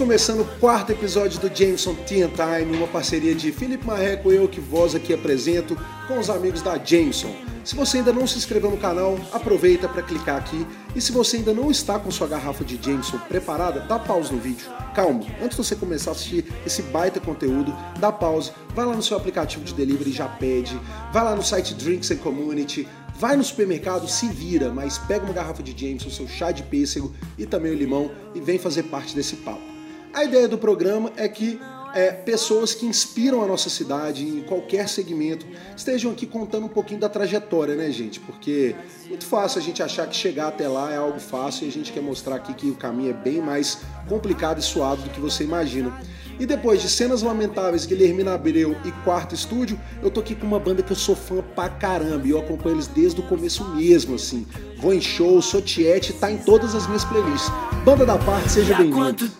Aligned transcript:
Começando 0.00 0.40
o 0.40 0.58
quarto 0.58 0.92
episódio 0.92 1.38
do 1.38 1.54
Jameson 1.54 1.94
Tea 1.94 2.26
Time, 2.26 2.74
uma 2.74 2.86
parceria 2.86 3.34
de 3.34 3.52
Felipe 3.52 3.86
Marreco 3.86 4.32
e 4.32 4.36
eu 4.36 4.48
que 4.48 4.58
voz 4.58 4.94
aqui 4.94 5.12
apresento 5.12 5.76
com 6.08 6.18
os 6.18 6.30
amigos 6.30 6.62
da 6.62 6.78
Jameson. 6.82 7.30
Se 7.62 7.76
você 7.76 7.98
ainda 7.98 8.10
não 8.10 8.26
se 8.26 8.38
inscreveu 8.38 8.70
no 8.70 8.78
canal, 8.78 9.20
aproveita 9.30 9.86
para 9.86 10.02
clicar 10.02 10.38
aqui. 10.38 10.66
E 10.96 11.02
se 11.02 11.12
você 11.12 11.36
ainda 11.36 11.52
não 11.52 11.70
está 11.70 11.98
com 11.98 12.10
sua 12.10 12.26
garrafa 12.26 12.64
de 12.64 12.82
Jameson 12.82 13.18
preparada, 13.28 13.80
dá 13.80 13.98
pausa 13.98 14.32
no 14.32 14.40
vídeo. 14.40 14.70
Calma, 14.94 15.20
antes 15.38 15.58
de 15.58 15.64
você 15.64 15.76
começar 15.76 16.12
a 16.12 16.14
assistir 16.14 16.46
esse 16.64 16.80
baita 16.80 17.20
conteúdo, 17.20 17.76
dá 17.98 18.10
pausa, 18.10 18.54
vai 18.74 18.86
lá 18.86 18.96
no 18.96 19.02
seu 19.02 19.18
aplicativo 19.18 19.66
de 19.66 19.74
delivery 19.74 20.08
e 20.08 20.14
já 20.14 20.26
pede, 20.26 20.80
vai 21.12 21.22
lá 21.22 21.36
no 21.36 21.42
site 21.42 21.74
Drinks 21.74 22.10
and 22.10 22.16
Community, 22.16 22.88
Vai 23.20 23.36
no 23.36 23.44
supermercado, 23.44 24.08
se 24.08 24.28
vira, 24.28 24.72
mas 24.72 24.96
pega 24.96 25.26
uma 25.26 25.34
garrafa 25.34 25.62
de 25.62 25.78
Jameson, 25.78 26.08
seu 26.08 26.26
chá 26.26 26.52
de 26.52 26.62
pêssego 26.62 27.12
e 27.36 27.44
também 27.44 27.70
o 27.70 27.74
limão 27.74 28.10
e 28.34 28.40
vem 28.40 28.58
fazer 28.58 28.84
parte 28.84 29.14
desse 29.14 29.36
papo. 29.36 29.69
A 30.12 30.24
ideia 30.24 30.48
do 30.48 30.58
programa 30.58 31.12
é 31.16 31.28
que 31.28 31.60
é, 31.94 32.10
pessoas 32.12 32.74
que 32.74 32.86
inspiram 32.86 33.42
a 33.42 33.46
nossa 33.46 33.68
cidade 33.68 34.26
em 34.26 34.42
qualquer 34.42 34.88
segmento 34.88 35.46
estejam 35.76 36.12
aqui 36.12 36.26
contando 36.26 36.66
um 36.66 36.68
pouquinho 36.68 37.00
da 37.00 37.08
trajetória, 37.08 37.74
né, 37.74 37.90
gente? 37.90 38.20
Porque 38.20 38.74
é 39.06 39.08
muito 39.08 39.26
fácil 39.26 39.60
a 39.60 39.62
gente 39.62 39.82
achar 39.82 40.06
que 40.06 40.14
chegar 40.14 40.48
até 40.48 40.68
lá 40.68 40.92
é 40.92 40.96
algo 40.96 41.18
fácil 41.18 41.66
e 41.66 41.68
a 41.68 41.72
gente 41.72 41.92
quer 41.92 42.02
mostrar 42.02 42.36
aqui 42.36 42.54
que 42.54 42.70
o 42.70 42.74
caminho 42.74 43.10
é 43.10 43.12
bem 43.12 43.40
mais 43.40 43.78
complicado 44.08 44.58
e 44.58 44.62
suado 44.62 45.02
do 45.02 45.10
que 45.10 45.20
você 45.20 45.44
imagina. 45.44 45.92
E 46.38 46.46
depois 46.46 46.80
de 46.80 46.88
Cenas 46.88 47.20
Lamentáveis, 47.20 47.84
Guilhermina 47.84 48.32
Abreu 48.32 48.74
e 48.84 48.90
Quarto 49.04 49.34
Estúdio, 49.34 49.78
eu 50.02 50.10
tô 50.10 50.20
aqui 50.20 50.34
com 50.34 50.46
uma 50.46 50.58
banda 50.58 50.82
que 50.82 50.90
eu 50.90 50.96
sou 50.96 51.14
fã 51.14 51.42
pra 51.54 51.68
caramba 51.68 52.26
e 52.26 52.30
eu 52.30 52.38
acompanho 52.38 52.76
eles 52.76 52.86
desde 52.86 53.20
o 53.20 53.24
começo 53.24 53.62
mesmo, 53.74 54.14
assim. 54.14 54.46
Vou 54.78 54.94
em 54.94 55.02
show, 55.02 55.42
sou 55.42 55.60
tiete, 55.60 56.14
tá 56.14 56.32
em 56.32 56.38
todas 56.38 56.74
as 56.74 56.86
minhas 56.86 57.04
playlists. 57.04 57.52
Banda 57.84 58.06
da 58.06 58.16
parte, 58.16 58.52
seja 58.52 58.74
bem-vindo. 58.74 59.30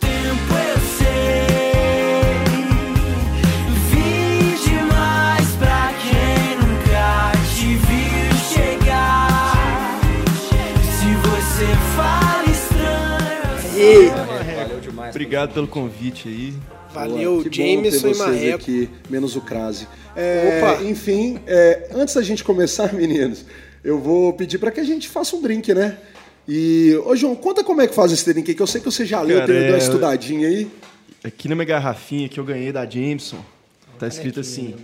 Valeu 14.57 14.81
demais. 14.81 15.11
Obrigado 15.15 15.55
pelo 15.55 15.67
convite 15.67 16.29
aí. 16.29 16.55
Valeu, 16.93 17.45
que 17.45 17.57
Jameson 17.57 18.09
bom 18.09 18.15
ter 18.15 18.15
e 18.15 18.19
Marreco. 18.19 18.57
aqui, 18.57 18.91
menos 19.09 19.37
o 19.37 19.41
Crase. 19.41 19.87
É, 20.17 20.61
Opa! 20.61 20.83
Enfim, 20.83 21.39
é, 21.47 21.89
antes 21.95 22.15
da 22.15 22.23
gente 22.23 22.43
começar, 22.43 22.93
meninos, 22.95 23.45
eu 23.85 23.99
vou 23.99 24.33
pedir 24.33 24.59
para 24.59 24.71
que 24.73 24.81
a 24.81 24.85
gente 24.85 25.09
faça 25.09 25.37
um 25.37 25.41
drink, 25.41 25.73
né? 25.73 25.97
E, 26.49 27.01
ô 27.05 27.15
João, 27.15 27.37
conta 27.37 27.63
como 27.63 27.81
é 27.81 27.87
que 27.87 27.95
faz 27.95 28.11
esse 28.11 28.25
drink 28.33 28.51
aí, 28.51 28.55
que 28.57 28.63
eu 28.63 28.67
sei 28.67 28.81
que 28.81 28.91
você 28.91 29.07
já 29.07 29.21
leu, 29.21 29.39
Cara, 29.39 29.53
tem 29.53 29.65
é- 29.65 29.69
uma 29.69 29.79
estudadinha 29.79 30.49
aí. 30.49 30.69
Aqui 31.23 31.49
na 31.49 31.55
minha 31.55 31.67
garrafinha 31.67 32.29
que 32.29 32.41
eu 32.41 32.45
ganhei 32.45 32.73
da 32.73 32.85
Jameson, 32.85 33.39
tá 33.99 34.09
escrito 34.09 34.41
assim: 34.41 34.75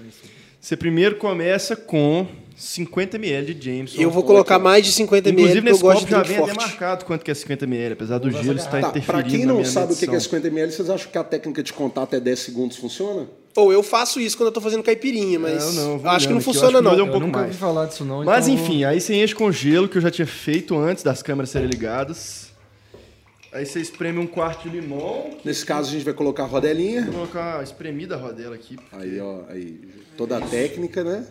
você 0.61 0.77
primeiro 0.77 1.17
começa 1.17 1.75
com 1.75 2.27
50 2.57 3.17
ml 3.19 3.53
de 3.53 3.71
Jameson. 3.77 4.01
Eu 4.01 4.11
vou 4.11 4.23
colocar 4.23 4.59
mais 4.59 4.85
de 4.85 4.91
50 4.91 5.29
ml, 5.29 5.43
Inclusive 5.43 5.61
porque 5.61 5.69
eu 5.69 5.73
nesse 5.73 5.83
gosto 5.83 5.99
copo 5.99 6.07
de 6.07 6.11
já 6.11 6.23
vem 6.23 6.51
até 6.51 6.55
marcado 6.55 7.05
quanto 7.05 7.23
que 7.25 7.31
é 7.31 7.35
50 7.35 7.65
ml, 7.67 7.93
apesar 7.93 8.19
do 8.19 8.31
gelo 8.31 8.57
estar 8.57 8.81
Tá, 8.81 8.89
interferindo 8.89 9.05
pra 9.05 9.23
quem 9.23 9.45
não 9.45 9.57
minha 9.57 9.67
sabe 9.67 9.93
o 9.93 9.97
que 9.97 10.05
é 10.05 10.09
medição. 10.09 10.31
50 10.33 10.49
ml, 10.49 10.73
vocês 10.73 10.89
acham 10.89 11.11
que 11.11 11.19
a 11.19 11.25
técnica 11.25 11.63
de 11.63 11.73
contar 11.75 12.05
até 12.05 12.19
10 12.19 12.39
segundos 12.39 12.79
funciona? 12.79 13.29
Ou 13.55 13.73
eu 13.73 13.83
faço 13.83 14.19
isso 14.21 14.37
quando 14.39 14.49
eu 14.49 14.53
tô 14.53 14.61
fazendo 14.61 14.83
caipirinha, 14.83 15.39
mas 15.39 15.75
Não, 15.75 15.85
não, 15.85 15.99
vou 15.99 16.11
acho 16.11 16.27
que 16.29 16.35
não 16.35 16.41
funciona 16.41 16.79
que 16.79 16.85
não. 16.85 16.93
um 16.95 16.97
Eu 16.97 17.21
nunca 17.21 17.39
mais. 17.39 17.47
ouvi 17.49 17.59
falar 17.59 17.87
disso 17.87 18.05
não. 18.05 18.25
Mas 18.25 18.49
então 18.49 18.63
enfim, 18.65 18.85
aí 18.85 19.01
você 19.01 19.15
enche 19.15 19.35
com 19.35 19.53
gelo 19.53 19.89
que 19.89 19.99
eu 19.99 20.03
já 20.03 20.11
tinha 20.11 20.27
feito 20.27 20.77
antes 20.79 21.03
das 21.05 21.23
câmeras 21.23 21.51
serem 21.51 21.69
ligadas. 21.69 22.47
Aí 23.53 23.65
você 23.65 23.81
espreme 23.81 24.19
um 24.19 24.27
quarto 24.27 24.69
de 24.69 24.79
limão. 24.81 25.31
Nesse 25.43 25.65
caso, 25.65 25.89
a 25.89 25.93
gente 25.93 26.05
vai 26.05 26.13
colocar 26.13 26.43
a 26.43 26.47
rodelinha. 26.47 27.05
Vou 27.05 27.15
colocar 27.15 27.63
espremida 27.63 28.15
rodela 28.17 28.55
aqui. 28.55 28.77
Aí, 28.93 29.19
ó, 29.19 29.41
aí, 29.49 29.81
toda 30.17 30.37
a 30.37 30.41
técnica, 30.43 31.03
né? 31.03 31.27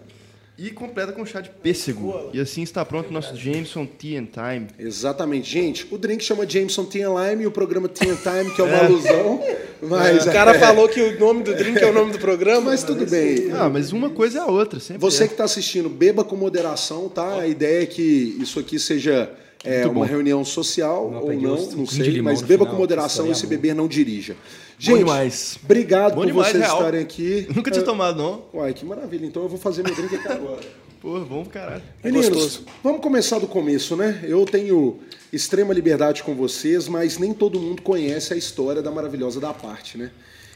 E 0.57 0.69
completa 0.69 1.11
com 1.11 1.25
chá 1.25 1.41
de 1.41 1.49
pêssego. 1.49 2.29
E 2.33 2.39
assim 2.39 2.63
está 2.63 2.85
pronto 2.85 3.09
o 3.09 3.11
nosso 3.13 3.35
Jameson 3.35 3.85
Tea 3.85 4.19
and 4.19 4.27
Time. 4.27 4.67
Exatamente. 4.79 5.49
Gente, 5.49 5.87
o 5.91 5.97
drink 5.97 6.23
chama 6.23 6.47
Jameson 6.47 6.85
Tea 6.85 7.09
and 7.09 7.13
Lime 7.13 7.43
e 7.43 7.47
o 7.47 7.51
programa 7.51 7.89
Tea 7.89 8.13
and 8.13 8.15
Time, 8.15 8.55
que 8.55 8.61
é 8.61 8.63
uma 8.63 8.77
alusão. 8.77 9.43
Mas, 9.81 10.25
O 10.25 10.31
cara 10.31 10.55
é, 10.55 10.59
falou 10.59 10.87
que 10.87 11.01
o 11.01 11.19
nome 11.19 11.43
do 11.43 11.53
drink 11.53 11.77
é 11.77 11.89
o 11.89 11.93
nome 11.93 12.13
do 12.13 12.19
programa. 12.19 12.71
mas 12.71 12.83
tudo 12.83 13.05
bem. 13.05 13.51
Ah, 13.51 13.69
mas 13.69 13.91
uma 13.91 14.09
coisa 14.09 14.39
é 14.39 14.41
a 14.41 14.45
outra, 14.45 14.79
sempre. 14.79 15.01
Você 15.01 15.25
é. 15.25 15.27
que 15.27 15.33
está 15.33 15.43
assistindo, 15.43 15.89
beba 15.89 16.23
com 16.23 16.35
moderação, 16.35 17.09
tá? 17.09 17.41
A 17.41 17.47
ideia 17.47 17.83
é 17.83 17.85
que 17.85 18.37
isso 18.39 18.57
aqui 18.59 18.79
seja 18.79 19.29
é, 19.65 19.87
uma 19.87 20.05
reunião 20.05 20.43
social 20.45 21.09
Não 21.11 21.21
ou 21.23 21.33
não, 21.33 21.55
não 21.71 21.85
sei, 21.85 22.21
mas 22.21 22.41
beba 22.41 22.63
final, 22.63 22.67
com 22.75 22.79
moderação 22.81 23.29
e 23.31 23.35
se 23.35 23.45
é 23.45 23.49
beber 23.49 23.73
não 23.75 23.87
dirija. 23.87 24.35
Gente, 24.77 24.99
demais. 24.99 25.57
obrigado 25.63 26.15
Bom 26.15 26.21
por 26.21 26.27
demais, 26.27 26.47
vocês 26.49 26.63
real. 26.63 26.77
estarem 26.77 27.01
aqui. 27.01 27.47
Nunca 27.55 27.71
tinha 27.71 27.81
É, 27.81 27.85
tomado, 27.85 28.17
não. 28.17 28.43
Uai, 28.53 28.73
que 28.73 28.85
maravilha. 28.85 29.25
Então 29.25 29.43
eu 29.43 29.49
vou 29.49 29.57
fazer 29.57 29.83
meu 29.83 29.95
drink 29.95 30.15
aqui 30.15 30.27
agora. 30.27 30.61
Pô, 31.01 31.19
bom 31.19 31.45
caralho. 31.45 31.83
Meninos, 32.03 32.29
gostoso. 32.29 32.65
vamos 32.83 32.99
começar 32.99 33.37
do 33.37 33.45
começo, 33.47 33.95
né? 33.95 34.21
Eu 34.23 34.43
tenho 34.45 34.99
extrema 35.31 35.71
liberdade 35.73 36.23
com 36.23 36.33
vocês, 36.33 36.87
mas 36.87 37.17
nem 37.19 37.31
todo 37.33 37.59
mundo 37.59 37.81
conhece 37.83 38.33
a 38.33 38.37
história 38.37 38.81
da 38.81 38.89
maravilhosa 38.89 39.39
da 39.39 39.53
parte, 39.53 39.97
né? 39.99 40.09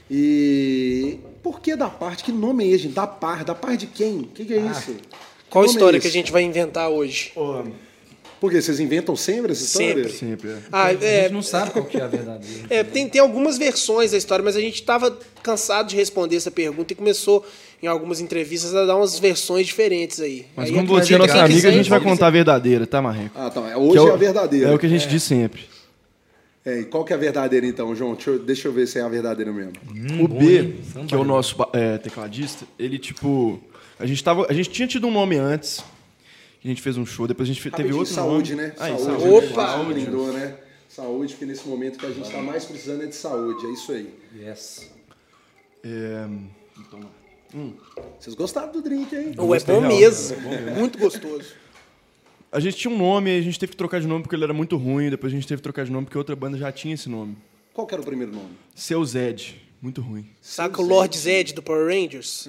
E 0.09 1.19
por 1.43 1.59
que 1.59 1.75
da 1.75 1.87
parte? 1.87 2.23
Que 2.23 2.31
nome 2.31 2.63
é 2.63 2.67
esse, 2.67 2.83
gente? 2.83 2.95
Da 2.95 3.05
par? 3.05 3.43
Da 3.45 3.53
par 3.53 3.77
de 3.77 3.85
quem? 3.85 4.21
O 4.21 4.27
que, 4.27 4.43
que 4.43 4.53
é 4.55 4.59
isso? 4.59 4.95
Qual 5.49 5.63
é 5.63 5.67
história 5.67 5.97
esse? 5.97 6.01
que 6.03 6.07
a 6.07 6.11
gente 6.11 6.31
vai 6.31 6.41
inventar 6.41 6.89
hoje? 6.89 7.31
Por 7.35 7.67
quê? 8.49 8.61
Vocês 8.61 8.79
inventam 8.79 9.15
sempre 9.15 9.51
essa 9.51 9.63
história? 9.63 10.07
Sempre. 10.07 10.11
Sempre, 10.11 10.49
é. 10.51 10.57
Ah, 10.71 10.85
A 10.85 10.93
é, 10.93 11.23
gente 11.23 11.33
não 11.33 11.41
sabe 11.41 11.71
qual 11.71 11.83
que 11.85 11.97
é 11.97 12.01
a 12.01 12.07
verdadeira. 12.07 12.67
é, 12.69 12.83
tem, 12.83 13.09
tem 13.09 13.19
algumas 13.19 13.57
versões 13.57 14.11
da 14.11 14.17
história, 14.17 14.45
mas 14.45 14.55
a 14.55 14.61
gente 14.61 14.75
estava 14.75 15.17
cansado 15.43 15.89
de 15.89 15.95
responder 15.95 16.35
essa 16.35 16.51
pergunta 16.51 16.93
e 16.93 16.95
começou 16.95 17.45
em 17.81 17.87
algumas 17.87 18.19
entrevistas 18.21 18.75
a 18.75 18.85
dar 18.85 18.95
umas 18.95 19.17
versões 19.19 19.65
diferentes 19.67 20.19
aí. 20.21 20.45
Mas 20.55 20.69
aí 20.69 20.75
como 20.75 20.87
você 20.87 21.15
é 21.15 21.17
nossa 21.17 21.33
quiser, 21.33 21.43
amiga, 21.45 21.69
a 21.69 21.71
gente 21.71 21.89
vai 21.89 21.99
quem 21.99 22.09
contar 22.09 22.27
a 22.27 22.29
verdadeira, 22.29 22.85
tá, 22.87 23.01
Marreco? 23.01 23.31
Ah, 23.37 23.49
tá. 23.49 23.61
Que 23.61 23.75
Hoje 23.75 23.97
é, 23.97 24.01
o- 24.01 24.13
a 24.13 24.17
verdadeira. 24.17 24.69
É 24.69 24.73
o 24.73 24.77
que 24.79 24.85
a 24.85 24.89
gente 24.89 25.07
diz 25.07 25.23
sempre. 25.23 25.61
É, 26.65 26.81
e 26.81 26.85
qual 26.85 27.05
que 27.05 27.13
é 27.13 27.15
a 27.15 27.19
verdadeira 27.19 27.65
então, 27.65 27.95
João? 27.95 28.13
Deixa 28.15 28.29
eu, 28.31 28.39
deixa 28.39 28.67
eu 28.67 28.71
ver 28.73 28.85
se 28.85 28.99
é 28.99 29.01
a 29.01 29.07
verdadeira 29.07 29.51
mesmo. 29.51 29.71
o 30.21 30.27
bom, 30.27 30.37
B, 30.37 30.59
hein? 30.59 30.75
que 31.07 31.15
é 31.15 31.17
o 31.17 31.23
nosso 31.23 31.55
ba- 31.55 31.69
é, 31.73 31.97
tecladista, 31.97 32.65
ele 32.77 32.99
tipo. 32.99 33.59
A 33.97 34.05
gente, 34.05 34.21
tava, 34.23 34.45
a 34.49 34.53
gente 34.53 34.69
tinha 34.69 34.87
tido 34.87 35.07
um 35.07 35.11
nome 35.11 35.37
antes. 35.37 35.81
Que 36.59 36.67
A 36.67 36.71
gente 36.71 36.81
fez 36.81 36.97
um 36.97 37.05
show, 37.05 37.25
depois 37.27 37.47
a 37.47 37.51
gente 37.53 37.61
fe- 37.61 37.69
teve 37.69 37.83
Rapidinho, 37.89 37.99
outro 37.99 38.13
saúde, 38.13 38.55
nome. 38.55 38.67
né? 38.67 38.73
Aí, 38.79 38.97
saúde. 38.99 39.21
saúde. 39.21 39.47
Opa! 39.51 39.67
Saúde, 39.67 39.93
brindou, 39.93 40.33
né? 40.33 40.57
Saúde, 40.89 41.33
porque 41.33 41.45
nesse 41.45 41.67
momento 41.67 41.97
que 41.99 42.05
a 42.05 42.09
gente 42.09 42.25
está 42.25 42.41
mais 42.41 42.65
precisando 42.65 43.03
é 43.03 43.07
de 43.07 43.15
saúde. 43.15 43.65
É 43.65 43.71
isso 43.71 43.91
aí. 43.91 44.13
Yes. 44.35 44.91
É, 45.83 46.27
Vocês 48.19 48.35
gostaram 48.35 48.71
do 48.71 48.81
drink, 48.81 49.15
hein? 49.15 49.33
Ou 49.37 49.55
é 49.55 49.59
bom 49.59 49.79
real, 49.79 49.91
mesmo. 49.91 50.37
Muito 50.77 50.97
gostoso. 50.99 51.53
a 52.51 52.59
gente 52.59 52.77
tinha 52.77 52.93
um 52.93 52.97
nome, 52.97 53.35
a 53.37 53.41
gente 53.41 53.57
teve 53.59 53.71
que 53.71 53.77
trocar 53.77 54.01
de 54.01 54.07
nome 54.07 54.23
porque 54.23 54.35
ele 54.35 54.43
era 54.43 54.53
muito 54.53 54.75
ruim, 54.77 55.09
depois 55.09 55.31
a 55.31 55.35
gente 55.35 55.47
teve 55.47 55.59
que 55.59 55.63
trocar 55.63 55.85
de 55.85 55.91
nome 55.91 56.05
porque 56.05 56.17
outra 56.17 56.35
banda 56.35 56.57
já 56.57 56.71
tinha 56.71 56.93
esse 56.95 57.07
nome. 57.09 57.37
Qual 57.73 57.85
que 57.87 57.93
era 57.93 58.01
o 58.01 58.05
primeiro 58.05 58.33
nome? 58.33 58.49
Seu 58.75 59.03
Zed, 59.05 59.61
muito 59.81 60.01
ruim. 60.01 60.25
Saca 60.41 60.81
o 60.81 60.85
Lord 60.85 61.17
Zed 61.17 61.53
do 61.53 61.61
Power 61.61 61.87
Rangers? 61.87 62.47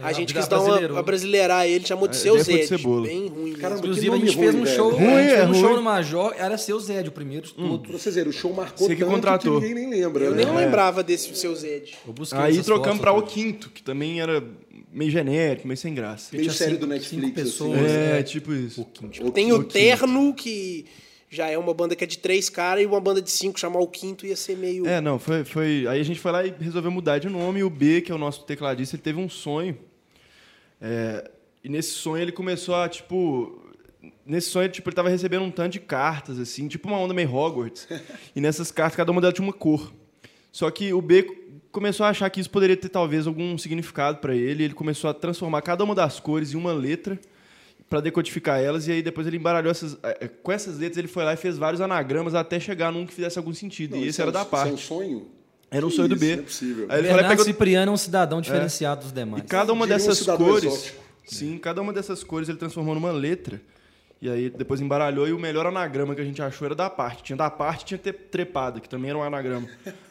A 0.00 0.10
É, 0.10 0.14
gente 0.14 0.32
quis 0.32 0.48
dar 0.48 0.60
uma, 0.60 1.02
brasileirar 1.02 1.66
ele, 1.66 1.86
chamou 1.86 2.08
de 2.08 2.16
É, 2.16 2.18
seu 2.18 2.36
de 2.36 2.42
Zed. 2.44 2.66
cebola. 2.66 3.06
Bem 3.06 3.28
ruim. 3.28 3.52
Caramba, 3.52 3.86
mesmo. 3.86 3.92
Inclusive, 3.92 4.08
que 4.10 4.14
a 4.14 4.26
gente 4.26 4.36
fez 4.38 4.50
ruim, 4.52 4.60
um 4.60 4.64
velho. 4.64 4.76
show, 4.76 4.90
Ruim, 4.90 5.04
a 5.06 5.22
gente 5.22 5.32
é 5.32 5.36
fez 5.36 5.48
um 5.50 5.54
show 5.54 5.62
ruim. 5.64 5.76
no 5.76 5.82
Major, 5.82 6.34
era 6.38 6.56
seu 6.58 6.80
Zé, 6.80 7.00
o 7.02 7.12
primeiro 7.12 7.46
de 7.46 7.54
tudo. 7.54 7.78
Pra 7.88 7.98
vocês 7.98 8.14
verem, 8.14 8.30
o 8.30 8.32
show 8.32 8.52
marcou 8.54 8.86
Você 8.88 8.94
que 8.96 9.00
tanto 9.02 9.12
contratou. 9.14 9.60
que 9.60 9.68
ninguém 9.68 9.90
nem 9.90 10.00
lembra. 10.02 10.24
Eu 10.24 10.30
né? 10.34 10.44
nem 10.44 10.54
lembrava 10.54 11.02
desse 11.02 11.34
seu 11.36 11.54
Zed. 11.54 11.94
Eu 12.06 12.12
busquei 12.12 12.38
Aí 12.40 12.62
trocamos 12.62 13.00
pra 13.00 13.12
o 13.12 13.22
quinto, 13.22 13.68
que 13.70 13.82
também 13.82 14.20
era 14.20 14.42
meio 14.92 15.10
genérico, 15.10 15.66
meio 15.68 15.76
sem 15.78 15.94
graça. 15.94 16.34
Meio 16.34 16.50
série 16.52 16.72
cinco- 16.72 16.80
do 16.82 16.86
Netflix, 16.86 17.24
assim. 17.24 17.32
pessoas. 17.44 17.90
É, 17.90 18.18
é. 18.18 18.22
tipo 18.22 18.52
isso. 18.52 18.86
Tem 19.34 19.52
o 19.52 19.62
Terno, 19.62 20.32
que 20.34 20.84
já 21.32 21.48
é 21.48 21.56
uma 21.56 21.72
banda 21.72 21.96
que 21.96 22.04
é 22.04 22.06
de 22.06 22.18
três 22.18 22.50
caras, 22.50 22.84
e 22.84 22.86
uma 22.86 23.00
banda 23.00 23.22
de 23.22 23.30
cinco, 23.30 23.58
chamar 23.58 23.80
o 23.80 23.88
quinto 23.88 24.26
ia 24.26 24.36
ser 24.36 24.54
meio. 24.54 24.86
É, 24.86 25.00
não, 25.00 25.18
foi, 25.18 25.44
foi. 25.44 25.86
Aí 25.88 25.98
a 25.98 26.04
gente 26.04 26.20
foi 26.20 26.30
lá 26.30 26.46
e 26.46 26.54
resolveu 26.60 26.90
mudar 26.90 27.18
de 27.18 27.30
nome. 27.30 27.60
E 27.60 27.64
o 27.64 27.70
B, 27.70 28.02
que 28.02 28.12
é 28.12 28.14
o 28.14 28.18
nosso 28.18 28.44
tecladista, 28.44 28.96
ele 28.96 29.02
teve 29.02 29.18
um 29.18 29.30
sonho. 29.30 29.78
É, 30.78 31.30
e 31.64 31.70
nesse 31.70 31.92
sonho 31.92 32.22
ele 32.22 32.32
começou 32.32 32.74
a, 32.74 32.86
tipo. 32.86 33.60
Nesse 34.26 34.50
sonho, 34.50 34.68
tipo, 34.68 34.88
ele 34.90 34.96
tava 34.96 35.08
recebendo 35.08 35.42
um 35.42 35.50
tanto 35.50 35.72
de 35.72 35.80
cartas, 35.80 36.38
assim, 36.38 36.68
tipo 36.68 36.86
uma 36.86 36.98
onda 36.98 37.14
meio 37.14 37.34
Hogwarts. 37.34 37.88
e 38.36 38.40
nessas 38.40 38.70
cartas, 38.70 38.96
cada 38.96 39.10
uma 39.10 39.20
delas 39.20 39.34
tinha 39.34 39.46
uma 39.46 39.54
cor. 39.54 39.90
Só 40.50 40.70
que 40.70 40.92
o 40.92 41.00
B 41.00 41.24
começou 41.70 42.04
a 42.04 42.10
achar 42.10 42.28
que 42.28 42.40
isso 42.40 42.50
poderia 42.50 42.76
ter, 42.76 42.90
talvez, 42.90 43.26
algum 43.26 43.56
significado 43.56 44.18
para 44.18 44.34
ele. 44.34 44.64
Ele 44.64 44.74
começou 44.74 45.08
a 45.08 45.14
transformar 45.14 45.62
cada 45.62 45.82
uma 45.82 45.94
das 45.94 46.20
cores 46.20 46.52
em 46.52 46.56
uma 46.58 46.74
letra 46.74 47.18
para 47.92 48.00
decodificar 48.00 48.58
elas. 48.58 48.88
E 48.88 48.92
aí 48.92 49.02
depois 49.02 49.26
ele 49.26 49.36
embaralhou 49.36 49.70
essas. 49.70 49.98
eh, 50.02 50.28
Com 50.42 50.50
essas 50.50 50.78
letras, 50.78 50.96
ele 50.96 51.08
foi 51.08 51.24
lá 51.24 51.34
e 51.34 51.36
fez 51.36 51.58
vários 51.58 51.80
anagramas 51.82 52.34
até 52.34 52.58
chegar 52.58 52.90
num 52.90 53.04
que 53.06 53.12
fizesse 53.12 53.38
algum 53.38 53.52
sentido. 53.52 53.90
Não, 53.92 53.98
e 53.98 54.02
isso 54.08 54.10
esse 54.10 54.20
é 54.20 54.22
era 54.22 54.30
um- 54.30 54.32
da 54.32 54.40
isso 54.40 54.48
parte. 54.50 54.70
é 54.70 54.72
um 54.72 54.76
sonho? 54.78 55.26
Era 55.70 55.86
um 55.86 55.90
Que 55.90 55.96
sonho 55.96 56.08
do 56.08 56.14
isso, 56.14 56.24
B. 56.24 56.32
não 56.36 56.42
é 56.42 56.46
possível. 56.46 56.86
Aí 56.88 56.98
ele 56.98 57.08
Bernardo 57.08 57.28
pegou 57.28 57.44
Cipriano 57.44 57.90
é 57.90 57.94
um 57.94 57.96
cidadão 57.98 58.40
diferenciado 58.40 59.02
dos 59.02 59.12
demais. 59.12 59.42
e 59.42 59.46
cada 59.46 59.72
uma 59.72 59.84
um 59.84 59.88
dessas 59.88 60.18
cidadão 60.18 60.46
cores. 60.46 60.64
exótico. 60.64 61.02
Sim, 61.26 61.58
cada 61.58 61.80
uma 61.82 61.92
dessas 61.92 62.24
cores 62.24 62.48
ele 62.48 62.58
transformou 62.58 62.94
numa 62.94 63.12
letra. 63.12 63.60
E 64.20 64.28
aí 64.30 64.48
depois 64.50 64.80
embaralhou 64.80 65.26
e 65.28 65.32
o 65.32 65.38
melhor 65.38 65.66
anagrama 65.66 66.14
que 66.14 66.20
a 66.20 66.24
gente 66.24 66.40
achou 66.40 66.64
era 66.66 66.74
da 66.74 66.88
parte. 66.88 67.22
Tinha 67.24 67.36
da 67.36 67.50
parte 67.50 67.84
tinha 67.84 67.98
trepada, 67.98 68.80
que 68.80 68.88
também 68.88 69.10
era 69.10 69.18
um 69.18 69.22
anagrama. 69.22 69.68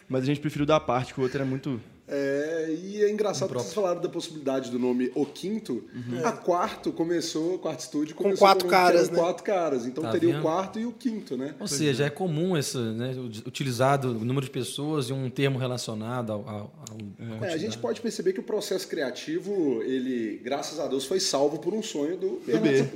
Mas 0.10 0.24
a 0.24 0.26
gente 0.26 0.40
preferiu 0.40 0.66
da 0.66 0.80
parte, 0.80 1.14
que 1.14 1.20
o 1.20 1.24
outro 1.24 1.38
era 1.38 1.46
muito. 1.46 1.80
É, 2.14 2.76
e 2.84 3.02
é 3.04 3.10
engraçado 3.10 3.48
que 3.50 3.56
vocês 3.56 3.74
falaram 3.74 4.02
da 4.02 4.10
possibilidade 4.10 4.70
do 4.70 4.78
nome 4.78 5.12
O 5.16 5.26
Quinto. 5.26 5.84
A 6.26 6.32
quarto 6.34 6.92
começou, 6.92 7.56
o 7.56 7.60
quarto 7.60 7.80
estúdio 7.80 8.16
começou 8.16 8.40
quatro 8.46 8.68
com 8.68 8.68
o 8.68 8.70
que 8.70 8.76
caras, 8.76 9.10
né? 9.10 9.18
quatro 9.18 9.44
caras. 9.44 9.86
Então 9.86 10.04
Tá 10.04 10.12
teria 10.12 10.30
o 10.30 10.34
vendo? 10.34 10.42
quarto 10.42 10.78
e 10.80 10.86
o 10.86 10.92
quinto, 10.92 11.38
né? 11.38 11.56
Ou 11.60 11.68
seja, 11.68 12.06
é 12.06 12.10
comum 12.10 12.58
esse, 12.58 12.78
né, 12.78 13.16
utilizado 13.46 14.10
o 14.10 14.26
número 14.26 14.46
de 14.46 14.52
pessoas 14.52 15.06
e 15.10 15.14
um 15.14 15.30
termo 15.30 15.58
relacionado 15.58 16.34
ao. 16.34 16.40
ao, 16.50 16.74
ao 16.90 17.46
É, 17.48 17.54
a 17.54 17.58
gente 17.58 17.78
pode 17.78 18.02
perceber 18.02 18.34
que 18.34 18.40
o 18.42 18.44
processo 18.44 18.88
criativo, 18.88 19.82
ele, 19.84 20.38
graças 20.44 20.80
a 20.82 20.88
Deus, 20.88 21.06
foi 21.06 21.20
salvo 21.22 21.60
por 21.60 21.74
um 21.74 21.82
sonho 21.82 22.18
do 22.18 22.42
Bernardo 22.46 22.90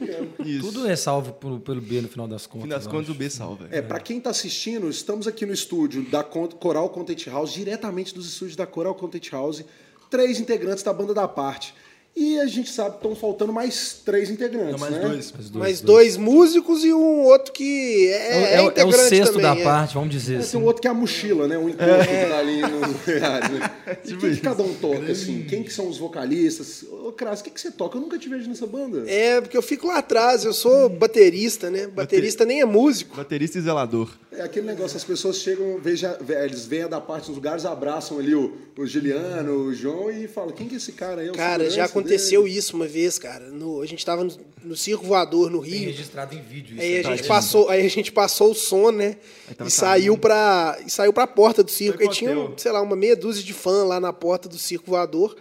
B. 0.44 0.60
Tudo 0.60 0.88
é 0.88 0.96
salvo 0.96 1.32
por- 1.34 1.60
pelo 1.62 1.80
B 1.82 2.02
no 2.02 2.10
final 2.10 2.28
das 2.28 2.44
No 2.44 2.50
contas. 2.50 2.64
fim 2.64 2.70
das 2.70 2.86
eu 2.86 2.92
contas, 2.92 3.10
o. 3.10 3.14
B 3.14 3.30
salva. 3.30 3.68
É, 3.72 3.82
pra 3.82 4.00
quem 4.02 4.20
tá 4.20 4.32
assistindo, 4.32 4.90
estamos 4.90 5.26
aqui 5.26 5.46
no 5.46 5.54
estúdio 5.54 6.04
da 6.10 6.22
Coral 6.22 6.90
Content 6.90 7.28
House, 7.28 7.54
diretamente 7.54 8.14
dos 8.14 8.28
estúdios 8.28 8.58
da 8.58 8.66
Coral 8.68 8.94
Content 8.94 9.05
House, 9.32 9.64
três 10.10 10.40
integrantes 10.40 10.84
da 10.84 10.94
banda 10.94 11.14
da 11.14 11.28
parte. 11.28 11.74
E 12.16 12.40
a 12.40 12.46
gente 12.48 12.72
sabe 12.72 12.92
que 12.92 12.96
estão 12.98 13.14
faltando 13.14 13.52
mais 13.52 14.00
três 14.06 14.30
integrantes, 14.30 14.72
Não, 14.72 14.80
mais 14.80 14.94
né? 14.94 15.00
dois. 15.02 15.34
Os 15.38 15.52
Mais 15.52 15.82
dois 15.82 16.16
músicos 16.16 16.86
e 16.86 16.94
um 16.94 17.24
outro 17.24 17.52
que 17.52 18.08
é, 18.08 18.14
É, 18.14 18.54
é, 18.54 18.56
é 18.56 18.62
o- 18.86 18.90
é 18.90 18.92
sexto 18.94 19.34
também, 19.34 19.42
da 19.42 19.60
é. 19.60 19.64
parte, 19.64 19.94
vamos 19.96 20.10
dizer 20.12 20.36
É, 20.36 20.38
assim. 20.38 20.52
tem 20.52 20.62
um 20.62 20.64
outro 20.64 20.82
que 20.82 20.88
é 20.88 20.92
a 20.92 20.94
mochila, 20.94 21.46
né? 21.46 21.58
Um 21.58 21.68
encontro 21.68 21.98
que 22.08 22.30
tá 22.30 22.38
ali 22.40 22.62
no 22.62 22.80
né? 22.80 23.72
E 24.04 24.08
Tipo 24.08 24.22
quem 24.22 24.34
que 24.36 24.40
cada 24.42 24.64
um 24.64 24.74
toca, 24.76 25.12
assim? 25.12 25.44
Quem 25.44 25.62
que 25.62 25.74
são 25.74 25.90
os 25.90 25.98
vocalistas? 25.98 26.84
Ô, 26.90 27.12
Cras, 27.12 27.42
o 27.42 27.44
que, 27.44 27.50
que 27.50 27.60
você 27.60 27.70
toca? 27.70 27.98
Eu 27.98 28.02
nunca 28.02 28.18
te 28.18 28.30
vejo 28.30 28.48
nessa 28.48 28.66
banda. 28.66 29.04
É, 29.12 29.42
porque 29.42 29.58
eu 29.58 29.62
fico 29.62 29.88
lá 29.88 29.98
atrás, 29.98 30.46
eu 30.46 30.54
sou 30.54 30.88
baterista, 30.88 31.70
né? 31.70 31.88
Baterista 31.88 32.46
nem 32.46 32.62
é 32.62 32.66
músico. 32.66 33.18
Baterista 33.18 33.58
e 33.58 33.62
zelador. 33.62 34.10
É 34.32 34.42
aquele 34.42 34.68
negócio, 34.68 34.96
as 34.98 35.04
pessoas 35.04 35.38
chegam, 35.38 35.80
veja, 35.82 36.18
eles 36.44 36.66
vêm 36.66 36.88
da 36.88 37.00
parte 37.00 37.28
dos 37.28 37.36
lugares, 37.36 37.66
abraçam 37.66 38.20
ali 38.20 38.36
o, 38.36 38.54
o 38.78 38.86
Giliano, 38.86 39.54
o 39.68 39.74
João 39.74 40.12
e 40.12 40.28
falam, 40.28 40.52
quem 40.52 40.68
que 40.68 40.76
é 40.76 40.78
esse 40.78 40.92
cara 40.92 41.22
aí? 41.22 41.28
É 41.28 41.32
o 41.32 41.34
Cara, 41.34 41.52
segurança 41.64 41.76
já 41.76 41.86
aconteceu 41.86 42.05
dele?" 42.06 42.20
isso 42.48 42.76
uma 42.76 42.88
vez, 42.88 43.18
cara. 43.20 43.46
No- 43.50 43.82
a 43.82 43.86
gente 43.86 44.06
tava 44.06 44.24
no, 44.24 44.32
no 44.64 44.76
Circo 44.76 45.06
Voador, 45.06 45.50
no 45.50 45.62
Tem 45.62 45.72
Rio. 45.72 45.86
registrado 45.88 46.34
em 46.36 46.42
vídeo 46.42 46.74
isso. 46.76 46.82
Aí 46.82 47.00
a, 47.00 47.04
tá? 47.04 47.16
gente 47.16 47.28
passou, 47.28 47.70
aí 47.70 47.86
a 47.86 47.90
gente 47.90 48.12
passou 48.12 48.52
o 48.52 48.56
som, 48.56 48.92
né? 48.92 49.18
tava 49.58 49.68
E 49.68 49.72
saiu 49.72 50.18
pra, 50.18 50.80
e 50.86 50.90
saiu 50.90 51.12
pra 51.14 51.28
porta 51.28 51.64
do 51.64 51.70
circo. 51.72 52.02
Aí 52.02 52.10
tinha, 52.10 52.36
sei 52.58 52.72
lá, 52.72 52.82
uma 52.82 52.96
meia 52.96 53.16
dúzia 53.16 53.44
de 53.44 53.54
fã 53.54 53.84
lá 53.84 54.00
na 54.00 54.12
porta 54.14 54.48
do 54.50 54.58
Circo 54.58 54.92
Voador. 54.92 55.36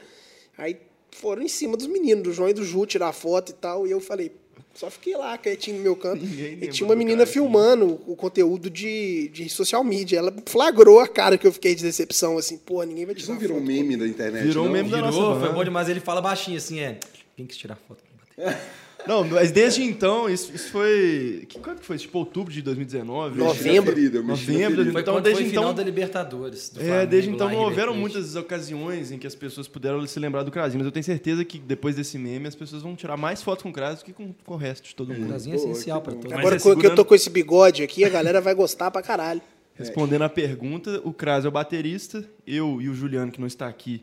Aí 0.59 0.77
foram 1.11 1.43
em 1.43 1.49
cima 1.49 1.77
dos 1.77 1.87
meninos, 1.87 2.25
do 2.25 2.33
João 2.33 2.49
e 2.49 2.53
do 2.53 2.65
Ju, 2.65 2.87
tirar 2.87 3.13
foto 3.13 3.51
e 3.51 3.55
tal. 3.55 3.87
E 3.87 3.91
eu 3.91 4.01
falei, 4.01 4.33
só 4.75 4.91
fiquei 4.91 5.17
lá, 5.17 5.39
quietinho 5.39 5.77
no 5.79 5.83
meu 5.83 5.97
canto. 5.97 6.25
E 6.25 6.69
tinha 6.69 6.87
uma 6.87 6.97
menina 6.97 7.19
cara, 7.19 7.31
filmando 7.31 8.01
o 8.07 8.17
conteúdo 8.17 8.69
de, 8.69 9.29
de 9.29 9.49
social 9.49 9.85
media. 9.85 10.19
Ela 10.19 10.35
flagrou 10.47 10.99
a 11.01 11.07
cara 11.09 11.39
que 11.39 11.47
eu 11.47 11.53
fiquei 11.53 11.75
de 11.75 11.83
decepção, 11.83 12.37
assim, 12.37 12.59
pô, 12.59 12.83
ninguém 12.83 13.07
vai 13.07 13.15
Isso 13.15 13.25
tirar 13.25 13.35
não 13.35 13.41
virou 13.41 13.57
um 13.57 13.61
foto. 13.61 13.67
meme 13.73 13.97
da 13.97 14.07
internet, 14.07 14.45
Virou 14.45 14.65
um 14.65 14.67
não? 14.67 14.73
meme 14.73 14.91
da 14.91 14.99
nossa 14.99 15.13
Virou, 15.13 15.41
foi 15.41 15.53
bom 15.53 15.65
demais. 15.65 15.89
Ele 15.89 16.01
fala 16.01 16.21
baixinho 16.21 16.57
assim, 16.57 16.81
é. 16.81 16.99
Quem 17.37 17.47
quis 17.47 17.57
tirar 17.57 17.77
foto? 17.77 18.03
Não, 19.07 19.23
mas 19.25 19.51
desde 19.53 19.83
então, 19.83 20.29
isso, 20.31 20.51
isso 20.55 20.71
foi. 20.71 21.45
Que, 21.49 21.59
quando 21.59 21.81
que 21.81 21.85
foi? 21.87 21.99
Tipo, 21.99 22.19
outubro 22.19 22.53
de 22.53 22.63
2019? 22.63 23.39
Novembro. 23.39 23.93
Ferida, 23.95 24.23
Novembro. 24.23 24.93
Foi 24.93 25.01
Então, 25.03 25.21
desde 25.21 25.41
foi 25.43 25.47
o 25.47 25.51
final 25.51 25.65
então- 25.65 25.75
da 25.75 25.83
Libertadores. 25.83 26.69
do 26.71 26.81
É, 26.81 26.85
Flamengo 26.85 27.11
desde 27.11 27.31
então 27.31 27.51
não 27.51 27.59
houveram 27.59 27.95
muitas 27.95 28.35
ocasiões 28.37 29.13
em 29.13 29.19
que 29.19 29.27
as 29.27 29.35
pessoas 29.35 29.69
puderam 29.69 30.05
se 30.07 30.19
lembrar 30.19 30.43
do 30.43 30.51
Crasinho, 30.51 30.79
mas 30.79 30.87
eu 30.87 30.93
tenho 30.93 31.05
certeza 31.05 31.45
que 31.45 31.59
depois 31.59 31.97
desse 31.97 32.17
meme 32.19 32.47
as 32.49 32.55
pessoas 32.55 32.83
vão 32.83 32.95
tirar 32.97 33.17
mais 33.17 33.43
fotos 33.43 33.63
com 33.63 33.69
o 33.69 33.73
Cras 33.73 33.99
do 33.99 34.05
que 34.07 34.13
com, 34.13 34.33
com 34.45 34.55
o 34.55 34.57
resto 34.57 34.89
de 34.89 34.95
todo 34.95 35.13
mundo. 35.13 35.29
Brasil 35.29 35.53
é 35.53 35.57
Pô, 35.57 35.63
essencial 35.71 36.01
bom. 36.01 36.11
todos. 36.13 36.25
Mas 36.25 36.39
Agora 36.39 36.57
é 36.57 36.59
que 36.59 36.67
eu 36.67 36.71
segurando- 36.73 36.97
tô 36.97 37.05
com 37.05 37.15
esse 37.15 37.29
bigode 37.31 37.83
aqui, 37.83 38.05
a 38.05 38.09
galera 38.09 38.41
vai 38.41 38.55
gostar 38.55 38.91
pra 38.91 39.03
caralho. 39.03 39.43
Respondendo 39.77 40.23
a 40.23 40.29
pergunta, 40.29 41.01
o 41.05 41.13
Kras 41.13 41.45
é 41.45 41.49
o 41.49 41.51
baterista, 41.51 42.25
eu 42.47 42.81
e 42.81 42.89
o 42.89 42.95
Juliano, 42.95 43.33
que 43.33 43.41
não 43.41 43.47
está 43.49 43.67
aqui, 43.67 44.03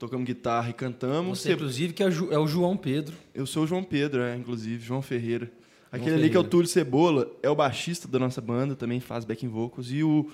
tocamos 0.00 0.26
guitarra 0.26 0.70
e 0.70 0.72
cantamos. 0.72 1.40
Você, 1.40 1.52
inclusive, 1.52 1.92
que 1.92 2.02
é 2.02 2.08
o, 2.08 2.32
é 2.32 2.38
o 2.38 2.46
João 2.46 2.74
Pedro. 2.74 3.14
Eu 3.34 3.44
sou 3.44 3.64
o 3.64 3.66
João 3.66 3.84
Pedro, 3.84 4.22
é, 4.22 4.34
inclusive, 4.34 4.82
João 4.82 5.02
Ferreira. 5.02 5.52
Aquele 5.92 6.10
João 6.10 6.20
ali 6.20 6.30
que 6.30 6.36
é 6.36 6.40
o. 6.40 6.44
Túlio 6.44 6.66
Cebola, 6.66 7.30
é 7.42 7.50
o 7.50 7.54
baixista 7.54 8.08
da 8.08 8.18
nossa 8.18 8.40
banda, 8.40 8.74
também 8.74 8.98
faz 8.98 9.26
backing 9.26 9.48
vocals, 9.48 9.92
e 9.92 10.02
o, 10.02 10.30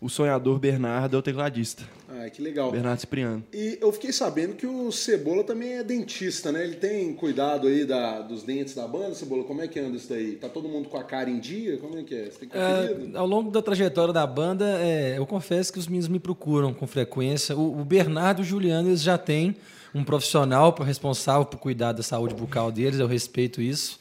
o 0.00 0.08
sonhador 0.08 0.58
Bernardo 0.58 1.16
é 1.16 1.18
o 1.18 1.22
tecladista, 1.22 1.82
Ah, 2.08 2.28
que 2.30 2.40
legal. 2.40 2.70
Bernardo 2.70 3.00
Cipriano. 3.00 3.42
E 3.52 3.78
eu 3.80 3.90
fiquei 3.92 4.12
sabendo 4.12 4.54
que 4.54 4.66
o 4.66 4.92
Cebola 4.92 5.42
também 5.42 5.74
é 5.74 5.82
dentista, 5.82 6.52
né? 6.52 6.62
Ele 6.64 6.76
tem 6.76 7.12
cuidado 7.14 7.66
aí 7.66 7.84
da, 7.84 8.20
dos 8.20 8.42
dentes 8.42 8.74
da 8.74 8.86
banda, 8.86 9.14
Cebola? 9.14 9.44
Como 9.44 9.60
é 9.62 9.68
que 9.68 9.78
anda 9.80 9.96
isso 9.96 10.08
daí? 10.08 10.32
Tá 10.36 10.48
todo 10.48 10.68
mundo 10.68 10.88
com 10.88 10.96
a 10.96 11.04
cara 11.04 11.28
em 11.30 11.38
dia? 11.38 11.78
Como 11.78 11.98
é 11.98 12.02
que 12.02 12.14
é? 12.14 12.24
Você 12.26 12.38
tem 12.40 12.48
conferido? 12.48 13.16
É, 13.16 13.18
ao 13.18 13.26
longo 13.26 13.50
da 13.50 13.60
trajetória 13.60 14.12
da 14.12 14.26
banda, 14.26 14.64
é, 14.80 15.18
eu 15.18 15.26
confesso 15.26 15.72
que 15.72 15.78
os 15.78 15.86
meninos 15.86 16.08
me 16.08 16.18
procuram 16.18 16.72
com 16.72 16.86
frequência. 16.86 17.56
O, 17.56 17.80
o 17.80 17.84
Bernardo 17.84 18.40
e 18.40 18.42
o 18.42 18.44
Juliano 18.44 18.88
eles 18.88 19.02
já 19.02 19.18
têm 19.18 19.56
um 19.96 20.04
profissional 20.04 20.74
responsável 20.84 21.44
por 21.46 21.56
cuidar 21.58 21.92
da 21.92 22.02
saúde 22.02 22.34
bucal 22.34 22.70
deles, 22.70 23.00
eu 23.00 23.06
respeito 23.06 23.62
isso. 23.62 23.98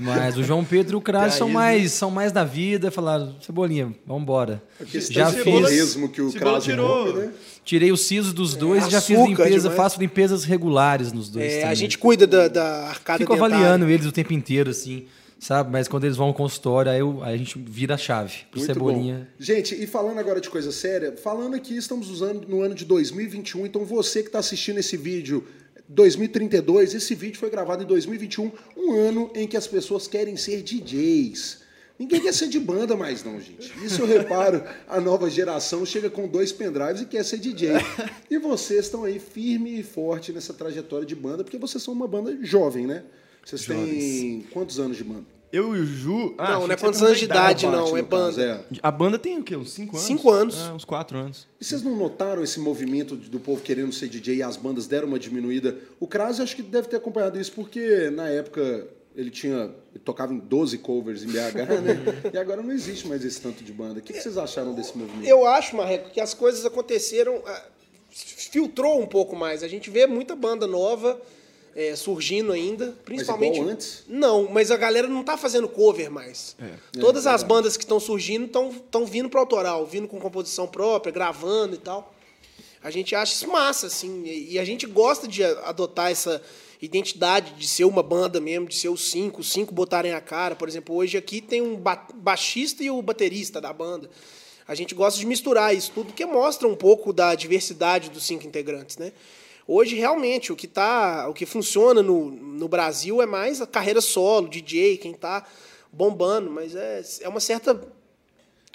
Mas 0.00 0.36
o 0.38 0.42
João 0.42 0.64
Pedro 0.64 0.96
e 0.96 0.98
o 0.98 1.00
Cras 1.02 1.34
são 1.38 1.48
Aí, 1.48 1.52
mais, 1.52 1.92
são 1.92 2.10
mais 2.10 2.32
da 2.32 2.44
vida, 2.44 2.90
falaram, 2.90 3.34
Cebolinha, 3.40 3.92
vamos 4.06 4.22
embora. 4.22 4.62
Porque 4.78 4.96
esse 4.98 5.12
Já 5.12 5.30
de 5.30 5.36
Cebola- 5.42 5.68
mesmo 5.68 6.08
que 6.08 6.22
o 6.22 6.32
Krause 6.32 6.64
tirou- 6.70 7.06
come, 7.12 7.18
né? 7.26 7.32
Tirei 7.64 7.92
os 7.92 8.02
sisos 8.02 8.32
dos 8.32 8.54
dois 8.54 8.86
e 8.86 8.90
já 8.90 9.00
fiz 9.00 9.18
limpeza, 9.18 9.60
demais. 9.60 9.76
faço 9.76 9.98
limpezas 10.00 10.44
regulares 10.44 11.12
nos 11.12 11.28
dois. 11.30 11.50
É, 11.50 11.64
a 11.64 11.74
gente 11.74 11.96
cuida 11.98 12.26
da, 12.26 12.46
da 12.48 12.88
arcada 12.88 13.18
Fico 13.18 13.32
dentária. 13.32 13.56
avaliando 13.56 13.88
eles 13.90 14.04
o 14.06 14.12
tempo 14.12 14.32
inteiro, 14.34 14.70
assim, 14.70 15.06
sabe? 15.44 15.70
Mas 15.70 15.86
quando 15.88 16.04
eles 16.04 16.16
vão 16.16 16.28
ao 16.28 16.34
consultório, 16.34 16.90
aí, 16.90 17.00
eu- 17.00 17.22
aí 17.22 17.34
a 17.34 17.36
gente 17.36 17.58
vira 17.58 17.94
a 17.94 17.98
chave 17.98 18.32
pro 18.50 18.58
Muito 18.60 18.72
Cebolinha. 18.72 19.28
bom. 19.30 19.44
Gente, 19.44 19.74
e 19.74 19.86
falando 19.86 20.18
agora 20.18 20.40
de 20.40 20.48
coisa 20.48 20.72
séria, 20.72 21.14
falando 21.16 21.54
aqui, 21.54 21.76
estamos 21.76 22.08
usando 22.10 22.48
no 22.48 22.62
ano 22.62 22.74
de 22.74 22.84
2021, 22.84 23.66
então 23.66 23.84
você 23.84 24.22
que 24.22 24.28
está 24.28 24.38
assistindo 24.38 24.78
esse 24.78 24.96
vídeo 24.96 25.44
2032, 25.86 26.94
esse 26.94 27.14
vídeo 27.14 27.38
foi 27.38 27.50
gravado 27.50 27.82
em 27.82 27.86
2021, 27.86 28.50
um 28.76 28.92
ano 28.92 29.30
em 29.34 29.46
que 29.46 29.56
as 29.56 29.66
pessoas 29.66 30.06
querem 30.06 30.36
ser 30.36 30.62
DJs. 30.62 31.62
Ninguém 31.98 32.20
quer 32.20 32.34
ser 32.34 32.48
de 32.48 32.58
banda 32.58 32.96
mais 32.96 33.22
não, 33.22 33.38
gente. 33.40 33.72
Isso 33.84 34.00
eu 34.02 34.06
reparo, 34.06 34.64
a 34.88 35.00
nova 35.00 35.30
geração 35.30 35.86
chega 35.86 36.10
com 36.10 36.26
dois 36.26 36.50
pendrives 36.50 37.02
e 37.02 37.06
quer 37.06 37.24
ser 37.24 37.38
DJ. 37.38 37.68
E 38.28 38.36
vocês 38.38 38.86
estão 38.86 39.04
aí 39.04 39.20
firme 39.20 39.78
e 39.78 39.82
forte 39.84 40.32
nessa 40.32 40.52
trajetória 40.52 41.06
de 41.06 41.14
banda, 41.14 41.44
porque 41.44 41.58
vocês 41.58 41.80
são 41.84 41.94
uma 41.94 42.08
banda 42.08 42.36
jovem, 42.42 42.84
né? 42.86 43.04
Vocês 43.44 43.66
têm 43.66 44.44
quantos 44.52 44.80
anos 44.80 44.96
de 44.96 45.04
banda? 45.04 45.33
Eu 45.52 45.76
e 45.76 45.80
o 45.80 45.86
Ju... 45.86 46.34
Ah, 46.36 46.52
Não, 46.52 46.66
não 46.66 46.74
é 46.74 46.76
quantos 46.76 47.00
anos 47.02 47.18
de 47.18 47.26
idade, 47.26 47.66
não, 47.66 47.96
é 47.96 48.02
caso, 48.02 48.08
banda. 48.08 48.66
A 48.82 48.90
banda 48.90 49.18
tem 49.18 49.38
o 49.38 49.42
quê? 49.42 49.54
Uns 49.56 49.70
5 49.70 49.96
anos? 49.96 50.06
Cinco 50.06 50.30
anos. 50.30 50.56
Ah, 50.60 50.74
uns 50.74 50.84
4 50.84 51.16
anos. 51.16 51.46
E 51.60 51.64
vocês 51.64 51.82
não 51.82 51.96
notaram 51.96 52.42
esse 52.42 52.58
movimento 52.58 53.14
do 53.14 53.38
povo 53.38 53.60
querendo 53.62 53.92
ser 53.92 54.08
DJ 54.08 54.36
e 54.36 54.42
as 54.42 54.56
bandas 54.56 54.86
deram 54.86 55.06
uma 55.08 55.18
diminuída? 55.18 55.78
O 56.00 56.06
Krause 56.08 56.42
acho 56.42 56.56
que 56.56 56.62
deve 56.62 56.88
ter 56.88 56.96
acompanhado 56.96 57.38
isso, 57.40 57.52
porque 57.52 58.10
na 58.10 58.28
época 58.28 58.88
ele 59.14 59.30
tinha. 59.30 59.70
Ele 59.94 60.02
tocava 60.04 60.34
em 60.34 60.38
12 60.38 60.78
covers 60.78 61.22
em 61.22 61.28
BH, 61.28 61.54
né? 61.82 62.30
e 62.34 62.36
agora 62.38 62.60
não 62.60 62.72
existe 62.72 63.06
mais 63.06 63.24
esse 63.24 63.40
tanto 63.40 63.62
de 63.62 63.72
banda. 63.72 64.00
O 64.00 64.02
que 64.02 64.12
que 64.12 64.20
vocês 64.20 64.36
acharam 64.36 64.74
desse 64.74 64.98
movimento? 64.98 65.24
Eu 65.28 65.46
acho, 65.46 65.76
Marreco, 65.76 66.10
que 66.10 66.20
as 66.20 66.34
coisas 66.34 66.66
aconteceram. 66.66 67.40
ah, 67.46 67.62
filtrou 68.10 69.00
um 69.00 69.06
pouco 69.06 69.36
mais. 69.36 69.62
A 69.62 69.68
gente 69.68 69.90
vê 69.90 70.06
muita 70.06 70.34
banda 70.34 70.66
nova 70.66 71.20
é, 71.76 71.96
surgindo 71.96 72.52
ainda, 72.52 72.94
principalmente. 73.04 73.56
igual 73.56 73.70
antes? 73.72 74.04
Não, 74.08 74.48
mas 74.50 74.70
a 74.70 74.76
galera 74.76 75.08
não 75.08 75.22
tá 75.24 75.36
fazendo 75.36 75.68
cover 75.68 76.10
mais. 76.10 76.56
Todas 77.00 77.26
as 77.26 77.42
bandas 77.42 77.76
que 77.76 77.84
estão 77.84 77.98
surgindo 77.98 78.46
estão 78.46 79.04
vindo 79.06 79.28
pro 79.28 79.40
autoral, 79.40 79.84
vindo 79.86 80.06
com 80.08 80.18
composição 80.20 80.66
própria, 80.66 81.12
gravando 81.12 81.74
e 81.74 81.78
tal. 81.78 82.14
A 82.82 82.90
gente 82.90 83.14
acha 83.14 83.32
isso 83.32 83.48
massa, 83.48 83.86
assim, 83.86 84.24
e 84.24 84.52
e 84.52 84.58
a 84.58 84.64
gente 84.64 84.86
gosta 84.86 85.26
de 85.26 85.42
adotar 85.42 86.10
essa 86.10 86.42
identidade 86.82 87.52
de 87.54 87.66
ser 87.66 87.84
uma 87.84 88.02
banda 88.02 88.40
mesmo, 88.40 88.66
de 88.68 88.74
ser 88.76 88.88
os 88.90 89.10
cinco, 89.10 89.40
os 89.40 89.50
cinco 89.50 89.72
botarem 89.72 90.12
a 90.12 90.20
cara. 90.20 90.54
Por 90.54 90.68
exemplo, 90.68 90.94
hoje 90.94 91.16
aqui 91.16 91.40
tem 91.40 91.62
um 91.62 91.76
ba- 91.76 92.06
baixista 92.14 92.84
e 92.84 92.90
o 92.90 93.00
baterista 93.00 93.58
da 93.60 93.72
banda. 93.72 94.10
A 94.68 94.74
gente 94.74 94.94
gosta 94.94 95.18
de 95.18 95.26
misturar 95.26 95.74
isso 95.74 95.90
tudo, 95.94 96.06
porque 96.06 96.24
mostra 96.26 96.68
um 96.68 96.74
pouco 96.76 97.12
da 97.12 97.34
diversidade 97.34 98.10
dos 98.10 98.24
cinco 98.24 98.46
integrantes, 98.46 98.96
né? 98.98 99.12
Hoje, 99.66 99.96
realmente, 99.96 100.52
o 100.52 100.56
que, 100.56 100.66
tá, 100.66 101.26
o 101.28 101.32
que 101.32 101.46
funciona 101.46 102.02
no, 102.02 102.30
no 102.30 102.68
Brasil 102.68 103.22
é 103.22 103.26
mais 103.26 103.60
a 103.60 103.66
carreira 103.66 104.00
solo, 104.00 104.48
DJ, 104.48 104.98
quem 104.98 105.14
tá 105.14 105.46
bombando, 105.90 106.50
mas 106.50 106.74
é, 106.74 107.02
é 107.22 107.28
uma 107.28 107.40
certa 107.40 107.80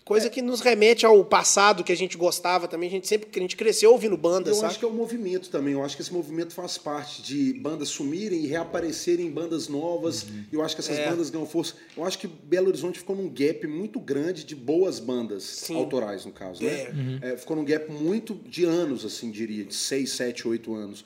coisa 0.10 0.30
que 0.30 0.42
nos 0.42 0.60
remete 0.60 1.06
ao 1.06 1.24
passado 1.24 1.84
que 1.84 1.92
a 1.92 1.96
gente 1.96 2.18
gostava 2.18 2.68
também. 2.68 2.90
A 2.90 2.92
gente 2.92 3.08
sempre 3.08 3.30
a 3.34 3.40
gente 3.40 3.56
cresceu 3.56 3.92
ouvindo 3.92 4.18
banda, 4.18 4.50
Eu 4.50 4.56
sabe? 4.56 4.66
acho 4.68 4.80
que 4.80 4.86
é 4.86 4.88
o 4.88 4.92
movimento 4.94 5.50
também. 5.50 5.74
Eu 5.76 5.84
acho 5.84 5.96
que 5.96 6.02
esse 6.02 6.12
movimento 6.12 6.52
faz 6.54 6.78
parte 6.80 7.22
de 7.22 7.54
bandas 7.54 7.90
sumirem 7.90 8.44
e 8.44 8.48
reaparecerem 8.48 9.28
em 9.28 9.32
bandas 9.32 9.68
novas. 9.68 10.26
E 10.52 10.56
eu 10.56 10.64
acho 10.64 10.76
que 10.76 10.82
essas 10.82 10.98
É. 10.98 11.08
bandas 11.10 11.30
ganham 11.30 11.46
força. 11.46 11.76
Eu 11.96 12.04
acho 12.04 12.18
que 12.18 12.28
Belo 12.28 12.68
Horizonte 12.70 12.98
ficou 13.00 13.16
num 13.16 13.30
gap 13.30 13.66
muito 13.68 14.00
grande 14.00 14.44
de 14.44 14.56
boas 14.56 15.00
bandas 15.00 15.44
Sim. 15.44 15.76
autorais, 15.76 16.26
no 16.26 16.32
caso, 16.32 16.64
né? 16.64 17.20
É, 17.22 17.38
ficou 17.38 17.56
num 17.56 17.64
gap 17.64 17.92
muito 17.92 18.34
de 18.48 18.66
anos, 18.66 19.06
assim, 19.06 19.30
diria, 19.30 19.64
de 19.64 19.76
6, 19.76 20.10
7, 20.12 20.48
8 20.48 20.74
anos. 20.74 21.06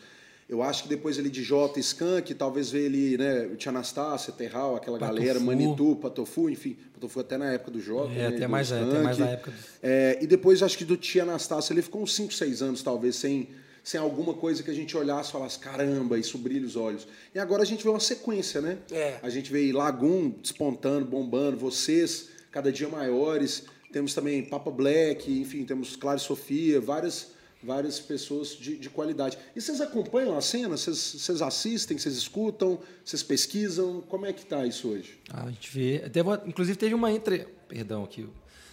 Eu 0.53 0.62
acho 0.62 0.83
que 0.83 0.89
depois 0.89 1.17
ali 1.17 1.31
de 1.31 1.41
Jota 1.41 1.79
Skank, 1.79 2.31
talvez 2.36 2.69
veio 2.69 2.86
ele, 2.86 3.17
né, 3.17 3.48
o 3.48 3.55
Tia 3.55 3.72
Anastácia, 3.72 4.31
Terral, 4.31 4.75
aquela 4.75 5.00
Patofu. 5.00 5.19
galera, 5.19 5.39
Manitu, 5.39 5.95
Patofu, 5.95 6.48
enfim. 6.48 6.77
Patofu 6.93 7.19
até 7.22 7.39
na 7.39 7.51
época 7.53 7.72
do 7.72 7.81
Jota. 7.81 8.13
É, 8.13 8.17
né, 8.17 8.27
até 8.27 8.45
do 8.45 8.50
mais, 8.50 8.72
é, 8.72 8.75
até 8.75 8.86
Skank. 8.86 9.03
mais 9.03 9.17
na 9.17 9.29
época 9.29 9.50
do... 9.50 9.57
É, 9.81 10.19
e 10.22 10.27
depois 10.27 10.62
acho 10.62 10.77
que 10.77 10.86
do 10.86 10.95
Tia 10.95 11.24
Anastácia 11.24 11.74
ele 11.74 11.81
ficou 11.81 12.03
uns 12.03 12.13
5, 12.13 12.31
6 12.31 12.62
anos, 12.62 12.83
talvez, 12.83 13.15
sem, 13.15 13.50
sem 13.83 14.00
alguma 14.00 14.36
coisa 14.36 14.62
que 14.62 14.69
a 14.69 14.74
gente 14.75 14.95
olhasse 14.95 15.29
e 15.29 15.31
falasse, 15.31 15.57
caramba, 15.57 16.19
isso 16.19 16.38
brilha 16.38 16.67
os 16.67 16.75
olhos. 16.75 17.07
E 17.33 17.39
agora 17.39 17.63
a 17.63 17.65
gente 17.65 17.83
vê 17.83 17.89
uma 17.89 18.00
sequência, 18.00 18.62
né? 18.62 18.77
É. 18.91 19.17
A 19.24 19.29
gente 19.29 19.51
vê 19.51 19.72
Lagoon 19.74 20.29
despontando, 20.39 21.03
bombando, 21.03 21.57
vocês 21.57 22.29
cada 22.51 22.72
dia 22.72 22.88
maiores. 22.88 23.63
Temos 23.91 24.13
também 24.13 24.43
Papa 24.43 24.69
Black, 24.69 25.31
enfim, 25.31 25.65
temos 25.65 25.95
Clara 25.95 26.17
e 26.17 26.22
Sofia, 26.22 26.79
várias, 26.79 27.31
várias 27.63 28.00
pessoas 28.00 28.50
de, 28.50 28.77
de 28.77 28.89
qualidade. 28.89 29.38
E 29.55 29.62
vocês 29.62 29.79
acompanham 29.82 30.38
a 30.38 30.41
cena? 30.41 30.77
Vocês, 30.77 30.98
vocês 30.98 31.41
assistem, 31.41 31.98
vocês 31.98 32.15
escutam, 32.15 32.79
vocês 33.03 33.24
pesquisam? 33.24 34.01
Como 34.08 34.25
é 34.25 34.34
que 34.34 34.46
tá 34.46 34.65
isso 34.65 34.89
hoje? 34.89 35.17
Ah, 35.32 35.43
a 35.46 35.50
gente 35.50 35.70
vê. 35.72 36.01
Uma- 36.22 36.41
inclusive 36.46 36.77
teve 36.77 36.93
uma 36.93 37.12
entre. 37.12 37.48
Perdão 37.67 38.03
aqui. 38.03 38.27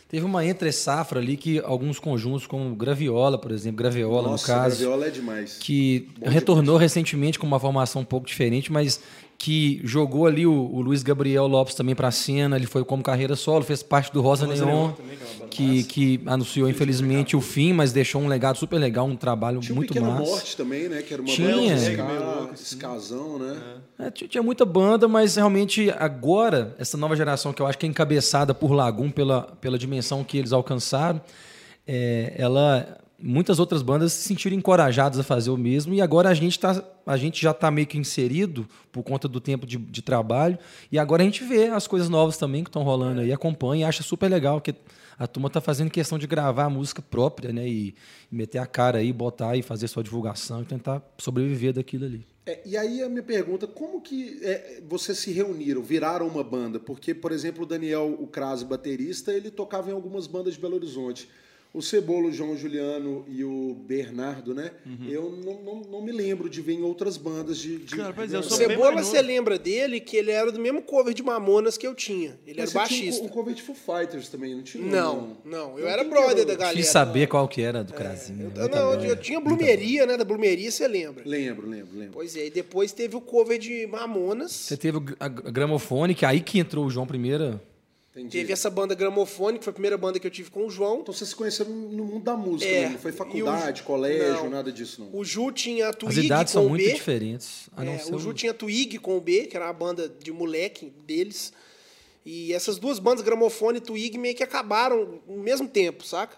Teve 0.08 0.24
uma 0.26 0.44
entre 0.44 0.72
safra 0.72 1.20
ali 1.20 1.36
que 1.36 1.60
alguns 1.60 2.00
conjuntos, 2.00 2.44
como 2.44 2.74
Graviola, 2.74 3.38
por 3.38 3.52
exemplo, 3.52 3.78
Graviola 3.78 4.30
Nossa, 4.30 4.52
no 4.52 4.58
caso. 4.58 4.76
Graviola 4.76 5.06
é 5.06 5.10
demais. 5.10 5.58
que 5.60 6.08
Bom 6.18 6.28
retornou 6.28 6.76
recentemente 6.76 7.38
com 7.38 7.46
uma 7.46 7.60
formação 7.60 8.02
um 8.02 8.04
pouco 8.04 8.26
diferente, 8.26 8.72
mas 8.72 9.00
que 9.40 9.80
jogou 9.82 10.26
ali 10.26 10.46
o, 10.46 10.52
o 10.52 10.82
Luiz 10.82 11.02
Gabriel 11.02 11.46
Lopes 11.46 11.74
também 11.74 11.94
para 11.94 12.08
a 12.08 12.10
cena. 12.10 12.56
Ele 12.56 12.66
foi 12.66 12.84
como 12.84 13.02
carreira 13.02 13.34
solo, 13.34 13.64
fez 13.64 13.82
parte 13.82 14.12
do 14.12 14.20
Rosa, 14.20 14.44
Rosa 14.44 14.66
Neon, 14.66 14.76
Neon 14.76 14.92
também, 14.92 15.16
que 15.48 15.80
é 15.80 15.82
que, 15.82 15.84
que 15.84 16.20
anunciou 16.26 16.68
infelizmente 16.68 17.34
o 17.34 17.40
fim, 17.40 17.72
mas 17.72 17.90
deixou 17.90 18.20
um 18.20 18.28
legado 18.28 18.58
super 18.58 18.76
legal, 18.76 19.06
um 19.06 19.16
trabalho 19.16 19.58
Tinha 19.60 19.72
um 19.72 19.76
muito 19.76 19.94
Pequena 19.94 20.10
massa. 20.10 20.30
Morte 20.30 20.56
também, 20.58 20.90
né? 20.90 21.00
Que 21.00 21.14
era 21.14 21.22
uma 21.22 21.32
Tinha. 21.32 21.56
banda 21.56 21.74
ska, 21.74 22.02
louco, 22.04 22.52
assim. 22.52 22.64
skazão, 22.64 23.38
né? 23.38 23.62
É, 23.98 24.10
tinha 24.10 24.28
tinha 24.28 24.42
muita 24.42 24.66
banda, 24.66 25.08
mas 25.08 25.36
realmente 25.36 25.90
agora, 25.98 26.76
essa 26.78 26.98
nova 26.98 27.16
geração 27.16 27.54
que 27.54 27.62
eu 27.62 27.66
acho 27.66 27.78
que 27.78 27.86
é 27.86 27.88
encabeçada 27.88 28.52
por 28.52 28.72
Lagoon, 28.72 29.10
pela, 29.10 29.44
pela 29.58 29.78
dimensão 29.78 30.22
que 30.22 30.36
eles 30.36 30.52
alcançaram, 30.52 31.18
é, 31.88 32.34
ela 32.36 32.98
muitas 33.22 33.58
outras 33.58 33.82
bandas 33.82 34.12
se 34.12 34.28
sentiram 34.28 34.56
encorajadas 34.56 35.18
a 35.18 35.22
fazer 35.22 35.50
o 35.50 35.56
mesmo 35.56 35.94
e 35.94 36.00
agora 36.00 36.28
a 36.28 36.34
gente, 36.34 36.58
tá, 36.58 36.82
a 37.06 37.16
gente 37.16 37.40
já 37.42 37.50
está 37.50 37.70
meio 37.70 37.86
que 37.86 37.98
inserido 37.98 38.66
por 38.90 39.02
conta 39.02 39.28
do 39.28 39.40
tempo 39.40 39.66
de, 39.66 39.76
de 39.76 40.02
trabalho 40.02 40.58
e 40.90 40.98
agora 40.98 41.22
a 41.22 41.24
gente 41.24 41.44
vê 41.44 41.66
as 41.68 41.86
coisas 41.86 42.08
novas 42.08 42.36
também 42.36 42.64
que 42.64 42.70
estão 42.70 42.82
rolando 42.82 43.20
aí, 43.20 43.32
acompanha 43.32 43.82
e 43.82 43.88
acha 43.88 44.02
super 44.02 44.28
legal 44.28 44.60
que 44.60 44.74
a 45.20 45.26
turma 45.26 45.48
está 45.48 45.60
fazendo 45.60 45.90
questão 45.90 46.18
de 46.18 46.26
gravar 46.26 46.64
a 46.64 46.70
música 46.70 47.02
própria, 47.02 47.52
né? 47.52 47.68
E, 47.68 47.94
meter 48.32 48.56
a 48.56 48.64
cara 48.64 49.00
aí, 49.00 49.12
botar 49.12 49.54
e 49.54 49.60
fazer 49.60 49.86
sua 49.86 50.02
divulgação 50.02 50.62
e 50.62 50.64
tentar 50.64 51.02
sobreviver 51.18 51.74
daquilo 51.74 52.06
ali. 52.06 52.26
É, 52.46 52.62
e 52.64 52.74
aí 52.74 53.02
a 53.02 53.08
minha 53.08 53.22
pergunta, 53.22 53.66
como 53.66 54.00
que 54.00 54.40
é, 54.42 54.80
vocês 54.88 55.18
se 55.18 55.30
reuniram, 55.30 55.82
viraram 55.82 56.26
uma 56.26 56.42
banda? 56.42 56.80
Porque, 56.80 57.12
por 57.12 57.32
exemplo, 57.32 57.64
o 57.64 57.66
Daniel, 57.66 58.16
o 58.18 58.26
Crase, 58.26 58.64
baterista, 58.64 59.30
ele 59.30 59.50
tocava 59.50 59.90
em 59.90 59.92
algumas 59.92 60.26
bandas 60.26 60.54
de 60.54 60.60
Belo 60.60 60.76
Horizonte. 60.76 61.28
O 61.72 61.80
Cebolo, 61.80 62.28
o 62.28 62.32
João 62.32 62.56
Juliano 62.56 63.24
e 63.28 63.44
o 63.44 63.76
Bernardo, 63.86 64.52
né? 64.52 64.72
Eu 65.08 65.30
não, 65.30 65.62
não, 65.62 65.80
não 65.82 66.02
me 66.02 66.10
lembro 66.10 66.50
de 66.50 66.60
ver 66.60 66.72
em 66.72 66.82
outras 66.82 67.16
bandas 67.16 67.58
de... 67.58 67.76
de 67.78 67.94
Cara, 67.96 68.12
pois 68.12 68.28
de 68.28 68.34
é, 68.34 68.38
eu 68.38 68.40
O 68.40 68.44
sou 68.44 68.58
bem 68.58 68.68
Cebola, 68.70 68.90
mais 68.92 69.06
você 69.06 69.22
lembra 69.22 69.56
dele 69.56 70.00
que 70.00 70.16
ele 70.16 70.32
era 70.32 70.50
do 70.50 70.58
mesmo 70.58 70.82
cover 70.82 71.14
de 71.14 71.22
Mamonas 71.22 71.78
que 71.78 71.86
eu 71.86 71.94
tinha. 71.94 72.36
Ele 72.44 72.60
Mas 72.60 72.74
era 72.74 72.84
você 72.86 72.88
tinha 72.88 73.02
baixista. 73.04 73.22
um, 73.22 73.26
um 73.26 73.28
cover 73.28 73.54
de 73.54 73.62
Foo 73.62 73.76
Fighters 73.76 74.28
também, 74.28 74.52
não 74.54 74.62
tinha? 74.64 74.84
Não, 74.84 75.36
não. 75.44 75.78
Eu 75.78 75.86
era 75.86 76.02
brother 76.02 76.44
da 76.44 76.54
o- 76.54 76.56
galera. 76.56 76.76
Quis 76.76 76.88
saber 76.88 77.28
qual 77.28 77.46
que 77.46 77.62
era 77.62 77.84
do 77.84 77.92
Crazinho. 77.92 78.50
Eu, 78.52 78.60
Muita 78.62 78.68
não, 78.68 78.90
banda. 78.90 79.06
eu 79.06 79.16
tinha 79.16 79.38
Blumeria, 79.40 80.06
né? 80.06 80.16
Da 80.16 80.24
Blumeria, 80.24 80.70
você 80.72 80.88
lembra? 80.88 81.22
Lembro, 81.24 81.68
lembro, 81.68 81.90
lembro. 81.96 82.14
Pois 82.14 82.34
é, 82.34 82.46
e 82.46 82.50
depois 82.50 82.90
teve 82.90 83.14
o 83.14 83.20
cover 83.20 83.60
de 83.60 83.86
Mamonas. 83.86 84.50
Você 84.50 84.76
teve 84.76 84.98
a 85.20 85.28
gr- 85.28 85.50
gramofone, 85.52 86.16
que 86.16 86.26
aí 86.26 86.40
que 86.40 86.58
entrou 86.58 86.84
o 86.84 86.90
João 86.90 87.06
primeiro. 87.06 87.60
Entendi. 88.20 88.38
Teve 88.38 88.52
essa 88.52 88.68
banda 88.70 88.94
Gramofone, 88.94 89.58
que 89.58 89.64
foi 89.64 89.70
a 89.70 89.74
primeira 89.74 89.96
banda 89.98 90.18
que 90.20 90.26
eu 90.26 90.30
tive 90.30 90.50
com 90.50 90.66
o 90.66 90.70
João. 90.70 91.00
Então 91.00 91.12
vocês 91.12 91.30
se 91.30 91.36
conheceram 91.36 91.70
no 91.70 92.04
mundo 92.04 92.24
da 92.24 92.36
música, 92.36 92.70
É, 92.70 92.82
né? 92.82 92.88
não 92.90 92.98
foi 92.98 93.12
faculdade, 93.12 93.82
o- 93.82 93.84
colégio, 93.84 94.42
não. 94.44 94.50
nada 94.50 94.70
disso, 94.70 95.00
não. 95.02 95.18
O 95.18 95.24
Ju 95.24 95.50
tinha 95.52 95.86
a 95.86 95.90
As 95.90 95.96
Twig 95.96 96.26
idades 96.26 96.52
com 96.52 96.58
são 96.60 96.66
o 96.66 96.68
muito 96.70 96.84
B. 96.84 96.92
diferentes. 96.92 97.68
A 97.76 97.84
não 97.84 97.92
É, 97.94 97.98
ser 97.98 98.14
o 98.14 98.18
Ju 98.18 98.32
tinha 98.32 98.52
Twig 98.54 98.98
com 98.98 99.16
o 99.16 99.20
B, 99.20 99.46
que 99.46 99.56
era 99.56 99.66
uma 99.66 99.72
banda 99.72 100.08
de 100.08 100.30
moleque 100.32 100.92
deles. 101.06 101.52
E 102.24 102.52
essas 102.52 102.78
duas 102.78 102.98
bandas, 102.98 103.24
Gramofone 103.24 103.78
e 103.78 103.80
Twig, 103.80 104.18
meio 104.18 104.34
que 104.34 104.42
acabaram 104.42 105.20
no 105.26 105.42
mesmo 105.42 105.66
tempo, 105.66 106.04
saca? 106.04 106.36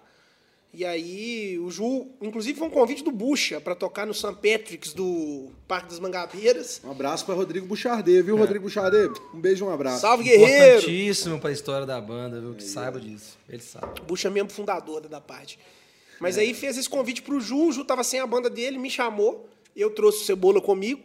E 0.74 0.86
aí 0.86 1.58
o 1.58 1.70
Ju, 1.70 2.06
inclusive 2.20 2.58
foi 2.58 2.66
um 2.66 2.70
convite 2.70 3.04
do 3.04 3.12
Bucha 3.12 3.60
para 3.60 3.74
tocar 3.74 4.06
no 4.06 4.14
St. 4.14 4.32
Patrick's 4.36 4.94
do 4.94 5.50
Parque 5.68 5.90
das 5.90 6.00
Mangabeiras. 6.00 6.80
Um 6.82 6.90
abraço 6.90 7.26
para 7.26 7.34
Rodrigo 7.34 7.66
Buchardet, 7.66 8.22
viu, 8.22 8.38
Rodrigo 8.38 8.64
Buchardet? 8.64 9.12
Um 9.34 9.40
beijo, 9.40 9.66
um 9.66 9.70
abraço. 9.70 10.00
Salve, 10.00 10.24
guerreiro! 10.24 10.78
Importantíssimo 10.78 11.38
para 11.38 11.50
a 11.50 11.52
história 11.52 11.86
da 11.86 12.00
banda, 12.00 12.40
viu? 12.40 12.54
Que 12.54 12.64
saiba 12.64 12.98
disso. 12.98 13.38
Ele 13.46 13.60
sabe. 13.60 14.00
Bucha 14.06 14.28
é 14.28 14.30
membro 14.30 14.54
fundador 14.54 15.02
da, 15.02 15.08
da 15.08 15.20
parte. 15.20 15.58
Mas 16.18 16.38
aí 16.38 16.54
fez 16.54 16.78
esse 16.78 16.88
convite 16.88 17.20
pro 17.20 17.38
Ju, 17.38 17.66
o 17.66 17.72
Ju 17.72 17.84
tava 17.84 18.02
sem 18.02 18.20
a 18.20 18.26
banda 18.26 18.48
dele, 18.48 18.78
me 18.78 18.88
chamou, 18.88 19.46
eu 19.76 19.90
trouxe 19.90 20.22
o 20.22 20.24
Cebola 20.24 20.60
comigo 20.60 21.02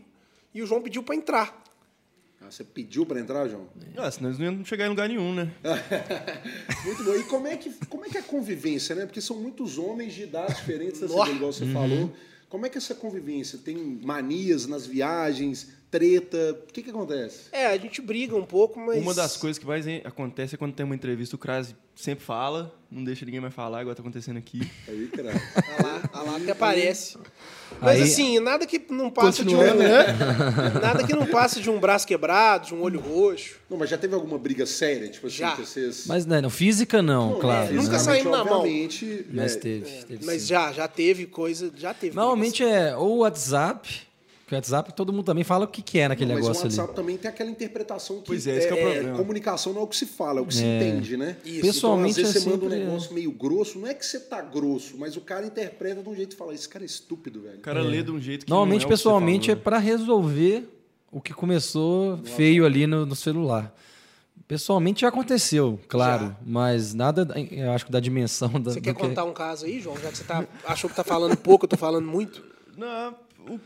e 0.54 0.62
o 0.62 0.66
João 0.66 0.82
pediu 0.82 1.04
para 1.04 1.16
entrar. 1.16 1.67
Ah, 2.48 2.52
você 2.52 2.64
pediu 2.64 3.06
para 3.06 3.20
entrar, 3.20 3.46
João? 3.50 3.68
Ah, 3.98 4.10
senão 4.10 4.30
eles 4.30 4.40
não 4.40 4.46
iam 4.46 4.66
chegar 4.66 4.86
em 4.86 4.90
lugar 4.90 5.10
nenhum, 5.10 5.36
né? 5.36 5.52
Muito 6.86 7.04
bom. 7.04 7.14
E 7.14 7.24
como 7.24 7.46
é, 7.46 7.58
que, 7.58 7.74
como 7.88 8.06
é 8.06 8.10
que 8.10 8.18
é 8.18 8.22
a 8.22 8.24
convivência, 8.24 8.96
né? 8.96 9.06
Porque 9.06 9.20
são 9.20 9.38
muitos 9.38 9.78
homens 9.78 10.14
de 10.14 10.24
idades 10.24 10.56
diferentes. 10.56 11.00
Cebola, 11.00 11.30
igual 11.30 11.52
você 11.52 11.66
falou. 11.74 12.14
Como 12.48 12.66
é 12.66 12.70
que 12.70 12.78
é 12.78 12.80
essa 12.80 12.96
convivência? 12.96 13.60
Tem 13.60 13.76
manias 13.76 14.66
nas 14.66 14.88
viagens, 14.88 15.68
treta? 15.92 16.58
O 16.70 16.72
que 16.72 16.82
que 16.82 16.90
acontece? 16.90 17.50
É, 17.52 17.66
a 17.66 17.78
gente 17.78 18.02
briga 18.02 18.34
um 18.38 18.46
pouco, 18.46 18.80
mas. 18.80 19.02
Uma 19.02 19.14
das 19.14 19.36
coisas 19.36 19.60
que 19.60 19.66
mais 19.66 19.86
acontece 20.06 20.56
é 20.56 20.58
quando 20.58 20.74
tem 20.74 20.86
uma 20.86 20.96
entrevista, 20.96 21.36
o 21.36 21.40
Crase 21.40 21.76
sempre 21.94 22.24
fala, 22.24 22.74
não 22.90 23.04
deixa 23.04 23.26
ninguém 23.26 23.42
mais 23.42 23.54
falar, 23.54 23.82
igual 23.82 23.94
tá 23.94 24.02
acontecendo 24.02 24.38
aqui. 24.38 24.62
Aí, 24.88 25.08
cara. 25.10 25.32
A 25.34 25.84
lá, 25.84 26.10
a 26.14 26.22
lá 26.24 26.38
até 26.38 26.52
aparece. 26.54 27.18
Mas 27.82 27.98
Aí- 27.98 28.04
assim, 28.04 28.40
nada 28.40 28.66
que 28.66 28.82
não 28.90 29.10
passe 29.10 29.44
de 29.44 29.54
um. 29.54 29.58
Continuando, 29.58 29.84
né? 29.84 30.06
Nada 30.82 31.04
que 31.04 31.14
não 31.14 31.26
passe 31.26 31.62
de 31.62 31.70
um 31.70 31.80
braço 31.80 32.08
quebrado, 32.08 32.68
de 32.68 32.74
um 32.74 32.82
olho 32.82 33.00
roxo. 33.00 33.56
Não, 33.70 33.78
mas 33.78 33.90
já 33.90 33.98
teve 33.98 34.16
alguma 34.16 34.38
briga 34.38 34.66
séria? 34.66 35.08
Tipo 35.10 35.28
assim, 35.28 35.38
Já. 35.38 35.52
que 35.52 35.62
vocês... 35.66 36.06
Mas 36.08 36.26
né, 36.26 36.42
não, 36.42 36.50
física 36.50 37.02
não, 37.02 37.32
Não, 37.32 37.40
claro. 37.40 37.70
é, 37.70 37.74
nunca 37.74 37.92
né? 37.94 38.00
saímos 38.00 38.32
na 38.32 38.44
mão. 38.44 38.64
Mas 39.32 39.56
é, 39.56 39.60
teve, 39.60 40.06
teve 40.06 40.26
Mas 40.26 40.42
sim. 40.44 40.48
já, 40.48 40.72
já 40.72 40.88
teve 40.88 41.26
coisa. 41.26 41.72
Já 41.76 41.94
teve. 41.94 42.16
Normalmente 42.16 42.64
é 42.64 42.96
ou 42.96 43.18
o 43.18 43.18
WhatsApp, 43.20 44.07
que 44.48 44.54
o 44.54 44.56
WhatsApp 44.56 44.94
todo 44.96 45.12
mundo 45.12 45.26
também 45.26 45.44
fala 45.44 45.66
o 45.66 45.68
que 45.68 45.82
que 45.82 46.00
é 46.00 46.08
naquele 46.08 46.34
Mas 46.34 46.40
o 46.40 46.42
negócio 46.48 46.66
ali. 46.66 46.74
WhatsApp 46.74 46.96
também 46.96 47.18
tem 47.18 47.30
aquela 47.30 47.50
interpretação 47.52 48.20
que, 48.22 48.28
Pois 48.28 48.48
é, 48.48 48.58
esse 48.58 48.68
que 48.68 48.74
é 48.74 48.78
o 48.78 48.92
problema. 48.94 49.18
comunicação 49.18 49.74
não 49.74 49.82
é 49.82 49.84
o 49.84 49.88
que 49.88 49.96
se 49.98 50.06
fala, 50.06 50.40
é 50.40 50.42
o 50.42 50.46
que 50.46 50.56
se 50.56 50.64
É. 50.64 50.78
entende, 50.78 51.18
né? 51.18 51.36
Isso. 51.44 51.62
Pessoalmente 51.62 52.12
então, 52.20 52.24
às 52.30 52.34
vezes 52.34 52.48
é 52.48 52.50
você 52.50 52.58
manda 52.58 52.66
um 52.66 52.70
negócio 52.80 53.14
meio 53.14 53.32
grosso, 53.32 53.78
não 53.78 53.88
é 53.88 53.94
que 53.94 54.06
você 54.06 54.20
tá 54.22 54.42
grosso, 54.42 54.98
mas 54.98 55.18
o 55.18 55.22
cara 55.22 55.46
interpreta 55.46 56.02
de 56.02 56.08
um 56.10 56.16
jeito 56.16 56.32
e 56.34 56.36
fala, 56.38 56.54
esse 56.54 56.68
cara 56.70 56.84
é 56.84 56.88
estúpido, 56.88 57.42
velho. 57.42 57.58
O 57.58 57.62
cara 57.62 57.82
lê 57.82 58.02
de 58.02 58.10
um 58.10 58.22
jeito 58.22 58.46
que 58.46 58.50
Normalmente, 58.50 58.84
não 58.84 58.86
é 58.86 58.86
o 58.86 58.90
que 58.90 58.96
você 58.98 59.04
pessoalmente, 59.04 59.52
é 59.52 59.56
para 59.56 59.78
resolver 59.80 60.70
o 61.12 61.20
que 61.20 61.34
começou 61.34 62.18
feio 62.24 62.66
ali 62.66 62.88
no, 62.88 63.06
no 63.06 63.16
celular. 63.18 63.76
Pessoalmente 64.48 65.02
já 65.02 65.10
aconteceu, 65.10 65.78
claro, 65.90 66.28
Já. 66.28 66.36
mas 66.46 66.94
nada, 66.94 67.28
eu 67.52 67.72
acho 67.74 67.86
que 67.86 67.92
da 67.92 68.00
dimensão 68.00 68.50
da, 68.62 68.72
Você 68.72 68.80
quer 68.80 68.94
que- 68.94 69.02
contar 69.02 69.26
um 69.26 69.34
caso 69.34 69.66
aí, 69.66 69.82
João? 69.82 69.98
Já 69.98 70.10
que 70.10 70.18
você 70.18 70.24
tá, 70.24 70.46
achou 70.66 70.90
que 70.90 70.96
tá 70.96 71.04
falando 71.04 71.36
pouco, 71.36 71.66
eu 71.66 71.70
tô 71.70 71.76
falando 71.76 72.06
muito. 72.08 72.42
Não, 72.78 73.14
o- 73.50 73.60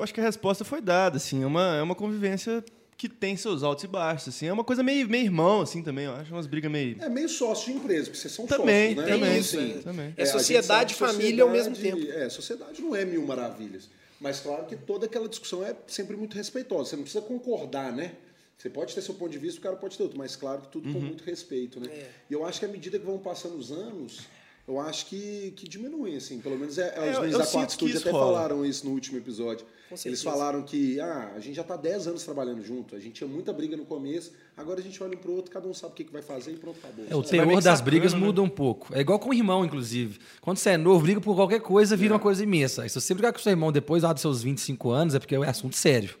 eu 0.00 0.04
acho 0.04 0.14
que 0.14 0.20
a 0.20 0.24
resposta 0.24 0.64
foi 0.64 0.80
dada, 0.80 1.16
assim, 1.18 1.42
é 1.42 1.46
uma, 1.46 1.76
é 1.76 1.82
uma 1.82 1.94
convivência 1.94 2.64
que 2.96 3.08
tem 3.08 3.34
seus 3.36 3.62
altos 3.62 3.84
e 3.84 3.86
baixos, 3.86 4.28
assim, 4.34 4.46
é 4.46 4.52
uma 4.52 4.64
coisa 4.64 4.82
meio, 4.82 5.08
meio 5.08 5.24
irmão, 5.24 5.62
assim, 5.62 5.82
também, 5.82 6.04
eu 6.06 6.12
acho, 6.14 6.32
umas 6.34 6.46
brigas 6.46 6.70
meio... 6.70 6.96
É 7.02 7.08
meio 7.08 7.28
sócio 7.28 7.72
de 7.72 7.78
empresa, 7.78 8.04
porque 8.04 8.18
vocês 8.18 8.32
são 8.34 8.46
Também, 8.46 8.94
sócios, 8.94 9.06
né? 9.10 9.14
também, 9.14 9.30
Então, 9.38 9.42
sim, 9.42 9.82
também. 9.82 10.14
É 10.16 10.22
a 10.22 10.24
gente 10.24 10.32
sociedade 10.32 10.92
e 10.92 10.96
família 10.96 11.42
ao 11.44 11.48
mesmo 11.50 11.74
sociedade- 11.74 12.06
tempo. 12.06 12.18
É, 12.18 12.28
sociedade 12.28 12.82
não 12.82 12.94
é 12.96 13.04
mil 13.04 13.22
maravilhas. 13.26 13.88
Mas 14.20 14.40
claro 14.40 14.66
que 14.66 14.76
toda 14.76 15.06
aquela 15.06 15.26
discussão 15.28 15.64
é 15.64 15.74
sempre 15.86 16.14
muito 16.14 16.34
respeitosa. 16.36 16.90
Você 16.90 16.96
não 16.96 17.04
precisa 17.04 17.24
concordar, 17.24 17.90
né? 17.90 18.12
Você 18.58 18.68
pode 18.68 18.94
ter 18.94 19.00
seu 19.00 19.14
ponto 19.14 19.30
de 19.30 19.38
vista, 19.38 19.58
o 19.58 19.62
cara 19.62 19.76
pode 19.76 19.96
ter 19.96 20.02
outro, 20.02 20.18
mas 20.18 20.36
claro 20.36 20.60
que 20.60 20.68
tudo 20.68 20.86
Uhum. 20.88 20.92
com 20.92 21.00
muito 21.00 21.24
respeito, 21.24 21.80
né? 21.80 21.86
É. 21.90 22.10
E 22.28 22.34
eu 22.34 22.44
acho 22.44 22.58
que 22.60 22.66
à 22.66 22.68
medida 22.68 22.98
que 22.98 23.06
vão 23.06 23.16
passando 23.16 23.56
os 23.56 23.72
anos, 23.72 24.20
eu 24.68 24.78
acho 24.78 25.06
que, 25.06 25.54
que 25.56 25.66
diminui, 25.66 26.16
assim. 26.16 26.38
Pelo 26.38 26.58
menos 26.58 26.76
é, 26.76 26.92
É, 26.94 27.10
os 27.12 27.16
eu- 27.16 27.22
meninos 27.22 27.50
da 27.50 27.66
Studio 27.68 27.94
isso 27.96 28.02
até 28.06 28.10
rola. 28.10 28.26
falaram 28.34 28.66
isso 28.66 28.84
no 28.84 28.92
último 28.92 29.16
episódio. 29.16 29.64
Eles 30.04 30.22
falaram 30.22 30.62
que 30.62 31.00
ah, 31.00 31.32
a 31.34 31.40
gente 31.40 31.54
já 31.56 31.62
está 31.62 31.76
10 31.76 32.06
anos 32.06 32.24
trabalhando 32.24 32.62
junto, 32.62 32.94
a 32.94 33.00
gente 33.00 33.14
tinha 33.14 33.28
muita 33.28 33.52
briga 33.52 33.76
no 33.76 33.84
começo, 33.84 34.32
agora 34.56 34.78
a 34.80 34.82
gente 34.82 35.02
olha 35.02 35.16
um 35.16 35.20
pro 35.20 35.32
outro, 35.32 35.50
cada 35.50 35.66
um 35.66 35.74
sabe 35.74 35.92
o 35.92 35.96
que, 35.96 36.04
que 36.04 36.12
vai 36.12 36.22
fazer 36.22 36.52
e 36.52 36.56
pronto, 36.56 36.78
acabou. 36.78 37.04
É, 37.08 37.14
o 37.16 37.22
Você 37.22 37.30
teor 37.30 37.54
das 37.54 37.64
sacando, 37.64 37.84
brigas 37.84 38.12
né? 38.12 38.20
muda 38.20 38.40
um 38.42 38.48
pouco. 38.48 38.94
É 38.94 39.00
igual 39.00 39.18
com 39.18 39.30
o 39.30 39.34
irmão, 39.34 39.64
inclusive. 39.64 40.18
Quando 40.40 40.58
você 40.58 40.70
é 40.70 40.76
novo, 40.76 41.02
briga 41.02 41.20
por 41.20 41.34
qualquer 41.34 41.60
coisa, 41.60 41.96
vira 41.96 42.14
uma 42.14 42.20
coisa 42.20 42.42
imensa. 42.42 42.88
Se 42.88 43.00
você 43.00 43.14
brigar 43.14 43.32
com 43.32 43.38
seu 43.38 43.50
irmão 43.50 43.72
depois 43.72 44.02
lá 44.02 44.12
dos 44.12 44.22
seus 44.22 44.42
25 44.42 44.90
anos, 44.90 45.14
é 45.14 45.18
porque 45.18 45.34
é 45.34 45.48
assunto 45.48 45.76
sério. 45.76 46.14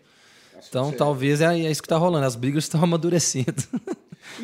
Então, 0.68 0.84
sério. 0.84 0.98
talvez 0.98 1.40
é, 1.40 1.60
é 1.60 1.70
isso 1.70 1.80
que 1.80 1.86
está 1.86 1.96
rolando. 1.96 2.26
As 2.26 2.36
brigas 2.36 2.64
estão 2.64 2.82
amadurecendo. 2.84 3.62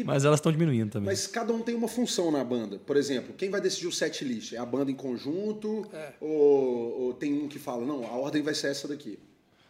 Mas 0.05 0.25
elas 0.25 0.39
estão 0.39 0.53
diminuindo 0.53 0.93
também. 0.93 1.07
Mas 1.07 1.27
cada 1.27 1.53
um 1.53 1.61
tem 1.61 1.75
uma 1.75 1.89
função 1.89 2.31
na 2.31 2.43
banda. 2.43 2.79
Por 2.79 2.97
exemplo, 2.97 3.35
quem 3.35 3.51
vai 3.51 3.61
decidir 3.61 3.87
o 3.87 3.93
set 3.93 4.25
list? 4.25 4.53
É 4.53 4.59
a 4.59 4.67
banda 4.67 4.91
em 4.91 4.95
conjunto? 4.95 5.87
É. 5.93 6.13
Ou, 6.21 7.01
ou 7.03 7.15
tem 7.15 7.35
um 7.35 7.49
que 7.49 7.59
fala, 7.59 7.85
não, 7.85 8.05
a 8.05 8.13
ordem 8.13 8.43
vai 8.43 8.55
ser 8.55 8.69
essa 8.69 8.89
daqui? 8.89 9.19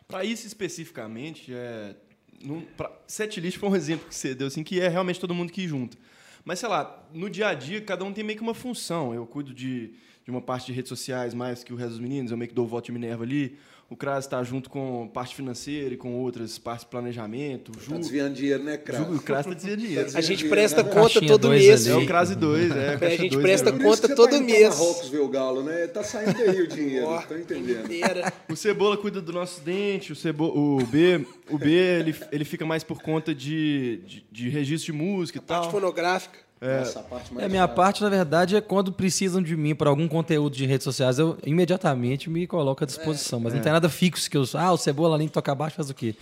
Pra 0.08 0.24
isso 0.24 0.46
especificamente, 0.46 1.52
é, 1.52 1.94
num, 2.42 2.60
pra, 2.60 2.90
setlist 3.06 3.58
foi 3.58 3.68
um 3.68 3.76
exemplo 3.76 4.08
que 4.08 4.14
você 4.14 4.34
deu, 4.34 4.46
assim, 4.46 4.62
que 4.62 4.80
é 4.80 4.88
realmente 4.88 5.18
todo 5.18 5.34
mundo 5.34 5.52
que 5.52 5.66
junta. 5.66 5.96
Mas, 6.44 6.60
sei 6.60 6.68
lá, 6.68 7.04
no 7.12 7.28
dia 7.28 7.48
a 7.48 7.54
dia, 7.54 7.80
cada 7.80 8.04
um 8.04 8.12
tem 8.12 8.22
meio 8.22 8.38
que 8.38 8.42
uma 8.42 8.54
função. 8.54 9.12
Eu 9.12 9.26
cuido 9.26 9.52
de, 9.52 9.94
de 10.24 10.30
uma 10.30 10.40
parte 10.40 10.66
de 10.66 10.72
redes 10.72 10.88
sociais 10.88 11.34
mais 11.34 11.64
que 11.64 11.72
o 11.72 11.76
resto 11.76 11.92
dos 11.92 12.00
meninos, 12.00 12.30
eu 12.30 12.36
meio 12.36 12.48
que 12.48 12.54
dou 12.54 12.64
o 12.64 12.68
voto 12.68 12.86
de 12.86 12.92
Minerva 12.92 13.24
ali. 13.24 13.58
O 13.88 13.96
Kras 13.96 14.24
está 14.24 14.42
junto 14.42 14.68
com 14.68 15.08
parte 15.14 15.36
financeira 15.36 15.94
e 15.94 15.96
com 15.96 16.12
outras 16.16 16.58
partes 16.58 16.84
de 16.84 16.90
planejamento. 16.90 17.70
O 17.70 17.80
Ju, 17.80 17.92
Tá 17.92 17.98
desviando 17.98 18.34
dinheiro, 18.34 18.64
né, 18.64 18.76
Kras? 18.76 19.06
Ju, 19.06 19.14
o 19.14 19.22
Kras 19.22 19.40
está 19.46 19.54
desviando 19.54 19.78
dinheiro. 19.86 20.08
A 20.12 20.20
gente 20.20 20.38
Dinheiro, 20.38 20.48
presta 20.50 20.82
né? 20.82 20.88
conta 20.88 21.00
Caixinha 21.00 21.28
todo 21.30 21.48
mês. 21.50 21.86
É 21.86 21.92
ali. 21.92 22.04
o 22.04 22.06
Crase 22.06 22.34
2, 22.34 22.76
é. 22.76 22.88
A 22.94 22.98
caixa 22.98 23.16
gente 23.16 23.30
dois, 23.30 23.42
presta 23.42 23.68
é. 23.68 23.72
Conta 23.72 24.00
que 24.02 24.08
você 24.08 24.14
todo 24.16 24.30
tá 24.30 24.40
mês. 24.40 24.68
Marrocos 24.68 25.08
ver 25.08 25.20
o 25.20 25.28
Galo, 25.28 25.62
né? 25.62 25.86
Tá 25.86 26.02
saindo 26.02 26.42
aí 26.42 26.62
o 26.62 26.66
dinheiro, 26.66 27.06
Ó, 27.06 27.22
tô 27.22 27.36
entendendo. 27.36 27.88
O 28.48 28.56
Cebola 28.56 28.96
cuida 28.96 29.20
do 29.20 29.32
nosso 29.32 29.60
dente, 29.60 30.12
o, 30.12 30.16
Cebo, 30.16 30.46
o 30.46 30.84
B, 30.86 31.24
o 31.48 31.56
B 31.56 31.70
ele, 31.70 32.14
ele 32.32 32.44
fica 32.44 32.66
mais 32.66 32.82
por 32.82 33.00
conta 33.00 33.32
de, 33.32 34.00
de, 34.04 34.26
de 34.32 34.48
registro 34.48 34.92
de 34.92 34.98
música 34.98 35.38
e 35.38 35.40
Parte 35.40 35.70
tal. 35.70 35.70
Fonográfica. 36.60 36.88
Essa 36.90 37.00
parte 37.02 37.32
mais 37.34 37.42
É, 37.42 37.46
a 37.46 37.48
minha 37.48 37.68
parte, 37.68 38.02
na 38.02 38.08
verdade, 38.08 38.56
é 38.56 38.60
quando 38.60 38.92
precisam 38.92 39.42
de 39.42 39.56
mim 39.56 39.74
para 39.74 39.90
algum 39.90 40.08
conteúdo 40.08 40.54
de 40.56 40.64
redes 40.66 40.84
sociais, 40.84 41.18
eu 41.18 41.36
imediatamente 41.44 42.28
me 42.30 42.46
coloco 42.46 42.82
à 42.82 42.86
disposição. 42.86 43.40
Mas 43.40 43.54
não 43.54 43.60
tem 43.60 43.72
nada 43.72 43.88
fixo 43.88 44.30
que 44.30 44.36
eu. 44.36 44.44
Ah, 44.54 44.72
o 44.72 44.76
Cebola 44.76 45.16
ali 45.16 45.28
toca 45.28 45.54
baixo 45.54 45.76
faz 45.76 45.90
o 45.90 45.94
quê? 45.94 46.14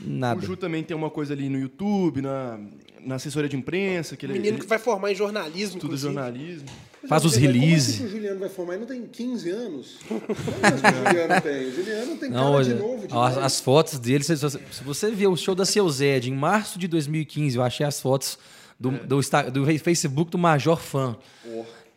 Nada. 0.00 0.40
O 0.40 0.42
Ju 0.42 0.56
também 0.56 0.82
tem 0.82 0.96
uma 0.96 1.08
coisa 1.10 1.32
ali 1.32 1.48
no 1.48 1.58
YouTube, 1.58 2.20
na, 2.20 2.58
na 3.04 3.14
assessoria 3.14 3.48
de 3.48 3.56
imprensa, 3.56 4.16
que 4.16 4.26
O 4.26 4.26
ele, 4.26 4.32
menino 4.34 4.56
ele 4.56 4.62
que 4.62 4.68
vai 4.68 4.78
formar 4.78 5.12
em 5.12 5.14
jornalismo, 5.14 5.76
inclusive. 5.76 6.12
jornalismo. 6.12 6.68
Faz 7.08 7.24
os 7.24 7.36
Mas 7.36 7.44
como 7.44 7.52
release. 7.60 7.90
assim 7.90 7.98
que 8.00 8.04
o 8.04 8.10
Juliano 8.10 8.40
vai 8.40 8.48
formar? 8.48 8.72
Ele 8.74 8.80
não 8.80 8.88
tem 8.88 9.06
15 9.06 9.50
anos? 9.50 9.96
Quantos 10.08 10.28
anos 10.28 10.82
o 10.82 11.08
Juliano 11.08 11.40
tem? 11.40 11.66
O 11.68 11.72
Juliano 11.72 12.16
tem 12.16 12.30
Não, 12.30 12.52
cara 12.52 12.64
de 12.64 12.74
novo. 12.74 12.96
as, 13.02 13.08
demais. 13.08 13.38
as 13.38 13.60
fotos 13.60 13.98
dele, 14.00 14.24
se 14.24 14.34
você, 14.34 14.58
se 14.72 14.84
você 14.84 15.10
ver 15.12 15.28
o 15.28 15.36
show 15.36 15.54
da 15.54 15.64
Seu 15.64 15.88
Zed 15.88 16.28
em 16.28 16.34
março 16.34 16.78
de 16.80 16.88
2015, 16.88 17.56
eu 17.56 17.62
achei 17.62 17.86
as 17.86 18.00
fotos 18.00 18.38
do, 18.78 18.90
do, 18.90 19.18
Insta- 19.18 19.50
do 19.50 19.64
Facebook 19.78 20.30
do 20.30 20.38
Major 20.38 20.78
Fã. 20.78 21.16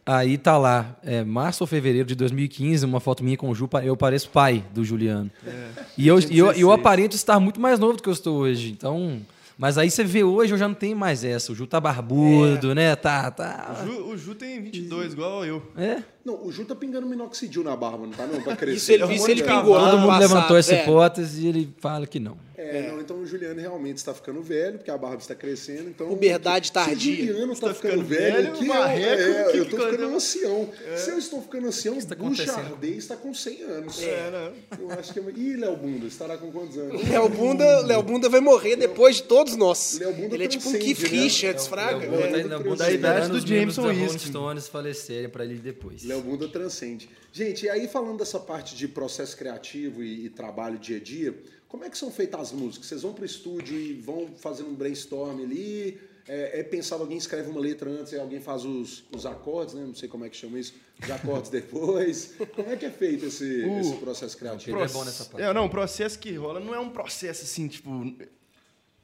Aí 0.05 0.37
tá 0.39 0.57
lá, 0.57 0.97
é, 1.03 1.23
março 1.23 1.63
ou 1.63 1.67
fevereiro 1.67 2.07
de 2.07 2.15
2015, 2.15 2.83
uma 2.85 2.99
foto 2.99 3.23
minha 3.23 3.37
com 3.37 3.47
o 3.49 3.53
Ju, 3.53 3.69
eu 3.83 3.95
pareço 3.95 4.29
pai 4.31 4.63
do 4.73 4.83
Juliano. 4.83 5.29
E, 5.95 6.07
eu, 6.07 6.19
e, 6.19 6.23
eu, 6.39 6.47
e 6.47 6.61
eu 6.61 6.69
16. 6.69 6.69
aparento 6.79 7.15
estar 7.15 7.39
muito 7.39 7.59
mais 7.61 7.77
novo 7.77 7.97
do 7.97 8.01
que 8.03 8.09
eu 8.09 8.13
estou 8.13 8.37
hoje. 8.37 8.71
Então. 8.71 9.21
Mas 9.55 9.77
aí 9.77 9.91
você 9.91 10.05
vê 10.05 10.23
hoje, 10.23 10.53
eu 10.53 10.57
já 10.57 10.69
não 10.69 10.73
tenho 10.73 10.95
mais 10.95 11.23
essa. 11.23 11.51
O 11.51 11.55
Ju 11.55 11.67
tá 11.67 11.81
barbudo, 11.81 12.73
né? 12.73 12.95
Tá, 12.95 13.29
tá. 13.29 13.83
O 13.83 13.85
Ju, 13.85 14.07
o 14.07 14.17
Ju 14.17 14.33
tem 14.33 14.61
22, 14.63 15.11
igual 15.13 15.45
eu. 15.45 15.61
É. 15.77 16.01
Não, 16.23 16.45
o 16.47 16.51
Ju 16.51 16.63
tá 16.63 16.73
pingando 16.73 17.05
minoxidil 17.05 17.61
na 17.61 17.75
barba, 17.75 18.07
não 18.07 18.13
tá 18.13 18.25
não? 18.25 18.41
Pra 18.41 18.55
crescer. 18.57 18.77
Isso 18.77 18.91
ele, 18.93 19.05
Tá 19.05 19.13
isso 19.13 19.29
ele 19.29 19.41
monte 19.43 19.51
de 19.51 19.61
pingou. 19.61 19.77
Todo 19.77 19.97
mundo 19.97 20.07
passado, 20.07 20.21
levantou 20.33 20.57
essa 20.57 20.73
é. 20.73 20.81
hipótese 20.81 21.45
e 21.45 21.47
ele 21.49 21.75
fala 21.81 22.07
que 22.07 22.21
não. 22.21 22.37
É, 22.61 22.91
não, 22.91 22.99
então 22.99 23.17
o 23.17 23.25
Juliano 23.25 23.59
realmente 23.59 23.97
está 23.97 24.13
ficando 24.13 24.41
velho, 24.41 24.77
porque 24.79 24.91
a 24.91 24.97
barba 24.97 25.17
está 25.21 25.33
crescendo. 25.33 25.89
Então, 25.89 26.07
Puberdade 26.09 26.67
Se 26.67 26.73
tardia. 26.73 27.23
o 27.23 27.27
Juliano 27.27 27.53
está 27.53 27.67
Tá 27.69 27.73
ficando, 27.73 27.91
ficando 28.03 28.07
velho, 28.07 28.33
velho, 28.35 28.49
aqui 28.53 28.63
é, 28.65 28.67
Marreco, 28.67 29.21
é, 29.21 29.51
que 29.51 29.57
eu 29.57 29.65
que 29.65 29.71
tô 29.71 29.77
coisa- 29.77 29.91
ficando 29.93 30.15
ancião. 30.15 30.69
Se 30.97 31.09
eu 31.11 31.17
estou 31.17 31.41
ficando 31.41 31.67
ancião, 31.67 31.93
tá 32.01 32.01
o 32.09 32.13
acontecendo? 32.13 32.53
Bouchardê 32.55 32.89
está 32.89 33.15
com 33.15 33.33
100 33.33 33.61
anos. 33.63 34.01
É, 34.03 34.31
né? 34.31 34.51
Eu 34.79 34.91
acho 34.91 35.13
que... 35.13 35.19
é- 35.19 35.23
Ih, 35.37 35.55
Léo 35.55 35.77
Bunda, 35.77 36.05
estará 36.07 36.37
com 36.37 36.51
quantos 36.51 36.77
anos? 36.77 37.07
Léo 37.07 37.29
Bunda, 37.29 37.79
Léo 37.85 38.03
Bunda 38.03 38.27
vai 38.27 38.41
morrer 38.41 38.75
depois 38.75 39.15
de 39.17 39.23
todos 39.23 39.55
nós. 39.55 39.97
Léo 39.99 40.13
Bunda 40.13 40.35
Ele 40.35 40.43
é 40.43 40.47
tipo 40.49 40.67
um 40.69 40.73
Keith 40.73 40.99
né? 41.03 41.07
Richards, 41.07 41.65
fraga. 41.67 41.97
Léo 41.99 42.11
Bunda 42.11 42.27
tá- 42.27 42.47
Léo 42.47 42.59
Bunda 42.63 42.75
da 42.75 42.85
tá 42.85 42.91
idade 42.91 43.29
do 43.29 43.39
Jameson 43.47 43.87
Whisky. 43.87 44.27
Stones 44.27 44.67
falecerem 44.67 45.29
para 45.29 45.45
ele 45.45 45.55
depois. 45.59 46.03
Léo 46.03 46.21
Bunda 46.21 46.47
transcende. 46.49 47.09
Gente, 47.31 47.65
e 47.67 47.69
aí 47.69 47.87
falando 47.87 48.17
dessa 48.17 48.39
parte 48.39 48.75
de 48.75 48.87
processo 48.87 49.37
criativo 49.37 50.03
e, 50.03 50.25
e 50.25 50.29
trabalho 50.29 50.77
dia 50.79 50.97
a 50.97 50.99
dia, 50.99 51.33
como 51.69 51.85
é 51.85 51.89
que 51.89 51.97
são 51.97 52.11
feitas 52.11 52.41
as 52.41 52.51
músicas? 52.51 52.87
Vocês 52.87 53.01
vão 53.03 53.13
pro 53.13 53.23
estúdio 53.23 53.79
e 53.79 53.93
vão 53.93 54.27
fazendo 54.37 54.69
um 54.69 54.75
brainstorm 54.75 55.41
ali? 55.41 55.97
É, 56.27 56.59
é 56.59 56.63
pensado, 56.63 57.01
alguém 57.01 57.17
escreve 57.17 57.49
uma 57.49 57.59
letra 57.59 57.89
antes 57.89 58.11
e 58.13 58.19
alguém 58.19 58.39
faz 58.39 58.63
os, 58.65 59.03
os 59.15 59.25
acordes, 59.25 59.73
né? 59.73 59.83
Não 59.83 59.95
sei 59.95 60.07
como 60.09 60.25
é 60.25 60.29
que 60.29 60.35
chama 60.37 60.59
isso. 60.59 60.73
Os 61.01 61.09
acordes 61.09 61.49
depois. 61.51 62.33
Como 62.55 62.69
é 62.69 62.75
que 62.75 62.85
é 62.85 62.91
feito 62.91 63.25
esse, 63.25 63.63
O- 63.65 63.79
esse 63.79 63.95
processo 63.95 64.37
criativo? 64.37 64.77
É 64.79 64.87
bom 64.89 65.03
nessa 65.05 65.25
parte. 65.25 65.41
É, 65.43 65.51
não, 65.53 65.65
o 65.65 65.69
processo 65.69 66.19
que 66.19 66.33
rola 66.35 66.59
não 66.59 66.75
é 66.75 66.79
um 66.79 66.89
processo 66.89 67.43
assim, 67.45 67.67
tipo. 67.67 67.89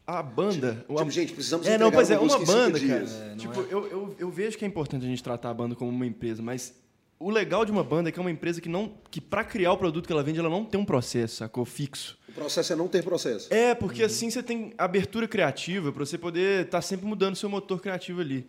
A 0.05 0.21
banda. 0.21 0.85
o- 0.87 0.97
Tipo, 0.97 1.09
gente, 1.09 1.33
precisamos 1.33 1.65
É, 1.65 1.79
não, 1.79 1.91
pois 1.91 2.11
é, 2.11 2.19
uma 2.19 2.37
banda, 2.45 2.79
cara. 2.79 3.05
É, 3.05 3.35
tipo, 3.37 3.59
eu, 3.61 3.87
eu, 3.87 4.15
eu 4.19 4.29
vejo 4.29 4.55
que 4.55 4.63
é 4.63 4.67
importante 4.67 5.03
a 5.03 5.07
gente 5.09 5.23
tratar 5.23 5.49
a 5.49 5.53
banda 5.53 5.73
como 5.73 5.89
uma 5.89 6.05
empresa, 6.05 6.43
mas 6.43 6.75
o 7.19 7.29
legal 7.29 7.65
de 7.65 7.71
uma 7.71 7.83
banda 7.83 8.09
é 8.09 8.11
que 8.11 8.19
é 8.19 8.21
uma 8.21 8.31
empresa 8.31 8.59
que 8.59 8.69
não. 8.69 8.93
que 9.09 9.21
pra 9.21 9.43
criar 9.43 9.71
o 9.71 9.77
produto 9.77 10.05
que 10.05 10.11
ela 10.11 10.23
vende, 10.23 10.39
ela 10.39 10.49
não 10.49 10.65
tem 10.65 10.79
um 10.79 10.85
processo, 10.85 11.37
sacou? 11.37 11.63
Fixo. 11.63 12.17
O 12.27 12.33
processo 12.33 12.73
é 12.73 12.75
não 12.75 12.87
ter 12.87 13.03
processo. 13.03 13.53
É, 13.53 13.73
porque 13.73 14.03
assim 14.03 14.29
você 14.29 14.43
tem 14.43 14.73
abertura 14.77 15.27
criativa 15.27 15.91
pra 15.91 16.05
você 16.05 16.17
poder 16.17 16.65
estar 16.65 16.81
sempre 16.81 17.05
mudando 17.05 17.35
seu 17.35 17.49
motor 17.49 17.79
criativo 17.81 18.21
ali. 18.21 18.45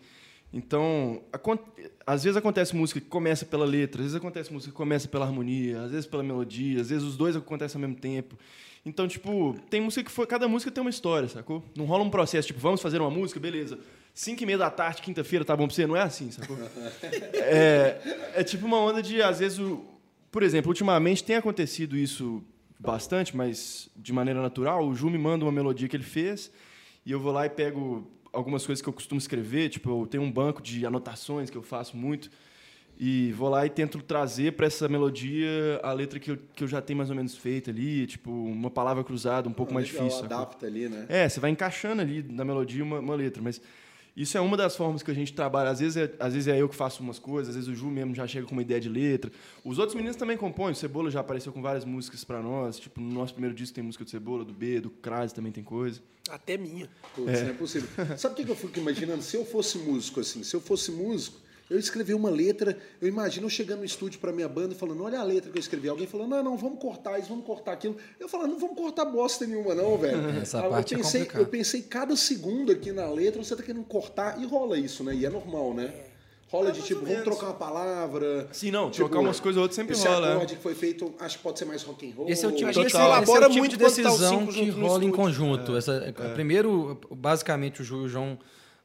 Então, 0.51 1.21
às 2.05 2.23
vezes 2.23 2.37
acontece 2.37 2.75
música 2.75 3.01
que 3.01 3.07
começa 3.07 3.45
pela 3.45 3.65
letra, 3.65 4.01
às 4.01 4.05
vezes 4.05 4.15
acontece 4.15 4.51
música 4.51 4.71
que 4.71 4.77
começa 4.77 5.07
pela 5.07 5.25
harmonia, 5.25 5.81
às 5.81 5.91
vezes 5.91 6.05
pela 6.05 6.23
melodia, 6.23 6.79
às 6.81 6.89
vezes 6.89 7.03
os 7.03 7.17
dois 7.17 7.35
acontecem 7.35 7.81
ao 7.81 7.87
mesmo 7.87 7.99
tempo. 7.99 8.37
Então, 8.87 9.05
tipo, 9.05 9.53
tem 9.69 9.81
música 9.81 10.03
que 10.03 10.11
foi. 10.11 10.25
Cada 10.25 10.47
música 10.47 10.71
tem 10.71 10.81
uma 10.81 10.89
história, 10.89 11.27
sacou? 11.27 11.61
Não 11.75 11.83
rola 11.83 12.03
um 12.03 12.09
processo, 12.09 12.47
tipo, 12.47 12.59
vamos 12.59 12.81
fazer 12.81 13.01
uma 13.01 13.09
música, 13.09 13.37
beleza. 13.37 13.77
5 14.13 14.41
e 14.41 14.45
meia 14.45 14.57
da 14.57 14.69
tarde, 14.69 15.01
quinta-feira, 15.01 15.43
tá 15.43 15.55
bom 15.55 15.67
pra 15.67 15.75
você? 15.75 15.85
Não 15.85 15.95
é 15.95 16.01
assim, 16.01 16.31
sacou? 16.31 16.57
É, 17.33 18.31
é 18.35 18.43
tipo 18.43 18.65
uma 18.65 18.77
onda 18.79 19.01
de, 19.03 19.21
às 19.21 19.39
vezes, 19.39 19.59
o, 19.59 19.83
por 20.31 20.41
exemplo, 20.41 20.69
ultimamente 20.69 21.23
tem 21.23 21.35
acontecido 21.35 21.97
isso 21.97 22.41
bastante, 22.79 23.35
mas 23.35 23.89
de 23.95 24.13
maneira 24.13 24.41
natural. 24.41 24.87
O 24.87 24.95
Ju 24.95 25.09
me 25.09 25.17
manda 25.17 25.43
uma 25.43 25.51
melodia 25.51 25.87
que 25.87 25.95
ele 25.95 26.03
fez 26.03 26.49
e 27.05 27.11
eu 27.11 27.19
vou 27.19 27.31
lá 27.31 27.45
e 27.45 27.49
pego 27.49 28.07
algumas 28.31 28.65
coisas 28.65 28.81
que 28.81 28.87
eu 28.87 28.93
costumo 28.93 29.19
escrever. 29.19 29.69
Tipo, 29.69 30.01
eu 30.03 30.07
tenho 30.07 30.23
um 30.23 30.31
banco 30.31 30.61
de 30.61 30.85
anotações 30.85 31.49
que 31.49 31.57
eu 31.57 31.63
faço 31.63 31.97
muito 31.97 32.29
e 32.99 33.31
vou 33.33 33.49
lá 33.49 33.65
e 33.65 33.69
tento 33.69 34.01
trazer 34.01 34.53
para 34.53 34.65
essa 34.65 34.89
melodia 34.89 35.79
a 35.83 35.93
letra 35.93 36.19
que 36.19 36.31
eu, 36.31 36.37
que 36.55 36.63
eu 36.63 36.67
já 36.67 36.81
tenho 36.81 36.97
mais 36.97 37.09
ou 37.09 37.15
menos 37.15 37.35
feita 37.35 37.69
ali, 37.69 38.07
tipo, 38.07 38.31
uma 38.31 38.71
palavra 38.71 39.03
cruzada 39.03 39.47
um 39.47 39.53
pouco 39.53 39.73
mais 39.73 39.87
Legal, 39.87 40.05
difícil. 40.05 40.25
Adapta 40.25 40.65
ali, 40.65 40.89
né? 40.89 41.05
É, 41.07 41.29
você 41.29 41.39
vai 41.39 41.51
encaixando 41.51 42.01
ali 42.01 42.25
na 42.27 42.43
melodia 42.43 42.83
uma, 42.83 42.99
uma 42.99 43.15
letra, 43.15 43.41
mas 43.41 43.61
isso 44.17 44.35
é 44.35 44.41
uma 44.41 44.57
das 44.57 44.75
formas 44.75 45.03
que 45.03 45.11
a 45.11 45.13
gente 45.13 45.31
trabalha. 45.31 45.69
Às 45.69 45.79
vezes, 45.79 45.95
é, 45.95 46.11
às 46.19 46.33
vezes 46.33 46.47
é 46.47 46.59
eu 46.59 46.67
que 46.67 46.75
faço 46.75 47.03
umas 47.03 47.19
coisas, 47.19 47.49
às 47.49 47.55
vezes 47.55 47.69
o 47.69 47.75
Ju 47.75 47.91
mesmo 47.91 48.15
já 48.15 48.25
chega 48.25 48.47
com 48.47 48.53
uma 48.53 48.63
ideia 48.63 48.81
de 48.81 48.89
letra. 48.89 49.31
Os 49.63 49.77
outros 49.77 49.95
meninos 49.95 50.17
também 50.17 50.35
compõem. 50.35 50.71
O 50.71 50.75
Cebola 50.75 51.11
já 51.11 51.19
apareceu 51.19 51.53
com 51.53 51.61
várias 51.61 51.85
músicas 51.85 52.23
para 52.23 52.41
nós. 52.41 52.79
Tipo, 52.79 52.99
no 52.99 53.13
nosso 53.13 53.33
primeiro 53.33 53.55
disco 53.55 53.75
tem 53.75 53.83
música 53.83 54.03
do 54.03 54.09
Cebola, 54.09 54.43
do 54.43 54.53
B, 54.53 54.79
do 54.79 54.89
Crase 54.89 55.35
também 55.35 55.51
tem 55.51 55.63
coisa. 55.63 56.01
Até 56.31 56.57
minha. 56.57 56.89
Putz, 57.15 57.43
não 57.43 57.49
é 57.49 57.53
possível. 57.53 57.87
Sabe 58.17 58.33
o 58.33 58.37
que 58.37 58.45
que 58.45 58.49
eu 58.49 58.55
fico 58.55 58.79
imaginando? 58.79 59.21
Se 59.21 59.37
eu 59.37 59.45
fosse 59.45 59.77
músico, 59.77 60.19
assim, 60.19 60.41
se 60.41 60.55
eu 60.55 60.61
fosse 60.61 60.91
músico, 60.91 61.39
eu 61.69 61.77
escrevi 61.77 62.13
uma 62.13 62.29
letra, 62.29 62.77
eu 63.01 63.07
imagino 63.07 63.45
eu 63.45 63.49
chegando 63.49 63.79
no 63.79 63.85
estúdio 63.85 64.19
pra 64.19 64.31
minha 64.31 64.47
banda 64.47 64.73
e 64.73 64.77
falando, 64.77 65.03
olha 65.03 65.19
a 65.19 65.23
letra 65.23 65.51
que 65.51 65.57
eu 65.57 65.59
escrevi. 65.59 65.89
Alguém 65.89 66.07
falando, 66.07 66.29
não, 66.29 66.43
não, 66.43 66.57
vamos 66.57 66.79
cortar 66.79 67.19
isso, 67.19 67.27
vamos 67.29 67.45
cortar 67.45 67.73
aquilo. 67.73 67.97
Eu 68.19 68.29
falando, 68.29 68.51
não 68.51 68.59
vamos 68.59 68.77
cortar 68.77 69.05
bosta 69.05 69.45
nenhuma, 69.45 69.75
não, 69.75 69.97
velho. 69.97 70.29
Essa 70.41 70.59
Ah, 70.65 70.69
parte 70.69 70.93
é 70.93 70.97
eu 70.97 71.01
pensei, 71.01 71.19
complicada. 71.21 71.43
eu 71.43 71.47
pensei 71.47 71.81
cada 71.81 72.15
segundo 72.15 72.71
aqui 72.71 72.91
na 72.91 73.09
letra, 73.09 73.43
você 73.43 73.55
tá 73.55 73.63
querendo 73.63 73.83
cortar, 73.85 74.41
e 74.41 74.45
rola 74.45 74.77
isso, 74.77 75.03
né? 75.03 75.13
E 75.13 75.25
é 75.25 75.29
normal, 75.29 75.73
né? 75.73 75.93
Rola 76.49 76.69
É, 76.69 76.71
de 76.71 76.81
tipo, 76.81 77.05
vamos 77.05 77.23
trocar 77.23 77.47
uma 77.47 77.55
palavra. 77.55 78.47
Sim, 78.53 78.71
não, 78.71 78.89
tipo, 78.89 79.05
trocar 79.05 79.19
umas 79.19 79.37
coisas 79.37 79.57
ou 79.57 79.63
outras 79.63 79.75
sempre 79.75 79.93
esse 79.93 80.07
rola, 80.07 80.27
é. 80.29 80.33
acorde 80.33 80.55
que 80.55 80.61
foi 80.61 80.73
feito, 80.73 81.13
acho 81.19 81.37
que 81.37 81.43
pode 81.43 81.59
ser 81.59 81.65
mais 81.65 81.83
rock 81.83 82.09
and 82.09 82.13
roll. 82.15 82.29
Esse 82.29 82.45
é 82.45 82.47
o 82.47 82.51
tipo, 82.53 82.71
gente 82.71 82.87
esse 82.87 82.95
elabora 82.95 83.43
é 83.43 83.47
o 83.47 83.49
tipo 83.49 83.59
muito 83.59 83.71
de 83.75 83.83
tá 83.83 83.89
decisão 83.89 84.39
cinco 84.39 84.53
que 84.53 84.69
rola 84.69 85.03
em 85.03 85.11
conjunto. 85.11 85.75
Essa, 85.75 86.13
Primeiro, 86.33 86.97
basicamente, 87.11 87.79
e 87.79 87.81
o 87.93 88.07
João, 88.07 88.39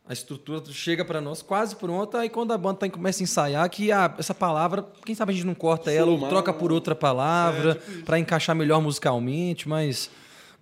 a 0.09 0.13
estrutura 0.13 0.61
chega 0.71 1.05
para 1.05 1.21
nós 1.21 1.43
quase 1.43 1.77
pronta, 1.77 2.19
aí 2.19 2.29
quando 2.29 2.53
a 2.53 2.59
banda 2.59 2.79
tá, 2.81 2.89
começa 2.91 3.23
a 3.23 3.25
ensaiar, 3.25 3.71
que 3.71 3.93
a- 3.93 4.13
essa 4.19 4.35
palavra, 4.35 4.85
quem 5.05 5.15
sabe 5.15 5.33
a 5.33 5.35
gente 5.35 5.47
não 5.47 5.55
corta 5.55 5.93
ela 5.93 6.11
ou 6.11 6.29
troca 6.29 6.53
por 6.53 6.73
outra 6.73 6.95
palavra 6.95 7.81
para 8.05 8.19
encaixar 8.19 8.55
melhor 8.57 8.81
musicalmente, 8.83 9.69
mas 9.69 10.11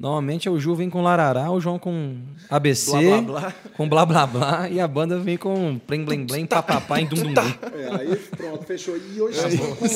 normalmente 0.00 0.48
o 0.48 0.58
Ju 0.58 0.74
vem 0.74 0.88
com 0.88 1.02
larará, 1.02 1.50
o 1.52 1.60
João 1.60 1.78
com 1.78 2.16
ABC, 2.48 2.90
Blá, 2.90 3.20
blá, 3.20 3.40
blá. 3.40 3.54
com 3.76 3.88
blá 3.88 4.06
blá 4.06 4.26
blá, 4.26 4.68
e 4.70 4.80
a 4.80 4.88
banda 4.88 5.18
vem 5.18 5.36
com 5.36 5.78
blém 5.86 6.04
blém 6.04 6.24
blém, 6.26 6.46
papapá, 6.46 7.00
em 7.00 7.06
dum 7.06 7.16
dum 7.16 7.34
dum. 7.34 7.40
É, 7.76 7.94
aí 7.94 8.16
pronto, 8.16 8.64
fechou. 8.64 8.96
E 8.96 9.20
hoje 9.20 9.38
vocês 9.38 9.52
estão 9.54 9.76
com. 9.76 9.86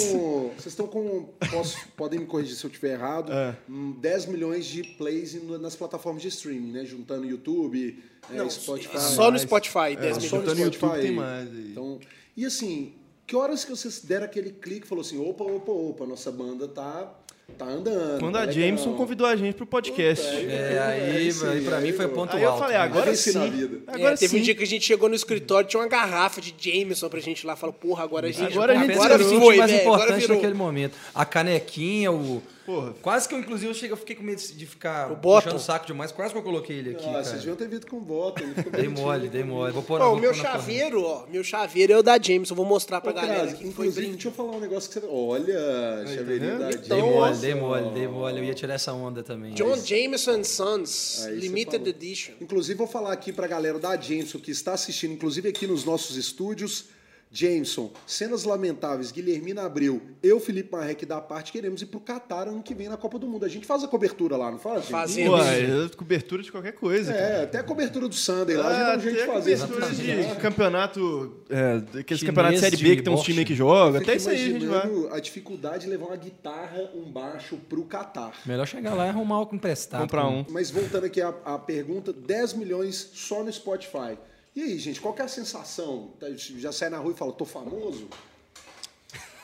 Vocês 0.56 0.66
estão 0.66 0.86
com. 0.86 1.28
posso- 1.50 1.78
podem 1.96 2.20
me 2.20 2.26
corrigir 2.26 2.54
se 2.54 2.64
eu 2.64 2.68
estiver 2.70 2.92
errado. 2.92 3.32
É. 3.32 3.56
hum, 3.68 3.96
10 4.00 4.26
milhões 4.26 4.66
de 4.66 4.82
plays 4.84 5.34
nas 5.60 5.74
plataformas 5.74 6.20
de 6.22 6.28
streaming, 6.28 6.72
né? 6.72 6.84
Juntando 6.84 7.24
YouTube, 7.24 7.98
é, 8.30 8.36
Não, 8.36 8.50
Spotify. 8.50 8.98
só 9.00 9.30
no. 9.30 9.38
Spotify, 9.38 9.96
10 9.96 10.18
Ah, 10.18 10.20
milhões. 10.20 10.24
só 10.24 10.36
no 10.36 10.42
Juntando 10.42 10.54
no 10.60 10.64
YouTube 10.66 10.78
Spotify. 10.88 11.06
tem 11.06 11.12
mais 11.16 11.48
aí. 11.48 11.68
Então, 11.72 11.98
e 12.36 12.44
assim, 12.44 12.92
que 13.26 13.34
horas 13.34 13.64
que 13.64 13.70
vocês 13.70 14.00
deram 14.04 14.26
aquele 14.26 14.50
clique 14.50 14.84
e 14.84 14.88
falou 14.88 15.00
assim, 15.02 15.18
opa, 15.18 15.44
opa, 15.44 15.72
opa, 15.72 16.06
nossa 16.06 16.30
banda 16.30 16.68
tá, 16.68 17.10
Tá 17.58 17.66
andando. 17.66 18.18
Quando 18.18 18.32
tá 18.32 18.38
a 18.42 18.44
legal. 18.46 18.54
Jameson 18.54 18.94
convidou 18.94 19.26
a 19.26 19.36
gente 19.36 19.54
pro 19.54 19.66
podcast. 19.66 20.26
Puta, 20.26 20.50
É, 20.50 20.78
aí, 21.14 21.30
sim, 21.32 21.46
aí 21.46 21.60
pra 21.64 21.78
mim 21.80 21.92
foi 21.92 22.06
eu- 22.06 22.08
ponto 22.08 22.34
Aí 22.36 22.42
eu 22.42 22.48
alto. 22.48 22.58
falei, 22.60 22.76
né? 22.76 22.82
agora 22.82 23.06
venci 23.06 23.32
sim. 23.32 23.80
Agora 23.86 24.14
É, 24.14 24.16
teve 24.16 24.28
sim. 24.34 24.38
um 24.40 24.42
dia 24.42 24.54
que 24.56 24.62
a 24.62 24.66
gente 24.66 24.84
chegou 24.84 25.08
no 25.08 25.14
escritório, 25.14 25.68
tinha 25.68 25.80
uma 25.80 25.88
garrafa 25.88 26.40
de 26.40 26.52
Jameson 26.58 27.08
pra 27.08 27.20
gente 27.20 27.40
ir 27.42 27.46
lá. 27.46 27.54
Falou, 27.54 27.72
porra, 27.72 28.02
agora 28.02 28.26
a 28.28 28.32
gente. 28.32 28.52
Agora 28.52 28.72
a 28.72 28.76
gente 28.76 28.92
agora 28.92 29.18
foi, 29.20 29.56
mais 29.58 29.70
agora 29.70 29.82
importante 29.82 30.20
virou. 30.20 30.36
naquele 30.36 30.54
momento. 30.54 30.96
A 31.14 31.24
canequinha, 31.24 32.10
o. 32.10 32.42
Porra. 32.64 32.94
Quase 33.02 33.28
que 33.28 33.34
eu, 33.34 33.38
inclusive, 33.38 33.70
eu 33.70 33.74
cheguei- 33.74 33.92
eu 33.92 33.96
fiquei 33.96 34.16
com 34.16 34.22
medo 34.22 34.40
de 34.40 34.66
ficar 34.66 35.12
O 35.12 35.16
Bottom. 35.16 35.42
puxando 35.50 35.58
o 35.60 35.62
saco 35.62 35.86
demais. 35.86 36.10
Quase 36.12 36.32
que 36.32 36.38
eu 36.38 36.42
coloquei 36.42 36.78
ele 36.78 36.90
aqui. 36.90 37.04
Ah, 37.06 37.12
cara. 37.12 37.24
vocês 37.24 37.36
deviam 37.40 37.56
ter 37.56 37.68
vindo 37.68 37.86
com 37.86 37.96
ele 38.40 38.54
ficou 38.54 38.72
Dei 38.72 38.88
mole, 38.88 39.28
dei 39.28 39.44
mole. 39.44 39.72
Vou 39.72 39.82
pôr 39.82 40.00
Ó, 40.00 40.08
vou 40.10 40.16
o 40.16 40.20
meu 40.20 40.30
pôr 40.32 40.36
na 40.38 40.42
corrente. 40.44 40.60
chaveiro, 40.64 41.02
ó. 41.02 41.26
Meu 41.26 41.44
chaveiro 41.44 41.92
é 41.92 41.98
o 41.98 42.02
da 42.02 42.18
Jameson. 42.20 42.54
Vou 42.54 42.64
mostrar 42.64 43.00
pra 43.00 43.10
Ô, 43.10 43.14
galera. 43.14 43.48
Foi 43.54 43.66
inclusive, 43.66 43.94
brinde. 43.96 44.12
deixa 44.14 44.28
eu 44.28 44.32
falar 44.32 44.52
um 44.52 44.60
negócio 44.60 44.88
que 44.90 44.98
você. 45.00 45.06
Olha, 45.06 46.06
chaveirinho 46.06 46.58
da 46.58 46.70
Então, 46.70 47.00
Dei 47.00 47.00
mole, 47.00 47.14
Jameson. 47.34 47.40
dei 47.40 47.54
mole, 47.54 47.90
dei 47.90 48.08
mole. 48.08 48.38
Eu 48.38 48.44
ia 48.44 48.54
tirar 48.54 48.74
essa 48.74 48.92
onda 48.92 49.22
também. 49.22 49.52
John 49.54 49.76
Jameson 49.76 50.42
Sons, 50.44 51.24
Aí 51.26 51.36
Limited. 51.40 51.88
Edition. 51.88 52.32
Inclusive, 52.40 52.76
vou 52.78 52.86
falar 52.86 53.12
aqui 53.12 53.32
pra 53.32 53.46
galera 53.46 53.78
da 53.78 53.96
Jameson 53.96 54.38
que 54.38 54.50
está 54.50 54.72
assistindo, 54.72 55.12
inclusive 55.12 55.48
aqui 55.48 55.66
nos 55.66 55.84
nossos 55.84 56.16
estúdios. 56.16 56.86
Jameson, 57.34 57.90
cenas 58.06 58.44
lamentáveis, 58.44 59.10
Guilhermina 59.10 59.62
Abreu, 59.62 60.00
eu, 60.22 60.38
Felipe 60.38 60.70
Marrec 60.70 61.04
da 61.04 61.20
parte, 61.20 61.50
queremos 61.50 61.82
ir 61.82 61.86
pro 61.86 61.98
Catar 61.98 62.46
ano 62.46 62.62
que 62.62 62.74
vem 62.74 62.88
na 62.88 62.96
Copa 62.96 63.18
do 63.18 63.26
Mundo. 63.26 63.44
A 63.44 63.48
gente 63.48 63.66
faz 63.66 63.82
a 63.82 63.88
cobertura 63.88 64.36
lá, 64.36 64.50
não 64.52 64.58
faz? 64.58 64.86
Fazemos. 64.88 65.40
Ué, 65.40 65.88
cobertura 65.96 66.42
de 66.42 66.52
qualquer 66.52 66.72
coisa. 66.72 67.12
cara. 67.12 67.24
É, 67.24 67.42
até 67.42 67.58
a 67.58 67.62
cobertura 67.64 68.08
do 68.08 68.14
Sunday 68.14 68.56
lá, 68.56 68.68
a 68.68 68.72
gente 68.72 68.78
dá 68.78 68.92
Ah, 68.92 68.96
um 68.96 69.00
jeito 69.00 69.16
de 69.16 69.22
até 69.22 69.32
fazer. 69.32 69.58
cobertura 69.66 70.34
de 70.34 70.40
campeonato, 70.40 71.36
é, 71.50 71.98
aqueles 72.00 72.22
campeonatos 72.22 72.60
de 72.60 72.66
Série 72.70 72.76
B 72.76 72.96
que 72.96 73.02
tem 73.02 73.12
uns 73.12 73.22
times 73.22 73.44
que 73.44 73.54
jogam, 73.54 74.00
até 74.00 74.14
isso 74.16 74.30
aí 74.30 74.36
a 74.36 74.48
gente 74.50 74.66
vai. 74.66 75.16
a 75.16 75.20
dificuldade 75.20 75.84
de 75.84 75.90
levar 75.90 76.06
uma 76.06 76.16
guitarra, 76.16 76.90
um 76.94 77.10
baixo 77.10 77.56
pro 77.68 77.84
Catar. 77.84 78.32
Melhor 78.46 78.66
chegar 78.66 78.94
lá 78.94 79.06
e 79.06 79.08
arrumar 79.08 79.36
algo 79.36 79.54
emprestado. 79.54 80.02
Comprar 80.02 80.28
um. 80.28 80.44
Mas 80.50 80.70
voltando 80.70 81.04
aqui 81.06 81.20
à, 81.20 81.34
à 81.44 81.58
pergunta, 81.58 82.12
10 82.12 82.54
milhões 82.54 83.10
só 83.14 83.42
no 83.42 83.52
Spotify. 83.52 84.16
E 84.56 84.62
aí, 84.62 84.78
gente, 84.78 85.00
qual 85.00 85.12
que 85.12 85.20
é 85.20 85.24
a 85.24 85.28
sensação? 85.28 86.12
Tá, 86.20 86.26
Já 86.36 86.70
sai 86.70 86.88
na 86.88 86.98
rua 86.98 87.12
e 87.12 87.16
fala, 87.16 87.32
tô 87.32 87.44
famoso? 87.44 88.08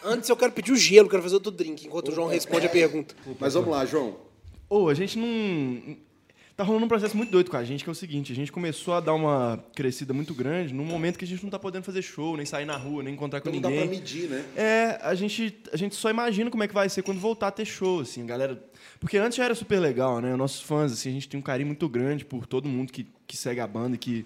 Antes 0.04 0.28
eu 0.28 0.36
quero 0.36 0.52
pedir 0.52 0.72
o 0.72 0.76
gelo, 0.76 1.08
quero 1.08 1.22
fazer 1.22 1.34
outro 1.34 1.50
drink, 1.50 1.86
enquanto 1.86 2.08
o 2.10 2.14
João 2.14 2.28
responde 2.28 2.66
a 2.66 2.70
pergunta. 2.70 3.14
Mas 3.38 3.54
vamos 3.54 3.70
lá, 3.70 3.84
João. 3.84 4.16
Ou 4.68 4.88
a 4.88 4.94
gente 4.94 5.18
não. 5.18 5.96
Tá 6.56 6.64
rolando 6.64 6.84
um 6.84 6.88
processo 6.88 7.16
muito 7.16 7.30
doido 7.30 7.50
com 7.50 7.56
a 7.56 7.64
gente, 7.64 7.82
que 7.82 7.90
é 7.90 7.92
o 7.92 7.94
seguinte: 7.94 8.32
a 8.32 8.34
gente 8.34 8.52
começou 8.52 8.94
a 8.94 9.00
dar 9.00 9.14
uma 9.14 9.62
crescida 9.74 10.14
muito 10.14 10.32
grande 10.32 10.72
num 10.72 10.84
momento 10.84 11.18
que 11.18 11.24
a 11.24 11.28
gente 11.28 11.42
não 11.42 11.50
tá 11.50 11.58
podendo 11.58 11.84
fazer 11.84 12.02
show, 12.02 12.36
nem 12.36 12.46
sair 12.46 12.64
na 12.64 12.76
rua, 12.76 13.02
nem 13.02 13.14
encontrar 13.14 13.40
com 13.40 13.48
Então 13.50 13.70
não 13.70 13.76
dá 13.76 13.82
pra 13.82 13.90
medir, 13.90 14.28
né? 14.28 14.44
É, 14.56 14.98
a 15.02 15.14
gente, 15.14 15.58
a 15.72 15.76
gente 15.76 15.94
só 15.94 16.08
imagina 16.08 16.50
como 16.50 16.62
é 16.62 16.68
que 16.68 16.74
vai 16.74 16.88
ser 16.88 17.02
quando 17.02 17.18
voltar 17.18 17.48
a 17.48 17.50
ter 17.50 17.64
show, 17.64 18.00
assim, 18.00 18.24
galera. 18.24 18.62
Porque 19.00 19.18
antes 19.18 19.36
já 19.36 19.44
era 19.44 19.54
super 19.54 19.80
legal, 19.80 20.20
né? 20.20 20.36
Nossos 20.36 20.60
fãs, 20.60 20.92
assim, 20.92 21.10
a 21.10 21.12
gente 21.12 21.28
tem 21.28 21.38
um 21.40 21.42
carinho 21.42 21.66
muito 21.66 21.88
grande 21.88 22.24
por 22.24 22.46
todo 22.46 22.68
mundo 22.68 22.92
que, 22.92 23.06
que 23.26 23.36
segue 23.36 23.60
a 23.60 23.66
banda 23.66 23.96
e 23.96 23.98
que 23.98 24.24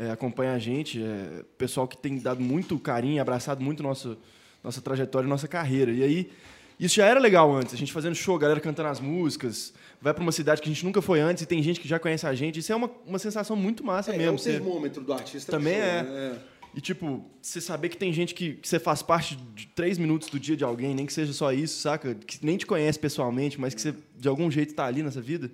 é, 0.00 0.10
acompanha 0.10 0.52
a 0.54 0.58
gente. 0.58 1.02
É, 1.02 1.44
pessoal 1.58 1.86
que 1.86 1.96
tem 1.96 2.18
dado 2.18 2.40
muito 2.40 2.78
carinho, 2.78 3.20
abraçado 3.20 3.62
muito 3.62 3.82
nossa, 3.82 4.16
nossa 4.64 4.80
trajetória, 4.80 5.28
nossa 5.28 5.46
carreira. 5.46 5.90
E 5.92 6.02
aí, 6.02 6.30
isso 6.78 6.94
já 6.96 7.06
era 7.06 7.20
legal 7.20 7.54
antes. 7.54 7.74
A 7.74 7.76
gente 7.76 7.92
fazendo 7.92 8.14
show, 8.14 8.34
a 8.36 8.38
galera 8.38 8.58
cantando 8.60 8.88
as 8.88 9.00
músicas, 9.00 9.74
vai 10.00 10.14
pra 10.14 10.22
uma 10.22 10.32
cidade 10.32 10.62
que 10.62 10.68
a 10.70 10.72
gente 10.72 10.84
nunca 10.84 11.02
foi 11.02 11.20
antes 11.20 11.42
e 11.42 11.46
tem 11.46 11.62
gente 11.62 11.78
que 11.78 11.86
já 11.86 11.98
conhece 11.98 12.26
a 12.26 12.34
gente. 12.34 12.58
Isso 12.58 12.72
é 12.72 12.76
uma, 12.76 12.90
uma 13.06 13.18
sensação 13.18 13.54
muito 13.54 13.84
massa 13.84 14.12
É, 14.12 14.14
é 14.14 14.18
mesmo. 14.18 14.34
o 14.34 14.38
você- 14.38 14.52
termômetro 14.52 15.02
do 15.04 15.12
artista. 15.12 15.52
Também 15.52 15.74
no 15.78 15.82
show, 15.82 15.88
é. 15.88 16.02
né? 16.30 16.38
E, 16.74 16.80
tipo, 16.80 17.24
você 17.42 17.60
saber 17.60 17.88
que 17.88 17.96
tem 17.96 18.12
gente 18.12 18.32
que, 18.34 18.58
você 18.62 18.78
faz 18.78 19.02
parte 19.02 19.34
de 19.54 19.66
três 19.68 19.98
minutos 19.98 20.28
do 20.28 20.38
dia 20.38 20.56
de 20.56 20.62
alguém, 20.62 20.94
nem 20.94 21.04
que 21.04 21.12
seja 21.12 21.32
só 21.32 21.52
isso, 21.52 21.80
saca? 21.80 22.14
Que 22.14 22.44
nem 22.46 22.56
te 22.56 22.64
conhece 22.64 22.98
pessoalmente, 22.98 23.60
mas 23.60 23.74
que 23.74 23.80
você, 23.80 23.92
de 24.16 24.28
algum 24.28 24.48
jeito, 24.50 24.72
tá 24.74 24.86
ali 24.86 25.02
nessa 25.02 25.20
vida, 25.20 25.50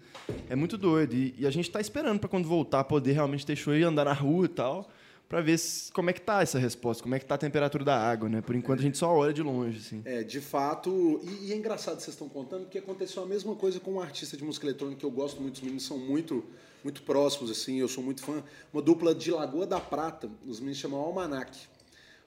é 0.50 0.54
muito 0.54 0.76
doido. 0.76 1.14
E, 1.14 1.34
e 1.38 1.46
a 1.46 1.50
gente 1.50 1.70
tá 1.70 1.80
esperando 1.80 2.18
pra 2.20 2.28
quando 2.28 2.46
voltar, 2.46 2.84
poder 2.84 3.12
realmente 3.12 3.46
ter 3.46 3.56
show 3.56 3.74
e 3.74 3.82
andar 3.82 4.04
na 4.04 4.12
rua 4.12 4.44
e 4.44 4.48
tal, 4.48 4.90
pra 5.26 5.40
ver 5.40 5.58
se- 5.58 5.90
como 5.90 6.10
é 6.10 6.12
que 6.12 6.20
tá 6.20 6.42
essa 6.42 6.58
resposta, 6.58 7.02
como 7.02 7.14
é 7.14 7.18
que 7.18 7.24
tá 7.24 7.34
a 7.34 7.38
temperatura 7.38 7.82
da 7.82 7.96
água, 7.98 8.28
né? 8.28 8.42
Por 8.42 8.54
enquanto, 8.54 8.80
a 8.80 8.82
gente 8.82 8.98
só 8.98 9.10
olha 9.10 9.32
de 9.32 9.42
longe, 9.42 9.78
assim. 9.78 10.02
É, 10.04 10.22
de 10.22 10.40
fato, 10.42 11.18
e, 11.24 11.46
e 11.46 11.52
é 11.52 11.56
engraçado 11.56 11.94
vocês 11.98 12.14
estão 12.14 12.28
contando, 12.28 12.64
porque 12.64 12.76
aconteceu 12.78 13.22
a 13.22 13.26
mesma 13.26 13.54
coisa 13.54 13.80
com 13.80 13.94
um 13.94 14.00
artista 14.00 14.36
de 14.36 14.44
música 14.44 14.66
eletrônica 14.66 15.00
que 15.00 15.06
eu 15.06 15.10
gosto 15.10 15.40
muito, 15.40 15.54
os 15.54 15.60
meninos 15.62 15.84
são 15.84 15.98
muito, 15.98 16.44
muito 16.86 17.02
próximos, 17.02 17.50
assim, 17.50 17.80
eu 17.80 17.88
sou 17.88 18.02
muito 18.02 18.22
fã. 18.22 18.44
Uma 18.72 18.80
dupla 18.80 19.12
de 19.12 19.32
Lagoa 19.32 19.66
da 19.66 19.80
Prata, 19.80 20.30
os 20.46 20.60
meninos 20.60 20.78
chamam 20.78 21.00
Almanac. 21.00 21.58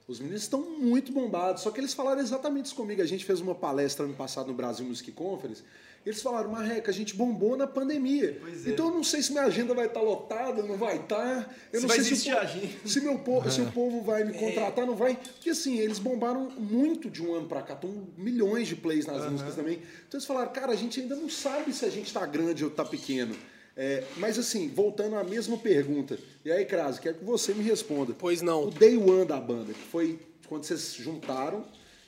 Os 0.06 0.20
meninos 0.20 0.42
estão 0.42 0.60
muito 0.60 1.12
bombados, 1.12 1.62
só 1.62 1.70
que 1.70 1.80
eles 1.80 1.94
falaram 1.94 2.20
exatamente 2.20 2.66
isso 2.66 2.74
comigo. 2.74 3.00
A 3.00 3.06
gente 3.06 3.24
fez 3.24 3.40
uma 3.40 3.54
palestra 3.54 4.04
ano 4.04 4.12
passado 4.14 4.48
no 4.48 4.54
Brasil 4.54 4.84
Music 4.84 5.10
Conference. 5.12 5.62
Eles 6.04 6.20
falaram, 6.20 6.50
Marreca, 6.50 6.90
a 6.90 6.94
gente 6.94 7.14
bombou 7.14 7.56
na 7.56 7.66
pandemia. 7.66 8.40
é. 8.66 8.70
Então 8.70 8.88
eu 8.88 8.94
não 8.94 9.04
sei 9.04 9.22
se 9.22 9.32
minha 9.32 9.44
agenda 9.44 9.72
vai 9.72 9.86
estar 9.86 10.00
lotada, 10.00 10.62
não 10.62 10.76
vai 10.76 10.96
estar. 10.96 11.54
Eu 11.72 11.80
Se 11.80 11.86
não 11.86 11.88
vai 11.88 12.00
sei 12.02 12.16
se, 12.16 12.28
existir 12.30 12.78
o 12.84 12.88
se, 12.88 13.00
meu 13.02 13.18
povo, 13.18 13.50
se 13.50 13.60
o 13.60 13.70
povo 13.70 14.02
vai 14.02 14.24
me 14.24 14.32
contratar, 14.34 14.84
não 14.86 14.96
vai. 14.96 15.14
Porque 15.16 15.50
assim, 15.50 15.78
eles 15.78 15.98
bombaram 15.98 16.50
muito 16.50 17.08
de 17.08 17.22
um 17.22 17.32
ano 17.34 17.46
pra 17.46 17.62
cá. 17.62 17.74
Estão 17.74 18.08
milhões 18.18 18.66
de 18.68 18.76
plays 18.76 19.06
nas 19.06 19.30
músicas 19.30 19.54
também. 19.54 19.76
Então 20.08 20.18
eles 20.18 20.26
falaram, 20.26 20.52
cara, 20.52 20.72
a 20.72 20.76
gente 20.76 21.00
ainda 21.00 21.14
não 21.16 21.30
sabe 21.30 21.72
se 21.72 21.84
a 21.84 21.90
gente 21.90 22.12
tá 22.12 22.26
grande 22.26 22.64
ou 22.64 22.70
tá 22.70 22.84
pequeno. 22.84 23.36
É, 23.82 24.04
mas 24.18 24.38
assim, 24.38 24.68
voltando 24.68 25.16
à 25.16 25.24
mesma 25.24 25.56
pergunta. 25.56 26.18
E 26.44 26.52
aí, 26.52 26.66
Crase, 26.66 27.00
quero 27.00 27.14
que 27.14 27.24
você 27.24 27.54
me 27.54 27.64
responda. 27.64 28.12
Pois 28.12 28.42
não. 28.42 28.66
O 28.66 28.70
day 28.70 28.94
one 28.98 29.24
da 29.24 29.40
banda, 29.40 29.72
que 29.72 29.80
foi 29.80 30.18
quando 30.46 30.64
vocês 30.64 30.92
juntaram 30.92 31.64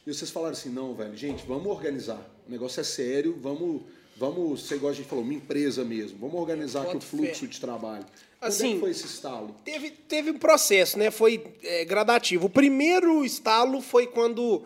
e 0.07 0.13
vocês 0.13 0.31
falaram 0.31 0.53
assim, 0.53 0.69
não, 0.69 0.95
velho, 0.95 1.17
gente, 1.17 1.47
vamos 1.47 1.65
organizar. 1.65 2.31
O 2.47 2.51
negócio 2.51 2.79
é 2.79 2.85
sério, 2.85 3.39
vamos, 3.41 3.85
vamos, 4.19 4.69
ser 4.69 4.75
igual 4.75 4.93
a 4.93 4.95
gente 4.95 5.09
falou, 5.09 5.25
uma 5.25 5.33
empresa 5.33 5.83
mesmo. 5.83 6.19
Vamos 6.19 6.39
organizar 6.39 6.83
aqui 6.83 6.99
o 6.99 7.01
fluxo 7.01 7.41
fé. 7.41 7.47
de 7.47 7.59
trabalho. 7.59 8.05
Quando 8.05 8.43
é 8.43 8.47
Assim, 8.49 8.75
que 8.75 8.81
foi 8.81 8.91
esse 8.91 9.07
estalo? 9.07 9.57
Teve, 9.65 9.93
teve 9.93 10.31
um 10.31 10.39
processo, 10.39 10.99
né? 10.99 11.11
Foi 11.11 11.43
é, 11.63 11.87
gradativo. 11.87 12.49
O 12.49 12.51
primeiro 12.51 13.25
estalo 13.25 13.81
foi 13.81 14.07
quando 14.07 14.63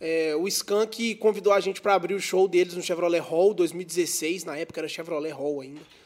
é, 0.00 0.34
o 0.34 0.48
Skank 0.48 1.14
convidou 1.14 1.52
a 1.52 1.60
gente 1.60 1.80
para 1.80 1.94
abrir 1.94 2.14
o 2.14 2.20
show 2.20 2.48
deles 2.48 2.74
no 2.74 2.82
Chevrolet 2.82 3.20
Hall 3.20 3.54
2016. 3.54 4.42
Na 4.42 4.56
época 4.56 4.80
era 4.80 4.88
Chevrolet 4.88 5.30
Hall 5.30 5.60
ainda. 5.60 5.99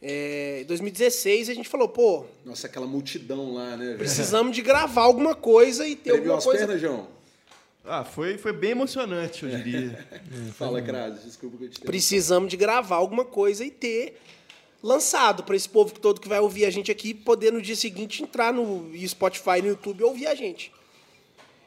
É, 0.00 0.60
em 0.62 0.64
2016 0.66 1.48
a 1.48 1.54
gente 1.54 1.68
falou, 1.68 1.88
pô, 1.88 2.24
Nossa, 2.44 2.66
aquela 2.66 2.86
multidão 2.86 3.54
lá, 3.54 3.76
né? 3.76 3.86
velho? 3.86 3.98
precisamos 3.98 4.54
de 4.54 4.60
gravar 4.62 5.02
alguma 5.02 5.34
coisa 5.34 5.86
e 5.86 5.96
ter 5.96 6.10
Tremeu 6.12 6.18
alguma 6.18 6.38
as 6.38 6.44
coisa. 6.44 6.66
pernas, 6.66 6.80
João? 6.80 7.08
Ah, 7.84 8.04
foi, 8.04 8.36
foi 8.36 8.52
bem 8.52 8.72
emocionante, 8.72 9.44
eu 9.44 9.50
diria. 9.50 10.06
Fala, 10.58 10.82
Crase, 10.82 11.24
desculpa 11.24 11.56
que 11.56 11.64
eu 11.64 11.70
te. 11.70 11.80
Precisamos 11.80 12.50
de 12.50 12.56
gravar 12.56 12.96
alguma 12.96 13.24
coisa 13.24 13.64
e 13.64 13.70
ter 13.70 14.18
lançado 14.82 15.44
para 15.44 15.56
esse 15.56 15.68
povo 15.68 15.92
todo 15.98 16.20
que 16.20 16.28
vai 16.28 16.40
ouvir 16.40 16.66
a 16.66 16.70
gente 16.70 16.90
aqui 16.90 17.14
poder 17.14 17.52
no 17.52 17.62
dia 17.62 17.76
seguinte 17.76 18.22
entrar 18.22 18.52
no 18.52 18.90
Spotify, 19.06 19.62
no 19.62 19.68
YouTube 19.68 20.00
e 20.00 20.04
ouvir 20.04 20.26
a 20.26 20.34
gente. 20.34 20.72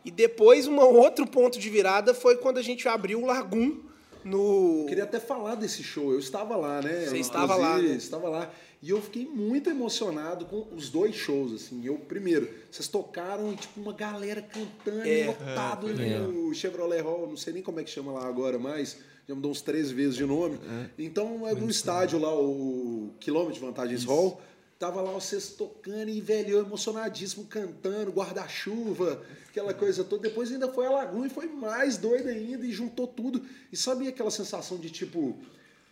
E 0.04 0.12
depois, 0.12 0.68
um 0.68 0.78
outro 0.78 1.26
ponto 1.26 1.58
de 1.58 1.70
virada 1.70 2.13
foi 2.13 2.38
quando 2.38 2.58
a 2.58 2.62
gente 2.62 2.88
abriu 2.88 3.22
o 3.22 3.26
Lagum 3.26 3.88
no. 4.30 4.82
Eu 4.82 4.86
queria 4.88 5.04
até 5.04 5.20
falar 5.20 5.56
desse 5.56 5.84
show. 5.84 6.12
Eu 6.13 6.20
estava 6.20 6.56
lá, 6.56 6.82
né? 6.82 7.06
Você 7.06 7.15
Eu, 7.18 7.22
estava 7.22 7.56
lá, 7.56 7.78
né? 7.78 7.96
Estava 7.96 8.30
lá. 8.30 8.52
E 8.82 8.89
eu 8.89 9.02
fiquei 9.02 9.26
muito 9.26 9.70
emocionado 9.70 10.46
com 10.46 10.65
os 10.74 10.89
dois 10.89 11.13
shows, 11.15 11.54
assim. 11.54 11.86
Eu, 11.86 11.96
primeiro, 11.98 12.50
vocês 12.72 12.88
tocaram 12.88 13.52
e, 13.52 13.56
tipo, 13.58 13.80
uma 13.82 13.92
galera 13.92 14.42
cantando, 14.42 15.06
É. 15.06 15.26
lotado 15.28 15.88
no 15.88 16.54
Chevrolet 16.54 17.02
Hall. 17.02 17.28
Não 17.28 17.36
sei 17.36 17.52
nem 17.54 17.62
como 17.63 17.80
é 17.80 17.84
que 17.84 17.89
chama 17.89 18.12
lá 18.13 18.26
agora, 18.26 18.58
mas 18.58 18.98
já 19.28 19.36
mudou 19.36 19.52
uns 19.52 19.62
13 19.62 19.94
vezes 19.94 20.15
de 20.15 20.26
nome. 20.26 20.58
Então, 20.98 21.46
é 21.48 21.54
no 21.54 21.70
estádio 21.70 22.18
lá, 22.20 22.34
o 22.34 23.12
Quilômetro 23.20 23.56
de 23.56 23.60
Vantagens 23.60 24.04
Hall. 24.06 24.42
Tava 24.80 25.02
lá 25.02 25.12
vocês 25.12 25.50
tocando 25.50 26.08
e, 26.08 26.22
velho, 26.22 26.52
eu 26.52 26.60
emocionadíssimo, 26.62 27.46
cantando, 27.46 28.12
guarda-chuva, 28.12 29.22
aquela 29.50 29.74
coisa 29.74 30.06
toda. 30.06 30.22
Depois 30.22 30.50
ainda 30.50 30.72
foi 30.72 30.86
a 30.86 30.89
Lagoa 30.89 31.28
e 31.28 31.30
foi 31.30 31.48
mais 31.48 31.98
doido 31.98 32.30
ainda 32.30 32.65
e 32.65 32.72
juntou 32.72 33.06
tudo. 33.06 33.46
E 33.70 33.76
sabe 33.76 34.08
aquela 34.08 34.32
sensação 34.32 34.78
de, 34.78 34.89
tipo, 34.89 35.38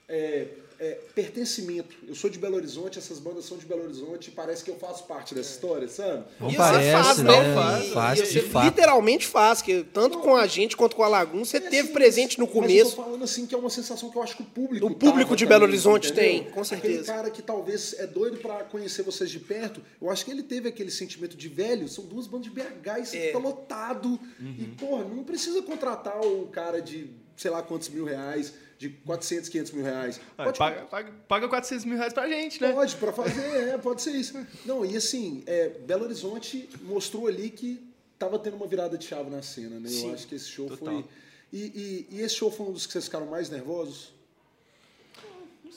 é, 0.08 0.48
é, 0.80 0.98
pertencimento. 1.16 1.96
Eu 2.08 2.16
sou 2.16 2.30
de 2.30 2.38
Belo 2.38 2.56
Horizonte, 2.56 2.98
essas 3.00 3.20
bandas 3.20 3.46
são 3.46 3.58
de 3.58 3.66
Belo 3.66 3.84
Horizonte 3.84 4.28
e 4.28 4.32
parece 4.32 4.64
que 4.64 4.70
eu 4.72 4.76
faço 4.78 5.04
parte 5.06 5.34
dessa 5.36 5.52
história, 5.52 5.88
sabe? 5.88 6.24
Não 6.40 6.50
E 6.50 6.52
você 6.52 6.58
parece, 6.58 6.92
faz, 7.04 7.18
né? 7.20 7.54
Faz, 7.54 7.88
faz, 7.90 8.20
e 8.20 8.26
você 8.26 8.60
literalmente 8.64 9.28
faz, 9.28 9.62
que 9.62 9.84
tanto 9.94 10.20
com 10.20 10.36
a 10.36 10.46
gente 10.48 10.76
quanto 10.78 10.96
com 10.96 11.04
a 11.04 11.08
Lagum, 11.08 11.44
você 11.44 11.58
É, 11.58 11.62
teve 11.62 11.80
assim, 11.80 11.94
presente 11.94 12.38
no 12.40 12.46
Mas 12.46 12.56
eu 12.56 12.62
começo. 12.62 12.96
tô 12.96 13.04
falando 13.04 13.24
assim 13.24 13.46
que 13.46 13.56
é 13.56 13.58
uma 13.58 13.70
sensação 13.70 14.10
que 14.10 14.18
eu 14.18 14.24
acho 14.24 14.36
que 14.36 14.44
o 14.44 14.46
público. 14.46 14.86
O 14.86 14.96
público 14.96 15.36
de 15.36 15.46
Belo 15.46 15.64
Horizonte 15.64 16.12
entendeu? 16.12 16.44
tem, 16.44 16.52
com 16.52 16.64
certeza. 16.64 16.94
Aquele 17.02 17.06
cara 17.18 17.30
que 17.32 17.42
talvez 17.42 17.96
é 17.98 18.06
doido 18.08 18.38
pra 18.38 18.64
conhecer 18.66 19.02
vocês 19.04 19.30
de 19.30 19.40
perto, 19.40 19.82
eu 20.02 20.10
acho 20.10 20.24
que 20.26 20.32
ele 20.32 20.44
teve 20.44 20.70
aquele 20.70 20.92
sentimento 20.92 21.36
de 21.36 21.48
velho, 21.48 21.88
são 21.88 22.06
duas 22.06 22.28
bandas 22.28 22.46
de 22.46 22.52
BH 22.52 23.00
e 23.02 23.06
você 23.06 23.18
É. 23.18 23.26
fica 23.28 23.38
lotado. 23.40 24.20
E, 24.40 24.66
porra, 24.80 25.04
não 25.06 25.24
precisa 25.24 25.62
contratar 25.62 26.20
o 26.26 26.48
cara 26.48 26.82
de 26.82 27.10
sei 27.38 27.50
lá 27.52 27.62
quantos 27.64 27.88
mil 27.90 28.04
reais, 28.04 28.54
de 28.78 28.90
400, 28.90 29.48
500 29.50 29.72
mil 29.72 29.84
reais. 29.86 30.20
Ah, 30.38 30.44
Pode 30.46 30.58
paga, 30.60 30.82
paga, 30.86 31.12
paga 31.28 31.48
400 31.48 31.86
mil 31.86 31.98
reais 31.98 32.12
pra 32.14 32.28
gente, 32.28 32.62
né? 32.62 32.72
Pode, 32.74 32.96
pra 32.98 33.14
fazer, 33.14 33.70
é, 33.70 33.78
pode 33.78 34.02
ser 34.02 34.12
isso. 34.12 34.38
Não, 34.66 34.86
e 34.86 34.98
assim, 34.98 35.44
é, 35.46 35.70
Belo 35.70 36.04
Horizonte 36.06 36.70
mostrou 36.82 37.28
ali 37.28 37.50
que 37.50 37.82
tava 38.20 38.38
tendo 38.38 38.56
uma 38.58 38.68
virada 38.68 38.98
de 38.98 39.06
chave 39.06 39.30
na 39.30 39.42
cena, 39.42 39.80
né? 39.80 39.88
Sim. 39.88 40.10
Eu 40.10 40.14
acho 40.14 40.28
que 40.28 40.36
esse 40.36 40.50
show 40.50 40.68
Total. 40.68 40.94
foi. 40.96 41.06
E, 41.54 41.60
e- 42.12 42.16
e 42.18 42.22
esse 42.22 42.36
show 42.36 42.52
foi 42.52 42.66
um 42.68 42.72
dos 42.74 42.86
que 42.86 42.92
vocês 42.92 43.06
ficaram 43.06 43.26
mais 43.28 43.50
nervosos? 43.50 44.12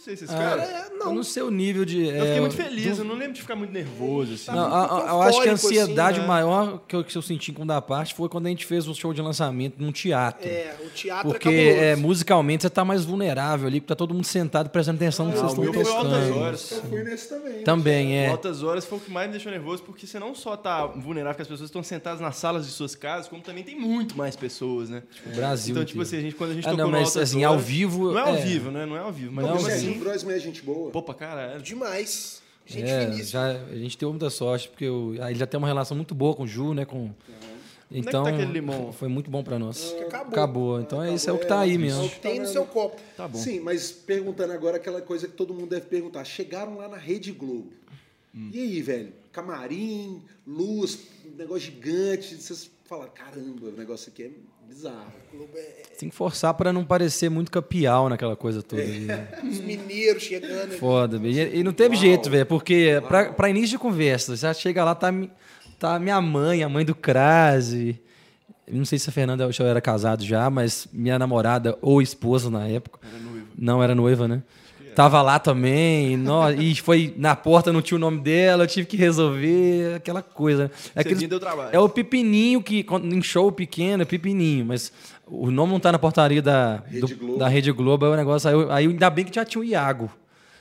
Não 0.00 0.04
sei 0.06 0.16
se 0.16 0.24
esse 0.24 0.32
Ah, 0.34 0.38
cara. 0.38 0.62
É, 0.62 0.88
não, 0.98 1.14
no 1.14 1.22
seu 1.22 1.50
nível 1.50 1.84
de. 1.84 2.06
Eu 2.06 2.12
fiquei 2.20 2.36
é, 2.38 2.40
muito 2.40 2.56
feliz, 2.56 2.96
do- 2.96 3.02
eu 3.02 3.04
não 3.04 3.14
lembro 3.16 3.34
de 3.34 3.42
ficar 3.42 3.54
muito 3.54 3.70
nervoso, 3.70 4.32
assim. 4.32 4.50
Não, 4.50 4.64
a- 4.74 5.04
a- 5.04 5.08
eu 5.10 5.22
acho 5.22 5.42
que 5.42 5.48
a 5.50 5.52
assim, 5.52 5.66
ansiedade 5.78 6.20
né? 6.20 6.26
maior 6.26 6.80
que 6.88 6.96
eu, 6.96 7.04
que 7.04 7.14
eu 7.14 7.20
senti 7.20 7.52
com 7.52 7.66
da 7.66 7.82
parte 7.82 8.14
foi 8.14 8.26
quando 8.30 8.46
a 8.46 8.48
gente 8.48 8.64
fez 8.64 8.88
um 8.88 8.94
show 8.94 9.12
de 9.12 9.20
lançamento 9.20 9.74
num 9.78 9.92
teatro. 9.92 10.48
é, 10.48 10.74
o 10.82 10.88
teatro 10.88 11.28
Porque 11.28 11.50
é 11.50 11.90
é, 11.90 11.96
musicalmente 11.96 12.62
você 12.62 12.70
tá 12.70 12.82
mais 12.82 13.04
vulnerável 13.04 13.66
ali, 13.68 13.78
porque 13.78 13.88
tá 13.88 13.96
todo 13.96 14.14
mundo 14.14 14.24
sentado 14.24 14.70
prestando 14.70 14.96
atenção 14.96 15.26
no 15.26 15.32
que 15.32 15.38
vocês 15.38 15.52
estão 15.52 15.70
foi 15.84 15.92
altas 15.92 16.30
horas. 16.30 16.70
Eu 16.72 16.82
fui 16.84 17.04
nesse 17.04 17.28
também. 17.28 17.62
Também, 17.62 18.16
é. 18.16 18.28
Altas 18.28 18.62
horas 18.62 18.86
foi 18.86 18.96
o 18.96 19.00
que 19.02 19.10
mais 19.10 19.26
me 19.26 19.32
deixou 19.32 19.52
nervoso, 19.52 19.82
porque 19.82 20.06
você 20.06 20.18
não 20.18 20.34
só 20.34 20.56
tá 20.56 20.86
vulnerável 20.86 21.36
que 21.36 21.42
as 21.42 21.48
pessoas 21.48 21.68
estão 21.68 21.82
sentadas 21.82 22.20
nas 22.22 22.36
salas 22.36 22.64
de 22.64 22.72
suas 22.72 22.94
casas, 22.94 23.28
como 23.28 23.42
também 23.42 23.62
tem 23.62 23.78
muito 23.78 24.16
mais 24.16 24.34
pessoas, 24.34 24.88
né? 24.88 25.02
O 25.30 25.36
Brasil. 25.36 25.72
Então, 25.72 25.84
tipo 25.84 26.00
inteiro. 26.00 26.02
assim, 26.08 26.16
a 26.16 26.20
gente, 26.22 26.34
quando 26.36 26.50
a 26.52 26.54
gente 26.54 26.66
Ah, 26.66 26.70
tocou 26.70 26.84
não, 26.86 26.90
no 26.90 26.96
mas 26.98 27.08
Altas 27.08 27.22
assim, 27.30 27.44
ao 27.44 27.52
Horas- 27.52 27.66
vivo. 27.66 28.12
Não 28.12 28.18
é 28.18 28.22
ao 28.22 28.28
é, 28.36 28.40
vivo, 28.40 28.70
né? 28.70 28.86
Não 28.86 28.96
é 28.96 29.00
ao 29.00 29.12
vivo, 29.12 29.32
mas 29.32 29.44
Não, 29.44 29.54
mas 29.56 29.66
assim. 29.66 29.89
Assim, 29.90 30.00
o 30.00 30.04
Bros 30.04 30.24
é 30.28 30.38
gente 30.38 30.62
boa. 30.62 30.90
Pô, 30.90 31.02
pra 31.02 31.14
caralho. 31.14 31.62
Demais. 31.62 32.42
Gente 32.66 32.88
É, 32.88 33.04
finíssima. 33.06 33.24
já, 33.26 33.50
a 33.50 33.74
gente 33.76 33.98
teve 33.98 34.10
muita 34.10 34.30
sorte, 34.30 34.68
porque 34.68 34.84
eu, 34.84 35.16
aí 35.20 35.32
ele 35.32 35.38
já 35.38 35.46
tem 35.46 35.58
uma 35.58 35.66
relação 35.66 35.96
muito 35.96 36.14
boa 36.14 36.34
com 36.34 36.44
o 36.44 36.46
Ju, 36.46 36.72
né? 36.72 36.84
Com, 36.84 37.10
então, 37.90 38.22
tá 38.22 38.30
aquele 38.30 38.52
limão? 38.52 38.92
foi 38.92 39.08
muito 39.08 39.28
bom 39.30 39.42
pra 39.42 39.58
nós. 39.58 39.92
que 39.92 40.02
acabou. 40.04 40.32
Acabou. 40.32 40.80
Então 40.80 41.02
é 41.02 41.12
isso 41.12 41.28
é 41.28 41.32
o 41.32 41.38
que 41.38 41.46
tá 41.46 41.60
aí 41.60 41.76
mesmo. 41.76 42.08
Tem 42.22 42.38
no 42.38 42.46
seu 42.46 42.64
copo. 42.64 43.00
Tá 43.16 43.26
bom. 43.26 43.38
Sim, 43.38 43.58
mas 43.60 43.90
perguntando 43.90 44.52
agora 44.52 44.76
aquela 44.76 45.00
coisa 45.02 45.26
que 45.26 45.32
todo 45.34 45.52
mundo 45.52 45.70
deve 45.70 45.86
perguntar. 45.86 46.24
Chegaram 46.24 46.76
lá 46.76 46.88
na 46.88 46.96
Rede 46.96 47.32
Globo. 47.32 47.72
Hum. 48.32 48.50
E 48.52 48.60
aí, 48.60 48.82
velho? 48.82 49.12
Camarim, 49.32 50.22
luz, 50.46 51.00
negócio 51.36 51.62
gigante. 51.64 52.36
Vocês 52.36 52.70
falaram, 52.84 53.10
caramba, 53.12 53.66
o 53.66 53.72
negócio 53.72 54.12
aqui 54.12 54.22
é 54.22 54.30
bizarro. 54.70 55.12
Tem 55.98 56.08
que 56.08 56.14
forçar 56.14 56.54
pra 56.54 56.72
não 56.72 56.84
parecer 56.84 57.28
muito 57.28 57.50
capial 57.50 58.08
naquela 58.08 58.34
coisa 58.36 58.62
toda. 58.62 58.80
aí. 58.80 59.06
Os 59.46 59.60
mineiros 59.60 60.22
chegando. 60.22 60.70
Foda, 60.78 61.18
velho. 61.18 61.34
E, 61.54 61.58
e 61.58 61.62
não 61.64 61.72
teve 61.72 61.96
jeito, 61.96 62.30
velho, 62.30 62.46
porque 62.46 63.02
pra, 63.06 63.32
pra 63.32 63.50
início 63.50 63.70
de 63.70 63.78
conversa, 63.78 64.34
já 64.36 64.54
chega 64.54 64.82
lá, 64.84 64.94
tá, 64.94 65.12
tá 65.78 65.98
minha 65.98 66.20
mãe, 66.20 66.62
a 66.62 66.68
mãe 66.68 66.84
do 66.84 66.94
Crase. 66.94 68.00
Não 68.70 68.84
sei 68.84 68.98
se 68.98 69.10
a 69.10 69.12
Fernanda 69.12 69.44
eu 69.58 69.66
era 69.66 69.80
casado 69.80 70.24
já, 70.24 70.48
mas 70.48 70.86
minha 70.92 71.18
namorada 71.18 71.76
ou 71.82 72.00
esposa 72.00 72.48
na 72.48 72.66
época. 72.66 73.00
Não 73.58 73.82
era 73.82 73.94
noiva, 73.94 74.28
né? 74.28 74.42
Tava 74.94 75.22
lá 75.22 75.38
também, 75.38 76.16
nó- 76.16 76.50
e 76.50 76.74
foi 76.76 77.14
na 77.16 77.34
porta, 77.36 77.72
não 77.72 77.80
tinha 77.82 77.96
o 77.96 78.00
nome 78.00 78.18
dela, 78.20 78.64
eu 78.64 78.66
tive 78.66 78.86
que 78.86 78.96
resolver 78.96 79.94
aquela 79.96 80.22
coisa. 80.22 80.70
É, 80.94 81.00
aqueles- 81.00 81.28
deu 81.28 81.40
trabalho. 81.40 81.70
é 81.72 81.78
o 81.78 81.88
pepininho 81.88 82.62
que, 82.62 82.82
quando- 82.82 83.12
em 83.14 83.22
show 83.22 83.50
pequeno, 83.52 84.02
é 84.02 84.06
pepininho, 84.06 84.64
mas 84.66 84.92
o 85.26 85.50
nome 85.50 85.72
não 85.72 85.80
tá 85.80 85.92
na 85.92 85.98
portaria 85.98 86.42
da 86.42 86.82
Rede 86.86 87.14
do- 87.14 87.16
Globo. 87.16 87.38
da 87.38 87.48
Rede 87.48 87.72
Globo, 87.72 88.06
aí 88.06 88.12
o 88.12 88.16
negócio, 88.16 88.48
aí, 88.48 88.54
eu- 88.54 88.72
aí 88.72 88.86
ainda 88.86 89.10
bem 89.10 89.24
que 89.24 89.34
já 89.34 89.44
tinha 89.44 89.60
o 89.60 89.64
Iago. 89.64 90.10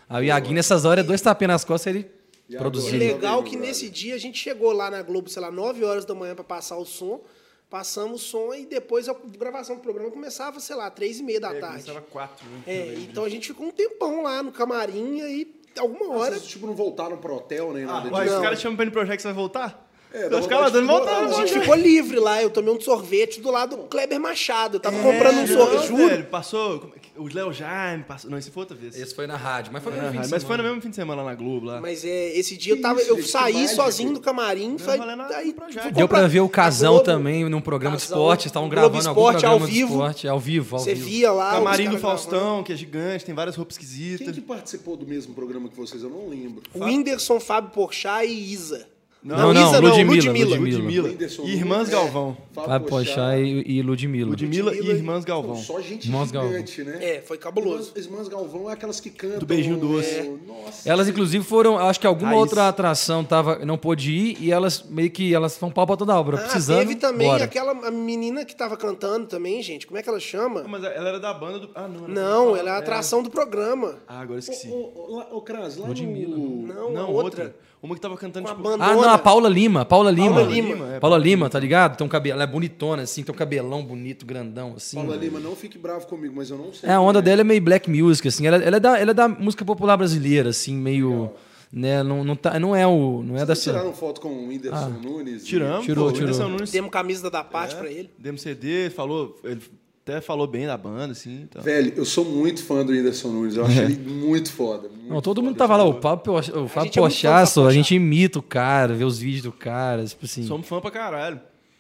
Aí 0.09 0.23
o 0.23 0.25
Iaguinho, 0.25 0.55
nessas 0.55 0.85
horas, 0.85 1.05
dois 1.05 1.21
tapinhas 1.21 1.49
nas 1.53 1.63
costas, 1.65 1.93
ele 1.95 2.07
E 2.49 2.55
produziu. 2.57 2.95
E 2.95 2.97
legal 2.97 3.43
que 3.43 3.55
nesse 3.55 3.89
dia 3.89 4.15
a 4.15 4.17
gente 4.17 4.39
chegou 4.39 4.71
lá 4.71 4.89
na 4.89 5.01
Globo, 5.03 5.29
sei 5.29 5.41
lá, 5.41 5.51
9 5.51 5.83
horas 5.83 6.03
da 6.05 6.15
manhã 6.15 6.33
pra 6.33 6.43
passar 6.43 6.77
o 6.77 6.85
som. 6.85 7.21
Passamos 7.69 8.23
o 8.23 8.25
som 8.25 8.53
e 8.53 8.65
depois 8.65 9.07
a 9.07 9.13
gravação 9.37 9.75
do 9.75 9.81
programa 9.81 10.09
começava, 10.09 10.59
sei 10.59 10.75
lá, 10.75 10.89
3 10.89 11.19
e 11.19 11.23
meia 11.23 11.39
da 11.39 11.53
É, 11.53 11.59
tarde. 11.59 11.83
começava 11.83 12.01
quatro, 12.09 12.45
né? 12.49 12.63
É, 12.65 12.95
então 12.95 13.23
a 13.23 13.29
gente 13.29 13.47
ficou 13.49 13.67
um 13.67 13.71
tempão 13.71 14.23
lá 14.23 14.41
no 14.41 14.51
camarim 14.51 15.19
e 15.19 15.55
alguma 15.77 16.15
hora. 16.17 16.31
Vocês, 16.35 16.47
tipo, 16.47 16.65
não 16.65 16.73
voltaram 16.73 17.17
pro 17.17 17.35
hotel 17.35 17.71
nem 17.73 17.85
nada 17.85 18.09
Uai, 18.11 18.23
disso? 18.25 18.37
os 18.37 18.41
caras 18.41 18.59
chamam 18.59 18.75
pra 18.75 18.85
ir 18.85 18.87
no 18.87 18.91
projeto, 18.91 19.19
você 19.19 19.27
vai 19.27 19.33
voltar? 19.35 19.88
É, 20.11 20.25
eu 20.25 20.29
lá 20.31 20.39
vontade 20.39 20.71
dando 20.73 20.81
de 20.81 20.87
voltar, 20.87 21.17
A 21.17 21.27
gente 21.27 21.35
volta. 21.53 21.59
ficou 21.59 21.75
livre 21.75 22.17
lá, 22.19 22.41
eu 22.41 22.49
tomei 22.49 22.73
um 22.73 22.81
sorvete 22.81 23.39
do 23.39 23.51
lado 23.51 23.75
do 23.77 23.83
Kleber 23.83 24.19
Machado. 24.19 24.77
Eu 24.77 24.79
tava 24.79 24.97
É, 24.97 25.03
comprando 25.03 25.37
um 25.37 25.41
não, 25.41 25.47
sorvete, 25.47 25.87
juro. 25.87 26.07
velho, 26.09 26.25
passou. 26.25 26.79
como 26.79 26.93
é 26.95 26.99
O 27.19 27.27
Léo 27.31 27.51
Jaime 27.51 28.03
passou. 28.05 28.31
Não, 28.31 28.37
esse 28.37 28.49
foi 28.49 28.61
outra 28.61 28.77
vez. 28.77 28.97
Esse 28.97 29.13
foi 29.13 29.27
na 29.27 29.35
rádio, 29.35 29.71
mas 29.73 29.83
foi 29.83 29.91
no 29.91 29.99
Ah, 29.99 30.03
fim 30.05 30.11
de 30.11 30.17
mas 30.19 30.29
foi 30.29 30.39
semana. 30.39 30.63
no 30.63 30.69
mesmo 30.69 30.81
fim 30.81 30.89
de 30.89 30.95
semana 30.95 31.21
lá 31.21 31.29
na 31.31 31.35
Globo. 31.35 31.65
Lá. 31.65 31.81
Mas 31.81 32.05
é, 32.05 32.29
esse 32.37 32.55
dia 32.55 32.71
eu, 32.73 32.77
Que 32.77 32.81
tava, 32.81 33.01
isso, 33.01 33.09
eu 33.11 33.21
saí 33.23 33.53
mágico. 33.55 33.75
sozinho 33.75 34.13
do 34.13 34.21
camarim. 34.21 34.77
Foi, 34.77 34.97
valendo 34.97 35.21
a- 35.23 35.35
aí, 35.37 35.49
o 35.49 35.53
projeto. 35.53 35.83
fui 35.83 35.91
Deu 35.91 36.07
pra 36.07 36.27
ver 36.27 36.39
o 36.39 36.47
Casão 36.49 36.93
Globo, 36.93 37.05
também 37.05 37.47
num 37.49 37.59
programa 37.61 37.97
de 37.97 38.03
Casão, 38.03 38.17
esporte. 38.17 38.47
Estavam 38.47 38.69
Globo 38.69 38.81
gravando 38.89 39.09
algum 39.09 39.19
Esporte 39.21 39.45
ao 39.45 39.51
programa 39.51 39.67
de 39.67 39.73
vivo. 39.73 39.91
esporte. 39.95 40.27
Ao 40.29 40.39
vivo, 40.39 40.75
ao 40.77 40.81
Você 40.81 40.93
vivo. 40.95 41.05
via 41.07 41.31
lá. 41.33 41.51
Camarim 41.51 41.83
os 41.83 41.89
do 41.95 42.01
caras 42.01 42.01
Faustão, 42.23 42.63
que 42.63 42.71
é 42.73 42.75
gigante, 42.77 43.25
tem 43.25 43.35
várias 43.35 43.55
roupas 43.57 43.77
Quem 43.77 43.85
esquisitas. 43.85 44.33
que 44.33 44.41
participou 44.41 44.95
do 44.95 45.05
mesmo 45.05 45.33
programa 45.35 45.67
que 45.67 45.75
vocês? 45.75 46.01
Eu 46.01 46.09
não 46.09 46.29
lembro. 46.29 46.63
O 46.73 46.85
Whindersson, 46.85 47.39
Fábio 47.39 47.71
Porchat 47.71 48.25
e 48.25 48.53
Isa. 48.53 48.87
Não, 49.21 49.53
não, 49.53 49.67
Isa 49.67 49.79
Ludmilla, 49.81 50.31
Ludmilla. 50.31 50.49
Ludmilla. 50.57 51.01
Ludmilla. 51.09 51.49
E 51.49 51.51
Irmãs 51.53 51.77
Nunes. 51.77 51.89
Galvão. 51.89 52.37
Vai 52.55 52.79
Pochá 52.79 53.37
e, 53.37 53.63
e 53.67 53.81
Ludmilla. 53.81 54.29
Ludmilla 54.29 54.71
e 54.73 54.77
Ludmilla 54.77 54.93
e- 54.93 54.97
Irmãs 54.97 55.25
Galvão. 55.25 55.55
Só 55.57 55.81
gente 55.81 56.09
Galvão. 56.09 56.47
gigante, 56.47 56.83
né? 56.85 56.97
É, 57.01 57.21
foi 57.21 57.37
cabuloso. 57.37 57.91
Irmãs, 57.97 58.05
Irmãs 58.05 58.27
Galvão 58.29 58.69
é 58.69 58.73
aquelas 58.73 59.01
que 59.01 59.09
cantam. 59.09 59.39
Do 59.39 59.45
beijinho 59.45 59.75
doce. 59.77 60.09
é, 60.15 60.23
Nossa. 60.47 60.89
Elas, 60.89 61.09
inclusive, 61.09 61.43
foram. 61.43 61.77
Acho 61.77 61.99
que 61.99 62.07
alguma 62.07 62.29
Raiz. 62.29 62.41
outra 62.41 62.69
atração 62.69 63.23
tava, 63.25 63.59
não 63.65 63.77
pôde 63.77 64.09
ir 64.11 64.37
e 64.39 64.51
elas 64.53 64.83
meio 64.89 65.11
que 65.11 65.33
elas 65.33 65.51
são 65.51 65.69
pau 65.69 65.85
pra 65.85 65.97
toda 65.97 66.15
obra. 66.15 66.37
Ah, 66.37 66.41
precisando. 66.43 66.79
teve 66.79 66.95
também 66.95 67.27
bora. 67.27 67.43
aquela 67.43 67.71
a 67.71 67.91
menina 67.91 68.45
que 68.45 68.55
tava 68.55 68.77
cantando 68.77 69.27
também, 69.27 69.61
gente. 69.61 69.85
Como 69.85 69.97
é 69.97 70.01
que 70.01 70.07
ela 70.07 70.19
chama? 70.21 70.61
Ah, 70.61 70.67
Mas 70.69 70.81
ela 70.81 71.09
era 71.09 71.19
da 71.19 71.33
banda 71.33 71.59
do. 71.59 71.69
Ah, 71.75 71.89
não. 71.89 72.05
era 72.05 72.13
Não, 72.13 72.55
ela 72.55 72.69
é 72.69 72.73
a 72.73 72.77
atração 72.77 73.21
do 73.21 73.29
programa. 73.29 73.97
Ah, 74.07 74.21
agora 74.21 74.39
esqueci. 74.39 74.69
Ô, 74.69 74.93
ô, 74.95 75.15
lá- 75.17 75.27
ô, 75.29 75.41
Cras, 75.41 75.75
lá 75.75 75.87
Ludmilla. 75.89 76.37
no... 76.37 76.67
Não, 76.67 76.91
não, 76.93 77.01
a 77.03 77.07
outra. 77.09 77.53
Uma 77.81 77.95
que 77.95 78.01
tava 78.01 78.17
cantando, 78.17 78.47
tipo. 78.47 78.61
banda. 78.61 78.83
Ah, 78.83 78.93
não, 78.93 79.03
a 79.09 79.17
Paula 79.17 79.47
Lima. 79.47 79.85
Paula 79.85 80.11
Lima. 80.11 80.35
Paula 80.35 80.51
Lima, 80.51 80.93
é, 80.95 80.99
Paula 80.99 81.17
Lima, 81.17 81.49
tá 81.49 81.57
ligado? 81.59 81.95
Tem 81.97 82.05
um 82.05 82.09
cabelo, 82.09 82.33
ela 82.33 82.43
é 82.43 82.47
bonitona, 82.47 83.03
assim, 83.03 83.23
tem 83.23 83.33
um 83.33 83.37
cabelão 83.37 83.83
bonito, 83.85 84.25
grandão, 84.25 84.73
assim. 84.75 84.97
Paula 84.97 85.15
Lima, 85.15 85.39
não 85.39 85.55
fique 85.55 85.77
bravo 85.77 86.05
comigo, 86.05 86.33
mas 86.35 86.49
eu 86.49 86.57
não 86.57 86.73
sei. 86.73 86.89
É, 86.89 86.93
a 86.93 86.99
onda 86.99 87.19
quem 87.19 87.25
dela 87.31 87.41
é 87.41 87.43
meio 87.45 87.61
black 87.61 87.89
music, 87.89 88.27
assim. 88.27 88.45
Ela, 88.45 88.57
ela, 88.57 88.75
é, 88.75 88.79
da, 88.81 88.99
ela 88.99 89.11
é 89.11 89.13
da 89.13 89.29
música 89.29 89.63
popular 89.63 89.95
brasileira, 89.95 90.49
assim, 90.49 90.75
meio. 90.75 91.31
Né, 91.71 92.01
não, 92.01 92.23
não, 92.23 92.35
tá, 92.35 92.59
não 92.59 92.75
é 92.75 92.85
o. 92.85 93.21
Não 93.23 93.35
é 93.35 93.45
Vocês 93.45 93.47
dessa. 93.47 93.71
tiraram 93.71 93.93
foto 93.93 94.19
com 94.19 94.27
o 94.29 94.47
Whindersson 94.47 94.89
Nunes? 94.89 95.45
Tiramos, 95.45 95.85
Tirou, 95.85 96.05
pô, 96.05 96.09
o 96.09 96.13
tirou. 96.13 96.27
Whindersson 96.29 96.49
Nunes 96.49 96.71
Demos 96.71 96.89
camisa 96.91 97.29
da 97.29 97.43
parte 97.43 97.75
É. 97.75 97.77
pra 97.79 97.89
ele. 97.91 98.09
demos 98.17 98.41
CD, 98.41 98.89
falou. 98.89 99.39
Ele 99.43 99.61
até 100.09 100.21
falou 100.21 100.47
bem 100.47 100.65
da 100.65 100.77
banda, 100.77 101.11
assim. 101.11 101.43
Então. 101.43 101.61
Velho, 101.61 101.93
eu 101.95 102.05
sou 102.05 102.25
muito 102.25 102.63
fã 102.63 102.83
do 102.85 102.91
Whindersson 102.91 103.29
Nunes. 103.29 103.55
Eu 103.55 103.65
acho 103.65 103.79
ele 103.79 103.97
muito 103.97 104.51
foda. 104.51 104.89
muito 104.89 105.09
Não, 105.09 105.21
todo 105.21 105.41
mundo 105.41 105.57
foda. 105.57 105.67
tava 105.67 105.77
lá, 105.77 105.85
o 105.85 106.01
Fábio, 106.01 106.33
o 106.33 106.67
Fábio 106.67 106.89
é 106.89 107.01
Pochaço, 107.01 107.65
a 107.65 107.71
gente 107.71 107.95
imita 107.95 108.39
o 108.39 108.43
cara, 108.43 108.93
vê 108.93 109.03
os 109.03 109.19
vídeos 109.19 109.43
do 109.43 109.51
cara, 109.51 110.03
tipo 110.05 110.25
assim. 110.25 110.43
Somos 110.45 110.67
fã 110.67 110.79
pra 110.81 110.91
caralho. 110.91 111.39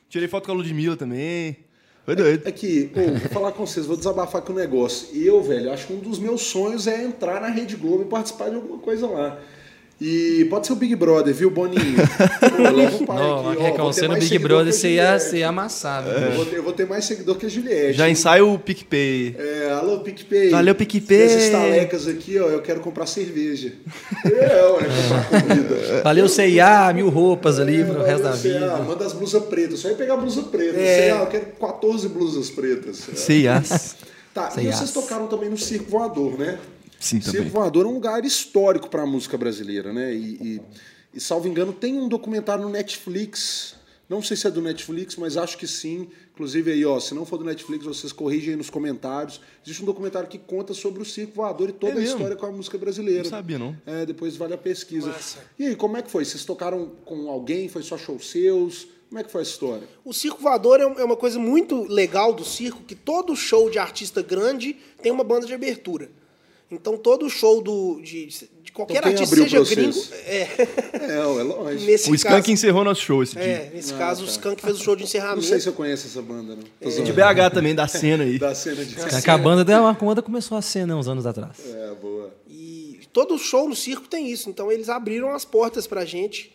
Tirei 0.09 0.27
foto 0.27 0.45
com 0.45 0.51
a 0.51 0.55
Ludmilla 0.55 0.95
também. 0.95 1.57
Foi 2.05 2.15
doido. 2.15 2.47
É 2.47 2.51
que, 2.51 2.85
pô, 2.87 3.01
vou 3.01 3.29
falar 3.29 3.51
com 3.51 3.65
vocês, 3.65 3.85
vou 3.85 3.95
desabafar 3.95 4.41
com 4.41 4.51
o 4.51 4.55
negócio. 4.55 5.15
Eu, 5.15 5.43
velho, 5.43 5.71
acho 5.71 5.85
que 5.85 5.93
um 5.93 5.99
dos 5.99 6.17
meus 6.17 6.41
sonhos 6.41 6.87
é 6.87 7.03
entrar 7.03 7.39
na 7.39 7.49
Rede 7.49 7.75
Globo 7.75 8.01
e 8.01 8.05
participar 8.05 8.49
de 8.49 8.55
alguma 8.55 8.79
coisa 8.79 9.05
lá. 9.07 9.37
E 10.01 10.45
pode 10.49 10.65
ser 10.65 10.71
o 10.71 10.75
Big 10.77 10.95
Brother, 10.95 11.33
viu, 11.33 11.51
Boninho? 11.51 11.97
Pô, 12.99 13.05
pai 13.05 13.17
Não, 13.17 13.49
aqui, 13.51 13.81
ó, 13.81 13.83
você 13.91 14.07
no 14.07 14.15
Big 14.15 14.39
Brother 14.39 14.71
você 14.71 14.91
ia, 14.91 15.19
você 15.19 15.39
ia 15.39 15.49
amassar, 15.49 16.07
Eu 16.07 16.13
velho. 16.21 16.31
vou, 16.37 16.45
ter, 16.45 16.55
eu 16.55 16.63
vou 16.63 16.71
ter 16.71 16.87
mais 16.87 17.03
seguidor 17.03 17.35
que 17.35 17.45
a 17.45 17.49
Juliette. 17.49 17.97
Já 17.97 18.09
ensaia 18.09 18.45
o 18.45 18.57
PicPay. 18.57 19.35
É, 19.37 19.71
alô, 19.71 19.99
PicPay. 19.99 20.51
Valeu, 20.51 20.73
PicPay. 20.73 21.21
Essas 21.21 21.49
talecas 21.49 22.07
aqui, 22.07 22.39
ó, 22.39 22.47
eu 22.47 22.61
quero 22.61 22.79
comprar 22.79 23.05
cerveja. 23.05 23.73
É, 24.25 24.65
ué, 24.71 24.79
comprar 24.85 25.29
comida. 25.47 26.01
Valeu, 26.03 26.29
CIA, 26.29 26.93
mil 26.93 27.09
roupas 27.09 27.59
ali 27.59 27.83
pro 27.83 28.03
É, 28.03 28.07
resto 28.11 28.23
da 28.23 28.31
vida. 28.31 28.77
manda 28.77 29.05
as 29.05 29.11
blusas 29.13 29.43
pretas. 29.45 29.79
Só 29.79 29.89
ia 29.89 29.95
pegar 29.95 30.15
blusa 30.17 30.43
preta. 30.43 30.79
É. 30.79 30.95
Sei 31.01 31.13
lá, 31.13 31.19
eu 31.21 31.27
quero 31.27 31.45
14 31.59 32.07
blusas 32.09 32.49
pretas. 32.49 32.97
Cias. 33.15 33.95
Tá, 34.33 34.49
Sei 34.51 34.67
e 34.67 34.71
vocês 34.71 34.91
tocaram 34.91 35.27
também 35.27 35.49
no 35.49 35.57
Circo 35.57 35.89
Voador, 35.89 36.37
né? 36.37 36.57
Sim, 36.99 37.21
Circo 37.21 37.37
também. 37.37 37.49
Voador 37.49 37.85
é 37.85 37.89
um 37.89 37.93
lugar 37.93 38.25
histórico 38.25 38.89
para 38.89 39.03
a 39.03 39.05
música 39.05 39.37
brasileira, 39.37 39.93
né? 39.93 40.13
E, 40.13 40.35
e, 40.35 40.61
e, 41.13 41.19
salvo 41.19 41.47
engano, 41.47 41.71
tem 41.71 41.97
um 41.97 42.07
documentário 42.07 42.63
no 42.63 42.69
Netflix. 42.69 43.75
Não 44.09 44.23
sei 44.23 44.35
se 44.35 44.47
é 44.47 44.51
do 44.51 44.61
Netflix, 44.61 45.15
mas 45.15 45.37
acho 45.37 45.57
que 45.57 45.67
sim. 45.67 46.09
Inclusive 46.33 46.71
aí, 46.71 46.83
ó, 46.83 46.99
se 46.99 47.13
não 47.13 47.25
for 47.25 47.37
do 47.37 47.45
Netflix, 47.45 47.85
vocês 47.85 48.11
corrigem 48.11 48.51
aí 48.51 48.55
nos 48.55 48.69
comentários. 48.69 49.39
Existe 49.63 49.83
um 49.83 49.85
documentário 49.85 50.27
que 50.27 50.39
conta 50.39 50.73
sobre 50.73 51.01
o 51.01 51.05
Circo 51.05 51.35
Voador 51.35 51.69
e 51.69 51.73
toda 51.73 51.93
É 51.93 51.97
a 51.99 52.03
história 52.03 52.35
com 52.35 52.45
a 52.45 52.51
música 52.51 52.77
brasileira. 52.77 53.23
Não 53.23 53.29
sabia, 53.29 53.59
não. 53.59 53.77
É, 53.85 54.05
depois 54.05 54.35
vale 54.35 54.55
a 54.55 54.57
pesquisa. 54.57 55.07
Massa. 55.07 55.39
E 55.59 55.67
aí, 55.67 55.75
como 55.75 55.95
é 55.95 56.01
que 56.01 56.09
foi? 56.09 56.25
Vocês 56.25 56.43
tocaram 56.43 56.91
com 57.05 57.29
alguém? 57.29 57.69
Foi 57.69 57.83
só 57.83 57.97
show 57.97 58.19
seus? 58.19 58.87
Como 59.09 59.19
é 59.19 59.23
que 59.23 59.31
foi 59.31 59.41
a 59.41 59.43
história? 59.43 59.87
O 60.05 60.13
circo 60.13 60.39
voador 60.41 60.79
é 60.79 60.83
é 60.83 61.03
uma 61.03 61.15
coisa 61.15 61.39
muito 61.39 61.83
legal 61.83 62.31
do 62.31 62.43
circo, 62.43 62.83
que 62.83 62.93
todo 62.93 63.35
show 63.35 63.69
de 63.69 63.79
artista 63.79 64.21
grande 64.21 64.77
tem 65.01 65.11
uma 65.11 65.23
banda 65.23 65.47
de 65.47 65.53
abertura. 65.53 66.11
Então 66.71 66.97
todo 66.97 67.27
show 67.29 67.61
do, 67.63 67.99
de, 68.01 68.27
de 68.27 68.71
qualquer 68.71 68.97
Então, 68.97 69.09
artista, 69.11 69.35
abriu 69.35 69.65
seja 69.65 69.75
gringo. 69.75 69.97
É, 70.25 70.41
É, 70.41 71.13
é 71.19 71.23
lógico. 71.43 71.85
nesse 71.85 72.11
O 72.11 72.15
Skank 72.15 72.41
caso, 72.41 72.51
encerrou 72.51 72.83
nosso 72.83 73.01
show 73.01 73.23
esse 73.23 73.33
dia. 73.33 73.43
é, 73.43 73.71
nesse 73.73 73.93
Ah, 73.93 73.97
caso, 73.97 74.21
tá. 74.23 74.27
o 74.27 74.29
Skank 74.31 74.61
fez 74.61 74.79
o 74.79 74.83
show 74.83 74.95
de 74.95 75.01
Não 75.01 75.07
encerramento. 75.07 75.41
sei 75.47 75.59
se 75.59 75.67
eu 75.67 75.73
conheço 75.73 76.05
essa 76.05 76.21
banda, 76.21 76.55
não. 76.55 76.63
Tô 76.79 76.89
De. 76.89 77.11
BH 77.11 77.49
também, 77.53 77.73
da 77.73 77.87
cena 77.87 78.23
aí. 78.23 78.37
Da 78.39 78.53
cena 78.53 78.85
de... 78.85 78.95
Que 79.23 79.29
a 79.31 79.37
banda 79.37 79.65
deu 79.65 79.79
uma 79.81 79.93
banda 79.93 80.21
começou 80.21 80.57
a 80.57 80.61
né, 80.85 80.93
uns 80.93 81.07
anos 81.07 81.25
atrás. 81.25 81.57
É, 81.65 81.95
boa. 81.99 82.31
E 82.47 82.99
todo 83.11 83.37
show 83.39 83.67
no 83.67 83.75
circo 83.75 84.07
tem 84.07 84.29
isso. 84.29 84.47
Então 84.49 84.71
eles 84.71 84.89
abriram 84.89 85.33
as 85.33 85.43
portas 85.43 85.87
pra 85.87 86.05
gente. 86.05 86.51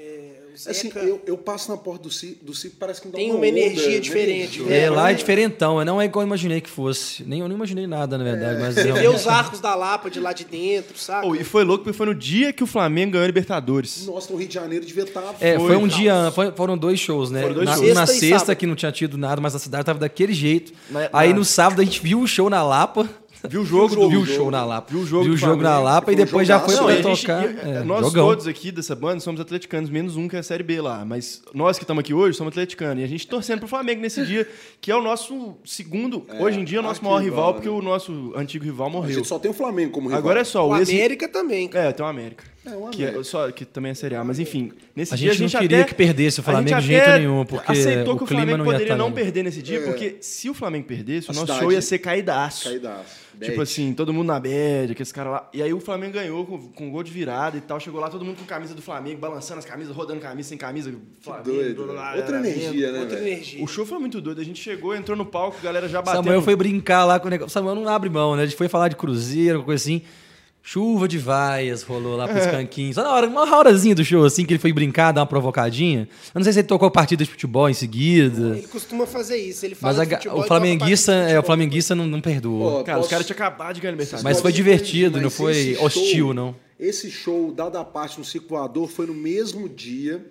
É, 0.00 0.30
o 0.54 0.56
Zeca 0.56 0.70
Assim, 0.70 0.92
eu, 1.08 1.20
eu 1.26 1.36
passo 1.36 1.70
na 1.70 1.76
porta 1.76 2.04
do 2.04 2.10
circo, 2.10 2.44
do 2.44 2.54
circo 2.54 2.76
parece 2.78 3.00
que 3.00 3.08
me 3.08 3.12
dá 3.12 3.18
tem 3.18 3.30
uma, 3.30 3.38
uma 3.38 3.46
energia 3.48 3.88
onda, 3.88 4.00
diferente. 4.00 4.60
né? 4.62 4.68
né? 4.70 4.78
É, 4.84 4.90
lá 4.90 5.10
é 5.10 5.14
diferentão, 5.14 5.84
não 5.84 6.00
é 6.00 6.04
igual 6.04 6.22
eu 6.22 6.26
imaginei 6.26 6.60
que 6.60 6.70
fosse. 6.70 7.24
Nem, 7.24 7.40
eu 7.40 7.48
não 7.48 7.56
imaginei 7.56 7.84
nada, 7.86 8.16
na 8.16 8.22
verdade. 8.22 8.60
Mas 8.60 8.74
Você 8.76 8.84
não. 8.84 8.94
vê 8.96 9.08
os 9.08 9.26
arcos 9.26 9.58
da 9.58 9.74
Lapa 9.74 10.08
de 10.08 10.20
lá 10.20 10.32
de 10.32 10.44
dentro, 10.44 10.96
saca? 10.96 11.26
Oh, 11.26 11.34
e 11.34 11.42
foi 11.42 11.64
louco 11.64 11.82
porque 11.84 11.96
foi 11.96 12.06
no 12.06 12.14
dia 12.14 12.52
que 12.52 12.62
o 12.62 12.66
Flamengo 12.66 13.12
ganhou 13.12 13.24
a 13.24 13.26
Libertadores. 13.26 14.06
Nossa, 14.06 14.32
no 14.32 14.38
Rio 14.38 14.46
de 14.48 14.54
Janeiro 14.54 14.84
devia 14.86 15.02
estar... 15.02 15.34
É, 15.40 15.58
foi, 15.58 15.76
um 15.76 15.80
Foi. 15.80 15.88
dia, 15.88 16.30
foi- 16.32 16.52
foram 16.52 16.78
dois 16.78 17.00
shows, 17.00 17.30
né? 17.32 17.42
Foram 17.42 17.54
dois 17.54 17.66
na, 17.68 17.74
shows. 17.76 17.90
um 17.90 17.94
na 17.94 18.06
Sexta 18.06 18.20
sexta, 18.28 18.54
que 18.54 18.66
não 18.66 18.76
tinha 18.76 18.92
tido 18.92 19.18
nada, 19.18 19.40
mas 19.40 19.54
a 19.56 19.58
cidade 19.58 19.84
tava 19.84 19.98
daquele 19.98 20.32
jeito. 20.32 20.72
Na- 20.90 21.08
Aí 21.12 21.30
na- 21.30 21.36
no 21.36 21.44
sábado 21.44 21.82
a 21.82 21.84
gente 21.84 22.00
viu 22.00 22.20
o 22.20 22.26
show 22.26 22.48
na 22.48 22.62
Lapa. 22.62 23.08
Viu 23.48 23.62
o 23.62 23.64
jogo 23.64 23.88
viu 23.88 24.10
do 24.10 24.20
o 24.20 24.26
show 24.26 24.50
na 24.50 24.64
Lapa. 24.64 24.90
Viu 24.90 25.00
o 25.00 25.06
jogo 25.06 25.24
viu 25.24 25.34
o 25.34 25.36
jogo 25.36 25.62
na 25.62 25.78
Lapa 25.78 26.12
e 26.12 26.16
depois 26.16 26.46
já 26.48 26.58
foi 26.58 26.74
pra 26.76 26.92
a 26.94 27.02
tocar. 27.02 27.44
é, 27.44 27.84
nós 27.84 28.06
jogão. 28.06 28.28
todos 28.28 28.46
aqui 28.46 28.72
dessa 28.72 28.94
banda 28.94 29.20
somos 29.20 29.40
atleticanos, 29.40 29.90
menos 29.90 30.16
um 30.16 30.26
que 30.26 30.36
é 30.36 30.38
a 30.40 30.42
Série 30.42 30.62
B 30.62 30.80
lá. 30.80 31.04
Mas 31.04 31.42
nós 31.54 31.78
que 31.78 31.84
estamos 31.84 32.00
aqui 32.00 32.12
hoje 32.12 32.36
somos 32.36 32.52
atleticanos. 32.52 33.00
E 33.00 33.04
a 33.04 33.08
gente 33.08 33.26
torcendo 33.26 33.60
pro 33.60 33.68
Flamengo 33.68 34.00
nesse 34.00 34.24
dia, 34.24 34.48
que 34.80 34.90
é 34.90 34.96
o 34.96 35.02
nosso 35.02 35.56
segundo, 35.64 36.26
hoje 36.40 36.58
em 36.60 36.64
dia, 36.64 36.78
é 36.78 36.80
o 36.80 36.84
nosso 36.84 37.04
maior 37.04 37.22
rival, 37.22 37.48
né? 37.48 37.52
porque 37.54 37.68
o 37.68 37.80
nosso 37.80 38.32
antigo 38.34 38.64
rival 38.64 38.88
A 38.88 38.90
morreu. 38.90 39.14
gente 39.14 39.28
só 39.28 39.38
tem 39.38 39.50
o 39.50 39.54
Flamengo 39.54 39.92
como 39.92 40.08
rival. 40.08 40.18
Agora 40.18 40.40
é 40.40 40.44
só 40.44 40.66
o 40.66 40.70
o 40.72 40.76
ex... 40.76 40.88
América 40.88 41.28
também. 41.28 41.68
cara. 41.68 41.88
É, 41.88 41.92
tem 41.92 42.04
o 42.04 42.08
América. 42.08 42.44
É, 42.66 42.70
o 42.76 42.88
Que, 42.90 43.04
é, 43.04 43.22
só, 43.22 43.50
que 43.50 43.64
também 43.64 43.92
é 43.92 43.94
Série 43.94 44.14
A. 44.14 44.22
Mas 44.24 44.38
enfim, 44.38 44.72
nesse 44.94 45.14
A 45.14 45.16
dia 45.16 45.28
gente 45.32 45.38
a 45.38 45.42
não 45.44 45.48
gente 45.48 45.60
queria 45.60 45.78
até- 45.80 45.88
que 45.88 45.94
perdesse 45.94 46.40
o 46.40 46.42
a 46.42 46.44
Flamengo 46.44 46.80
de 46.80 46.86
jeito 46.86 47.10
nenhum, 47.10 47.44
porque 47.46 47.72
aceitou 47.72 48.14
o 48.14 48.16
que 48.18 48.24
o 48.24 48.26
clima 48.26 48.42
Flamengo 48.42 48.58
não 48.58 48.64
ia 48.66 48.72
poderia 48.72 48.92
tá 48.92 48.96
não 48.98 49.12
perder 49.12 49.42
nesse 49.44 49.62
dia, 49.62 49.80
porque 49.82 50.16
se 50.20 50.50
o 50.50 50.54
Flamengo 50.54 50.86
perdesse, 50.86 51.28
o 51.28 51.30
A 51.30 51.34
nosso 51.34 51.46
cidade- 51.46 51.60
show 51.60 51.72
ia 51.72 51.80
ser 51.80 51.98
caidaço. 51.98 52.64
Caidaço. 52.68 53.28
Tipo 53.38 53.50
Bad. 53.52 53.60
assim, 53.62 53.92
todo 53.94 54.12
mundo 54.12 54.26
na 54.26 54.40
bad, 54.40 54.90
aqueles 54.90 55.12
caras 55.12 55.32
lá. 55.32 55.48
E 55.54 55.62
aí 55.62 55.72
o 55.72 55.78
Flamengo 55.78 56.14
ganhou 56.14 56.44
com, 56.44 56.58
com 56.72 56.90
gol 56.90 57.04
de 57.04 57.12
virada 57.12 57.56
e 57.56 57.60
tal. 57.60 57.78
Chegou 57.78 58.00
lá 58.00 58.10
todo 58.10 58.24
mundo 58.24 58.36
com 58.36 58.44
camisa 58.44 58.74
do 58.74 58.82
Flamengo, 58.82 59.20
balançando 59.20 59.60
as 59.60 59.64
camisas, 59.64 59.94
rodando 59.94 60.20
camisa, 60.20 60.48
sem 60.48 60.58
camisa. 60.58 60.92
Flamengo, 61.20 61.44
Doido. 61.52 61.84
blá, 61.84 61.92
blá, 61.92 62.02
blá, 62.02 62.16
Outra 62.16 62.38
blá, 62.40 62.48
energia, 62.50 62.90
né, 62.92 62.98
Outra 62.98 63.16
velho? 63.16 63.28
energia. 63.28 63.62
O 63.64 63.68
show 63.68 63.86
foi 63.86 63.98
muito 64.00 64.20
doido. 64.20 64.40
A 64.40 64.44
gente 64.44 64.60
chegou, 64.60 64.92
entrou 64.94 65.16
no 65.16 65.24
palco, 65.24 65.56
a 65.60 65.62
galera 65.64 65.88
já 65.88 66.02
bateu. 66.02 66.20
Samuel 66.20 66.42
foi 66.42 66.56
brincar 66.56 67.04
lá 67.04 67.20
com 67.20 67.28
o 67.28 67.30
negócio. 67.30 67.50
Samuel 67.52 67.76
não 67.76 67.88
abre 67.88 68.10
mão, 68.10 68.34
né? 68.34 68.42
A 68.42 68.46
gente 68.46 68.56
foi 68.56 68.68
falar 68.68 68.88
de 68.88 68.96
cruzeiro, 68.96 69.62
coisa 69.62 69.80
assim. 69.84 70.02
Chuva 70.62 71.08
de 71.08 71.16
vaias 71.16 71.82
rolou 71.82 72.14
lá 72.14 72.28
pros 72.28 72.44
canquinhos. 72.46 72.94
Só 72.96 73.02
na 73.02 73.10
hora, 73.14 73.26
uma 73.26 73.56
horazinha 73.56 73.94
do 73.94 74.04
show, 74.04 74.22
assim, 74.24 74.44
que 74.44 74.52
ele 74.52 74.58
foi 74.58 74.70
brincar, 74.70 75.12
dar 75.12 75.22
uma 75.22 75.26
provocadinha. 75.26 76.00
Eu 76.34 76.38
não 76.38 76.42
sei 76.44 76.52
se 76.52 76.58
ele 76.58 76.68
tocou 76.68 76.90
partida 76.90 77.24
de 77.24 77.30
futebol 77.30 77.70
em 77.70 77.74
seguida. 77.74 78.58
Ele 78.58 78.66
costuma 78.68 79.06
fazer 79.06 79.38
isso. 79.38 79.64
Ele 79.64 79.74
fala 79.74 79.96
Mas 80.04 80.12
a 80.26 80.34
o 80.34 80.42
flamenguista, 80.42 81.12
é, 81.12 81.38
o 81.38 81.42
flamenguista 81.42 81.94
não, 81.94 82.06
não 82.06 82.20
perdoa. 82.20 82.84
Cara, 82.84 82.98
os 82.98 83.04
Posso- 83.04 83.10
caras 83.10 83.26
tinham 83.26 83.36
acabado 83.36 83.76
de 83.76 83.80
ganhar 83.80 83.92
aniversário. 83.92 84.22
Mas 84.22 84.40
foi 84.42 84.52
divertido, 84.52 85.12
corrigir, 85.12 85.22
não 85.22 85.22
mas 85.22 85.34
foi 85.36 85.56
esse 85.56 85.82
hostil, 85.82 86.26
show- 86.26 86.34
não. 86.34 86.54
Esse 86.78 87.10
show, 87.10 87.50
dada 87.50 87.80
a 87.80 87.84
parte 87.84 88.18
no 88.18 88.24
Circo 88.24 88.48
Voador, 88.50 88.88
foi 88.88 89.06
no 89.06 89.14
mesmo 89.14 89.68
dia 89.70 90.22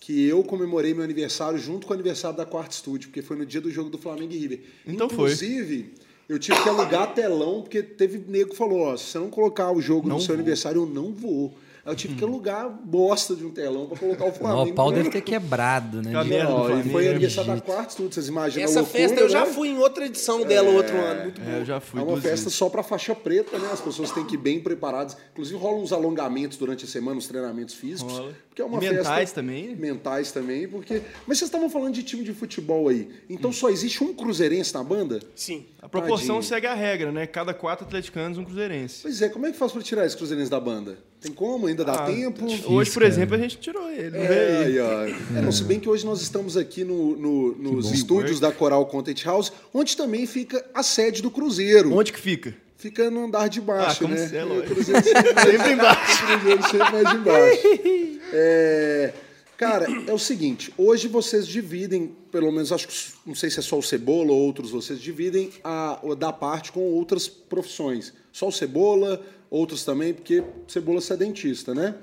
que 0.00 0.26
eu 0.26 0.42
comemorei 0.42 0.94
meu 0.94 1.04
aniversário 1.04 1.58
junto 1.58 1.86
com 1.86 1.92
o 1.92 1.94
aniversário 1.94 2.36
da 2.36 2.44
Quarta 2.44 2.74
Estúdio, 2.74 3.08
porque 3.08 3.22
foi 3.22 3.36
no 3.36 3.46
dia 3.46 3.60
do 3.60 3.70
jogo 3.70 3.88
do 3.88 3.98
Flamengo 3.98 4.32
e 4.32 4.36
River. 4.38 4.60
Então 4.86 5.08
foi. 5.08 5.32
Inclusive, 5.32 5.94
eu 6.28 6.38
tive 6.38 6.60
que 6.62 6.68
alugar 6.68 7.14
telão, 7.14 7.62
porque 7.62 7.82
teve 7.82 8.18
nego 8.26 8.50
que 8.50 8.56
falou, 8.56 8.80
ó, 8.80 8.96
se 8.96 9.04
você 9.04 9.18
não 9.18 9.30
colocar 9.30 9.70
o 9.70 9.80
jogo 9.80 10.08
Não 10.08 10.16
no 10.16 10.20
seu 10.20 10.34
vou. 10.34 10.36
Aniversário, 10.36 10.82
eu 10.82 10.86
não 10.86 11.12
vou. 11.12 11.54
Aí 11.86 11.92
eu 11.92 11.96
tive 11.96 12.16
que 12.16 12.24
alugar 12.24 12.68
bosta 12.68 13.34
de 13.36 13.44
um 13.46 13.50
telão 13.50 13.86
pra 13.86 13.96
colocar 13.96 14.24
o 14.24 14.28
Não, 14.28 14.34
Flamengo. 14.34 14.70
o 14.70 14.74
pau 14.74 14.90
deve 14.92 15.08
ter 15.08 15.20
quebrado, 15.20 16.02
né? 16.02 16.10
Ó, 16.16 16.22
e 16.24 16.28
Flamengo, 16.28 16.90
foi 16.90 17.04
né, 17.04 17.10
aniversário 17.10 17.54
da. 17.54 17.60
Quarta 17.60 17.90
Estúdio, 17.90 18.12
vocês 18.12 18.28
imaginam 18.28 18.66
a 18.66 18.70
Essa 18.70 18.80
loucura, 18.80 18.98
festa 19.08 19.20
eu 19.20 19.28
já 19.28 19.44
né? 19.46 19.52
fui 19.52 19.68
em 19.68 19.78
outra 19.78 20.04
edição 20.04 20.44
dela 20.44 20.68
outro 20.70 20.96
ano. 20.96 21.22
Muito 21.22 21.40
É, 21.40 21.60
eu 21.60 21.64
já 21.64 21.80
fui 21.80 22.00
É 22.00 22.02
uma 22.02 22.16
festa 22.16 22.28
vezes. 22.44 22.54
só 22.54 22.68
para 22.68 22.82
faixa 22.82 23.14
preta, 23.14 23.56
né? 23.58 23.68
As 23.72 23.80
pessoas 23.80 24.10
têm 24.10 24.24
que 24.24 24.34
ir 24.34 24.38
bem 24.38 24.60
preparadas. 24.60 25.16
Inclusive 25.32 25.56
rolam 25.58 25.80
uns 25.82 25.92
alongamentos 25.92 26.58
durante 26.58 26.84
a 26.84 26.88
semana, 26.88 27.18
os 27.18 27.26
treinamentos 27.28 27.74
físicos. 27.74 28.12
Rola. 28.12 28.32
Porque 28.48 28.62
é 28.62 28.64
uma 28.64 28.78
E 28.82 28.88
mentais 28.88 29.18
festa... 29.18 29.34
também. 29.40 29.76
Mentais 29.76 30.32
também, 30.32 30.66
porque... 30.66 31.02
Mas 31.26 31.38
vocês 31.38 31.48
estavam 31.48 31.68
falando 31.70 31.92
de 31.94 32.02
time 32.02 32.24
de 32.24 32.32
futebol 32.32 32.88
aí. 32.88 33.08
Então 33.28 33.52
só 33.52 33.68
existe 33.68 34.02
um 34.02 34.12
cruzeirense 34.14 34.72
na 34.74 34.82
banda? 34.82 35.20
Sim. 35.34 35.66
A 35.80 35.88
proporção 35.88 36.36
Tadinho. 36.36 36.42
segue 36.42 36.66
a 36.66 36.74
regra, 36.74 37.12
né? 37.12 37.26
Cada 37.26 37.52
quatro 37.54 37.84
atleticanos, 37.86 38.38
um 38.38 38.44
cruzeirense. 38.44 39.02
Pois 39.02 39.20
é, 39.22 39.28
como 39.28 39.46
é 39.46 39.52
que 39.52 39.58
faz 39.58 39.72
para 39.72 39.82
tirar 39.82 40.06
esse 40.06 40.16
cruzeirense 40.16 40.50
da 40.50 40.58
banda? 40.58 40.98
Tem 41.26 41.34
como? 41.34 41.66
Ainda 41.66 41.84
dá 41.84 41.92
Ah, 42.04 42.06
tempo? 42.06 42.44
Hoje, 42.72 42.90
por 42.90 43.00
cara. 43.00 43.12
exemplo, 43.12 43.34
a 43.34 43.38
gente 43.38 43.58
tirou 43.58 43.90
ele. 43.90 44.10
Não 44.10 44.18
É, 44.24 44.80
ó. 44.80 45.36
É, 45.38 45.42
não, 45.42 45.50
se 45.50 45.64
bem 45.64 45.80
que 45.80 45.88
hoje 45.88 46.06
nós 46.06 46.20
estamos 46.22 46.56
aqui 46.56 46.84
no- 46.84 47.16
no- 47.16 47.54
nos 47.56 47.90
estúdios 47.90 48.38
da 48.38 48.52
Coral 48.52 48.86
Content 48.86 49.24
House, 49.24 49.52
onde 49.74 49.96
também 49.96 50.24
fica 50.26 50.64
a 50.72 50.82
sede 50.82 51.20
do 51.22 51.30
Cruzeiro. 51.30 51.92
Onde 51.92 52.12
que 52.12 52.20
fica? 52.20 52.54
Fica 52.78 53.10
no 53.10 53.24
andar 53.24 53.48
de 53.48 53.60
baixo, 53.60 54.04
Ah, 54.04 54.06
como 54.06 54.14
né? 54.14 54.28
se 54.28 54.36
é, 54.36 54.44
lógico. 54.44 54.72
O 54.72 54.74
Cruzeiro 54.74 55.02
sempre, 55.02 55.72
embaixo. 55.72 56.24
O 56.24 56.26
Cruzeiro 56.26 56.62
sempre 56.62 56.92
mais 56.92 57.14
embaixo. 57.14 58.20
É, 58.32 59.12
cara, 59.56 59.86
é 60.06 60.12
o 60.12 60.18
seguinte, 60.18 60.72
hoje 60.76 61.08
vocês 61.08 61.46
dividem, 61.46 62.12
pelo 62.30 62.52
menos 62.52 62.70
acho 62.72 62.86
que 62.86 62.94
não 63.26 63.34
sei 63.34 63.50
se 63.50 63.58
é 63.58 63.62
só 63.62 63.78
o 63.78 63.82
Cebola 63.82 64.30
ou 64.30 64.38
outros, 64.38 64.70
vocês 64.70 65.00
dividem 65.00 65.50
a, 65.64 65.98
a 66.06 66.14
da 66.14 66.32
parte 66.32 66.70
com 66.70 66.80
outras 66.80 67.26
profissões. 67.28 68.12
Só 68.32 68.48
o 68.48 68.52
Cebola, 68.52 69.22
outros 69.50 69.84
também, 69.84 70.12
porque 70.14 70.42
Cebola 70.68 71.00
é 71.10 71.16
dentista, 71.16 71.74
né? 71.74 71.94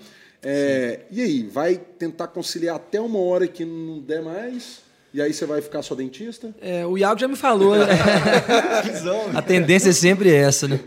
É, 0.42 1.02
e 1.10 1.22
aí, 1.22 1.44
vai 1.44 1.76
tentar 1.78 2.28
conciliar 2.28 2.76
até 2.76 3.00
uma 3.00 3.20
hora 3.20 3.48
que 3.48 3.64
não 3.64 4.00
der 4.00 4.22
mais? 4.22 4.82
E 5.14 5.22
aí 5.22 5.32
você 5.32 5.46
vai 5.46 5.62
ficar 5.62 5.82
só 5.84 5.94
dentista? 5.96 6.54
É, 6.60 6.86
o 6.86 6.98
Iago 6.98 7.20
já 7.20 7.28
me 7.28 7.36
falou. 7.36 7.76
né? 7.78 7.86
a 9.36 9.42
tendência 9.42 9.90
é 9.92 9.94
sempre 9.94 10.34
essa, 10.34 10.68
né? 10.68 10.80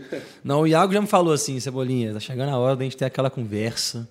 Não, 0.43 0.61
o 0.61 0.67
Iago 0.67 0.91
já 0.93 1.01
me 1.01 1.07
falou 1.07 1.33
assim, 1.33 1.59
Cebolinha, 1.59 2.13
tá 2.13 2.19
chegando 2.19 2.49
a 2.49 2.57
hora 2.57 2.75
da 2.75 2.83
gente 2.83 2.97
ter 2.97 3.05
aquela 3.05 3.29
conversa. 3.29 4.07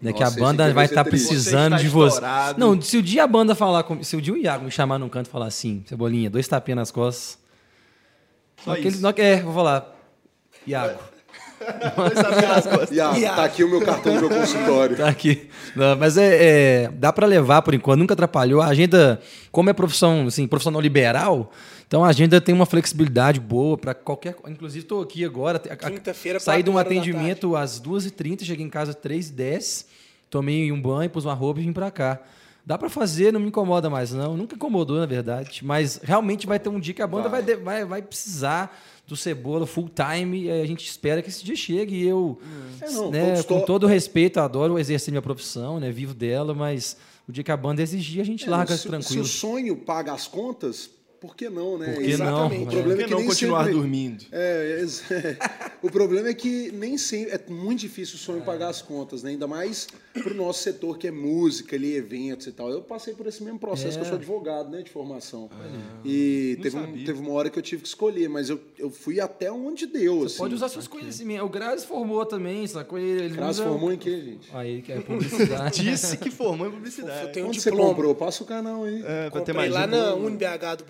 Né, 0.00 0.12
que 0.12 0.22
a 0.22 0.26
Nossa, 0.26 0.38
banda 0.38 0.72
vai 0.72 0.84
estar 0.86 1.02
triste. 1.04 1.28
precisando 1.28 1.76
Você 1.76 1.82
de 1.82 1.88
você. 1.88 2.14
estourado. 2.14 2.60
Não, 2.60 2.80
se 2.80 2.96
o 2.96 3.02
dia 3.02 3.24
a 3.24 3.26
banda 3.26 3.54
falar 3.54 3.84
com, 3.84 4.02
se 4.02 4.14
o 4.16 4.20
dia 4.20 4.34
o 4.34 4.36
Iago 4.36 4.64
me 4.64 4.70
chamar 4.70 4.98
num 4.98 5.08
canto 5.08 5.28
e 5.28 5.30
falar 5.30 5.46
assim, 5.46 5.82
Cebolinha, 5.86 6.28
dois 6.28 6.46
tapinhas 6.46 6.76
nas 6.76 6.90
costas. 6.90 7.38
Só 8.64 8.76
isso. 8.76 9.00
na- 9.00 9.14
é, 9.16 9.40
vou 9.40 9.54
falar. 9.54 9.94
Iago, 10.66 10.94
Dois 10.98 11.13
tapinhas 11.64 12.48
nas 12.54 12.66
costas. 12.66 12.90
E 12.92 13.00
ah, 13.00 13.34
tá 13.34 13.44
aqui 13.44 13.64
o 13.64 13.68
meu 13.68 13.80
cartão 13.80 14.14
do 14.14 14.20
meu 14.28 14.40
consultório. 14.40 14.96
Tá 14.96 15.08
aqui. 15.08 15.48
Não, 15.74 15.96
mas 15.96 16.16
é, 16.16 16.36
é, 16.84 16.88
dá 16.92 17.12
para 17.12 17.26
levar 17.26 17.62
por 17.62 17.74
enquanto, 17.74 17.98
nunca 17.98 18.14
atrapalhou. 18.14 18.60
A 18.60 18.66
agenda, 18.66 19.20
como 19.50 19.70
é 19.70 19.72
profissão, 19.72 20.26
assim, 20.26 20.46
profissional 20.46 20.80
liberal, 20.80 21.50
então 21.86 22.04
a 22.04 22.08
agenda 22.08 22.40
tem 22.40 22.54
uma 22.54 22.66
flexibilidade 22.66 23.38
boa 23.40 23.76
para 23.76 23.94
qualquer. 23.94 24.36
Inclusive, 24.48 24.84
estou 24.84 25.02
aqui 25.02 25.24
agora. 25.24 25.58
Quinta-feira, 25.58 26.40
Saí 26.40 26.62
de 26.62 26.70
um 26.70 26.78
atendimento 26.78 27.54
às 27.56 27.80
2h30, 27.80 28.44
cheguei 28.44 28.64
em 28.64 28.70
casa 28.70 28.90
às 28.92 28.96
3h10, 28.96 29.86
tomei 30.30 30.70
um 30.72 30.80
banho, 30.80 31.08
pus 31.10 31.24
uma 31.24 31.34
roupa 31.34 31.60
e 31.60 31.64
vim 31.64 31.72
para 31.72 31.90
cá. 31.90 32.20
Dá 32.66 32.78
para 32.78 32.88
fazer, 32.88 33.30
não 33.30 33.38
me 33.40 33.48
incomoda 33.48 33.90
mais, 33.90 34.10
não. 34.12 34.38
Nunca 34.38 34.54
incomodou, 34.56 34.96
na 34.98 35.04
verdade. 35.04 35.60
Mas 35.62 36.00
realmente 36.02 36.46
vai 36.46 36.58
ter 36.58 36.70
um 36.70 36.80
dia 36.80 36.94
que 36.94 37.02
a 37.02 37.06
banda 37.06 37.28
vai, 37.28 37.42
de- 37.42 37.56
vai, 37.56 37.84
vai 37.84 38.00
precisar 38.00 38.74
do 39.06 39.16
Cebola 39.16 39.66
full 39.66 39.88
time. 39.90 40.44
E 40.44 40.50
a 40.50 40.66
gente 40.66 40.84
espera 40.86 41.20
que 41.22 41.28
esse 41.28 41.44
dia 41.44 41.56
chegue. 41.56 41.94
E 41.96 42.06
eu, 42.06 42.38
É, 42.80 42.90
não, 42.90 43.10
né, 43.10 43.42
com 43.42 43.60
to- 43.60 43.66
todo 43.66 43.86
respeito, 43.86 44.38
adoro 44.40 44.78
exercer 44.78 45.10
minha 45.12 45.22
profissão, 45.22 45.78
né? 45.80 45.90
Vivo 45.90 46.14
dela, 46.14 46.54
mas 46.54 46.96
o 47.28 47.32
dia 47.32 47.42
que 47.44 47.50
a 47.52 47.56
banda 47.56 47.82
exigir, 47.82 48.20
a 48.20 48.24
gente 48.24 48.46
É, 48.46 48.50
larga 48.50 48.76
se, 48.76 48.82
se 48.82 48.88
tranquilo. 48.88 49.22
o 49.22 49.26
sonho 49.26 49.76
paga 49.76 50.12
as 50.12 50.26
contas, 50.26 50.90
por 51.26 51.34
que 51.36 51.48
não, 51.48 51.78
né? 51.78 51.92
Por 51.94 52.02
que 52.02 52.10
Exatamente. 52.10 52.60
não? 52.60 52.68
O 52.68 52.70
problema 52.70 52.84
Por 52.84 52.92
é 52.92 52.96
que 52.96 53.04
que 53.04 53.10
não 53.10 53.18
nem 53.18 53.26
continuar 53.28 53.58
sempre... 53.64 53.72
dormindo? 53.78 54.24
É, 54.32 54.78
ex- 54.80 55.10
é. 55.10 55.36
o 55.82 55.90
problema 55.90 56.28
é 56.28 56.34
que 56.34 56.70
nem 56.72 56.98
sempre 56.98 57.32
é 57.34 57.40
muito 57.50 57.80
difícil 57.80 58.16
o 58.16 58.18
sonho 58.18 58.42
pagar 58.42 58.68
as 58.68 58.82
contas, 58.82 59.22
né? 59.22 59.30
Ainda 59.30 59.46
mais 59.46 59.86
pro 60.12 60.34
nosso 60.34 60.62
setor 60.62 60.98
que 60.98 61.08
é 61.08 61.10
música, 61.10 61.74
ali, 61.76 61.94
eventos 61.96 62.46
e 62.46 62.52
tal. 62.52 62.70
Eu 62.70 62.82
passei 62.82 63.14
por 63.14 63.26
esse 63.26 63.42
mesmo 63.42 63.58
processo, 63.58 63.96
É. 63.98 64.00
que 64.00 64.00
eu 64.00 64.04
sou 64.08 64.16
advogado, 64.16 64.70
né, 64.70 64.82
de 64.82 64.90
formação. 64.90 65.48
e 66.04 66.54
não 66.56 66.62
teve, 66.62 66.76
um- 66.78 67.04
teve 67.04 67.20
uma 67.20 67.32
hora 67.32 67.50
que 67.50 67.58
eu 67.58 67.62
tive 67.62 67.82
que 67.82 67.88
escolher, 67.88 68.28
mas 68.28 68.50
eu, 68.50 68.60
eu 68.78 68.90
fui 68.90 69.20
até 69.20 69.50
onde 69.50 69.86
deu, 69.86 70.20
Você 70.20 70.26
assim. 70.26 70.38
pode 70.38 70.54
usar 70.54 70.68
seus 70.68 70.86
conhecimentos. 70.86 71.44
O 71.46 71.48
Grazi 71.48 71.86
formou 71.86 72.24
também, 72.26 72.66
sacou? 72.66 72.98
Ele, 72.98 73.22
ele 73.24 73.34
Graças 73.34 73.58
usa- 73.58 73.68
formou 73.68 73.92
em 73.92 73.98
quê, 73.98 74.20
gente? 74.20 74.48
Aí, 74.52 74.82
que 74.82 74.92
é 74.92 75.00
publicidade. 75.00 75.82
Disse 75.84 76.16
que 76.16 76.30
formou 76.30 76.66
em 76.66 76.70
publicidade. 76.70 77.26
Eu 77.26 77.32
tenho 77.32 77.46
um 77.46 77.48
Onde 77.48 77.60
você 77.60 77.70
diploma. 77.70 77.90
comprou? 77.90 78.14
Passa 78.14 78.42
o 78.42 78.46
canal 78.46 78.84
aí. 78.84 79.02
É, 79.04 79.30
Comprei 79.30 79.54
mais 79.56 79.72
lá 79.72 79.86
na 79.86 80.14
UniBH 80.14 80.76
do 80.78 80.84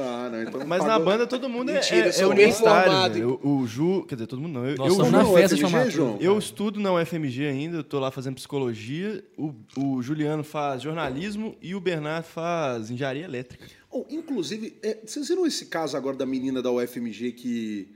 Ah, 0.00 0.28
não, 0.30 0.42
então 0.42 0.66
Mas 0.66 0.84
na 0.84 0.98
banda 0.98 1.26
todo 1.26 1.48
mundo 1.48 1.70
é, 1.70 1.74
Mentira, 1.74 2.08
é, 2.08 2.22
eu 2.22 2.30
é 2.30 2.32
universitário. 2.32 3.12
velho. 3.12 3.40
O, 3.42 3.58
o 3.58 3.66
Ju, 3.66 4.04
quer 4.08 4.14
dizer, 4.14 4.26
todo 4.26 4.40
mundo 4.40 4.54
não. 4.54 4.66
Eu, 4.66 4.76
Nós 4.76 4.98
eu, 4.98 5.10
na 5.10 5.24
festa 5.24 5.56
FMG, 5.56 5.60
chamada. 5.60 5.90
João? 5.90 6.16
eu 6.20 6.38
estudo 6.38 6.80
na 6.80 6.92
UFMG 6.94 7.46
ainda, 7.46 7.78
eu 7.78 7.84
tô 7.84 7.98
lá 7.98 8.10
fazendo 8.10 8.34
psicologia. 8.34 9.24
O, 9.36 9.54
o 9.76 10.02
Juliano 10.02 10.42
faz 10.42 10.82
jornalismo 10.82 11.56
e 11.60 11.74
o 11.74 11.80
Bernardo 11.80 12.24
faz 12.24 12.90
engenharia 12.90 13.24
elétrica. 13.24 13.66
Oh, 13.90 14.04
inclusive, 14.08 14.76
é, 14.82 14.98
vocês 15.04 15.28
viram 15.28 15.46
esse 15.46 15.66
caso 15.66 15.96
agora 15.96 16.16
da 16.16 16.26
menina 16.26 16.62
da 16.62 16.70
UFMG 16.70 17.32
que 17.32 17.88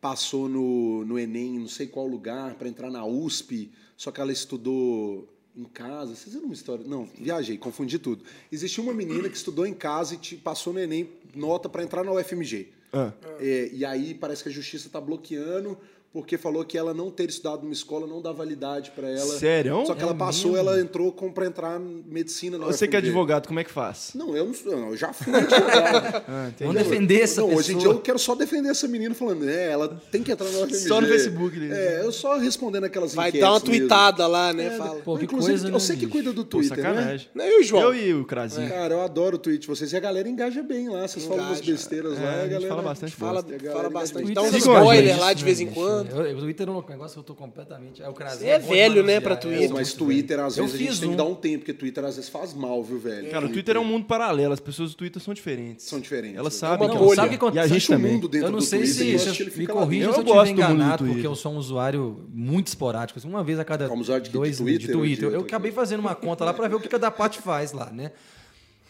passou 0.00 0.48
no, 0.48 1.04
no 1.04 1.18
Enem, 1.18 1.60
não 1.60 1.68
sei 1.68 1.86
qual 1.86 2.06
lugar, 2.06 2.54
para 2.54 2.68
entrar 2.68 2.90
na 2.90 3.04
USP, 3.04 3.70
só 3.96 4.10
que 4.10 4.20
ela 4.20 4.32
estudou 4.32 5.28
em 5.56 5.64
casa. 5.64 6.14
Vocês 6.14 6.32
viram 6.34 6.46
uma 6.46 6.54
história? 6.54 6.84
Não, 6.86 7.08
viajei, 7.18 7.58
confundi 7.58 7.98
tudo. 7.98 8.24
Existia 8.50 8.82
uma 8.82 8.94
menina 8.94 9.28
que 9.28 9.36
estudou 9.36 9.66
em 9.66 9.74
casa 9.74 10.14
e 10.14 10.16
te- 10.18 10.36
passou 10.36 10.72
no 10.72 10.80
Enem 10.80 11.08
nota 11.34 11.68
para 11.68 11.82
entrar 11.82 12.02
na 12.04 12.12
UFMG. 12.12 12.68
Ah. 12.92 13.12
É, 13.40 13.70
e 13.72 13.84
aí 13.84 14.14
parece 14.14 14.42
que 14.42 14.48
a 14.48 14.52
justiça 14.52 14.86
está 14.86 15.00
bloqueando 15.00 15.78
porque 16.12 16.36
falou 16.36 16.64
que 16.64 16.76
ela 16.76 16.92
não 16.92 17.10
ter 17.10 17.28
estudado 17.30 17.62
numa 17.62 17.72
escola 17.72 18.06
não 18.06 18.20
dá 18.20 18.32
validade 18.32 18.90
para 18.94 19.08
ela. 19.08 19.38
Sério? 19.38 19.84
Só 19.86 19.94
que 19.94 20.02
ela 20.02 20.14
passou, 20.14 20.56
ela 20.56 20.78
entrou 20.80 21.10
para 21.12 21.46
entrar 21.46 21.80
em 21.80 22.04
medicina 22.06 22.58
na 22.58 22.66
Você 22.66 22.86
que 22.86 22.94
é 22.94 22.98
advogado, 22.98 23.46
como 23.46 23.58
é 23.60 23.64
que 23.64 23.70
faz? 23.70 24.10
Não, 24.14 24.36
eu 24.36 24.44
não 24.46 24.88
eu 24.90 24.96
já 24.96 25.12
fui 25.12 25.34
advogado. 25.34 26.22
Ah. 26.32 26.50
Vamos 26.60 26.74
defender 26.76 27.20
essa 27.20 27.40
não, 27.40 27.48
pessoa. 27.48 27.60
hoje 27.60 27.72
em 27.74 27.78
dia 27.78 27.88
eu 27.88 27.98
quero 28.00 28.18
só 28.18 28.34
defender 28.34 28.68
essa 28.70 28.86
menina 28.88 29.14
falando, 29.14 29.48
é, 29.48 29.70
ela 29.70 30.00
tem 30.10 30.22
que 30.22 30.30
entrar 30.30 30.48
na 30.50 30.58
UFMG. 30.60 30.74
Só 30.88 31.00
no 31.00 31.06
Facebook, 31.08 31.58
né? 31.58 31.68
É, 31.76 32.04
eu 32.04 32.12
só 32.12 32.36
respondendo 32.38 32.84
aquelas 32.84 33.14
Vai 33.14 33.32
dar 33.32 33.48
uma 33.50 33.52
mesmo. 33.54 33.66
tweetada 33.66 34.26
lá, 34.26 34.52
né? 34.52 34.66
É, 34.66 34.70
Fala. 34.76 35.00
Pô, 35.00 35.16
que 35.18 35.24
Inclusive, 35.24 35.52
coisa, 35.52 35.66
né, 35.66 35.72
você 35.72 35.96
que 35.96 36.06
cuida 36.06 36.32
do 36.32 36.44
Pô, 36.44 36.58
Twitter, 36.58 36.76
né? 36.78 36.82
sacanagem. 36.84 37.28
Não, 37.34 37.44
e 37.44 37.60
o 37.60 37.62
João? 37.64 37.82
Eu 37.82 37.94
e 37.94 38.14
o 38.14 38.24
Crazinho. 38.24 38.68
Cara, 38.68 38.94
eu 38.94 39.00
adoro 39.02 39.36
o 39.36 39.38
tweet 39.38 39.60
de 39.62 39.66
vocês. 39.66 39.92
E 39.92 39.96
a 39.96 40.00
galera 40.00 40.28
engaja 40.28 40.62
bem 40.62 40.88
lá. 40.88 41.06
Vocês 41.06 41.24
falam 41.24 41.44
umas 41.44 41.58
Engaja. 41.58 41.72
besteiras 41.72 42.18
É, 42.18 42.22
lá. 42.22 42.30
a 42.30 42.42
A 42.42 42.46
galera 42.46 42.68
fala 42.68 42.82
bastante 42.82 43.16
Fala, 43.16 43.42
fala 43.42 43.54
engaja 43.54 43.90
bastante. 43.90 44.32
Dá 44.32 44.48
spoilers 44.48 45.08
gente, 45.10 45.20
lá 45.20 45.32
de 45.32 45.44
vez 45.44 45.60
em 45.60 45.66
bicho. 45.66 45.74
quando. 45.80 46.01
Eu, 46.10 46.26
eu, 46.26 46.36
o 46.36 46.40
Twitter 46.40 46.68
é 46.68 46.70
um 46.70 46.82
negócio 46.88 47.12
que 47.14 47.18
eu 47.18 47.22
tô 47.22 47.34
completamente. 47.34 48.02
É 48.02 48.08
o 48.08 48.12
Crazinho. 48.12 48.50
É 48.50 48.58
velho, 48.58 49.02
né, 49.02 49.20
pra. 49.20 49.36
Twitter. 49.36 49.68
Pô, 49.68 49.74
mas 49.74 49.92
Twitter, 49.92 50.40
às 50.40 50.56
Eu 50.56 50.64
vezes, 50.64 50.74
a 50.74 50.78
gente 50.78 50.90
fiz 50.90 50.98
tem 51.00 51.08
que 51.10 51.14
um. 51.14 51.16
dar 51.16 51.24
um 51.24 51.34
tempo, 51.34 51.58
porque 51.58 51.72
Twitter 51.72 52.04
às 52.04 52.16
vezes 52.16 52.30
faz 52.30 52.54
mal, 52.54 52.82
viu, 52.82 52.98
velho? 52.98 53.30
Cara, 53.30 53.46
o 53.46 53.48
Twitter 53.48 53.76
é 53.76 53.80
um 53.80 53.84
mundo 53.84 54.06
paralelo. 54.06 54.52
As 54.52 54.60
pessoas 54.60 54.90
do 54.90 54.96
Twitter 54.96 55.20
são 55.22 55.32
diferentes. 55.34 55.86
São 55.86 56.00
diferentes. 56.00 56.38
Elas 56.38 56.54
É 56.54 56.58
sabem 56.58 56.86
uma 56.88 56.94
que 56.94 57.02
bolha. 57.02 57.16
Sabe 57.16 57.26
o 57.26 57.30
que 57.30 57.36
acontece? 57.36 57.58
E 57.58 57.60
a 57.60 57.66
gente 57.66 57.92
um 57.92 57.96
também. 57.96 58.12
mundo 58.12 58.28
dentro 58.28 58.48
Eu 58.48 58.52
não 58.52 58.58
do 58.58 58.64
sei 58.64 58.80
Twitter, 58.80 58.94
se, 59.18 59.42
ele 59.42 59.50
me 59.56 59.66
corrija 59.66 60.02
se 60.02 60.06
eu 60.06 60.10
estiver 60.22 60.34
gosto 60.34 60.54
do 60.54 60.56
mundo 60.60 60.66
do 60.66 60.72
enganado, 60.74 61.04
porque 61.04 61.26
eu 61.26 61.34
sou 61.34 61.52
um 61.52 61.56
usuário 61.56 62.26
muito 62.32 62.66
esporádico. 62.68 63.18
assim, 63.18 63.28
Uma 63.28 63.44
vez 63.44 63.58
a 63.58 63.64
cada 63.64 63.88
dois 63.88 64.58
de 64.58 64.88
Twitter. 64.88 65.28
Eu 65.28 65.40
acabei 65.40 65.72
fazendo 65.72 66.00
uma 66.00 66.14
conta 66.14 66.44
lá 66.44 66.52
para 66.54 66.68
ver 66.68 66.76
o 66.76 66.80
que 66.80 66.88
cada 66.88 67.10
parte 67.10 67.40
faz 67.40 67.72
lá, 67.72 67.90
né? 67.90 68.12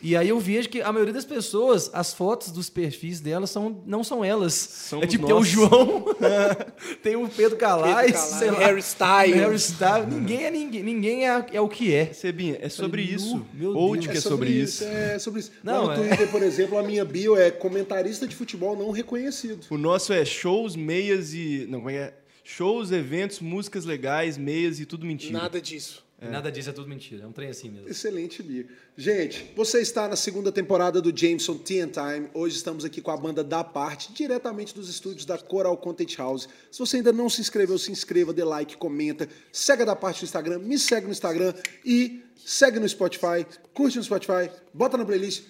E 0.02 0.16
aí 0.16 0.28
eu 0.28 0.40
vejo 0.40 0.68
que 0.68 0.82
a 0.82 0.92
maioria 0.92 1.14
das 1.14 1.24
pessoas, 1.24 1.88
as 1.92 2.12
fotos 2.12 2.50
dos 2.50 2.68
perfis 2.68 3.20
delas 3.20 3.50
são, 3.50 3.82
não 3.86 4.02
são 4.02 4.24
elas. 4.24 4.52
Somos 4.52 5.04
é 5.04 5.08
tipo, 5.08 5.28
nós. 5.28 5.30
tem 5.30 5.40
o 5.40 5.44
João, 5.44 6.04
tem 7.02 7.16
o 7.16 7.28
Pedro 7.28 7.56
Calais, 7.56 8.06
Pedro 8.06 8.12
Calais, 8.12 8.38
sei 8.38 8.50
lá, 8.50 8.58
Harry 8.58 8.80
Styles. 8.80 9.36
Harry 9.36 9.56
Styles. 9.56 10.08
Ninguém 10.08 10.44
é 10.44 10.50
ninguém, 10.50 10.82
ninguém 10.82 11.28
é, 11.28 11.46
é 11.52 11.60
o 11.60 11.68
que 11.68 11.94
é. 11.94 12.12
Sebinha, 12.12 12.58
é 12.60 12.68
sobre 12.68 13.02
Falei, 13.02 13.16
isso. 13.16 13.46
meu 13.54 13.76
Ou 13.76 13.92
Deus. 13.92 14.04
de 14.04 14.10
que 14.10 14.18
é 14.18 14.20
sobre 14.20 14.50
isso. 14.50 14.84
É 14.84 15.18
sobre 15.20 15.40
isso. 15.40 15.52
Não, 15.62 15.86
Lá 15.86 15.96
no 15.96 16.04
é. 16.04 16.08
Twitter, 16.08 16.30
por 16.30 16.42
exemplo, 16.42 16.78
a 16.78 16.82
minha 16.82 17.04
bio 17.04 17.36
é 17.36 17.50
comentarista 17.50 18.26
de 18.26 18.34
futebol 18.34 18.76
não 18.76 18.90
reconhecido. 18.90 19.64
O 19.70 19.78
nosso 19.78 20.12
é 20.12 20.24
shows, 20.24 20.74
meias 20.74 21.32
e. 21.32 21.66
Não, 21.70 21.78
como 21.78 21.90
é 21.90 21.94
é? 21.94 22.14
Shows, 22.44 22.90
eventos, 22.90 23.38
músicas 23.38 23.84
legais, 23.84 24.36
meias 24.36 24.80
e 24.80 24.84
tudo 24.84 25.06
mentira. 25.06 25.38
Nada 25.38 25.60
disso. 25.60 26.04
Nada 26.30 26.52
disso 26.52 26.70
é 26.70 26.72
tudo 26.72 26.88
mentira. 26.88 27.24
É 27.24 27.26
um 27.26 27.32
trem 27.32 27.48
assim 27.48 27.68
mesmo. 27.68 27.88
Excelente 27.88 28.42
bio. 28.42 28.66
Gente, 28.96 29.52
você 29.56 29.80
está 29.80 30.06
na 30.06 30.14
segunda 30.14 30.52
temporada 30.52 31.00
do 31.00 31.16
Jameson 31.16 31.56
Tea 31.58 31.84
and 31.84 31.88
Time. 31.88 32.28
Hoje 32.32 32.56
estamos 32.56 32.84
aqui 32.84 33.00
com 33.00 33.10
a 33.10 33.16
banda 33.16 33.42
Da 33.42 33.64
Parte, 33.64 34.12
diretamente 34.12 34.72
dos 34.74 34.88
estúdios 34.88 35.24
da 35.24 35.36
Coral 35.36 35.76
Content 35.76 36.16
House. 36.16 36.48
Se 36.70 36.78
você 36.78 36.98
ainda 36.98 37.12
não 37.12 37.28
se 37.28 37.40
inscreveu, 37.40 37.76
se 37.76 37.90
inscreva, 37.90 38.32
dê 38.32 38.44
like, 38.44 38.76
comenta, 38.76 39.28
segue 39.50 39.82
a 39.82 39.84
Da 39.84 39.96
Parte 39.96 40.22
no 40.22 40.26
Instagram, 40.26 40.58
me 40.60 40.78
segue 40.78 41.06
no 41.06 41.12
Instagram 41.12 41.54
e 41.84 42.22
segue 42.36 42.78
no 42.78 42.88
Spotify, 42.88 43.44
curte 43.74 43.98
no 43.98 44.04
Spotify, 44.04 44.50
bota 44.72 44.96
na 44.96 45.04
playlist. 45.04 45.44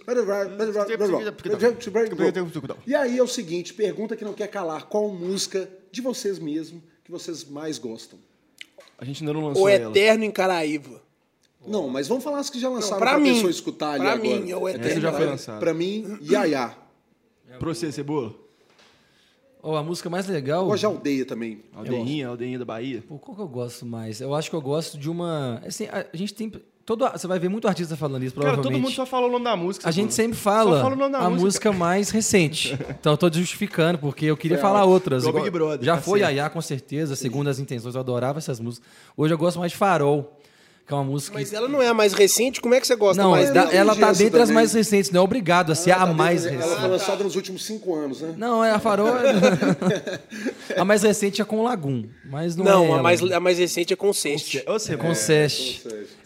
E 2.86 2.94
aí 2.94 3.18
é 3.18 3.22
o 3.22 3.28
seguinte, 3.28 3.74
pergunta 3.74 4.16
que 4.16 4.24
não 4.24 4.32
quer 4.32 4.48
calar, 4.48 4.86
qual 4.86 5.10
música 5.10 5.68
de 5.90 6.00
vocês 6.00 6.38
mesmo 6.38 6.82
que 7.04 7.10
vocês 7.10 7.44
mais 7.44 7.78
gostam? 7.78 8.18
A 8.98 9.04
gente 9.04 9.22
ainda 9.22 9.32
não 9.32 9.46
lançou 9.48 9.64
O 9.64 9.68
ela. 9.68 9.90
Eterno 9.90 10.24
em 10.24 10.30
Caraíva. 10.30 11.00
Não, 11.66 11.88
mas 11.88 12.08
vamos 12.08 12.24
falar 12.24 12.38
as 12.38 12.50
que 12.50 12.58
já 12.58 12.68
lançaram 12.68 12.98
pra 12.98 13.10
pra, 13.12 13.18
mim. 13.20 13.34
pessoa 13.34 13.50
escutar 13.50 13.90
ali 13.92 14.00
Pra 14.04 14.12
agora. 14.14 14.40
mim, 14.40 14.50
é 14.50 14.56
o 14.56 14.68
Essa 14.68 14.78
Eterno. 14.78 15.00
já 15.00 15.12
foi 15.12 15.26
lançada. 15.26 15.58
Pra 15.60 15.72
mim, 15.74 16.18
Yaya. 16.22 16.76
Pra 17.58 17.68
você, 17.68 17.92
Cebola? 17.92 18.34
Oh, 19.62 19.76
a 19.76 19.82
música 19.82 20.10
mais 20.10 20.26
legal. 20.26 20.66
Hoje 20.66 20.84
aldeia 20.84 21.24
também. 21.24 21.62
Aldeinha, 21.72 22.26
Aldeinha 22.28 22.58
da 22.58 22.64
Bahia. 22.64 23.04
Pô, 23.08 23.16
qual 23.16 23.36
que 23.36 23.42
eu 23.42 23.46
gosto 23.48 23.86
mais? 23.86 24.20
Eu 24.20 24.34
acho 24.34 24.50
que 24.50 24.56
eu 24.56 24.60
gosto 24.60 24.98
de 24.98 25.08
uma. 25.08 25.62
Assim, 25.64 25.86
a 25.86 26.04
gente 26.16 26.34
tem. 26.34 26.52
Todo, 26.84 27.08
você 27.12 27.26
vai 27.28 27.38
ver 27.38 27.48
muito 27.48 27.68
artista 27.68 27.96
falando 27.96 28.24
isso, 28.24 28.34
Cara, 28.34 28.46
provavelmente. 28.54 28.74
todo 28.80 28.82
mundo 28.90 28.94
só 28.96 29.06
fala 29.06 29.28
o 29.28 29.30
nome 29.30 29.44
da 29.44 29.54
música. 29.56 29.88
A 29.88 29.92
gente 29.92 30.12
sempre 30.12 30.36
fala 30.36 30.76
Só 30.78 30.82
fala 30.82 30.94
o 30.96 30.98
nome 30.98 31.12
da 31.12 31.18
a 31.18 31.30
música. 31.30 31.44
música 31.44 31.72
mais 31.72 32.10
recente. 32.10 32.76
Então 33.00 33.12
eu 33.12 33.16
tô 33.16 33.32
justificando, 33.32 33.98
porque 33.98 34.26
eu 34.26 34.36
queria 34.36 34.56
Foi 34.58 34.62
falar 34.62 34.84
outras. 34.84 35.22
Igual 35.24 35.44
Big 35.44 35.50
Brother, 35.50 35.84
Já 35.84 35.94
tá 35.96 36.02
foi. 36.02 36.20
Yaya, 36.20 36.50
com 36.50 36.60
certeza, 36.60 37.14
segundo 37.14 37.48
as 37.48 37.58
intenções. 37.60 37.94
Eu 37.94 38.00
adorava 38.00 38.38
essas 38.38 38.58
músicas. 38.58 38.88
Hoje 39.16 39.32
eu 39.32 39.38
gosto 39.38 39.60
mais 39.60 39.70
de 39.70 39.78
Farol, 39.78 40.36
que 40.86 40.92
é 40.92 40.96
uma 40.96 41.04
música. 41.04 41.34
Mas 41.38 41.50
que... 41.50 41.54
ela 41.56 41.68
não 41.68 41.80
é 41.80 41.86
a 41.86 41.94
mais 41.94 42.12
recente? 42.12 42.60
Como 42.60 42.74
é 42.74 42.80
que 42.80 42.86
você 42.86 42.96
gosta 42.96 43.22
Não, 43.22 43.30
mais 43.30 43.52
da- 43.52 43.72
ela 43.72 43.94
tá 43.94 44.10
dentre 44.12 44.40
as 44.40 44.48
também. 44.48 44.54
mais 44.54 44.72
recentes, 44.72 45.10
não 45.12 45.20
é 45.20 45.24
obrigado 45.24 45.70
a 45.70 45.74
ser 45.76 45.92
a 45.92 46.04
mais 46.06 46.44
Ela 46.46 46.58
foi 46.58 46.68
recente. 46.68 46.88
lançada 46.88 47.22
nos 47.24 47.36
últimos 47.36 47.64
cinco 47.64 47.94
anos, 47.94 48.20
né? 48.20 48.34
Não, 48.36 48.64
é 48.64 48.72
a 48.72 48.80
Farol. 48.80 49.06
a 50.76 50.84
mais 50.84 51.02
recente 51.02 51.40
é 51.40 51.44
com 51.44 51.60
o 51.60 51.62
Lagum, 51.62 52.04
mas 52.24 52.56
não, 52.56 52.64
Não, 52.64 52.84
é. 52.84 52.86
a 52.86 52.92
ela. 52.94 53.02
mais, 53.02 53.22
a 53.22 53.40
mais 53.40 53.58
recente 53.58 53.92
é 53.92 53.96
Consiste. 53.96 54.62
Ô, 54.66 54.74
É 54.74 54.78
Cebola. 54.78 55.08
com 55.08 55.14
Seste. 55.14 55.82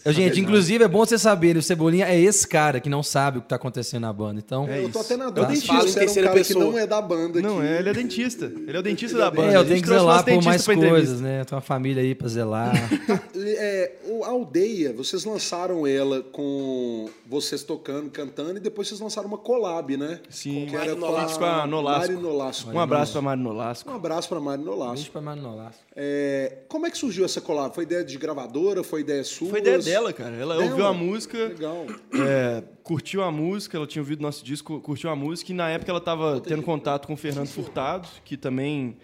Eu, 0.07 0.13
Gente, 0.13 0.39
inclusive 0.39 0.83
é 0.83 0.87
bom 0.87 0.99
vocês 0.99 1.21
saberem, 1.21 1.59
o 1.59 1.63
Cebolinha 1.63 2.05
é 2.07 2.19
esse 2.19 2.47
cara 2.47 2.79
que 2.79 2.89
não 2.89 3.03
sabe 3.03 3.39
o 3.39 3.41
que 3.41 3.47
tá 3.47 3.55
acontecendo 3.57 4.01
na 4.01 4.13
banda. 4.13 4.39
Então, 4.43 4.67
É 4.67 4.83
eu 4.83 4.89
tô 4.89 4.99
até 4.99 5.17
na 5.17 5.25
É 5.25 5.27
o 5.27 5.31
dúvida 5.31 5.53
dentista. 5.53 5.73
em 5.73 5.79
você 5.81 5.99
era 5.99 6.07
um 6.07 6.13
cara 6.23 6.29
que 6.31 6.47
pessoa. 6.47 6.65
não 6.65 6.77
é 6.79 6.87
da 6.87 7.01
banda 7.01 7.41
Não, 7.41 7.59
aqui. 7.59 7.67
é, 7.67 7.79
ele 7.79 7.89
é 7.89 7.93
dentista. 7.93 8.45
Ele 8.45 8.77
é 8.77 8.79
o 8.79 8.83
dentista 8.83 9.17
da 9.17 9.29
banda. 9.31 9.51
é, 9.51 9.55
eu 9.55 9.59
A 9.59 9.63
gente 9.63 9.69
tenho 9.69 9.81
que 9.83 9.87
zelar 9.89 10.19
por 10.19 10.25
dentista 10.25 10.49
mais 10.49 10.65
coisas, 10.65 11.21
né? 11.21 11.43
Tem 11.43 11.55
uma 11.55 11.61
família 11.61 12.01
aí 12.01 12.15
pra 12.15 12.27
zelar. 12.27 12.73
É, 13.59 13.91
o 14.07 14.23
Aldeia, 14.23 14.93
vocês 14.93 15.23
lançaram 15.23 15.85
ela 15.85 16.21
com 16.31 17.07
vocês 17.29 17.63
tocando, 17.63 18.09
cantando, 18.09 18.57
e 18.57 18.59
depois 18.59 18.87
vocês 18.87 18.99
lançaram 18.99 19.27
uma 19.27 19.37
collab, 19.37 19.97
né? 19.97 20.19
Sim, 20.29 20.65
que 20.69 20.75
era 20.75 20.95
Mari 20.95 20.99
com 20.99 21.05
a, 21.05 21.09
Nolasco. 21.09 21.39
com 21.39 21.45
a 21.45 21.67
Nolasco. 21.67 22.07
Mari 22.11 22.21
Nolasco. 22.21 22.71
Um 22.71 22.79
abraço 22.79 23.11
pra 23.13 23.21
Mário 23.21 23.43
Nolasco. 23.43 23.89
Um 23.89 23.93
abraço 23.95 24.29
pra 24.29 24.39
Mari 24.39 24.61
Nolasco. 24.63 24.95
Beijo 24.95 25.11
pra 25.11 25.21
Mano 25.21 25.41
Nolasco. 25.41 25.81
É, 25.95 26.59
como 26.67 26.85
é 26.85 26.91
que 26.91 26.97
surgiu 26.97 27.25
essa 27.25 27.41
collab? 27.41 27.73
Foi 27.75 27.83
ideia 27.83 28.03
de 28.03 28.17
gravadora? 28.17 28.83
Foi 28.83 29.01
ideia 29.01 29.23
sua? 29.23 29.49
Foi 29.49 29.59
ideia 29.59 29.79
dela, 29.79 30.13
cara. 30.13 30.35
Ela 30.35 30.55
Dela? 30.57 30.69
ouviu 30.69 30.85
a 30.85 30.93
música, 30.93 31.37
Legal. 31.37 31.85
é, 32.13 32.63
curtiu 32.83 33.21
a 33.23 33.31
música, 33.31 33.77
ela 33.77 33.87
tinha 33.87 34.01
ouvido 34.01 34.21
nosso 34.21 34.43
disco, 34.43 34.79
curtiu 34.81 35.09
a 35.09 35.15
música, 35.15 35.51
e 35.51 35.55
na 35.55 35.69
época 35.69 35.91
ela 35.91 36.01
tava 36.01 36.39
tendo 36.39 36.63
contato 36.63 37.07
com 37.07 37.13
o 37.13 37.17
Fernando 37.17 37.47
Furtado, 37.47 38.07
que 38.23 38.37
também 38.37 38.97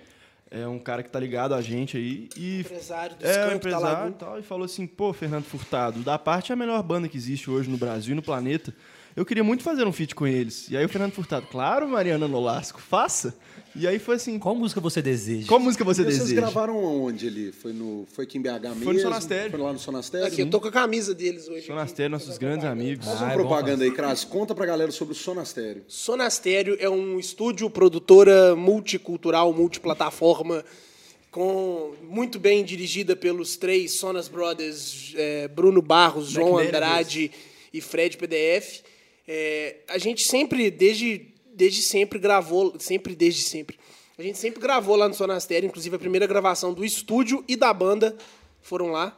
é 0.53 0.67
um 0.67 0.77
cara 0.77 1.01
que 1.01 1.09
tá 1.09 1.19
ligado 1.19 1.55
a 1.55 1.61
gente 1.61 1.97
aí. 1.97 2.29
E 2.37 2.59
Empresário 2.59 3.15
do 3.15 3.25
é, 3.25 3.45
um 3.45 3.49
da 3.49 3.55
empresário 3.55 4.09
e 4.11 4.13
tal, 4.13 4.39
e 4.39 4.43
falou 4.43 4.65
assim, 4.65 4.85
pô, 4.85 5.11
Fernando 5.11 5.45
Furtado, 5.45 6.01
da 6.01 6.19
parte 6.19 6.51
é 6.51 6.53
a 6.53 6.55
melhor 6.55 6.81
banda 6.83 7.09
que 7.09 7.17
existe 7.17 7.49
hoje 7.49 7.69
no 7.69 7.77
Brasil 7.77 8.13
e 8.13 8.15
no 8.15 8.21
planeta. 8.21 8.73
Eu 9.15 9.25
queria 9.25 9.43
muito 9.43 9.63
fazer 9.63 9.85
um 9.85 9.91
feat 9.91 10.15
com 10.15 10.25
eles. 10.25 10.69
E 10.69 10.77
aí 10.77 10.83
o 10.83 10.89
Fernando 10.89 11.11
Furtado, 11.13 11.45
claro, 11.47 11.87
Mariana 11.87 12.27
Nolasco, 12.27 12.81
faça. 12.81 13.35
E 13.75 13.87
aí 13.87 13.97
foi 13.99 14.15
assim, 14.15 14.37
Qual 14.39 14.55
música 14.55 14.79
você 14.81 15.01
deseja? 15.01 15.47
qual 15.47 15.59
música 15.59 15.83
você 15.83 16.01
E 16.01 16.05
vocês 16.05 16.19
deseja? 16.19 16.41
gravaram 16.41 16.75
aonde 16.77 17.27
ali? 17.27 17.51
Foi, 17.51 17.73
no, 17.73 18.07
foi 18.11 18.23
aqui 18.25 18.37
em 18.37 18.41
BH 18.41 18.47
mesmo? 18.69 18.83
Foi 18.83 18.93
no 18.93 18.99
Sonastério. 18.99 19.51
Foi 19.51 19.59
lá 19.59 19.73
no 19.73 19.79
Sonastério? 19.79 20.27
Aqui, 20.27 20.41
eu 20.41 20.49
tô 20.49 20.59
com 20.61 20.67
a 20.67 20.71
camisa 20.71 21.13
deles 21.13 21.47
hoje. 21.47 21.65
Sonastério, 21.67 22.11
nossos 22.11 22.37
grandes 22.37 22.65
amigos. 22.65 23.05
Faz 23.05 23.21
Ah, 23.21 23.25
uma 23.25 23.33
é 23.33 23.35
bom 23.37 23.41
propaganda 23.41 23.83
aí, 23.83 23.91
Cras. 23.91 24.23
Conta 24.23 24.53
pra 24.55 24.65
galera 24.65 24.91
sobre 24.91 25.13
o 25.13 25.17
Sonastério. 25.17 25.83
Sonastério 25.87 26.75
é 26.79 26.89
um 26.89 27.19
estúdio 27.19 27.69
produtora 27.69 28.55
multicultural, 28.55 29.51
multiplataforma, 29.53 30.63
com 31.31 31.93
muito 32.03 32.39
bem 32.39 32.63
dirigida 32.63 33.15
pelos 33.15 33.57
três 33.57 33.93
Sonas 33.93 34.27
Brothers, 34.27 35.13
é, 35.15 35.47
Bruno 35.47 35.81
Barros, 35.81 36.29
João 36.29 36.57
Andrade 36.57 37.31
e 37.73 37.81
Fred 37.81 38.17
PDF. 38.17 38.81
É, 39.27 39.77
a 39.87 39.97
gente 39.97 40.23
sempre, 40.23 40.69
desde, 40.69 41.33
desde 41.53 41.81
sempre, 41.81 42.19
gravou, 42.19 42.75
sempre 42.79 43.15
desde 43.15 43.41
sempre. 43.41 43.77
A 44.17 44.21
gente 44.21 44.37
sempre 44.37 44.61
gravou 44.61 44.95
lá 44.95 45.07
no 45.07 45.13
Sonastério, 45.13 45.67
inclusive 45.67 45.95
a 45.95 45.99
primeira 45.99 46.27
gravação 46.27 46.73
do 46.73 46.85
estúdio 46.85 47.43
e 47.47 47.55
da 47.55 47.73
banda 47.73 48.15
foram 48.61 48.91
lá. 48.91 49.17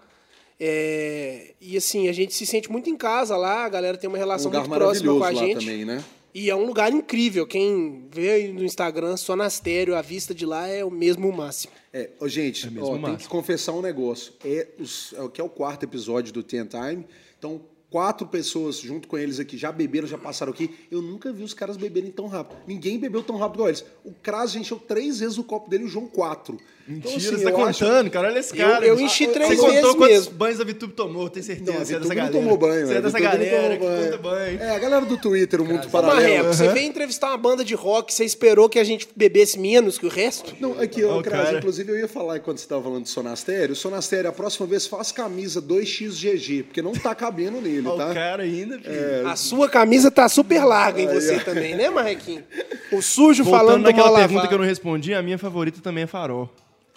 É, 0.60 1.54
e 1.60 1.76
assim, 1.76 2.08
a 2.08 2.14
gente 2.14 2.34
se 2.34 2.46
sente 2.46 2.72
muito 2.72 2.90
em 2.90 2.96
casa 2.96 3.36
lá, 3.36 3.66
a 3.66 3.70
galera 3.70 3.98
tem 3.98 4.08
uma 4.08 4.18
Um 4.18 4.20
relação 4.20 4.46
lugar 4.46 4.68
muito 4.68 4.80
próxima 4.80 5.14
com 5.14 5.24
a 5.24 5.30
lá 5.30 5.34
gente. 5.34 5.60
também, 5.60 5.84
né? 5.84 6.04
E 6.34 6.50
é 6.50 6.56
um 6.56 6.66
lugar 6.66 6.92
incrível. 6.92 7.48
Quem 7.48 8.08
vê 8.12 8.32
aí 8.32 8.52
no 8.52 8.64
Instagram, 8.64 9.16
Sonastério, 9.16 9.96
a 9.96 10.02
vista 10.02 10.36
de 10.36 10.46
lá 10.46 10.68
é 10.68 10.84
o 10.84 10.92
mesmo 10.92 11.32
máximo. 11.32 11.72
É, 11.94 12.10
gente, 12.26 12.68
É 12.68 12.70
mesmo 12.70 12.88
ó, 12.88 13.00
tem 13.00 13.16
que 13.16 13.28
confessar 13.28 13.72
um 13.72 13.82
negócio. 13.82 14.34
É, 14.44 14.68
os, 14.78 15.14
é 15.18 15.22
o 15.22 15.30
que 15.30 15.40
é 15.40 15.44
o 15.44 15.50
quarto 15.50 15.84
episódio 15.84 16.34
do 16.34 16.44
Ten 16.44 16.66
Time. 16.66 17.06
Então, 17.38 17.62
quatro 17.96 18.28
pessoas 18.28 18.76
junto 18.76 19.08
com 19.08 19.18
eles 19.18 19.40
aqui 19.40 19.58
já 19.58 19.72
beberam, 19.72 20.06
já 20.06 20.18
passaram 20.18 20.52
aqui. 20.52 20.70
Eu 20.92 21.02
nunca 21.02 21.32
vi 21.32 21.44
os 21.44 21.54
caras 21.54 21.78
beberem 21.78 22.12
tão 22.12 22.28
rápido. 22.28 22.60
Ninguém 22.68 23.00
bebeu 23.00 23.24
tão 23.24 23.38
rápido 23.38 23.56
igual 23.56 23.70
eles. 23.70 23.86
O 24.04 24.12
Kras 24.12 24.52
já 24.52 24.60
encheu 24.60 24.78
três 24.78 25.22
vezes 25.22 25.38
o 25.38 25.46
copo 25.46 25.70
dele 25.70 25.84
e 25.84 25.86
o 25.86 25.90
João 25.90 26.06
quatro. 26.06 26.58
Então, 26.88 27.12
Mentira, 27.12 27.18
assim, 27.34 27.38
você 27.40 27.44
tá 27.46 27.50
eu 27.50 27.66
acho- 27.66 27.80
contando, 27.84 28.12
cara. 28.12 28.28
Olha 28.28 28.38
esse 28.40 28.56
Eu- 28.60 28.68
cara. 28.68 28.86
eu 28.86 28.96
bicho. 28.96 29.06
enchi 29.08 29.28
três 29.28 29.50
Você 29.50 29.56
contou 29.56 29.96
quantos 29.96 30.08
mesmo. 30.18 30.32
banhos 30.34 30.62
a 30.62 30.64
Vitube 30.64 30.94
tomou, 30.94 31.28
tenho 31.32 31.44
certeza. 31.44 31.72
Não, 31.72 31.82
a 31.82 31.84
você 31.86 31.96
é 31.96 31.98
dessa 32.00 32.10
não 32.10 32.16
galera. 32.16 32.34
tomou 32.38 32.58
banho. 32.58 32.86
Você 32.88 32.94
é 32.94 33.02
dessa 33.02 33.20
galera 33.20 33.78
tomou 33.78 33.98
que 33.98 34.04
conta 34.06 34.18
banho. 34.20 34.62
É, 34.62 34.70
a 34.76 34.78
galera 34.80 35.06
do 35.06 35.18
Twitter, 35.18 35.62
o 35.62 35.66
mundo 35.66 35.88
Ô, 35.88 35.90
paralelo. 35.90 36.22
Marreco, 36.22 36.54
você 36.54 36.68
veio 36.68 36.86
entrevistar 36.88 37.30
uma 37.30 37.38
banda 37.38 37.66
de 37.66 37.74
rock, 37.74 38.14
você 38.14 38.24
esperou 38.24 38.70
que 38.70 38.78
a 38.78 38.84
gente 38.84 39.08
bebesse 39.16 39.58
menos 39.58 39.98
que 39.98 40.06
o 40.06 40.10
resto? 40.10 40.56
Não, 40.60 40.80
aqui, 40.80 41.04
Ó, 41.04 41.18
o 41.20 41.24
Kras, 41.24 41.46
cara. 41.46 41.58
inclusive 41.58 41.92
eu 41.92 41.98
ia 41.98 42.08
falar 42.08 42.40
quando 42.42 42.60
você 42.60 42.66
estava 42.66 42.84
falando 42.84 43.02
de 43.04 43.10
Sonastério. 43.10 43.76
Sonastério, 43.76 44.30
a 44.30 44.34
próxima 44.34 44.68
vez 44.68 44.86
faz 44.86 45.12
camisa 45.12 45.60
2xGG, 45.60 46.64
porque 46.66 46.84
não 46.84 46.92
tá 46.94 47.16
cabendo 47.16 47.60
nele, 47.62 47.82
tá? 47.82 48.12
O 48.12 48.14
cara 48.14 48.44
ainda, 48.44 48.78
filho. 48.78 48.94
É. 48.94 49.24
A 49.26 49.36
sua 49.36 49.68
camisa 49.68 50.12
tá 50.12 50.30
super 50.30 50.64
larga 50.64 51.02
em 51.02 51.08
você 51.08 51.40
também, 51.40 51.76
né, 51.76 51.90
Marrequinho? 51.90 52.44
O 52.92 53.02
sujo 53.02 53.44
Voltando 53.44 53.60
falando 53.60 53.82
do 53.82 53.88
naquela 53.88 54.10
mal 54.12 54.18
pergunta 54.20 54.48
que 54.48 54.54
eu 54.54 54.58
não 54.60 54.66
respondi, 54.66 55.14
a 55.16 55.22
minha 55.24 55.40
favorita 55.40 55.80
também 55.82 56.04
é 56.04 56.08
Farol. 56.08 56.48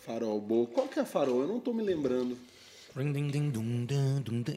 Farol, 0.08 0.40
boa. 0.40 0.66
Qual 0.66 0.88
que 0.88 0.98
é 0.98 1.02
a 1.02 1.04
Farol? 1.04 1.42
Eu 1.42 1.48
não 1.48 1.60
tô 1.60 1.70
me 1.74 1.82
lembrando. 1.82 2.34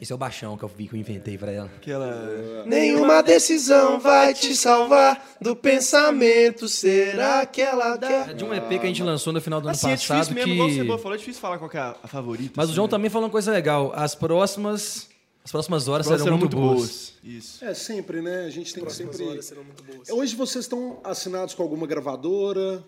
Esse 0.00 0.10
é 0.10 0.14
o 0.14 0.18
baixão 0.18 0.56
que 0.56 0.64
eu 0.64 0.68
vi 0.68 0.88
que 0.88 0.94
eu 0.94 0.98
inventei 0.98 1.36
pra 1.36 1.52
ela. 1.52 1.70
Aquela. 1.76 2.64
Nenhuma 2.64 3.22
decisão 3.22 4.00
vai 4.00 4.32
te 4.32 4.56
salvar 4.56 5.36
do 5.42 5.54
pensamento. 5.54 6.66
Será 6.68 7.44
que 7.44 7.60
ela 7.60 7.94
É 7.96 7.98
quer? 7.98 8.34
de 8.34 8.42
um 8.42 8.54
EP 8.54 8.68
que 8.68 8.76
a 8.76 8.86
gente 8.86 9.02
lançou 9.02 9.30
no 9.30 9.42
final 9.42 9.60
do 9.60 9.68
ano 9.68 9.72
Assim, 9.76 9.88
é 9.88 9.90
passado. 9.90 10.28
difícil 10.28 10.34
mesmo, 10.34 10.54
que... 10.68 10.80
igual 10.80 10.96
você 10.98 11.02
falou, 11.02 11.14
é 11.14 11.18
difícil 11.18 11.40
falar 11.42 11.58
qual 11.58 11.68
que 11.68 11.76
é 11.76 11.80
a, 11.80 11.94
favorita. 12.08 12.54
Mas 12.56 12.64
o 12.64 12.70
assim, 12.70 12.76
João 12.76 12.86
né? 12.86 12.90
também 12.90 13.10
falou 13.10 13.26
uma 13.26 13.32
coisa 13.32 13.52
legal. 13.52 13.92
As 13.94 14.14
próximas, 14.14 15.06
as 15.44 15.50
próximas 15.50 15.86
horas 15.86 16.06
Elas 16.06 16.22
serão, 16.22 16.38
muito 16.38 16.56
boas. 16.56 17.12
Isso. 17.22 17.62
É, 17.62 17.74
sempre, 17.74 18.22
né? 18.22 18.46
A 18.46 18.50
gente 18.50 18.72
tem 18.72 18.82
que 18.82 18.86
Próximas 18.86 19.14
sempre... 19.14 19.32
horas 19.34 19.44
serão 19.44 19.62
muito 19.62 19.84
boas. 19.84 20.08
Hoje 20.08 20.34
vocês 20.34 20.64
estão 20.64 20.98
assinados 21.04 21.54
com 21.54 21.62
alguma 21.62 21.86
gravadora? 21.86 22.82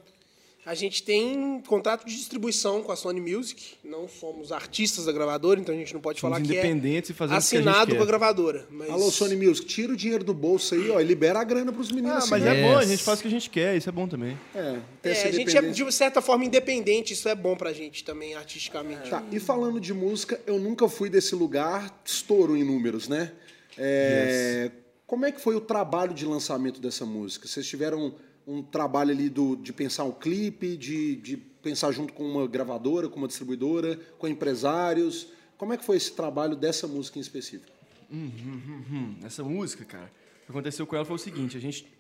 A 0.67 0.75
gente 0.75 1.03
tem 1.03 1.61
contrato 1.67 2.07
de 2.07 2.17
distribuição 2.17 2.83
com 2.83 2.91
a 2.91 2.97
Sony 2.97 3.21
Music. 3.21 3.75
Não 3.85 4.09
somos 4.09 4.51
artistas 4.51 5.05
da 5.05 5.13
gravadora, 5.13 5.61
então 5.61 5.75
a 5.75 5.79
gente 5.79 5.93
não 5.93 6.01
pode 6.01 6.19
Somos 6.19 6.37
falar 6.39 6.47
que 6.47 6.57
é 6.57 6.61
independentes 6.61 7.11
e 7.11 7.13
fazemos 7.13 7.47
o 7.47 7.51
que 7.51 7.57
a 7.57 7.59
gente 7.61 7.69
assinado 7.69 7.97
com 7.97 8.03
a 8.03 8.07
gravadora. 8.07 8.67
Mas 8.71 8.89
Alô, 8.89 9.11
Sony 9.11 9.37
Music, 9.37 9.67
tira 9.67 9.93
o 9.93 9.97
dinheiro 9.97 10.25
do 10.25 10.33
bolso 10.33 10.75
aí, 10.75 10.91
ó, 10.91 10.99
e 11.01 11.05
libera 11.05 11.39
a 11.41 11.45
grana 11.45 11.71
pros 11.71 11.93
meninos 11.93 12.25
Ah, 12.25 12.27
mas 12.31 12.43
assinarem. 12.43 12.63
é 12.65 12.67
bom, 12.67 12.77
a 12.79 12.81
Yes. 12.81 12.91
gente 12.91 13.03
faz 13.03 13.19
o 13.19 13.23
que 13.23 13.29
a 13.29 13.31
gente 13.31 13.51
quer, 13.51 13.77
isso 13.77 13.89
é 13.91 13.93
bom 13.93 14.09
também. 14.09 14.39
É, 14.55 14.79
É, 15.03 15.11
a 15.29 15.31
gente 15.31 15.55
é 15.55 15.61
de 15.61 15.93
certa 15.93 16.23
forma 16.23 16.47
independente, 16.47 17.13
isso 17.13 17.29
é 17.29 17.35
bom 17.35 17.55
pra 17.57 17.73
gente 17.75 18.03
também, 18.03 18.35
artisticamente. 18.35 19.11
Tá, 19.11 19.23
e 19.31 19.39
falando 19.39 19.79
de 19.79 19.93
música, 19.93 20.41
eu 20.47 20.59
nunca 20.59 20.89
fui 20.89 21.11
desse 21.11 21.35
lugar, 21.35 22.01
estouro 22.05 22.57
em 22.57 22.65
números, 22.65 23.07
né? 23.07 23.33
É, 23.77 24.71
Como 25.07 25.27
é 25.27 25.31
que 25.33 25.41
foi 25.41 25.55
o 25.55 25.61
trabalho 25.61 26.15
de 26.15 26.25
lançamento 26.25 26.81
dessa 26.81 27.05
música? 27.05 27.47
Vocês 27.47 27.67
tiveram 27.67 28.15
um 28.47 28.63
trabalho 28.63 29.11
ali 29.11 29.29
do, 29.29 29.57
de 29.57 29.73
pensar 29.73 30.05
um 30.05 30.13
clipe, 30.13 30.77
de, 30.77 31.17
de 31.17 31.37
pensar 31.37 31.93
junto 31.93 32.13
com 32.13 32.25
uma 32.25 32.47
gravadora, 32.47 33.09
com 33.09 33.17
uma 33.17 33.29
distribuidora, 33.29 33.99
com 34.19 34.29
empresários? 34.29 35.29
Como 35.57 35.73
é 35.73 35.77
que 35.77 35.85
foi 35.85 35.97
esse 35.97 36.13
trabalho 36.13 36.57
dessa 36.57 36.87
música 36.87 37.19
em 37.19 37.23
específico? 37.23 37.73
Hum, 38.11 39.17
essa 39.25 39.43
música, 39.43 39.85
cara, 39.85 40.13
o 40.43 40.47
que 40.47 40.53
aconteceu 40.53 40.87
com 40.87 40.95
ela 40.95 41.05
foi 41.05 41.17
o 41.17 41.19
seguinte, 41.19 41.57
a 41.57 41.61
gente 41.61 41.93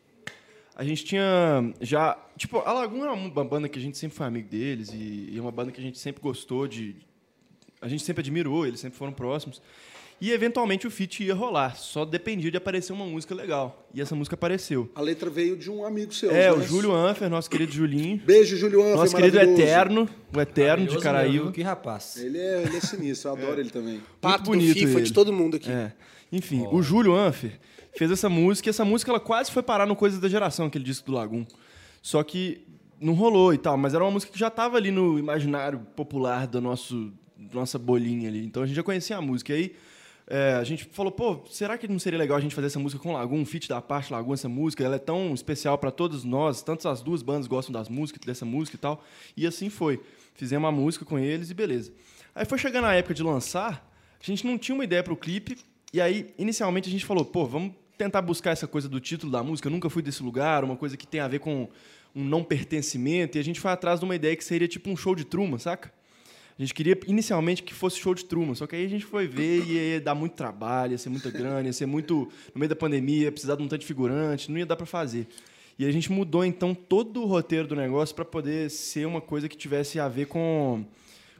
a 0.76 0.82
gente 0.82 1.04
tinha 1.04 1.72
já, 1.80 2.18
tipo, 2.36 2.58
a 2.58 2.72
Laguna 2.72 3.06
é 3.06 3.10
uma 3.10 3.44
banda 3.44 3.68
que 3.68 3.78
a 3.78 3.82
gente 3.82 3.96
sempre 3.96 4.16
foi 4.16 4.26
amigo 4.26 4.48
deles 4.48 4.92
e, 4.92 5.28
e 5.30 5.38
é 5.38 5.40
uma 5.40 5.52
banda 5.52 5.70
que 5.70 5.80
a 5.80 5.84
gente 5.84 5.98
sempre 5.98 6.20
gostou 6.20 6.66
de 6.66 6.96
a 7.80 7.88
gente 7.88 8.02
sempre 8.02 8.20
admirou, 8.22 8.66
eles 8.66 8.80
sempre 8.80 8.98
foram 8.98 9.12
próximos. 9.12 9.60
E 10.20 10.30
eventualmente 10.30 10.86
o 10.86 10.90
feat 10.90 11.24
ia 11.24 11.34
rolar, 11.34 11.76
só 11.76 12.04
dependia 12.04 12.50
de 12.50 12.56
aparecer 12.56 12.92
uma 12.92 13.04
música 13.04 13.34
legal. 13.34 13.86
E 13.92 14.00
essa 14.00 14.14
música 14.14 14.34
apareceu. 14.34 14.90
A 14.94 15.00
letra 15.00 15.28
veio 15.28 15.56
de 15.56 15.70
um 15.70 15.84
amigo 15.84 16.14
seu. 16.14 16.30
É, 16.30 16.44
né? 16.44 16.52
o 16.52 16.62
Júlio 16.62 16.92
Anfer, 16.92 17.28
nosso 17.28 17.50
querido 17.50 17.72
Julinho. 17.72 18.22
Beijo, 18.24 18.56
Júlio 18.56 18.80
Anfer, 18.80 18.96
Nosso 18.96 19.16
querido. 19.16 19.38
Eterno, 19.38 20.08
o 20.34 20.40
Eterno 20.40 20.86
de 20.86 20.98
Caraíba. 20.98 21.52
Que 21.52 21.62
rapaz. 21.62 22.16
Ele 22.16 22.38
é, 22.38 22.62
ele 22.62 22.76
é 22.76 22.80
sinistro, 22.80 23.30
eu 23.30 23.34
adoro 23.34 23.60
ele 23.60 23.70
também. 23.70 24.00
Pato 24.20 24.44
do 24.44 24.50
bonito 24.50 24.72
FIFA 24.72 24.98
ele. 24.98 25.02
de 25.02 25.12
todo 25.12 25.32
mundo 25.32 25.56
aqui. 25.56 25.70
É. 25.70 25.92
Enfim, 26.32 26.66
o 26.70 26.82
Júlio 26.82 27.14
Anfer 27.14 27.58
fez 27.96 28.10
essa 28.10 28.28
música 28.28 28.68
e 28.68 28.70
essa 28.70 28.84
música 28.84 29.10
ela 29.10 29.20
quase 29.20 29.50
foi 29.50 29.62
parar 29.62 29.86
no 29.86 29.94
Coisas 29.94 30.18
da 30.18 30.28
Geração, 30.28 30.66
aquele 30.66 30.84
disco 30.84 31.06
do 31.06 31.12
Lagum. 31.12 31.44
Só 32.02 32.22
que 32.22 32.66
não 33.00 33.14
rolou 33.14 33.52
e 33.52 33.58
tal, 33.58 33.76
mas 33.76 33.94
era 33.94 34.02
uma 34.02 34.10
música 34.10 34.32
que 34.32 34.38
já 34.38 34.48
estava 34.48 34.76
ali 34.76 34.90
no 34.90 35.18
imaginário 35.18 35.80
popular 35.94 36.46
da 36.46 36.60
nosso, 36.60 37.12
nossa 37.52 37.78
bolinha 37.78 38.28
ali. 38.28 38.44
Então 38.44 38.62
a 38.62 38.66
gente 38.66 38.76
já 38.76 38.82
conhecia 38.82 39.16
a 39.16 39.20
música. 39.20 39.52
E 39.52 39.56
aí 39.56 39.76
é, 40.26 40.54
a 40.54 40.64
gente 40.64 40.84
falou, 40.84 41.12
pô, 41.12 41.44
será 41.50 41.76
que 41.76 41.86
não 41.86 41.98
seria 41.98 42.18
legal 42.18 42.38
a 42.38 42.40
gente 42.40 42.54
fazer 42.54 42.68
essa 42.68 42.78
música 42.78 43.02
com 43.02 43.12
Lagum, 43.12 43.40
um 43.40 43.44
feat 43.44 43.68
da 43.68 43.80
parte 43.80 44.12
Lagum, 44.12 44.32
essa 44.32 44.48
música? 44.48 44.82
Ela 44.82 44.96
é 44.96 44.98
tão 44.98 45.34
especial 45.34 45.76
para 45.76 45.90
todos 45.90 46.24
nós, 46.24 46.62
tanto 46.62 46.88
as 46.88 47.02
duas 47.02 47.22
bandas 47.22 47.46
gostam 47.46 47.72
das 47.72 47.88
músicas, 47.88 48.24
dessa 48.24 48.44
música 48.44 48.76
e 48.76 48.80
tal. 48.80 49.04
E 49.36 49.46
assim 49.46 49.68
foi. 49.68 50.00
Fizemos 50.34 50.64
uma 50.64 50.72
música 50.72 51.04
com 51.04 51.18
eles 51.18 51.50
e 51.50 51.54
beleza. 51.54 51.92
Aí 52.34 52.44
foi 52.46 52.58
chegando 52.58 52.86
a 52.86 52.94
época 52.94 53.14
de 53.14 53.22
lançar, 53.22 53.88
a 54.20 54.24
gente 54.24 54.46
não 54.46 54.56
tinha 54.56 54.74
uma 54.74 54.84
ideia 54.84 55.02
para 55.02 55.12
o 55.12 55.16
clipe, 55.16 55.58
e 55.92 56.00
aí, 56.00 56.34
inicialmente, 56.38 56.88
a 56.88 56.92
gente 56.92 57.04
falou, 57.04 57.24
pô, 57.24 57.46
vamos 57.46 57.72
tentar 57.96 58.20
buscar 58.22 58.50
essa 58.50 58.66
coisa 58.66 58.88
do 58.88 58.98
título 58.98 59.30
da 59.30 59.42
música, 59.42 59.68
eu 59.68 59.70
nunca 59.70 59.88
fui 59.88 60.02
desse 60.02 60.22
lugar, 60.22 60.64
uma 60.64 60.76
coisa 60.76 60.96
que 60.96 61.06
tem 61.06 61.20
a 61.20 61.28
ver 61.28 61.38
com 61.38 61.68
um 62.12 62.24
não 62.24 62.42
pertencimento, 62.42 63.38
e 63.38 63.40
a 63.40 63.44
gente 63.44 63.60
foi 63.60 63.70
atrás 63.70 64.00
de 64.00 64.04
uma 64.04 64.16
ideia 64.16 64.34
que 64.34 64.42
seria 64.42 64.66
tipo 64.66 64.90
um 64.90 64.96
show 64.96 65.14
de 65.14 65.24
Truman, 65.24 65.58
saca? 65.58 65.92
A 66.58 66.62
gente 66.62 66.72
queria 66.72 66.96
inicialmente 67.08 67.62
que 67.64 67.74
fosse 67.74 67.98
show 67.98 68.14
de 68.14 68.24
Truman, 68.24 68.54
só 68.54 68.66
que 68.66 68.76
aí 68.76 68.84
a 68.86 68.88
gente 68.88 69.04
foi 69.04 69.26
ver 69.26 69.64
e 69.66 69.72
ia 69.94 70.00
dar 70.00 70.14
muito 70.14 70.34
trabalho, 70.34 70.92
ia 70.92 70.98
ser 70.98 71.08
muita 71.08 71.28
grana, 71.30 71.62
ia 71.66 71.72
ser 71.72 71.86
muito. 71.86 72.28
No 72.54 72.58
meio 72.60 72.68
da 72.68 72.76
pandemia, 72.76 73.24
ia 73.24 73.32
precisar 73.32 73.56
de 73.56 73.62
um 73.62 73.68
tanto 73.68 73.80
de 73.80 73.86
figurante, 73.86 74.50
não 74.50 74.58
ia 74.58 74.66
dar 74.66 74.76
para 74.76 74.86
fazer. 74.86 75.26
E 75.76 75.84
a 75.84 75.90
gente 75.90 76.12
mudou 76.12 76.44
então 76.44 76.72
todo 76.72 77.22
o 77.22 77.26
roteiro 77.26 77.66
do 77.66 77.74
negócio 77.74 78.14
para 78.14 78.24
poder 78.24 78.70
ser 78.70 79.04
uma 79.06 79.20
coisa 79.20 79.48
que 79.48 79.56
tivesse 79.56 79.98
a 79.98 80.08
ver 80.08 80.26
com, 80.26 80.84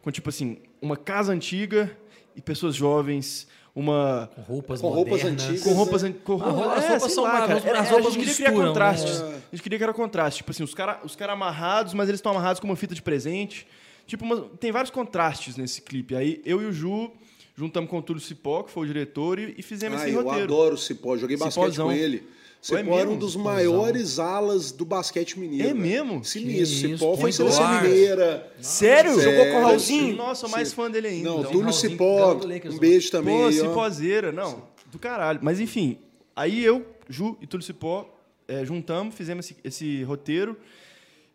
com 0.03 0.11
tipo 0.11 0.29
assim, 0.29 0.57
uma 0.83 0.97
casa 0.97 1.33
antiga 1.33 1.97
e 2.35 2.41
pessoas 2.43 2.75
jovens, 2.75 3.47
uma 3.73 4.29
Com 4.35 4.43
roupas 4.43 4.81
Com 4.81 4.89
roupas 4.89 5.25
antigas. 5.25 5.63
com 5.63 5.73
roupas, 5.75 6.03
an- 6.03 6.13
com 6.13 6.33
Ah, 6.43 6.51
roupas, 6.51 6.79
as 6.79 6.85
é, 6.85 6.89
roupas 6.91 7.13
são 7.13 7.23
lá, 7.23 7.41
cara. 7.47 7.55
as 7.59 7.65
Era- 7.65 7.81
roupas 7.83 8.07
a 8.07 8.11
gente 8.11 8.19
queria 8.19 8.35
criar 8.35 8.49
misturam, 8.51 8.69
contrastes. 8.69 9.21
né? 9.21 9.29
A 9.53 9.55
gente 9.55 9.63
queria 9.63 9.79
que 9.79 9.85
era 9.85 9.95
contraste. 9.95 10.37
Tipo 10.39 10.51
assim, 10.51 10.65
os 10.65 10.75
caras 10.75 10.97
os 11.05 11.15
cara 11.15 11.33
amarrados, 11.33 11.95
mas 11.95 12.09
eles 12.09 12.19
estão 12.19 12.33
amarrados 12.33 12.59
com 12.59 12.67
uma 12.67 12.75
fita 12.77 12.97
de 12.97 13.03
presente. 13.03 13.65
Tipo, 14.07 14.25
uma- 14.25 14.41
tem 14.61 14.71
vários 14.73 14.91
contrastes 14.91 15.57
nesse 15.57 15.81
clipe. 15.83 16.15
Aí 16.15 16.41
eu 16.45 16.61
e 16.63 16.67
o 16.67 16.73
Ju 16.73 17.11
juntamos 17.57 17.89
com 17.89 17.99
o 17.99 18.03
Túlio 18.03 18.21
Cipó, 18.23 18.63
que 18.63 18.71
foi 18.71 18.85
o 18.85 18.87
diretor, 18.87 19.39
e, 19.39 19.55
e 19.57 19.63
fizemos 19.63 20.01
Ah, 20.01 20.07
esse 20.09 20.15
eu 20.17 20.23
roteiro. 20.23 20.45
adoro 20.53 20.75
o 20.75 20.79
Cipó, 20.79 21.17
joguei 21.17 21.37
basquete 21.37 21.55
Cipózão. 21.55 21.87
com 21.87 21.93
ele. 21.93 22.27
Foi 22.63 22.79
Cipó 22.79 22.93
era 22.99 23.05
um 23.05 23.11
mesmo? 23.11 23.21
dos 23.21 23.33
Cipózão. 23.33 23.53
maiores 23.53 24.19
alas 24.19 24.73
do 24.73 24.85
basquete 24.87 25.39
mineiro. 25.39 25.65
É 25.65 25.67
velho. 25.75 25.81
mesmo? 25.81 26.25
Sinistro. 26.25 26.89
Cipó 26.97 27.13
isso, 27.13 27.21
foi 27.21 27.33
seleção 27.33 27.83
mineira. 27.83 28.53
Sério? 28.61 29.21
Jogou 29.21 29.45
com 29.47 29.59
o 29.59 29.63
Raulzinho? 29.65 30.17
Nossa, 30.17 30.41
sou 30.43 30.49
mais 30.49 30.73
fã 30.73 30.91
dele 30.91 31.09
ainda. 31.09 31.29
Não, 31.29 31.39
Então, 31.41 31.51
Túlio 31.53 31.67
Raulzinho 31.67 31.91
Cipó, 31.93 32.35
um 32.71 32.79
beijo 32.79 33.11
também. 33.11 33.37
Pô. 33.39 33.53
Cipózeira. 33.53 34.33
Não, 34.33 34.63
do 34.91 34.99
caralho. 34.99 35.41
Mas 35.43 35.61
enfim, 35.61 35.99
aí 36.35 36.65
eu, 36.65 36.87
Ju 37.09 37.37
e 37.41 37.47
Túlio 37.47 37.65
Cipó 37.67 38.11
é, 38.49 38.65
juntamos, 38.65 39.15
fizemos 39.15 39.45
esse, 39.45 39.57
esse 39.63 40.03
roteiro 40.05 40.57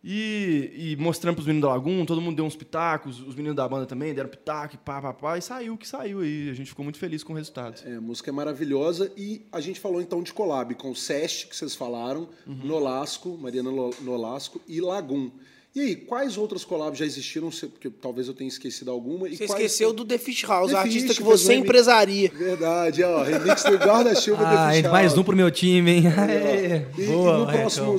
e, 0.04 0.94
e 0.94 0.96
mostramos 0.98 1.36
pros 1.36 1.46
meninos 1.48 1.68
da 1.68 1.74
Laguna, 1.76 2.06
todo 2.06 2.22
mundo 2.22 2.36
deu 2.38 2.46
uns 2.46 2.56
pitacos, 2.56 3.20
os 3.20 3.36
meninos 3.36 3.56
da 3.56 3.68
banda 3.68 3.86
também 3.86 4.14
deram 4.14 4.30
pitaco, 4.30 4.76
e 4.76 4.78
pá, 4.78 5.02
pá, 5.02 5.14
pá, 5.14 5.38
e 5.38 5.42
saiu 5.42 5.74
o 5.74 5.78
que 5.78 5.88
saiu 5.88 6.22
aí. 6.22 6.50
A 6.50 6.54
gente 6.54 6.68
ficou 6.70 6.84
muito 6.84 6.98
feliz 6.98 7.24
com 7.24 7.34
o 7.34 7.36
resultado. 7.36 7.82
É, 7.86 7.96
a 7.96 8.02
música 8.02 8.30
é 8.30 8.34
maravilhosa 8.34 9.12
e 9.18 9.42
a 9.52 9.60
gente 9.60 9.80
falou 9.80 10.02
então 10.02 10.24
de 10.24 10.32
collab 10.32 10.74
com 10.76 10.92
o 10.92 10.96
Sest, 10.96 11.48
que 11.48 11.56
vocês 11.56 11.76
falaram, 11.76 12.30
Uhum. 12.48 12.60
Nolasco, 12.64 13.38
Mariana 13.38 13.72
Nolasco 14.02 14.62
e 14.68 14.80
Lagum. 14.80 15.30
E 15.76 15.82
aí, 15.82 15.96
quais 15.96 16.36
outras 16.36 16.66
collabs 16.66 16.98
já 16.98 17.06
existiram? 17.06 17.50
Porque 17.52 17.92
talvez 17.92 18.28
eu 18.28 18.34
tenha 18.34 18.48
esquecido 18.48 18.90
alguma. 18.90 19.28
E 19.30 19.38
Você 19.38 19.46
quais- 19.46 19.52
esqueceu 19.66 19.94
do 19.94 20.04
The 20.04 20.18
Fish 20.18 20.44
House, 20.44 20.72
The 20.72 20.76
o 20.76 20.80
artista 20.80 21.08
Fish, 21.10 21.18
que 21.18 21.24
um 21.24 21.26
você 21.28 21.50
remix. 21.50 21.64
empresaria. 21.70 22.32
Verdade, 22.36 23.04
ó, 23.04 23.22
remix 23.22 23.64
do 23.64 23.78
guarda-chuva 23.78 24.42
Ah, 24.48 24.70
The 24.72 24.82
Fish 24.82 24.92
mais 24.92 25.12
House. 25.12 25.18
um 25.20 25.24
pro 25.24 25.36
meu 25.38 25.52
time, 25.52 25.92
hein? 25.92 26.04
Aê, 26.08 26.88
E, 26.98 27.06
boa, 27.06 27.36
e 27.36 27.40
no 27.40 27.46
Marrecão. 27.46 27.98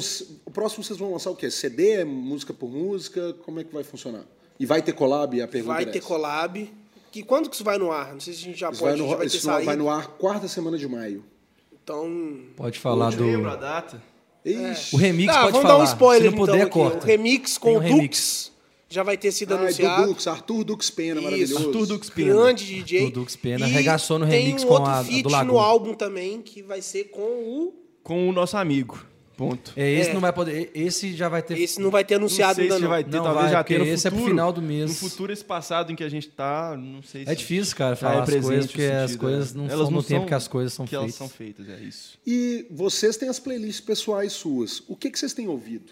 O 0.51 0.53
próximo 0.53 0.82
vocês 0.82 0.98
vão 0.98 1.12
lançar 1.12 1.30
o 1.30 1.36
quê? 1.36 1.48
CD, 1.48 2.05
música 2.05 2.53
por 2.53 2.68
música? 2.68 3.32
Como 3.44 3.61
é 3.61 3.64
que 3.64 3.72
vai 3.72 3.84
funcionar? 3.84 4.24
E 4.59 4.66
vai 4.66 4.82
ter 4.82 4.92
collab? 4.92 5.40
A 5.40 5.46
pergunta 5.46 5.74
Vai 5.74 5.84
é 5.84 5.86
ter 5.86 5.98
essa. 5.98 6.09
collab. 6.09 6.70
Que, 7.12 7.22
quando 7.22 7.48
que 7.48 7.55
isso 7.55 7.62
vai 7.64 7.78
no 7.78 7.90
ar? 7.92 8.12
Não 8.12 8.20
sei 8.20 8.34
se 8.34 8.40
a 8.40 8.42
gente 8.44 8.59
já 8.59 8.70
Isso 8.70 8.80
pode, 8.80 8.90
vai 8.92 9.01
no, 9.01 9.09
já 9.11 9.16
vai 9.16 9.26
ter 9.28 9.36
isso 9.36 9.46
vai 9.64 9.76
no 9.76 9.88
ar 9.88 10.07
quarta 10.09 10.48
semana 10.48 10.76
de 10.76 10.88
maio. 10.88 11.24
Então... 11.72 12.40
Pode 12.57 12.78
falar 12.80 13.11
do... 13.11 13.24
Lembra 13.24 13.53
a 13.53 13.57
data? 13.57 14.03
Ixi. 14.44 14.94
O 14.94 14.98
remix 14.98 15.32
Tá, 15.32 15.40
pode 15.42 15.53
vamos 15.53 15.62
falar. 15.68 15.78
dar 15.78 15.80
um 15.82 15.84
spoiler 15.84 16.30
Se 16.30 16.36
não 16.36 16.46
puder, 16.46 16.55
então 16.57 16.66
aqui. 16.66 16.72
corta. 16.90 17.05
O 17.05 17.07
remix 17.07 17.59
com 17.59 17.72
um 17.72 17.76
o 17.76 17.78
remix. 17.78 18.51
Dux 18.51 18.51
já 18.92 19.03
vai 19.05 19.16
ter 19.16 19.30
sido 19.30 19.55
Ai, 19.55 19.61
anunciado. 19.61 20.03
do 20.03 20.09
Dux, 20.09 20.26
Arthur 20.26 20.64
Dux 20.64 20.90
Pena, 20.90 21.14
Isso. 21.20 21.22
maravilhoso. 21.24 21.66
Arthur 21.66 21.86
Dux 21.86 22.11
Pena. 22.11 22.34
Grande 22.34 22.64
DJ. 22.66 23.07
O 23.07 23.11
Dux 23.12 23.36
Pena 23.36 23.68
E 23.68 23.70
arregaçou 23.70 24.18
no 24.18 24.26
tem 24.26 24.42
remix 24.46 24.64
um 24.64 24.66
com 24.66 24.74
outro 24.74 24.90
a- 24.90 24.98
a 24.98 25.03
do 25.03 25.28
Lagoon. 25.28 25.53
no 25.53 25.59
álbum 25.61 25.94
também, 25.94 26.42
que 26.42 26.61
vai 26.62 26.82
ser 26.82 27.05
com 27.05 27.20
o... 27.22 27.74
Com 28.03 28.28
o 28.28 28.32
nosso 28.32 28.57
amigo. 28.57 29.05
Ponto. 29.49 29.72
É, 29.76 29.91
esse 29.93 30.11
É. 30.11 30.12
não 30.12 30.20
vai 30.20 30.32
poder... 30.32 30.70
Esse 30.74 31.14
já 31.16 31.28
vai 31.28 31.43
ter... 31.43 31.59
Esse 31.59 31.80
não 31.80 31.91
vai 31.91 32.05
ter 32.05 32.16
anunciado 32.16 32.51
não 32.51 32.55
sei 32.57 32.64
ainda 32.64 32.76
se 32.76 32.82
não. 32.82 32.88
vai 32.88 33.03
ter, 33.05 33.16
Não 33.16 33.24
talvez 33.24 33.43
vai, 33.45 33.53
já 33.53 33.64
tenha 33.64 33.78
no 33.78 33.84
porque 33.86 33.95
esse 33.95 34.07
é 34.07 34.11
pro 34.11 34.18
futuro. 34.18 34.34
final 34.36 34.53
do 34.53 34.62
mês. 34.62 34.91
No 34.91 34.97
futuro, 35.09 35.32
esse 35.32 35.45
passado 35.45 35.91
em 35.93 35.97
que 35.97 36.05
a 36.05 36.09
gente 36.09 36.28
tá, 36.28 36.76
não 36.76 37.03
sei 37.03 37.24
se... 37.24 37.30
É 37.30 37.34
difícil, 37.34 37.76
cara, 37.76 37.97
falar 37.97 38.16
é 38.16 38.18
as 38.20 38.24
presente 38.26 38.47
coisas, 38.49 38.66
porque 38.66 38.82
as 38.84 39.11
sentido, 39.11 39.20
coisas 39.20 39.55
é. 39.55 39.59
não 39.59 39.64
Elas 39.64 39.76
são 39.78 39.84
no 39.86 39.97
não 39.97 40.03
tempo 40.03 40.20
são 40.20 40.26
que 40.28 40.34
as 40.34 40.49
coisas 40.49 40.72
são 40.72 40.84
que 40.84 40.91
feitas. 40.91 41.05
elas 41.05 41.14
são 41.14 41.28
feitas, 41.28 41.68
é 41.68 41.80
isso. 41.80 42.18
E 42.26 42.66
vocês 42.70 43.16
têm 43.16 43.28
as 43.28 43.38
playlists 43.38 43.80
pessoais 43.80 44.32
suas. 44.32 44.82
O 44.86 44.95
que, 44.95 45.11
que 45.11 45.18
vocês 45.18 45.32
têm 45.32 45.49
ouvido? 45.49 45.91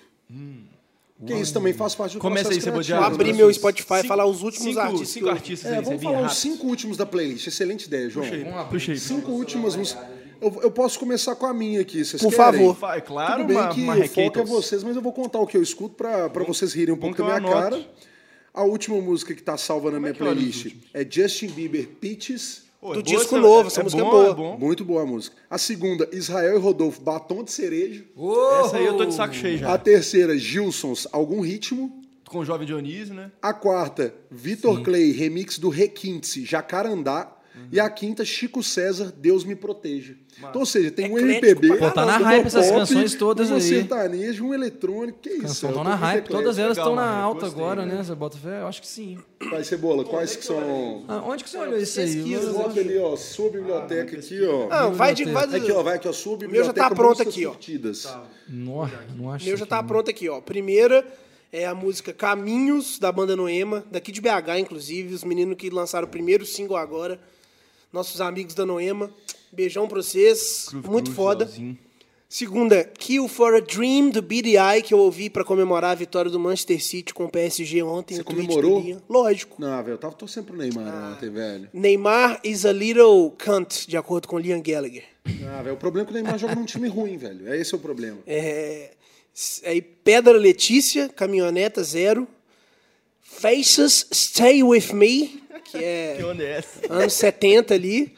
Porque 1.19 1.35
isso 1.35 1.53
também 1.53 1.73
faz 1.73 1.97
parte 1.97 2.13
do 2.15 2.21
Começa 2.21 2.49
aí, 2.51 2.61
processo 2.61 2.65
Cebolinha. 2.67 2.85
criativo, 2.85 3.09
Vou 3.11 3.15
abrir 3.15 3.33
meu 3.33 3.53
Spotify 3.53 3.95
e 4.05 4.07
falar 4.07 4.27
os 4.27 4.43
últimos 4.43 4.69
cinco, 4.69 4.79
artistas. 4.81 5.09
Cinco 5.09 5.29
artistas 5.29 5.73
É, 5.73 5.79
aí, 5.79 5.85
vamos 5.85 6.01
falar 6.03 6.17
os 6.19 6.23
rápido. 6.23 6.39
cinco 6.39 6.67
últimos 6.69 6.97
da 6.97 7.05
playlist. 7.07 7.47
Excelente 7.49 7.87
ideia, 7.87 8.09
João. 8.09 8.25
Puxa 8.25 8.37
aí, 8.37 8.65
puxa 8.71 8.93
aí. 8.93 8.99
Cinco 9.01 9.33
últimas 9.33 9.75
músicas. 9.75 10.07
Eu, 10.41 10.61
eu 10.63 10.71
posso 10.71 10.99
começar 10.99 11.35
com 11.37 11.47
a 11.47 11.53
minha 11.55 11.81
aqui, 11.81 12.05
vocês 12.05 12.23
Por 12.23 12.31
querem? 12.33 12.53
favor. 12.61 12.77
Fa- 12.77 12.97
É 12.97 13.01
claro, 13.01 13.37
Tudo 13.43 13.47
bem 13.49 13.57
uma, 13.57 13.69
que 13.75 13.81
uma 13.83 13.97
o 13.99 14.09
foco 14.09 14.39
é 14.39 14.45
vocês, 14.45 14.85
mas 14.85 14.95
eu 14.97 15.03
vou 15.03 15.13
contar 15.13 15.39
o 15.41 15.47
que 15.47 15.57
eu 15.57 15.63
escuto 15.63 15.95
pra, 15.95 16.29
pra 16.31 16.45
vocês 16.45 16.73
rirem 16.73 16.95
um 16.95 16.99
pouco 16.99 17.17
da 17.17 17.25
minha 17.25 17.41
cara. 17.53 17.85
A 18.55 18.63
última 18.63 19.01
música 19.01 19.35
que 19.35 19.43
tá 19.43 19.57
salva 19.57 19.91
na 19.91 19.99
minha 19.99 20.11
é 20.11 20.15
que 20.15 20.23
olha 20.23 20.33
os 20.33 20.37
playlist 20.39 20.77
é 20.95 21.07
Justin 21.09 21.49
Bieber 21.49 21.89
Peaches. 22.01 22.63
Pô, 22.81 22.93
do 22.95 23.01
é 23.01 23.03
boa 23.03 23.17
disco 23.17 23.35
essa- 23.35 23.41
novo, 23.41 23.65
é- 23.65 23.67
essa 23.67 23.81
é 23.81 23.83
música 23.83 24.03
é 24.03 24.05
bom, 24.05 24.11
boa. 24.11 24.29
É 24.31 24.35
bom. 24.35 24.57
Muito 24.59 24.85
boa 24.85 25.03
a 25.03 25.07
música. 25.07 25.37
A 25.51 25.59
segunda, 25.59 26.09
Israel 26.13 26.57
e 26.57 26.61
Rodolfo, 26.61 27.01
Batom 27.01 27.43
de 27.43 27.51
Cereja. 27.53 28.05
Essa 28.65 28.77
aí 28.77 28.87
eu 28.87 28.97
tô 28.97 29.05
de 29.05 29.15
saco 29.15 29.35
cheio 29.35 29.59
já. 29.59 29.73
A 29.75 29.79
terceira, 29.79 30.39
Gilsons, 30.39 31.07
Algum 31.13 31.41
Ritmo. 31.41 32.01
Com 32.29 32.39
o 32.41 32.45
Jovem 32.45 32.67
Dionísio, 32.67 33.15
né? 33.15 33.33
A 33.43 33.53
quarta, 33.55 34.15
Vitor 34.31 34.83
Clay, 34.83 35.11
remix 35.13 35.59
do 35.59 35.69
Requinte, 35.71 36.45
Jacarandá. 36.45 37.33
E 37.71 37.79
a 37.79 37.89
quinta, 37.91 38.25
Chico 38.25 38.63
César, 38.63 39.13
Deus 39.17 39.45
me 39.45 39.55
proteja. 39.55 40.15
Então, 40.39 40.61
ou 40.61 40.67
seja, 40.67 40.91
tem 40.91 41.11
um 41.11 41.19
Eclético 41.19 41.47
MPB, 41.47 41.79
Pô, 41.79 41.91
tá 41.91 42.07
na 42.07 42.17
hype 42.19 42.47
essas 42.47 42.67
pop, 42.69 42.79
canções 42.79 43.15
todas 43.15 43.49
uma 43.49 43.57
aí. 43.57 43.63
sertaneja, 43.63 44.43
um 44.45 44.55
eletrônico, 44.55 45.19
que 45.19 45.31
isso? 45.31 45.67
É 45.67 45.69
estão 45.69 45.85
na 45.85 45.95
hype, 45.97 46.19
Eclético. 46.19 46.39
todas 46.39 46.59
elas 46.59 46.79
estão 46.79 46.95
na 46.95 47.07
mano, 47.07 47.23
alta 47.23 47.41
gostei, 47.41 47.61
agora, 47.63 47.85
né? 47.85 47.95
né? 47.97 48.05
Você 48.05 48.15
bota 48.15 48.39
fé? 48.39 48.61
Eu 48.61 48.69
acho 48.69 48.81
que 48.81 48.87
sim. 48.87 49.19
Vai 49.51 49.65
ser 49.65 49.77
bola, 49.79 50.05
quais 50.05 50.37
que 50.37 50.45
são... 50.45 51.05
Ah, 51.09 51.23
onde 51.27 51.43
que 51.43 51.51
você 51.51 51.59
olhou 51.59 51.77
isso 51.79 51.99
aí? 51.99 52.07
pesquisa, 52.07 52.53
Bota 52.53 52.81
ali, 52.81 52.99
ó, 52.99 53.17
sua 53.17 53.51
biblioteca 53.51 54.17
aqui, 54.17 54.45
ó. 54.45 54.69
Não, 54.69 54.93
vai 54.93 55.15
de. 55.15 55.25
Vai 55.25 55.45
Aqui, 55.45 55.73
ó, 55.73 55.83
vai 55.83 55.97
aqui, 55.97 56.09
ó, 56.09 56.13
sua 56.13 56.37
meu 56.37 56.41
já 56.41 56.47
biblioteca 56.47 56.89
tá 56.89 56.95
pronto 56.95 57.23
aqui, 57.23 57.47
ó. 57.47 57.51
curtidas. 57.51 58.09
Não, 58.49 58.91
não 59.17 59.33
acho 59.33 59.45
O 59.45 59.49
meu 59.49 59.57
já 59.57 59.67
tá 59.67 59.83
pronto 59.83 60.11
aqui, 60.11 60.29
ó. 60.29 60.41
Primeira 60.41 61.05
é 61.53 61.67
a 61.67 61.75
música 61.75 62.13
Caminhos, 62.13 62.99
da 62.99 63.11
banda 63.11 63.35
Noema, 63.35 63.85
daqui 63.91 64.13
de 64.13 64.21
BH, 64.21 64.59
inclusive. 64.61 65.15
Os 65.15 65.25
meninos 65.25 65.57
que 65.57 65.71
lançaram 65.71 66.07
o 66.07 66.11
primeiro 66.11 66.45
single 66.45 66.77
agora. 66.77 67.19
Nossos 67.93 68.21
amigos 68.21 68.55
da 68.55 68.67
Noema. 68.67 69.11
Beijão 69.53 69.89
pra 69.89 70.03
vocês. 70.03 70.67
Groove 70.71 70.89
Muito 70.89 71.05
Cruise, 71.13 71.17
foda. 71.17 71.51
Segunda, 72.31 72.85
Kill 72.85 73.27
for 73.27 73.55
a 73.55 73.61
Dream, 73.61 74.11
do 74.11 74.21
BDI, 74.21 74.83
que 74.85 74.93
eu 74.93 74.99
ouvi 74.99 75.31
pra 75.31 75.43
comemorar 75.43 75.93
a 75.93 75.95
vitória 75.95 76.31
do 76.31 76.39
Manchester 76.39 76.85
City 76.85 77.15
com 77.15 77.25
o 77.25 77.31
PSG 77.31 77.83
ontem. 77.83 78.17
Você 78.17 78.23
comemorou? 78.23 79.01
Lógico. 79.09 79.57
Não, 79.59 79.83
velho, 79.83 79.95
eu 79.95 79.99
tava 79.99 80.15
torcendo 80.15 80.45
pro 80.45 80.57
Neymar 80.57 80.87
Ah. 80.87 81.15
ontem, 81.17 81.31
velho. 81.31 81.71
Neymar 81.73 82.39
is 82.45 82.67
a 82.67 82.73
little 82.73 83.31
cunt, 83.43 83.87
de 83.89 83.97
acordo 83.97 84.29
com 84.29 84.39
Liam 84.39 84.61
Gallagher. 84.61 85.05
Ah, 85.47 85.63
velho, 85.63 85.75
o 85.75 85.79
problema 85.79 86.05
é 86.05 86.07
que 86.07 86.11
o 86.13 86.15
Neymar 86.23 86.39
joga 86.39 86.55
num 86.55 86.67
time 86.67 86.87
ruim, 86.87 87.17
velho. 87.17 87.49
É 87.51 87.57
esse 87.59 87.75
o 87.75 87.79
problema. 87.79 88.19
É, 88.27 88.91
aí 89.65 89.81
Pedra 89.81 90.37
Letícia, 90.37 91.09
Caminhoneta 91.09 91.83
Zero. 91.83 92.29
Faces 93.39 94.07
Stay 94.13 94.63
With 94.63 94.93
Me, 94.93 95.41
que 95.65 95.79
Que 95.79 95.85
é 95.85 96.25
onda 96.25 96.43
é 96.43 96.59
essa? 96.59 96.93
anos 96.93 97.13
70 97.13 97.75
ali. 97.75 98.13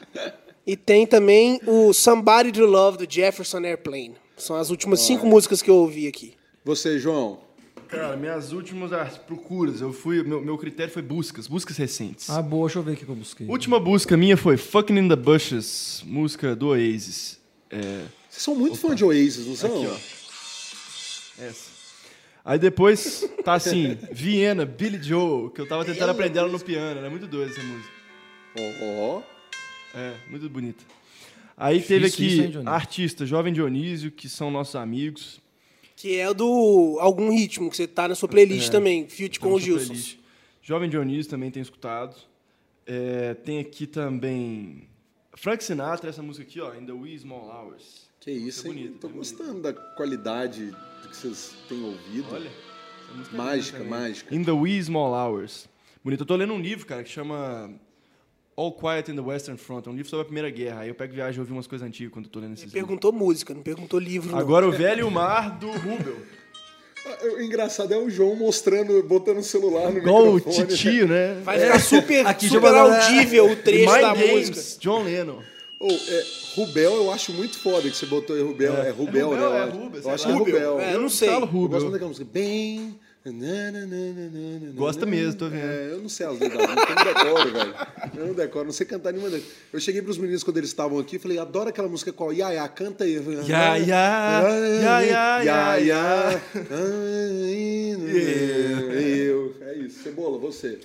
E 0.65 0.75
tem 0.75 1.05
também 1.05 1.59
o 1.67 1.93
Somebody 1.93 2.51
to 2.51 2.65
Love, 2.65 3.05
do 3.05 3.11
Jefferson 3.11 3.59
Airplane. 3.59 4.15
São 4.37 4.55
as 4.55 4.69
últimas 4.69 5.01
cinco 5.01 5.25
músicas 5.27 5.61
que 5.61 5.69
eu 5.69 5.75
ouvi 5.75 6.07
aqui. 6.07 6.33
Você, 6.65 6.97
João? 6.97 7.39
Cara, 7.87 8.15
minhas 8.15 8.51
últimas 8.53 8.93
ah, 8.93 9.05
procuras, 9.27 9.81
eu 9.81 9.91
fui. 9.91 10.23
Meu, 10.23 10.41
meu 10.41 10.57
critério 10.57 10.91
foi 10.91 11.01
buscas, 11.01 11.45
buscas 11.45 11.75
recentes. 11.77 12.29
Ah, 12.29 12.41
boa, 12.41 12.67
deixa 12.67 12.79
eu 12.79 12.83
ver 12.83 12.93
o 12.93 12.95
que 12.95 13.05
que 13.05 13.11
eu 13.11 13.15
busquei. 13.15 13.47
Última 13.47 13.79
busca 13.79 14.15
minha 14.15 14.37
foi 14.37 14.55
Fucking 14.55 14.97
in 14.97 15.09
the 15.09 15.15
Bushes, 15.15 16.01
música 16.05 16.55
do 16.55 16.69
Oasis. 16.69 17.37
É, 17.69 18.05
Vocês 18.29 18.43
são 18.43 18.55
muito 18.55 18.77
fã 18.77 18.95
de 18.95 19.03
Oasis, 19.03 19.45
não 19.45 19.55
são? 19.55 19.69
aqui, 19.69 19.87
ó. 19.87 21.43
Essa. 21.43 21.70
Aí 22.43 22.57
depois 22.57 23.29
tá 23.43 23.53
assim, 23.53 23.97
Viena, 24.11 24.65
Billy 24.65 25.01
Joel, 25.01 25.49
que 25.51 25.61
eu 25.61 25.67
tava 25.67 25.85
tentando 25.85 26.09
aprender 26.09 26.39
ela 26.39 26.49
no 26.49 26.59
piano, 26.59 26.99
era 26.99 27.09
muito 27.09 27.27
doida 27.27 27.51
essa 27.51 27.61
música. 27.61 27.93
Ó, 28.59 29.17
ó. 29.17 29.23
É, 29.93 30.15
muito 30.29 30.49
bonita. 30.49 30.83
Aí 31.55 31.79
teve 31.81 32.05
Difícil 32.09 32.27
isso, 32.27 32.41
hein, 32.41 32.47
aqui 32.59 32.67
artista 32.67 33.25
Jovem 33.25 33.53
Dionísio, 33.53 34.09
que 34.11 34.27
são 34.27 34.49
nossos 34.49 34.75
amigos. 34.75 35.39
Que 35.95 36.15
é 36.17 36.33
do 36.33 36.97
algum 36.99 37.29
ritmo 37.29 37.69
que 37.69 37.77
você 37.77 37.87
tá 37.87 38.07
na 38.07 38.15
sua 38.15 38.27
playlist 38.27 38.69
É. 38.69 38.71
também, 38.71 39.03
com 39.05 39.09
Tá 39.09 39.15
o 39.15 39.27
na 39.27 39.39
sua 39.39 39.59
Gilson. 39.59 39.85
playlist. 39.87 40.17
Jovem 40.63 40.89
Dionísio 40.89 41.29
também 41.29 41.51
tem 41.51 41.61
escutado. 41.61 42.15
É, 42.87 43.35
tem 43.35 43.59
aqui 43.59 43.85
também 43.85 44.89
Frank 45.35 45.63
Sinatra, 45.63 46.09
essa 46.09 46.23
música 46.23 46.43
aqui, 46.47 46.59
ó, 46.59 46.73
In 46.73 46.85
the 46.85 46.91
Wee 46.91 47.17
Small 47.19 47.45
Hours. 47.47 48.09
Que 48.19 48.31
isso, 48.31 48.65
hein? 48.67 48.73
bonito, 48.73 48.97
Tô 48.99 49.07
é 49.09 49.11
gostando 49.11 49.61
da 49.61 49.73
qualidade 49.73 50.73
que 51.11 51.17
vocês 51.17 51.53
têm 51.69 51.83
ouvido. 51.83 52.25
Olha, 52.31 52.47
é 52.49 53.35
Mágica, 53.37 53.83
mágica. 53.83 54.33
In 54.33 54.43
the 54.43 54.51
Wee 54.51 54.81
Small 54.81 55.13
Hours. 55.13 55.67
Bonito. 56.03 56.21
Eu 56.21 56.25
tô 56.25 56.35
lendo 56.35 56.53
um 56.53 56.59
livro, 56.59 56.85
cara, 56.85 57.03
que 57.03 57.09
chama 57.09 57.69
All 58.55 58.71
Quiet 58.71 59.11
in 59.11 59.15
the 59.15 59.21
Western 59.21 59.57
Front. 59.59 59.85
É 59.87 59.89
um 59.89 59.93
livro 59.95 60.09
sobre 60.09 60.21
a 60.21 60.25
Primeira 60.25 60.49
Guerra. 60.49 60.81
Aí 60.81 60.89
eu 60.89 60.95
pego 60.95 61.13
viagem 61.13 61.37
e 61.37 61.39
ouvi 61.41 61.51
umas 61.51 61.67
coisas 61.67 61.87
antigas 61.87 62.11
quando 62.13 62.25
eu 62.25 62.31
tô 62.31 62.39
lendo 62.39 62.53
esses 62.53 62.65
livros. 62.65 62.81
Perguntou 62.81 63.11
música, 63.11 63.53
não 63.53 63.61
perguntou 63.61 63.99
livro. 63.99 64.31
não. 64.31 64.39
Agora 64.39 64.67
o 64.67 64.71
Velho 64.71 65.09
Mar 65.11 65.57
do 65.59 65.69
Rubel. 65.71 66.17
Ah, 67.05 67.17
O 67.35 67.41
engraçado 67.41 67.91
é 67.93 67.97
o 67.97 68.09
João 68.09 68.35
mostrando, 68.35 69.01
botando 69.03 69.37
o 69.39 69.43
celular 69.43 69.91
no 69.91 69.97
Igual 69.97 70.23
o 70.29 70.35
microfone. 70.35 70.67
titio, 70.67 71.07
né? 71.07 71.41
Vai 71.43 71.59
ficar 71.59 71.79
super, 71.79 72.27
Aqui, 72.27 72.47
super 72.47 72.73
audível 72.75 73.51
o 73.51 73.55
trecho 73.55 73.91
da 73.91 74.13
Games, 74.13 74.49
música. 74.51 74.79
John 74.81 75.03
Lennon. 75.03 75.39
Ô, 75.83 75.89
é, 75.91 76.25
Rubel 76.55 76.93
eu 76.95 77.11
acho 77.11 77.33
muito 77.33 77.57
foda 77.57 77.89
que 77.89 77.95
você 77.97 78.05
botou 78.05 78.35
aí 78.35 78.41
Rubel. 78.43 78.73
É, 78.77 78.89
Rubel, 78.91 79.33
É 79.33 79.37
né? 79.37 79.41
Rubel, 79.41 79.53
é 79.53 79.59
eu 79.59 79.63
acho. 79.63 79.77
Rubel, 79.77 79.95
eu 79.95 80.01
sei 80.03 80.11
acho 80.13 80.27
lá. 80.27 80.29
que 80.29 80.51
é 80.51 80.53
Rubel. 80.53 80.79
É, 80.79 80.93
eu 80.95 81.01
não 81.01 81.09
sei. 81.09 81.29
Eu 81.29 81.39
gosto 81.47 81.49
muito 81.71 81.91
daquela 81.91 82.09
música. 82.09 82.27
Bem. 82.31 82.99
Gosta 84.73 85.05
mesmo, 85.05 85.35
tô 85.35 85.47
vendo. 85.47 85.63
É, 85.63 85.89
eu 85.91 85.99
não 86.01 86.09
sei 86.09 86.25
as 86.25 86.39
letras 86.39 86.59
eu 86.59 86.67
não 86.75 86.75
decoro, 87.13 87.51
velho. 87.53 87.75
Eu 88.17 88.27
não 88.27 88.33
decoro, 88.33 88.65
não 88.65 88.71
sei 88.71 88.85
cantar 88.87 89.11
nenhuma 89.11 89.29
delas. 89.29 89.45
Eu 89.71 89.79
cheguei 89.79 90.01
pros 90.01 90.17
meninos 90.17 90.43
quando 90.43 90.57
eles 90.57 90.71
estavam 90.71 90.97
aqui 90.97 91.17
e 91.17 91.19
falei, 91.19 91.37
adoro 91.37 91.69
aquela 91.69 91.87
música 91.87 92.11
qual? 92.11 92.33
Ya, 92.33 92.49
ya, 92.49 92.67
canta 92.67 93.03
aí. 93.03 93.13
Eu 93.13 93.23
falei, 93.23 93.39
Ya, 93.47 93.75
ya, 93.77 93.77
ya, 93.77 95.01
ya, 95.01 95.01
ya, 95.03 95.43
ya. 95.43 95.77
ya. 95.77 96.41
Eu. 99.27 99.55
É 99.61 99.75
isso. 99.77 100.03
Cebola, 100.03 100.37
você. 100.37 100.79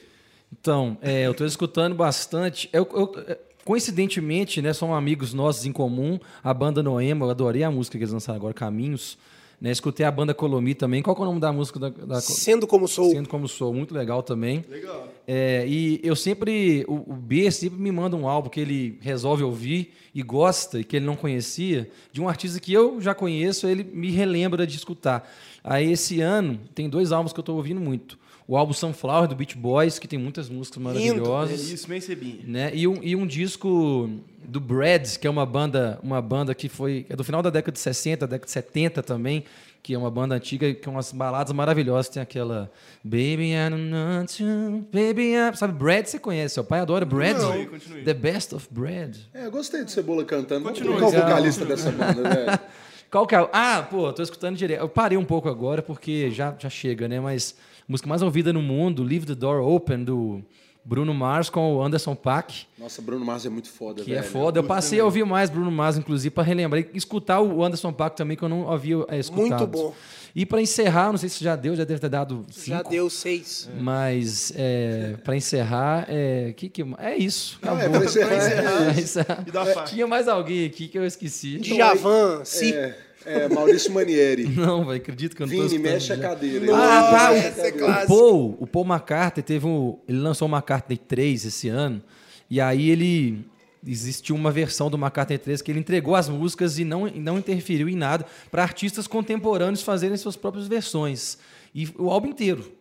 Então, 0.61 0.97
é, 1.01 1.27
eu 1.27 1.35
tô 1.35 1.45
escutando 1.45 1.95
bastante. 1.95 2.69
Eu, 2.73 2.87
eu- 2.93 3.15
é, 3.29 3.39
coincidentemente, 3.67 4.63
né, 4.63 4.73
são 4.73 4.95
amigos 4.95 5.35
nossos 5.35 5.67
em 5.67 5.73
comum, 5.73 6.21
a 6.43 6.55
banda 6.55 6.85
Noema, 6.85 7.27
eu 7.27 7.31
adorei 7.31 7.65
a 7.65 7.71
música 7.71 7.99
que 7.99 8.05
eles 8.05 8.13
lançaram 8.13 8.39
agora, 8.39 8.55
Caminhos. 8.55 9.19
Né, 9.61 9.71
escutei 9.71 10.05
a 10.05 10.11
banda 10.11 10.35
Colomi 10.35 10.75
também. 10.75 11.03
Qual 11.03 11.17
que 11.17 11.23
é 11.23 11.25
o 11.25 11.29
nome 11.29 11.41
da 11.41 11.51
música 11.51 11.79
da, 11.79 11.89
da 11.89 12.21
Sendo 12.21 12.67
como 12.67 12.87
sou. 12.87 13.11
Sendo 13.11 13.27
Como 13.27 13.49
Sou? 13.49 13.73
Muito 13.73 13.95
legal 13.95 14.23
também. 14.23 14.63
Legal. 14.69 15.09
É, 15.27 15.65
e 15.67 15.99
eu 16.05 16.15
sempre, 16.15 16.85
o, 16.87 17.13
o 17.13 17.15
B 17.15 17.51
sempre 17.51 17.81
me 17.81 17.91
manda 17.91 18.15
um 18.15 18.29
álbum 18.29 18.51
que 18.51 18.61
ele 18.61 18.99
resolve 19.01 19.43
ouvir 19.43 19.95
e 20.15 20.23
gosta, 20.23 20.79
e 20.79 20.85
que 20.85 20.97
ele 20.97 21.07
não 21.07 21.17
conhecia, 21.17 21.91
de 22.13 22.21
um 22.21 22.29
artista 22.29 22.61
que 22.61 22.73
eu 22.73 23.01
já 23.01 23.15
conheço, 23.15 23.67
ele 23.67 23.83
me 23.83 24.11
relembra 24.11 24.67
de 24.67 24.77
escutar. 24.77 25.29
Aí 25.65 25.91
esse 25.91 26.21
ano 26.21 26.61
tem 26.75 26.89
dois 26.89 27.11
álbuns 27.11 27.33
que 27.33 27.41
eu 27.41 27.43
estou 27.43 27.57
ouvindo 27.57 27.81
muito. 27.81 28.19
O 28.49 28.57
álbum 28.57 28.73
Sunflower, 28.73 29.29
do 29.29 29.35
Beach 29.35 29.57
Boys, 29.57 29.99
que 29.99 30.07
tem 30.07 30.19
muitas 30.19 30.49
músicas 30.49 30.81
É 30.81 30.85
maravilhosas. 30.85 31.69
isso, 31.69 31.89
bem 31.89 32.01
cebinha. 32.01 32.39
Né? 32.45 32.71
E, 32.73 32.87
um, 32.87 33.03
e 33.03 33.17
um 33.17 33.27
disco 33.27 34.09
do 34.45 34.61
Bread, 34.61 35.19
que 35.19 35.27
é 35.27 35.31
uma 35.31 35.45
banda, 35.45 35.99
uma 36.03 36.23
banda 36.23 36.55
que 36.55 36.69
foi 36.69 37.05
é 37.09 37.17
do 37.17 37.25
final 37.25 37.43
da 37.43 37.51
década 37.51 37.73
de 37.73 37.81
60, 37.81 38.25
década 38.27 38.47
de 38.47 38.53
70 38.53 39.03
também, 39.03 39.45
que 39.83 39.95
é 39.95 39.99
uma 39.99 40.11
banda 40.11 40.37
antiga 40.37 40.73
com 40.75 40.93
umas 40.93 41.11
baladas 41.11 41.53
maravilhosas. 41.53 42.09
Tem 42.09 42.23
aquela 42.23 42.71
Baby 43.03 43.53
I 43.53 43.71
don't 43.71 43.83
know 43.83 44.25
to, 44.27 44.87
Baby 44.93 45.35
I... 45.35 45.57
Sabe, 45.57 45.75
Bread 45.75 46.09
você 46.09 46.19
conhece, 46.19 46.55
seu 46.55 46.65
pai 46.65 46.81
adora 46.81 47.05
Bread? 47.05 47.41
Continue, 47.41 47.67
continue. 47.67 48.05
The 48.05 48.15
Best 48.15 48.55
of 48.55 48.69
Bread. 48.71 49.29
É, 49.35 49.47
eu 49.47 49.51
gostei 49.51 49.83
do 49.83 49.91
Cebola 49.91 50.25
cantando. 50.25 50.65
Continua, 50.65 50.99
trocar 50.99 51.19
o 51.19 51.21
vocalista 51.23 51.65
dessa 51.65 51.91
banda, 51.91 52.23
velho. 52.23 52.59
Qual 53.11 53.27
que 53.27 53.35
é? 53.35 53.49
Ah, 53.53 53.87
pô, 53.89 54.13
tô 54.13 54.23
escutando 54.23 54.57
direto. 54.57 54.81
Eu 54.81 54.89
parei 54.89 55.17
um 55.17 55.25
pouco 55.25 55.49
agora 55.49 55.81
porque 55.81 56.31
já, 56.31 56.55
já 56.59 56.69
chega, 56.69 57.07
né? 57.09 57.21
Mas 57.21 57.57
música 57.89 58.09
mais 58.09 58.23
ouvida 58.23 58.53
no 58.53 58.63
mundo, 58.63 59.03
Leave 59.03 59.27
the 59.27 59.35
Door 59.35 59.67
Open, 59.67 60.05
do 60.05 60.43
Bruno 60.85 61.13
Mars 61.13 61.51
com 61.51 61.75
o 61.77 61.83
Anderson 61.83 62.15
Paak. 62.15 62.67
Nossa, 62.79 63.03
Bruno 63.03 63.25
Mars 63.25 63.45
é 63.45 63.49
muito 63.49 63.69
foda, 63.69 64.03
Que 64.05 64.11
velho. 64.11 64.21
é 64.21 64.23
foda. 64.23 64.61
Eu 64.61 64.65
passei 64.65 65.01
a 65.01 65.05
ouvir 65.05 65.25
mais 65.25 65.51
Bruno 65.51 65.71
Mars, 65.71 65.97
inclusive, 65.97 66.31
para 66.31 66.45
relembrar. 66.45 66.81
E 66.81 66.97
escutar 66.97 67.41
o 67.41 67.65
Anderson 67.65 67.93
Paak 67.93 68.17
também, 68.17 68.37
que 68.37 68.43
eu 68.45 68.49
não 68.49 68.71
havia 68.71 69.05
é, 69.09 69.19
escutado. 69.19 69.49
Muito 69.61 69.67
bom. 69.67 69.95
E 70.39 70.45
para 70.45 70.61
encerrar, 70.61 71.11
não 71.11 71.17
sei 71.17 71.31
se 71.31 71.43
já 71.43 71.57
deu, 71.57 71.75
já 71.75 71.83
deve 71.83 71.99
ter 71.99 72.11
dado 72.11 72.45
cinco. 72.51 72.67
Já 72.77 72.83
deu 72.83 73.09
seis. 73.09 73.69
Mas 73.81 74.53
é, 74.55 75.17
para 75.25 75.35
encerrar, 75.35 76.05
é, 76.09 76.53
que, 76.55 76.69
que, 76.69 76.85
é 76.99 77.17
isso. 77.17 77.59
Não, 77.63 77.73
é 77.79 77.87
Acabou. 77.87 78.05
encerrar. 78.05 78.35
é- 78.35 78.93
Pra 78.93 79.01
encerrar. 79.01 79.45
Faca. 79.75 79.85
Tinha 79.85 80.07
mais 80.07 80.29
alguém 80.29 80.67
aqui 80.67 80.89
que 80.89 80.99
eu 80.99 81.07
esqueci. 81.07 81.59
Djavan, 81.59 82.45
Si. 82.45 82.75
É, 82.75 82.97
é, 83.25 83.49
Maurício 83.49 83.93
Manieri. 83.93 84.47
Não, 84.55 84.85
velho, 84.85 84.97
acredito 85.01 85.35
que 85.35 85.43
eu 85.43 85.47
não 85.47 85.55
tô 85.55 85.63
Vini, 85.63 85.75
escutando 85.77 85.93
mexe 85.93 86.13
a 86.13 86.19
cadeira. 86.19 86.67
Nossa, 86.67 86.85
Ah, 86.85 87.11
tá. 87.11 87.35
essa 87.35 87.61
é 87.63 87.73
O, 87.73 87.75
o 87.75 87.79
clássica. 87.79 88.07
Paul, 88.07 88.57
o 88.61 88.67
Paul 88.67 88.85
McCartney 88.87 89.43
teve 89.43 89.67
um, 89.67 89.99
ele 90.09 90.19
lançou 90.19 90.47
o 90.49 90.51
McCartney 90.51 90.97
3 90.99 91.45
esse 91.47 91.69
ano 91.69 92.03
e 92.51 92.61
aí 92.61 92.91
ele 92.91 93.45
existiu 93.87 94.35
uma 94.35 94.51
versão 94.51 94.91
do 94.91 94.97
McCartney 94.97 95.39
3 95.39 95.63
que 95.63 95.71
ele 95.71 95.79
entregou 95.81 96.15
as 96.15 96.29
músicas 96.29 96.79
e 96.79 96.85
não, 96.85 97.07
e 97.09 97.19
não 97.21 97.39
interferiu 97.39 97.89
em 97.89 97.97
nada 97.97 98.27
para 98.51 98.63
artistas 98.63 99.07
contemporâneos 99.07 99.83
fazerem 99.83 100.17
suas 100.17 100.37
próprias 100.37 100.67
versões 100.69 101.39
e 101.75 101.89
o 101.99 102.11
álbum 102.11 102.29
inteiro. 102.29 102.73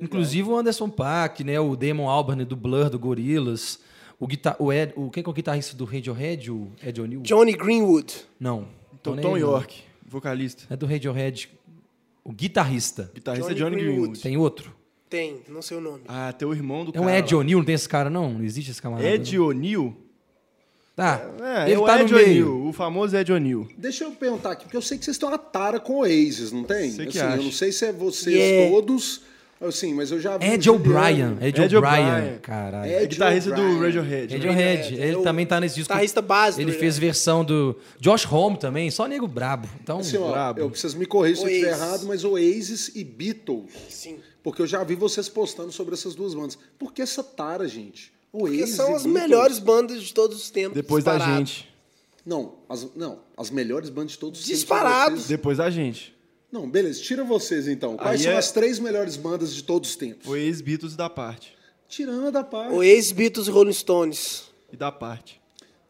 Inclusive 0.00 0.48
o 0.48 0.56
Anderson 0.56 0.88
Paak, 0.88 1.44
né, 1.44 1.60
o 1.60 1.76
Damon 1.76 2.08
Albarn 2.08 2.44
do 2.44 2.56
Blur, 2.56 2.90
do 2.90 2.98
Gorillaz, 2.98 3.78
o, 4.18 4.26
guitar, 4.26 4.56
o, 4.58 4.72
Ed, 4.72 4.92
o 4.96 5.10
quem 5.10 5.22
que 5.22 5.28
é 5.28 5.30
o 5.30 5.34
guitarrista 5.34 5.76
do 5.76 5.84
Radiohead, 5.84 6.50
o 6.50 6.72
Ed 6.84 7.00
O'Neill? 7.00 7.22
Johnny 7.22 7.52
Greenwood. 7.52 8.12
Não. 8.38 8.66
Tom, 9.02 9.16
Tom. 9.16 9.36
York, 9.36 9.82
vocalista. 10.06 10.64
É 10.70 10.76
do 10.76 10.86
Radiohead. 10.86 11.50
O 12.24 12.32
guitarrista. 12.32 13.10
Guitarrista 13.14 13.54
Johnny 13.54 13.70
Johnny 13.70 13.82
Greenwood. 13.82 13.96
Greenwood. 14.00 14.20
Tem 14.22 14.36
outro. 14.36 14.76
Tem, 15.10 15.42
não 15.48 15.60
sei 15.60 15.76
o 15.76 15.80
nome. 15.80 16.04
Ah, 16.08 16.32
teu 16.32 16.52
irmão 16.54 16.84
do 16.84 16.92
É 16.96 17.00
um 17.00 17.04
cara. 17.04 17.18
Ed 17.18 17.34
O'Neill, 17.34 17.58
não 17.58 17.64
tem 17.64 17.74
esse 17.74 17.88
cara, 17.88 18.08
não? 18.08 18.32
Não 18.32 18.44
existe 18.44 18.70
esse 18.70 18.80
camarada. 18.80 19.06
Ed 19.06 19.36
não. 19.36 19.46
O'Neill? 19.46 19.96
Tá. 20.94 21.20
É, 21.40 21.64
ele 21.64 21.74
é 21.74 21.78
o 21.78 21.84
tá 21.84 22.00
Ed 22.00 22.10
no 22.12 22.18
meio. 22.18 22.28
O'Neill, 22.48 22.68
o 22.68 22.72
famoso 22.72 23.16
Ed 23.16 23.32
O'Neill. 23.32 23.68
Deixa 23.76 24.04
eu 24.04 24.12
perguntar 24.12 24.52
aqui, 24.52 24.64
porque 24.64 24.76
eu 24.76 24.82
sei 24.82 24.96
que 24.96 25.04
vocês 25.04 25.16
estão 25.16 25.28
a 25.32 25.36
tara 25.36 25.80
com 25.80 25.98
Oasis, 25.98 26.52
não 26.52 26.64
tem? 26.64 26.90
Você 26.90 27.06
que 27.06 27.18
assim, 27.18 27.26
acha. 27.26 27.36
eu 27.36 27.42
não 27.42 27.52
sei 27.52 27.72
se 27.72 27.84
é 27.84 27.92
vocês 27.92 28.36
Yeah. 28.36 28.70
todos 28.70 29.22
Sim, 29.70 29.94
mas 29.94 30.10
eu 30.10 30.18
já 30.20 30.38
vi. 30.38 30.46
Ed. 30.46 30.68
O'Brien. 30.70 31.36
Ed, 31.40 31.60
O'Brien. 31.76 32.38
Caralho. 32.42 32.90
Ed 32.90 33.04
É 33.04 33.06
guitarrista 33.06 33.50
do. 33.52 33.78
Radiohead. 33.80 34.34
Ed 34.34 34.46
né? 34.46 34.50
O'Head. 34.52 34.76
Radiohead, 34.82 34.94
Ele 34.94 35.12
é 35.14 35.18
o 35.18 35.22
também 35.22 35.46
tá 35.46 35.60
nesse 35.60 35.74
disco. 35.76 35.88
guitarrista 35.92 36.20
base 36.22 36.56
do 36.56 36.62
Ele 36.62 36.72
fez 36.72 36.94
Radiohead. 36.94 37.00
versão 37.00 37.44
do 37.44 37.76
Josh 38.00 38.26
Homme 38.30 38.58
também, 38.58 38.90
só 38.90 39.06
nego 39.06 39.28
brabo. 39.28 39.68
Então, 39.82 39.98
Assim, 39.98 40.16
ó, 40.16 40.30
Brabo. 40.32 40.60
eu 40.60 40.70
preciso 40.70 40.98
me 40.98 41.06
corrigir 41.06 41.36
se 41.38 41.44
eu 41.44 41.48
estiver 41.50 41.70
errado, 41.72 42.06
mas 42.06 42.24
Oasis 42.24 42.90
e 42.94 43.04
Beatles. 43.04 43.70
Sim. 43.88 44.18
Porque 44.42 44.60
eu 44.62 44.66
já 44.66 44.82
vi 44.82 44.94
vocês 44.96 45.28
postando 45.28 45.70
sobre 45.70 45.94
essas 45.94 46.14
duas 46.14 46.34
bandas. 46.34 46.58
Por 46.78 46.92
que 46.92 47.00
essa 47.02 47.22
tara, 47.22 47.68
gente? 47.68 48.12
Porque 48.32 48.58
Oasis 48.60 48.74
são 48.74 48.90
e 48.90 48.94
as 48.94 49.02
Beatles. 49.04 49.22
melhores 49.22 49.58
bandas 49.58 50.02
de 50.02 50.12
todos 50.12 50.36
os 50.36 50.50
tempos. 50.50 50.74
Depois 50.74 51.04
da 51.04 51.12
disparado. 51.12 51.38
gente. 51.38 51.68
Não 52.24 52.54
as, 52.68 52.88
não, 52.94 53.18
as 53.36 53.50
melhores 53.50 53.88
bandas 53.90 54.12
de 54.12 54.18
todos 54.18 54.40
os 54.40 54.46
tempos 54.46 54.60
são 54.60 54.76
Disparado. 54.76 55.16
vocês. 55.16 55.28
Depois 55.28 55.58
da 55.58 55.68
gente. 55.70 56.14
Não, 56.52 56.68
beleza, 56.68 57.00
tira 57.00 57.24
vocês 57.24 57.66
então. 57.66 57.96
Quais 57.96 58.20
Aí 58.20 58.24
são 58.26 58.32
é- 58.32 58.36
as 58.36 58.52
três 58.52 58.78
melhores 58.78 59.16
bandas 59.16 59.54
de 59.54 59.64
todos 59.64 59.88
os 59.90 59.96
tempos? 59.96 60.26
Foi 60.26 60.40
ex-Beatles 60.42 60.92
e 60.92 60.96
da 60.96 61.08
parte. 61.08 61.54
Tirando 61.88 62.26
a 62.26 62.30
da 62.30 62.44
parte. 62.44 62.74
Oasis, 62.74 63.10
Beatles 63.12 63.46
e 63.48 63.50
Rolling 63.50 63.72
Stones. 63.72 64.44
E 64.72 64.76
da 64.76 64.92
parte. 64.92 65.40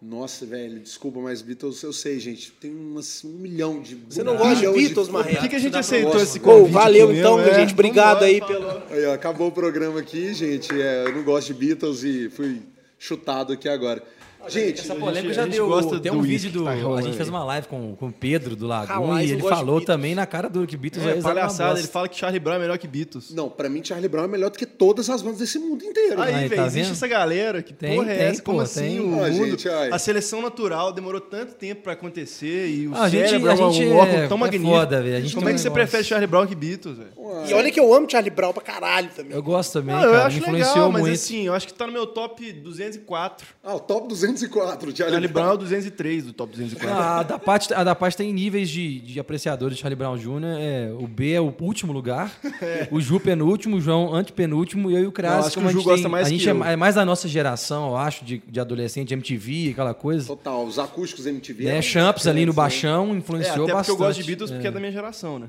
Nossa, 0.00 0.44
velho, 0.44 0.80
desculpa, 0.80 1.20
mas 1.20 1.42
Beatles 1.42 1.80
eu 1.82 1.92
sei, 1.92 2.18
gente. 2.18 2.50
Tem 2.52 2.72
umas, 2.72 3.22
um 3.24 3.28
milhão 3.28 3.80
de. 3.80 3.94
Você 3.94 4.24
não 4.24 4.36
gosta 4.36 4.54
de 4.56 4.60
milhão 4.60 4.74
Beatles, 4.74 5.06
Por 5.06 5.12
Marreco? 5.12 5.40
que, 5.42 5.48
que 5.48 5.54
a 5.56 5.58
gente 5.60 5.76
aceitou 5.76 6.20
esse 6.20 6.38
Ô, 6.38 6.42
convite? 6.42 6.72
valeu 6.72 7.12
então, 7.12 7.36
mesmo? 7.36 7.52
É, 7.52 7.54
gente. 7.60 7.72
Obrigado 7.72 8.24
aí 8.24 8.40
pelo... 8.40 8.68
Aí, 8.90 9.04
ó, 9.06 9.14
acabou 9.14 9.46
o 9.46 9.52
programa 9.52 10.00
aqui, 10.00 10.34
gente. 10.34 10.72
É, 10.72 11.04
eu 11.06 11.12
não 11.14 11.22
gosto 11.22 11.48
de 11.48 11.54
Beatles 11.54 12.02
e 12.02 12.28
fui 12.30 12.62
chutado 12.98 13.52
aqui 13.52 13.68
agora. 13.68 14.02
Gente, 14.48 14.80
essa 14.80 14.92
a 14.92 14.96
polêmica 14.96 15.22
gente- 15.28 15.34
já 15.34 15.42
a 15.42 15.44
gente 15.44 15.54
deu. 15.54 15.66
gosta 15.68 16.00
Tem 16.00 16.12
um 16.12 16.22
vídeo 16.22 16.50
do. 16.50 16.64
tá 16.64 16.70
a 16.72 17.00
gente 17.02 17.16
fez 17.16 17.28
uma 17.28 17.44
live 17.44 17.66
com, 17.68 17.94
com 17.96 18.08
o 18.08 18.12
Pedro 18.12 18.56
do 18.56 18.66
Lagoon 18.66 19.06
Rapaz, 19.06 19.28
e 19.30 19.32
ele 19.34 19.42
falou 19.42 19.80
também 19.80 20.14
na 20.14 20.26
cara 20.26 20.48
do 20.48 20.66
que 20.66 20.76
Beatles 20.76 21.04
É, 21.06 21.14
uma 21.14 21.22
palhaçada. 21.22 21.78
Ele 21.78 21.88
fala 21.88 22.08
que 22.08 22.16
Charlie 22.18 22.40
Brown 22.40 22.56
é 22.56 22.58
melhor 22.58 22.78
que 22.78 22.86
Beatles. 22.88 23.32
não, 23.32 23.48
pra 23.48 23.68
mim 23.68 23.82
Charlie 23.84 24.08
Brown 24.08 24.24
é 24.24 24.28
melhor 24.28 24.50
do 24.50 24.58
que 24.58 24.66
todas 24.66 25.08
as 25.10 25.22
bandas 25.22 25.38
desse 25.38 25.58
mundo 25.58 25.84
inteiro. 25.84 26.20
Aí, 26.20 26.34
Aí, 26.34 26.48
velho, 26.48 26.60
tá 26.62 26.66
existe 26.66 26.82
vendo? 26.86 26.92
essa 26.92 27.06
galera 27.08 27.62
que 27.62 27.72
Tem, 27.72 27.96
porra 27.96 28.12
é 28.12 28.16
tem, 28.18 28.26
essa? 28.26 28.42
Como 28.42 28.58
pô, 28.58 28.62
assim? 28.64 28.80
tem. 28.80 29.00
O 29.00 29.06
mundo, 29.06 29.50
gente, 29.50 29.68
a 29.68 29.98
seleção 29.98 30.42
natural 30.42 30.92
demorou 30.92 31.20
tanto 31.20 31.54
tempo 31.54 31.82
pra 31.82 31.92
acontecer 31.92 32.68
e 32.68 32.88
o 32.88 32.94
Ah, 32.94 33.02
a 33.04 33.08
gente- 33.08 33.28
cérebro 33.28 33.50
a 33.50 33.52
é 33.54 33.56
um 33.64 33.72
gente 33.72 33.88
órgão 33.92 34.02
é- 34.22 34.26
tão 34.28 34.36
é 34.36 34.40
magnífico. 34.40 34.70
foda, 34.72 35.02
velho. 35.02 35.16
A 35.16 35.20
gente 35.20 35.34
Como 35.34 35.48
é 35.48 35.52
um 35.52 35.54
que 35.54 35.60
você 35.60 35.70
prefere 35.70 36.04
Charlie 36.04 36.26
Brown 36.26 36.46
que 36.46 36.54
Beatles, 36.54 36.98
velho? 36.98 37.10
E 37.48 37.54
olha 37.54 37.70
que 37.70 37.80
eu 37.80 37.92
amo 37.94 38.08
Charlie 38.10 38.30
Brown 38.30 38.52
pra 38.52 38.62
caralho 38.62 39.08
também. 39.14 39.32
Eu 39.36 39.42
gosto 39.42 39.72
também, 39.74 39.94
Ah, 39.94 40.02
eu 40.02 40.10
cara. 40.12 40.26
acho 40.26 40.36
Me 40.36 40.42
influenciou 40.42 40.74
legal, 40.74 40.92
mas 40.92 41.02
muito. 41.02 41.14
assim, 41.14 41.46
eu 41.46 41.54
acho 41.54 41.66
que 41.66 41.74
tá 41.74 41.86
no 41.86 41.92
meu 41.92 42.06
top 42.06 42.52
204. 42.52 43.46
Ah, 43.62 43.74
o 43.74 43.80
top 43.80 44.08
204, 44.08 44.31
Charlie, 44.36 44.96
Charlie 44.96 45.28
Brown. 45.28 45.44
Brown 45.44 45.50
é 45.52 45.54
o 45.54 45.58
203 45.58 46.24
do 46.26 46.32
top 46.32 46.52
204. 46.52 46.96
Ah, 46.96 47.20
a 47.20 47.22
da 47.22 47.38
parte, 47.38 47.72
a 47.74 47.84
da 47.84 47.94
parte 47.94 48.16
tem 48.16 48.32
níveis 48.32 48.68
de, 48.70 49.00
de 49.00 49.20
apreciadores 49.20 49.76
de 49.76 49.82
Charlie 49.82 49.96
Brown 49.96 50.16
Jr. 50.16 50.44
É, 50.58 50.92
o 50.98 51.06
B 51.06 51.32
é 51.32 51.40
o 51.40 51.54
último 51.60 51.92
lugar, 51.92 52.32
o 52.90 53.00
Ju 53.00 53.18
penúltimo, 53.20 53.76
o 53.76 53.80
João 53.80 54.14
antepenúltimo 54.14 54.90
e 54.90 54.94
eu 54.94 54.98
e 54.98 55.02
o 55.02 55.04
Não, 55.06 55.12
Cras. 55.12 55.46
acho 55.46 55.58
que 55.58 55.64
o 55.64 55.68
Ju 55.70 55.82
gosta 55.82 56.02
tem- 56.02 56.10
mais 56.10 56.26
A 56.26 56.30
que 56.30 56.36
gente 56.38 56.48
é 56.48 56.52
eu. 56.52 56.64
é 56.64 56.76
mais 56.76 56.94
da 56.94 57.04
nossa 57.04 57.28
geração, 57.28 57.88
eu 57.88 57.96
acho, 57.96 58.24
de, 58.24 58.42
de 58.46 58.60
adolescente, 58.60 59.12
MTV, 59.12 59.70
aquela 59.72 59.94
coisa. 59.94 60.26
Total, 60.26 60.64
os 60.64 60.78
acústicos 60.78 61.26
MTV. 61.26 61.64
Né? 61.64 61.70
eram 61.72 61.82
Champs 61.82 62.26
ali 62.26 62.46
no 62.46 62.52
né? 62.52 62.56
baixão 62.56 63.12
É, 63.12 63.16
influenciou 63.16 63.52
até 63.64 63.72
porque 63.72 63.72
bastante. 63.74 63.90
eu 63.90 63.96
gosto 64.06 64.18
de 64.20 64.26
Beatles 64.26 64.50
porque 64.50 64.66
é 64.66 64.70
da 64.70 64.80
minha 64.80 64.92
geração, 64.92 65.38
né? 65.38 65.46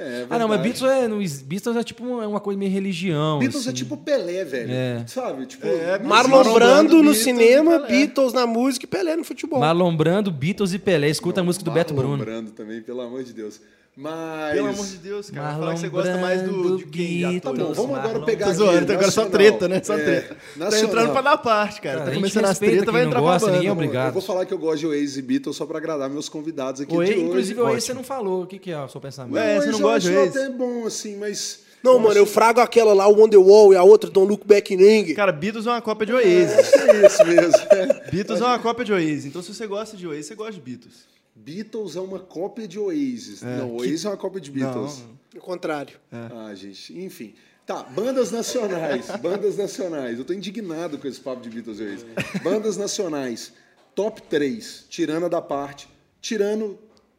É, 0.00 0.20
é 0.22 0.26
Ah, 0.30 0.38
não, 0.38 0.48
mas. 0.48 0.60
Beatles 0.62 0.90
é, 0.90 1.06
no, 1.08 1.18
Beatles 1.18 1.76
é 1.76 1.82
tipo 1.82 2.04
uma, 2.04 2.26
uma 2.26 2.40
coisa 2.40 2.58
meio 2.58 2.70
religião. 2.70 3.38
Beatles 3.38 3.66
é 3.66 3.68
assim. 3.68 3.76
tipo 3.76 3.96
Pelé, 3.96 4.44
velho. 4.44 4.70
É. 4.72 5.04
Sabe? 5.06 5.46
Tipo, 5.46 5.66
É, 5.66 5.98
não 5.98 6.06
Marlon 6.08 6.40
existe- 6.40 6.54
Brando 6.54 6.96
no 6.96 7.02
Beatles 7.02 7.18
cinema. 7.18 7.78
Beatles 7.80 8.32
na 8.32 8.46
música 8.46 8.86
e 8.86 8.88
Pelé 8.88 9.16
no 9.16 9.24
futebol. 9.24 9.60
Marlon 9.60 9.94
Brando, 9.96 10.30
Beatles 10.30 10.72
e 10.72 10.78
Pelé. 10.78 11.08
Escuta 11.10 11.40
a 11.40 11.44
música 11.44 11.64
do 11.64 11.70
Beto 11.70 11.92
Marlon 11.94 12.16
Bruno. 12.16 12.24
Brando 12.24 12.50
também, 12.52 12.80
pelo 12.80 13.00
amor 13.02 13.22
de 13.22 13.32
Deus. 13.32 13.60
Mas. 13.96 14.54
Pelo 14.54 14.68
amor 14.68 14.86
de 14.86 14.96
Deus, 14.98 15.30
cara. 15.30 15.42
Marlon 15.48 15.60
Fala 15.60 15.74
que 15.74 15.80
você 15.80 15.88
gosta 15.88 16.16
mais 16.18 16.42
do, 16.42 16.78
de 16.78 16.84
quem? 16.86 17.30
De. 17.32 17.40
Tá 17.40 17.52
bom, 17.52 17.72
vamos 17.72 17.90
agora 17.98 18.08
Marlon. 18.08 18.24
pegar 18.24 18.46
Tô 18.46 18.50
aqui. 18.52 18.58
zoando, 18.58 18.92
agora 18.92 19.10
só 19.10 19.24
treta, 19.26 19.68
né? 19.68 19.82
Só 19.82 19.94
É, 19.94 19.98
treta. 20.04 20.36
Tá 20.58 20.80
entrando 20.80 21.12
pra 21.12 21.20
dar 21.20 21.36
parte, 21.38 21.80
cara. 21.82 21.98
Cara, 21.98 22.10
tá 22.10 22.14
começando 22.16 22.44
as 22.46 22.58
tretas, 22.58 22.84
vai 22.86 23.02
entrar 23.02 23.20
pra 23.20 23.20
gosta, 23.20 23.46
banda. 23.46 23.52
ninguém 23.58 23.68
é 23.68 23.70
Eu 23.70 23.74
obrigado. 23.74 24.12
vou 24.12 24.22
falar 24.22 24.46
que 24.46 24.54
eu 24.54 24.58
gosto 24.58 24.78
de 24.78 24.86
Oasis 24.86 25.16
e 25.18 25.22
Beatles 25.22 25.56
só 25.56 25.66
pra 25.66 25.78
agradar 25.78 26.08
meus 26.08 26.28
convidados 26.28 26.80
aqui 26.80 26.94
O 26.94 27.04
de 27.04 27.10
Ace, 27.10 27.18
hoje. 27.18 27.28
inclusive, 27.28 27.60
o 27.60 27.64
Ótimo. 27.64 27.80
você 27.80 27.94
não 27.94 28.04
falou. 28.04 28.42
O 28.44 28.46
que, 28.46 28.58
que 28.58 28.70
é 28.70 28.80
o 28.82 28.88
seu 28.88 29.00
pensamento? 29.00 29.34
Ué, 29.34 29.54
você 29.54 29.58
Oasis 29.58 29.72
não 29.72 29.78
eu 29.78 29.82
gosta 29.94 30.10
de 30.10 30.16
Oasis? 30.16 30.36
até 30.36 30.48
bom, 30.50 30.86
assim, 30.86 31.16
mas... 31.16 31.60
Não, 31.82 31.98
mano, 31.98 32.14
eu 32.16 32.26
frago 32.26 32.60
aquela 32.60 32.92
lá, 32.94 33.08
o 33.08 33.18
Wonderwall, 33.18 33.72
e 33.72 33.76
a 33.76 33.82
outra, 33.82 34.08
Don't 34.10 34.28
Look 34.30 34.46
Back 34.46 34.72
in 34.72 34.82
Anger. 34.82 35.16
Cara, 35.16 35.32
Beatles 35.32 35.66
é 35.66 35.70
uma 35.70 35.80
cópia 35.82 36.06
de 36.06 36.12
Oasis. 36.12 36.72
É 36.74 37.06
isso 37.06 37.24
mesmo. 37.24 37.56
é. 37.70 38.10
Beatles 38.10 38.40
é 38.40 38.44
uma 38.44 38.58
cópia 38.58 38.84
de 38.84 38.92
Oasis. 38.92 39.24
Então, 39.26 39.42
se 39.42 39.52
você 39.52 39.66
gosta 39.66 39.96
de 39.96 40.06
Oasis, 40.06 40.26
você 40.26 40.34
gosta 40.34 40.52
de 40.52 40.60
Beatles. 40.60 40.94
Beatles 41.40 41.96
é 41.96 42.00
uma 42.00 42.18
cópia 42.18 42.68
de 42.68 42.78
Oasis. 42.78 43.42
não, 43.42 43.76
Oasis 43.76 44.04
é 44.04 44.08
uma 44.08 44.16
cópia 44.16 44.40
de 44.40 44.50
Beatles. 44.50 45.04
O 45.34 45.40
contrário. 45.40 45.98
Ah, 46.12 46.54
gente, 46.54 46.98
enfim. 46.98 47.34
Tá, 47.64 47.82
bandas 47.82 48.30
nacionais. 48.30 49.06
bandas 49.22 49.56
nacionais. 49.56 50.18
Eu 50.18 50.24
tô 50.24 50.32
indignado 50.32 50.98
com 50.98 51.08
esse 51.08 51.20
papo 51.20 51.40
de 51.40 51.48
Beatles 51.48 51.78
e 51.78 51.84
Oasis. 51.84 52.06
Bandas 52.42 52.76
nacionais. 52.76 53.52
Top 53.94 54.20
3. 54.22 54.86
Tirando 54.88 55.26
a 55.26 55.28
da 55.28 55.40
parte. 55.40 55.88
Tirando 56.20 56.78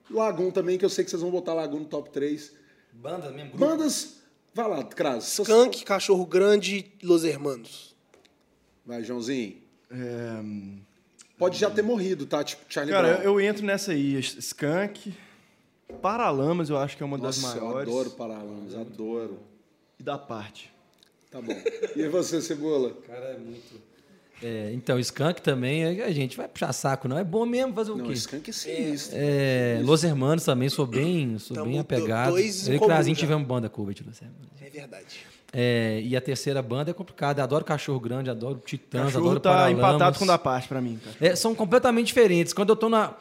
Lagoon 0.09 0.51
também, 0.51 0.77
que 0.77 0.85
eu 0.85 0.89
sei 0.89 1.03
que 1.03 1.09
vocês 1.09 1.21
vão 1.21 1.31
botar 1.31 1.53
Lagoon 1.53 1.79
no 1.79 1.85
top 1.85 2.09
3. 2.11 2.51
Banda 2.93 3.31
mesmo, 3.31 3.51
grupo. 3.51 3.65
Bandas. 3.65 4.17
Vai 4.53 4.67
lá, 4.69 4.83
Cras. 4.83 5.39
Skunk, 5.39 5.83
Cachorro 5.85 6.25
Grande 6.25 6.91
e 7.01 7.05
Los 7.05 7.23
Hermanos. 7.23 7.95
Vai, 8.85 9.03
Joãozinho. 9.03 9.61
É, 9.89 10.41
Pode 11.41 11.57
já 11.57 11.71
ter 11.71 11.81
morrido, 11.81 12.27
tá? 12.27 12.43
Tipo, 12.43 12.61
Charlie 12.69 12.93
Cara, 12.93 13.13
Brown. 13.15 13.23
eu 13.23 13.41
entro 13.41 13.65
nessa 13.65 13.93
aí. 13.93 14.19
Skunk, 14.19 15.11
Paralamas, 16.03 16.69
eu 16.69 16.77
acho 16.77 16.95
que 16.95 17.01
é 17.01 17.05
uma 17.05 17.17
das 17.17 17.41
Nossa, 17.41 17.57
eu 17.57 17.65
maiores. 17.65 17.89
adoro 17.89 18.09
Paralamas, 18.11 18.75
adoro. 18.75 19.39
E 19.99 20.03
da 20.03 20.19
parte. 20.19 20.71
Tá 21.31 21.41
bom. 21.41 21.51
E 21.95 22.07
você, 22.09 22.41
Cebola? 22.43 22.91
cara 23.07 23.25
é 23.25 23.37
muito. 23.39 23.81
É, 24.43 24.71
então, 24.73 24.99
Skunk 24.99 25.41
também, 25.41 25.83
é- 25.83 26.03
a 26.05 26.11
gente 26.11 26.37
vai 26.37 26.47
puxar 26.47 26.71
saco, 26.73 27.07
não. 27.07 27.17
É 27.17 27.23
bom 27.23 27.43
mesmo 27.45 27.73
fazer 27.73 27.91
o 27.91 27.95
Não, 27.97 28.05
quê? 28.05 28.13
Skank 28.13 28.47
é 28.49 28.53
sinistro. 28.53 29.15
É, 29.19 29.79
Los 29.83 30.03
Hermanos 30.03 30.45
também, 30.45 30.69
sou 30.69 30.85
bem, 30.85 31.39
sou 31.39 31.55
Tamo 31.55 31.65
bem 31.67 31.75
do- 31.77 31.81
apegado. 31.81 32.37
Eu 32.37 32.45
e 32.45 32.49
o 32.49 32.79
comum 32.79 32.85
Crasinho 32.87 33.15
já. 33.15 33.19
tivemos 33.19 33.47
banda 33.47 33.67
cover 33.67 33.95
de 33.95 34.03
Los 34.03 34.21
Hermanos. 34.21 34.47
É 34.61 34.69
verdade. 34.69 35.25
É, 35.53 35.99
e 36.03 36.15
a 36.15 36.21
terceira 36.21 36.61
banda 36.61 36.91
é 36.91 36.93
complicada. 36.93 37.43
Adoro 37.43 37.65
Cachorro 37.65 37.99
Grande, 37.99 38.29
adoro 38.29 38.61
Titãs, 38.65 39.05
Cachorro 39.07 39.25
adoro 39.25 39.39
tá 39.39 39.49
Paralamas. 39.51 39.77
empatado 39.77 40.17
com 40.19 40.23
o 40.23 40.27
da 40.27 40.37
parte 40.37 40.67
pra 40.67 40.79
mim. 40.79 40.99
É, 41.19 41.35
são 41.35 41.53
completamente 41.53 42.07
diferentes. 42.07 42.53
Quando 42.53 42.69
eu 42.69 42.75
tô 42.75 42.87
na. 42.87 43.13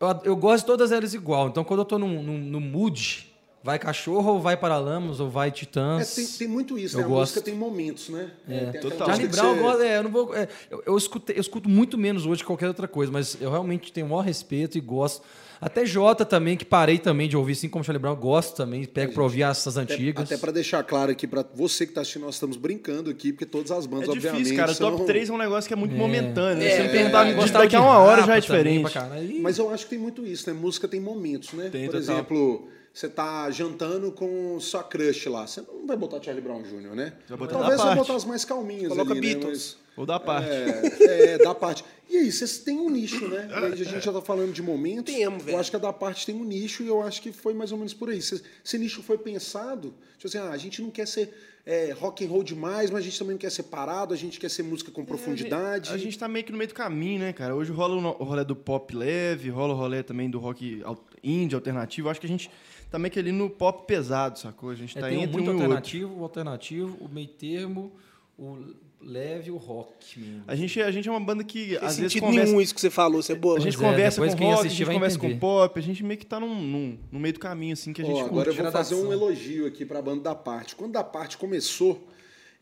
Eu, 0.00 0.20
eu 0.24 0.36
gosto 0.36 0.64
de 0.64 0.66
todas 0.66 0.90
elas 0.90 1.14
igual. 1.14 1.48
Então, 1.48 1.62
quando 1.62 1.80
eu 1.80 1.84
tô 1.84 1.98
num, 1.98 2.20
num, 2.22 2.38
num 2.38 2.60
mood, 2.60 3.32
vai 3.62 3.78
cachorro 3.78 4.32
ou 4.32 4.40
vai 4.40 4.56
Paralamas 4.56 5.20
ou 5.20 5.30
vai 5.30 5.48
É, 5.48 5.50
Titãs. 5.52 6.14
tem, 6.16 6.26
tem 6.26 6.48
muito 6.48 6.76
isso, 6.76 6.96
Eu 6.96 7.00
né? 7.00 7.04
A 7.04 7.08
gosto. 7.08 7.20
música 7.34 7.40
tem 7.42 7.54
momentos, 7.54 8.08
né? 8.08 8.30
É, 8.48 8.58
tem 8.58 8.68
aquela 8.70 8.90
total. 8.90 9.06
Charlie 9.06 9.28
Brown, 9.28 9.54
você- 9.62 9.84
é, 9.86 9.96
eu 9.98 10.02
não 10.02 10.10
vou. 10.10 10.34
é, 10.34 10.48
eu, 10.68 10.82
eu, 10.86 10.96
escuto, 10.98 11.30
eu 11.30 11.40
escuto 11.40 11.68
muito 11.68 11.96
menos 11.96 12.26
hoje 12.26 12.40
que 12.42 12.46
qualquer 12.48 12.66
outra 12.66 12.88
coisa, 12.88 13.12
mas 13.12 13.38
eu 13.40 13.50
realmente 13.50 13.92
tenho 13.92 14.06
o 14.06 14.10
maior 14.10 14.22
respeito 14.22 14.76
e 14.76 14.80
gosto. 14.80 15.22
Até 15.60 15.86
Jota 15.86 16.24
também, 16.24 16.56
que 16.56 16.64
parei 16.64 16.98
também 16.98 17.28
de 17.28 17.36
ouvir, 17.36 17.52
assim 17.52 17.68
como 17.68 17.82
Charlie 17.84 18.00
Brown, 18.00 18.16
gosto 18.16 18.56
também, 18.56 18.84
pego 18.84 19.12
pra 19.12 19.22
ouvir 19.22 19.42
essas 19.42 19.76
Até, 19.78 19.94
antigas. 19.94 20.24
até 20.24 20.36
para 20.36 20.52
deixar 20.52 20.82
claro 20.84 21.10
aqui 21.12 21.26
para 21.26 21.44
você 21.54 21.86
que 21.86 21.90
está 21.92 22.00
assistindo, 22.02 22.22
nós 22.22 22.34
estamos 22.34 22.56
brincando 22.56 23.10
aqui, 23.10 23.32
porque 23.32 23.46
todas 23.46 23.70
as 23.70 23.86
bandas, 23.86 24.08
É 24.08 24.12
obviamente, 24.12 24.38
difícil, 24.42 24.56
cara. 24.58 24.72
O 24.72 24.74
são... 24.74 24.90
top 24.92 25.06
3 25.06 25.30
é 25.30 25.32
um 25.32 25.38
negócio 25.38 25.68
que 25.68 25.74
é 25.74 25.76
muito 25.76 25.94
momentâneo. 25.94 26.58
né? 26.58 26.66
É, 26.66 26.76
Se 26.76 26.82
me 26.82 26.88
é, 26.88 26.90
perguntar 26.92 27.26
é, 27.28 27.34
daqui 27.50 27.76
a 27.76 27.80
uma 27.80 27.98
hora 27.98 28.22
já 28.22 28.36
é 28.36 28.40
também, 28.40 28.82
diferente. 28.82 29.36
E- 29.36 29.40
Mas 29.40 29.58
eu 29.58 29.70
acho 29.70 29.84
que 29.84 29.90
tem 29.90 29.98
muito 29.98 30.26
isso, 30.26 30.48
né? 30.52 30.58
Música 30.58 30.86
tem 30.88 31.00
momentos, 31.00 31.52
né? 31.52 31.68
Tem, 31.70 31.86
Por 31.86 31.98
total. 32.00 32.14
exemplo, 32.16 32.68
você 32.92 33.08
tá 33.08 33.50
jantando 33.50 34.12
com 34.12 34.58
sua 34.60 34.82
crush 34.82 35.26
lá, 35.28 35.46
você 35.46 35.60
não 35.62 35.86
vai 35.86 35.96
botar 35.96 36.22
Charlie 36.22 36.42
Brown 36.44 36.62
Jr., 36.62 36.94
né? 36.94 37.12
Vai 37.28 37.38
botar 37.38 37.52
Talvez 37.58 37.78
da 37.78 37.84
vai 37.86 37.96
botar 37.96 38.14
as 38.14 38.24
mais 38.24 38.44
calminhas 38.44 38.88
Coloca 38.88 39.12
ali, 39.12 39.20
né? 39.20 39.34
Beatles. 39.34 39.76
Ou 39.96 40.04
da 40.04 40.18
parte. 40.18 40.48
Mas, 40.48 41.00
é, 41.00 41.34
é, 41.34 41.38
da 41.38 41.54
parte. 41.54 41.84
E 42.08 42.16
aí, 42.18 42.30
vocês 42.30 42.58
têm 42.58 42.78
um 42.78 42.90
nicho, 42.90 43.26
né? 43.28 43.48
E 43.50 43.54
aí 43.54 43.72
a 43.72 43.76
gente 43.76 44.04
já 44.04 44.12
tá 44.12 44.20
falando 44.20 44.52
de 44.52 44.62
momentos. 44.62 45.12
Temos, 45.14 45.42
velho. 45.42 45.56
Eu 45.56 45.60
acho 45.60 45.70
que 45.70 45.76
a 45.76 45.78
da 45.80 45.92
parte 45.92 46.26
tem 46.26 46.34
um 46.34 46.44
nicho 46.44 46.82
e 46.82 46.86
eu 46.86 47.02
acho 47.02 47.20
que 47.22 47.32
foi 47.32 47.54
mais 47.54 47.72
ou 47.72 47.78
menos 47.78 47.94
por 47.94 48.08
aí. 48.10 48.18
Esse, 48.18 48.42
esse 48.64 48.78
nicho 48.78 49.02
foi 49.02 49.18
pensado, 49.18 49.94
tipo 50.18 50.26
assim, 50.26 50.38
ah, 50.38 50.50
a 50.50 50.56
gente 50.56 50.80
não 50.82 50.90
quer 50.90 51.06
ser 51.08 51.32
é, 51.66 51.92
rock 51.92 52.24
and 52.24 52.28
roll 52.28 52.42
demais, 52.44 52.90
mas 52.90 53.00
a 53.00 53.04
gente 53.04 53.18
também 53.18 53.32
não 53.32 53.38
quer 53.38 53.50
ser 53.50 53.64
parado, 53.64 54.12
a 54.12 54.16
gente 54.16 54.38
quer 54.38 54.50
ser 54.50 54.62
música 54.62 54.90
com 54.90 55.04
profundidade. 55.04 55.90
A 55.90 55.96
gente 55.96 56.18
tá 56.18 56.28
meio 56.28 56.44
que 56.44 56.52
no 56.52 56.58
meio 56.58 56.68
do 56.68 56.74
caminho, 56.74 57.20
né, 57.20 57.32
cara? 57.32 57.54
Hoje 57.56 57.72
rola 57.72 57.96
o 57.96 58.00
no- 58.00 58.16
o 58.18 58.24
rolê 58.24 58.44
do 58.44 58.54
pop 58.54 58.94
leve, 58.94 59.48
rola 59.48 59.72
o 59.72 59.76
rolê 59.76 60.02
também 60.02 60.28
do 60.28 60.38
rock 60.38 60.82
indie, 61.22 61.54
alternativo. 61.54 62.10
Acho 62.10 62.20
que 62.20 62.26
a 62.26 62.28
gente 62.28 62.50
tá 62.90 62.98
meio 62.98 63.10
que 63.10 63.18
ali 63.18 63.32
no 63.32 63.48
pop 63.48 63.86
pesado, 63.86 64.38
sacou? 64.38 64.70
A 64.70 64.74
gente 64.74 64.96
É, 64.96 65.00
tá 65.00 65.08
tem 65.08 65.18
um 65.18 65.22
entre 65.22 65.32
muito 65.32 65.50
um 65.50 65.54
alternativo, 65.54 66.20
o 66.20 66.22
alternativo, 66.22 66.96
o 67.00 67.08
meio 67.08 67.28
termo, 67.28 67.92
o 68.38 68.58
leve 69.06 69.50
o 69.50 69.56
rock 69.56 70.18
mesmo. 70.18 70.44
A 70.46 70.56
gente, 70.56 70.80
a 70.80 70.90
gente 70.90 71.08
é 71.08 71.10
uma 71.10 71.20
banda 71.20 71.44
que 71.44 71.68
Tem 71.68 71.78
às 71.78 71.98
vezes 71.98 72.18
conversa... 72.20 72.44
nenhum 72.46 72.60
isso 72.60 72.74
que 72.74 72.80
você 72.80 72.90
falou, 72.90 73.22
Cebola. 73.22 73.58
A 73.58 73.60
gente 73.60 73.76
Pois 73.76 73.86
é, 73.86 73.90
conversa 73.90 74.20
com 74.26 74.36
quem 74.36 74.46
rock, 74.52 74.66
a 74.66 74.70
gente 74.70 74.84
conversa 74.86 75.18
com 75.18 75.26
entender. 75.26 75.40
pop, 75.40 75.78
a 75.78 75.82
gente 75.82 76.02
meio 76.02 76.18
que 76.18 76.26
tá 76.26 76.40
num, 76.40 76.54
num- 76.54 76.98
no 77.12 77.20
meio 77.20 77.34
do 77.34 77.40
caminho, 77.40 77.72
assim, 77.74 77.92
que 77.92 78.02
a 78.02 78.04
gente 78.04 78.20
agora 78.20 78.50
eu 78.50 78.54
vou 78.54 78.70
fazer 78.72 78.94
um 78.94 79.12
elogio 79.12 79.66
aqui 79.66 79.84
para 79.84 79.98
a 79.98 80.02
banda 80.02 80.22
da 80.22 80.34
parte. 80.34 80.74
Quando 80.74 80.96
a 80.96 81.04
parte 81.04 81.36
começou, 81.36 82.02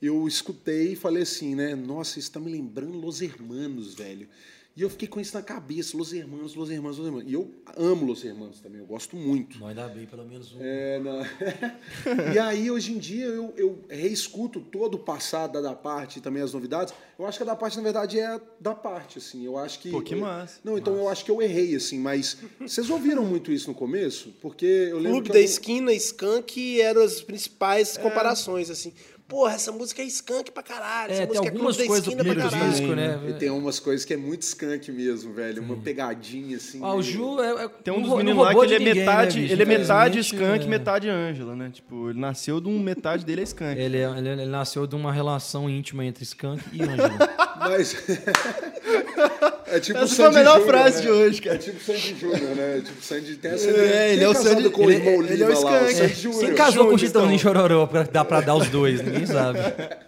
eu 0.00 0.26
escutei 0.26 0.92
e 0.92 0.96
falei 0.96 1.22
assim, 1.22 1.54
né? 1.54 1.74
Nossa, 1.74 2.18
isso 2.18 2.32
tá 2.32 2.40
me 2.40 2.50
lembrando 2.50 2.98
Los 2.98 3.22
Hermanos, 3.22 3.94
velho. 3.94 4.26
E 4.74 4.80
eu 4.80 4.88
fiquei 4.88 5.06
com 5.06 5.20
isso 5.20 5.34
na 5.36 5.42
cabeça, 5.42 5.94
Los 5.96 6.14
Hermanos, 6.14 6.54
Los 6.54 6.70
Hermanos, 6.70 6.96
Los 6.96 7.06
Hermanos. 7.06 7.30
E 7.30 7.34
eu 7.34 7.50
amo 7.76 8.06
Los 8.06 8.24
Hermanos 8.24 8.58
também, 8.60 8.80
eu 8.80 8.86
gosto 8.86 9.14
muito. 9.16 9.58
Não, 9.58 9.66
ainda 9.66 9.86
bem, 9.88 10.06
pelo 10.06 10.24
menos 10.24 10.50
um. 10.54 10.56
É, 10.62 10.98
não. 10.98 11.20
e 12.34 12.38
aí, 12.38 12.70
hoje 12.70 12.92
em 12.92 12.98
dia, 12.98 13.26
eu, 13.26 13.52
eu 13.56 13.78
reescuto 13.88 14.60
todo 14.60 14.94
o 14.94 14.98
passado 14.98 15.52
da 15.52 15.60
da 15.60 15.74
parte 15.74 16.18
e 16.18 16.22
também 16.22 16.42
as 16.42 16.54
novidades. 16.54 16.94
Eu 17.18 17.26
acho 17.26 17.36
que 17.38 17.42
a 17.42 17.46
da 17.46 17.54
parte, 17.54 17.76
na 17.76 17.82
verdade, 17.82 18.18
é 18.18 18.40
da 18.58 18.74
parte, 18.74 19.18
assim. 19.18 19.44
Eu 19.44 19.58
acho 19.58 19.78
que. 19.78 19.90
Pô, 19.90 20.00
que 20.00 20.14
eu- 20.14 20.20
massa. 20.20 20.58
Não, 20.64 20.78
então 20.78 20.96
eu 20.96 21.06
acho 21.08 21.22
que 21.24 21.30
eu 21.30 21.42
errei, 21.42 21.74
assim, 21.76 21.98
mas. 21.98 22.38
Vocês 22.58 22.88
ouviram 22.88 23.24
muito 23.26 23.52
isso 23.52 23.68
no 23.68 23.74
começo? 23.74 24.34
Porque 24.40 24.64
eu 24.64 24.96
lembro. 24.96 25.12
Clube 25.12 25.26
que 25.28 25.32
da 25.34 25.38
eu- 25.40 25.44
Esquina, 25.44 25.92
Skank 25.92 26.80
eram 26.80 27.02
as 27.02 27.20
É. 27.20 27.24
principais 27.24 27.98
comparações, 27.98 28.70
assim. 28.70 28.94
Porra, 29.32 29.54
essa 29.54 29.72
música 29.72 30.02
é 30.02 30.04
Skank 30.04 30.50
pra 30.50 30.62
caralho. 30.62 31.10
É, 31.10 31.14
essa 31.14 31.26
tem 31.26 31.28
música 31.38 31.48
algumas 31.48 31.80
é 31.80 31.86
coisas 31.86 32.04
da 32.04 32.10
do 32.12 32.18
Esquina 32.28 32.34
pra 32.34 32.50
caralho. 32.50 32.70
disco, 32.72 32.86
né? 32.94 33.20
E 33.28 33.32
tem 33.32 33.48
umas 33.48 33.80
coisas 33.80 34.04
que 34.04 34.12
é 34.12 34.16
muito 34.18 34.42
skunk 34.42 34.92
mesmo, 34.92 35.32
velho. 35.32 35.62
Uma 35.62 35.76
pegadinha, 35.78 36.58
assim. 36.58 36.80
Ah, 36.82 36.94
o 36.94 37.00
Ju 37.02 37.40
é, 37.40 37.64
é- 37.64 37.68
Tem 37.82 37.94
um 37.94 38.02
dos 38.02 38.14
meninos 38.14 38.44
lá 38.44 38.54
que 38.54 38.60
ele 38.60 38.74
é 38.74 38.78
ninguém, 38.78 38.94
metade, 38.94 39.40
né, 39.40 39.48
ele 39.50 39.62
é 39.62 39.64
metade 39.64 40.18
skunk, 40.18 40.64
é. 40.64 40.68
metade 40.68 41.08
Ângela, 41.08 41.56
né? 41.56 41.70
Tipo, 41.72 42.10
ele 42.10 42.20
nasceu 42.20 42.60
de 42.60 42.68
um 42.68 42.78
metade 42.78 43.24
dele 43.24 43.40
é 43.40 43.44
skunk. 43.44 43.80
Ele, 43.80 43.96
é- 43.96 44.18
ele, 44.18 44.28
ele 44.28 44.46
nasceu 44.46 44.86
de 44.86 44.94
uma 44.94 45.10
relação 45.10 45.68
íntima 45.70 46.04
entre 46.04 46.24
Skunk 46.24 46.62
e 46.70 46.82
Ângela. 46.84 47.51
Mas. 47.68 47.96
é 49.66 49.80
tipo 49.80 49.98
Essa 49.98 50.12
o 50.12 50.16
foi 50.16 50.24
a 50.26 50.30
melhor 50.32 50.58
Júnior, 50.60 50.68
frase 50.78 50.96
né? 50.96 51.02
de 51.02 51.10
hoje, 51.10 51.40
cara. 51.42 51.56
É 51.56 51.58
tipo 51.58 51.76
o 51.78 51.80
Sandy 51.80 52.16
Júnior, 52.20 52.56
né? 52.56 52.82
Tipo 52.84 52.98
o 52.98 53.02
Sandy 53.02 53.36
tem 53.36 53.50
essa. 53.52 53.70
É, 53.70 54.12
ele 54.12 54.24
é 54.24 54.28
o 54.28 54.32
casado 54.32 54.54
Sandy- 54.56 54.70
com 54.70 54.80
o 54.84 54.90
ele- 54.90 54.94
irmão 55.08 55.26
ele 55.26 55.42
é 55.42 55.46
o 55.46 55.48
lá, 55.48 55.54
o 55.54 55.58
skunk. 55.86 55.94
Sandy 55.94 56.02
É. 56.12 56.14
Júnior. 56.14 56.40
Quem 56.44 56.54
casou 56.54 56.88
com 56.88 56.94
o 56.94 56.98
Chitãozinho 56.98 57.34
então. 57.36 57.52
Chororó 57.54 57.86
pra 57.86 58.02
dar 58.04 58.24
pra 58.24 58.40
dar 58.40 58.54
os 58.56 58.68
dois? 58.68 59.00
Ninguém 59.02 59.26
sabe. 59.26 59.58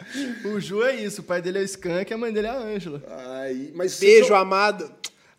O 0.45 0.61
Ju 0.61 0.85
é 0.85 0.95
isso, 0.95 1.23
o 1.23 1.25
pai 1.25 1.43
dele 1.43 1.59
é 1.59 1.61
o 1.63 1.65
skunk 1.65 2.09
e 2.11 2.15
a 2.15 2.19
mãe 2.19 2.33
dele 2.33 2.47
é 2.47 2.51
a 2.51 2.59
Ângela. 2.59 3.03
Mas 3.75 3.99
Beijo, 3.99 4.27
vocês- 4.29 4.31
amado. 4.41 4.89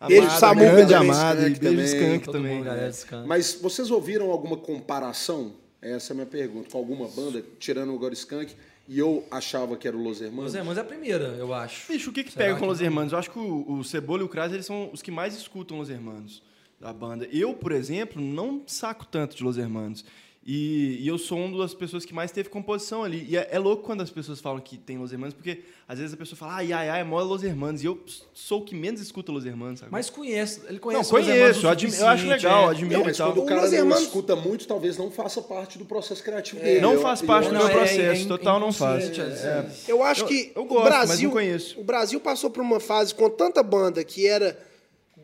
Beijo, 0.06 0.28
Samu. 0.38 0.60
grande 0.60 0.92
amado, 0.94 1.38
e 1.46 1.50
beijo 1.54 1.60
também. 1.60 1.84
skunk 1.84 2.24
Todo 2.26 2.32
também. 2.34 2.56
mundo, 2.56 2.64
galera. 2.64 2.92
Mas 3.24 3.54
vocês 3.62 3.90
ouviram 3.90 4.30
alguma 4.30 4.56
comparação? 4.58 5.54
Essa 5.80 6.12
é 6.12 6.12
a 6.12 6.16
minha 6.16 6.26
pergunta. 6.26 6.68
Com 6.70 6.76
alguma 6.78 7.08
banda, 7.08 7.42
tirando 7.58 7.92
agora 7.94 8.10
o 8.10 8.14
Skunk, 8.16 8.54
e 8.88 8.98
eu 8.98 9.26
achava 9.30 9.76
que 9.76 9.86
era 9.86 9.96
o 9.96 10.02
Los 10.02 10.20
Hermanos? 10.20 10.52
Os 10.52 10.54
Hermanos 10.54 10.78
é 10.78 10.80
a 10.80 10.84
primeira, 10.84 11.24
eu 11.38 11.52
acho. 11.52 11.90
Bicho, 11.90 12.10
o 12.10 12.12
que 12.12 12.24
que 12.24 12.32
Será 12.32 12.46
pega 12.46 12.54
que 12.54 12.60
com 12.60 12.66
Los? 12.66 12.80
Hermanos? 12.80 13.12
Eu 13.12 13.18
acho 13.18 13.30
que 13.30 13.38
o, 13.38 13.72
o 13.72 13.84
Cebola 13.84 14.22
e 14.22 14.24
o 14.24 14.28
Kras, 14.28 14.52
eles 14.52 14.66
são 14.66 14.90
os 14.92 15.02
que 15.02 15.10
mais 15.10 15.36
escutam 15.36 15.78
Los 15.78 15.90
Hermanos 15.90 16.42
da 16.80 16.92
banda. 16.92 17.26
Eu, 17.32 17.54
por 17.54 17.72
exemplo, 17.72 18.20
não 18.20 18.62
saco 18.66 19.06
tanto 19.06 19.36
de 19.36 19.42
Los 19.42 19.56
Hermanos. 19.56 20.04
E, 20.48 20.98
e 21.00 21.08
eu 21.08 21.18
sou 21.18 21.38
uma 21.38 21.58
das 21.58 21.74
pessoas 21.74 22.04
que 22.04 22.14
mais 22.14 22.30
teve 22.30 22.48
composição 22.48 23.02
ali. 23.02 23.26
E 23.28 23.36
é, 23.36 23.48
é 23.50 23.58
louco 23.58 23.82
quando 23.82 24.00
as 24.02 24.10
pessoas 24.10 24.40
falam 24.40 24.60
que 24.60 24.78
tem 24.78 24.96
Los 24.96 25.10
Hermanos, 25.12 25.34
porque 25.34 25.62
às 25.88 25.98
vezes 25.98 26.14
a 26.14 26.16
pessoa 26.16 26.38
fala, 26.38 26.54
ai, 26.58 26.72
ai, 26.72 26.88
ai, 26.88 27.00
é 27.00 27.04
mó 27.04 27.20
Los 27.20 27.42
Hermanos. 27.42 27.82
E 27.82 27.86
eu 27.86 27.98
sou 28.32 28.60
o 28.60 28.64
que 28.64 28.72
menos 28.72 29.00
escuta 29.00 29.32
Los 29.32 29.44
Hermanos, 29.44 29.80
sabe? 29.80 29.90
Mas 29.90 30.08
conhece, 30.08 30.60
ele 30.66 30.74
não, 30.74 30.78
conhece 30.78 31.12
Los 31.12 31.26
Hermanos 31.26 31.40
conheço, 31.42 31.60
o 31.60 31.66
eu, 31.66 31.70
admi- 31.70 31.98
eu 31.98 32.06
acho 32.08 32.26
legal, 32.28 32.68
é. 32.68 32.70
admiro 32.70 32.94
Não, 32.94 33.00
e 33.00 33.04
mas 33.06 33.16
tal. 33.16 33.32
quando 33.32 33.42
o 33.42 33.46
cara 33.46 33.62
não 33.62 33.72
Hermanos- 33.74 34.02
escuta 34.04 34.36
muito, 34.36 34.68
talvez 34.68 34.96
não 34.96 35.10
faça 35.10 35.42
parte 35.42 35.78
do 35.78 35.84
processo 35.84 36.22
criativo 36.22 36.60
dele. 36.62 36.80
Não 36.80 36.92
Eu- 36.92 37.00
faz 37.02 37.20
eu 37.22 37.26
parte 37.26 37.48
do 37.50 37.56
acho- 37.56 37.64
meu 37.64 37.64
Não, 37.64 37.70
é- 37.82 37.84
processo, 37.84 38.22
é 38.24 38.28
total 38.28 38.60
não 38.60 38.72
faz. 38.72 39.18
É. 39.18 39.66
Eu 39.88 40.00
acho 40.04 40.22
Eu- 40.22 40.26
que 40.28 40.52
eu 40.54 40.62
o 40.62 40.64
gosto, 40.64 40.84
mas 40.84 40.92
não 41.00 41.06
Brasil, 41.08 41.30
conheço. 41.32 41.80
o 41.80 41.82
Brasil 41.82 42.20
passou 42.20 42.50
por 42.50 42.60
uma 42.62 42.78
fase 42.78 43.12
com 43.12 43.28
tanta 43.28 43.64
banda 43.64 44.04
que 44.04 44.28
era 44.28 44.56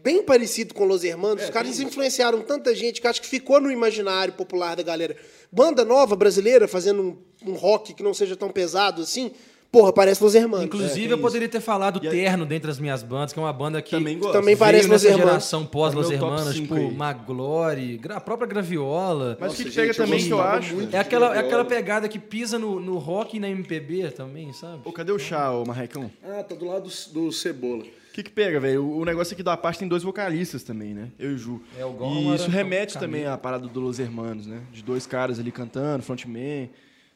bem 0.02 0.22
parecido 0.22 0.74
com 0.74 0.84
Los 0.84 1.04
Hermanos. 1.04 1.44
Os 1.44 1.50
caras 1.50 1.78
influenciaram 1.80 2.40
tanta 2.42 2.74
gente 2.74 3.00
que 3.00 3.06
acho 3.06 3.20
que 3.22 3.28
ficou 3.28 3.60
no 3.60 3.70
imaginário 3.70 4.34
popular 4.34 4.76
da 4.76 4.82
galera. 4.82 5.16
Banda 5.50 5.84
nova 5.84 6.16
brasileira 6.16 6.66
fazendo 6.66 7.02
um, 7.44 7.50
um 7.50 7.54
rock 7.54 7.94
que 7.94 8.02
não 8.02 8.12
seja 8.14 8.34
tão 8.36 8.48
pesado 8.50 9.02
assim. 9.02 9.32
Porra, 9.70 9.90
parece 9.90 10.22
Los 10.22 10.34
Hermanos. 10.34 10.66
Inclusive, 10.66 11.00
É, 11.08 11.12
eu 11.12 11.16
tem 11.16 11.22
poderia 11.22 11.48
ter 11.48 11.60
falado 11.60 11.98
E 12.04 12.06
a- 12.06 12.10
Terno 12.10 12.44
dentre 12.44 12.70
as 12.70 12.78
minhas 12.78 13.02
bandas, 13.02 13.32
que 13.32 13.38
é 13.38 13.42
uma 13.42 13.52
banda 13.54 13.80
que 13.80 13.92
Também 13.92 14.18
gosto. 14.18 14.32
Também 14.34 14.54
parece 14.54 14.82
Los 14.86 14.90
nessa 15.02 15.06
Hermanos. 15.08 15.30
geração 15.30 15.64
pós 15.64 15.94
É 15.94 15.96
Los 15.96 16.10
Hermanos, 16.10 16.54
tipo 16.54 16.74
aí. 16.74 16.90
Maglore, 16.94 17.98
a 18.10 18.20
própria 18.20 18.46
Graviola. 18.46 19.38
Mas 19.40 19.52
o 19.52 19.52
Nossa, 19.54 19.64
que, 19.64 19.74
pega 19.74 19.94
também 19.94 20.22
que 20.22 20.30
eu 20.30 20.42
acho... 20.42 20.76
É 20.92 20.98
aquela, 20.98 21.34
é 21.34 21.38
aquela 21.38 21.64
pegada 21.64 22.06
que 22.06 22.18
pisa 22.18 22.58
no, 22.58 22.78
no 22.78 22.98
rock 22.98 23.38
e 23.38 23.40
na 23.40 23.48
MPB 23.48 24.10
também, 24.10 24.52
sabe? 24.52 24.82
Pô, 24.82 24.92
cadê 24.92 25.10
o 25.10 25.18
chá, 25.18 25.50
ô 25.52 25.64
Marrecão? 25.64 26.10
Ah, 26.22 26.42
tá 26.42 26.54
do 26.54 26.66
lado 26.66 26.90
do, 26.90 27.20
do 27.26 27.32
Cebola. 27.32 27.84
O 28.12 28.14
que, 28.14 28.22
que 28.22 28.30
pega, 28.30 28.60
velho? 28.60 28.84
O 28.84 28.98
o 28.98 29.04
negócio 29.06 29.32
aqui 29.32 29.42
da 29.42 29.56
parte 29.56 29.78
tem 29.78 29.88
dois 29.88 30.02
vocalistas 30.02 30.62
também, 30.62 30.92
né? 30.92 31.10
Eu 31.18 31.30
e 31.30 31.34
o 31.34 31.38
Ju. 31.38 31.62
É, 31.78 31.84
o 31.84 31.96
e 32.12 32.34
isso 32.34 32.50
remete 32.50 32.98
também 32.98 33.24
à 33.24 33.38
parada 33.38 33.66
do 33.66 33.80
Los 33.80 33.98
Hermanos, 33.98 34.46
né? 34.46 34.60
De 34.70 34.82
dois 34.82 35.06
caras 35.06 35.40
ali 35.40 35.50
cantando, 35.50 36.04
frontman. 36.04 36.68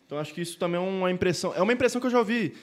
Então 0.06 0.18
acho 0.18 0.32
que 0.32 0.40
isso 0.40 0.58
também 0.58 0.80
é 0.80 0.82
uma 0.82 1.10
impressão. 1.10 1.52
É 1.54 1.60
uma 1.60 1.72
impressão 1.72 2.00
que 2.00 2.06
eu 2.06 2.10
já 2.10 2.18
ouvi 2.18 2.54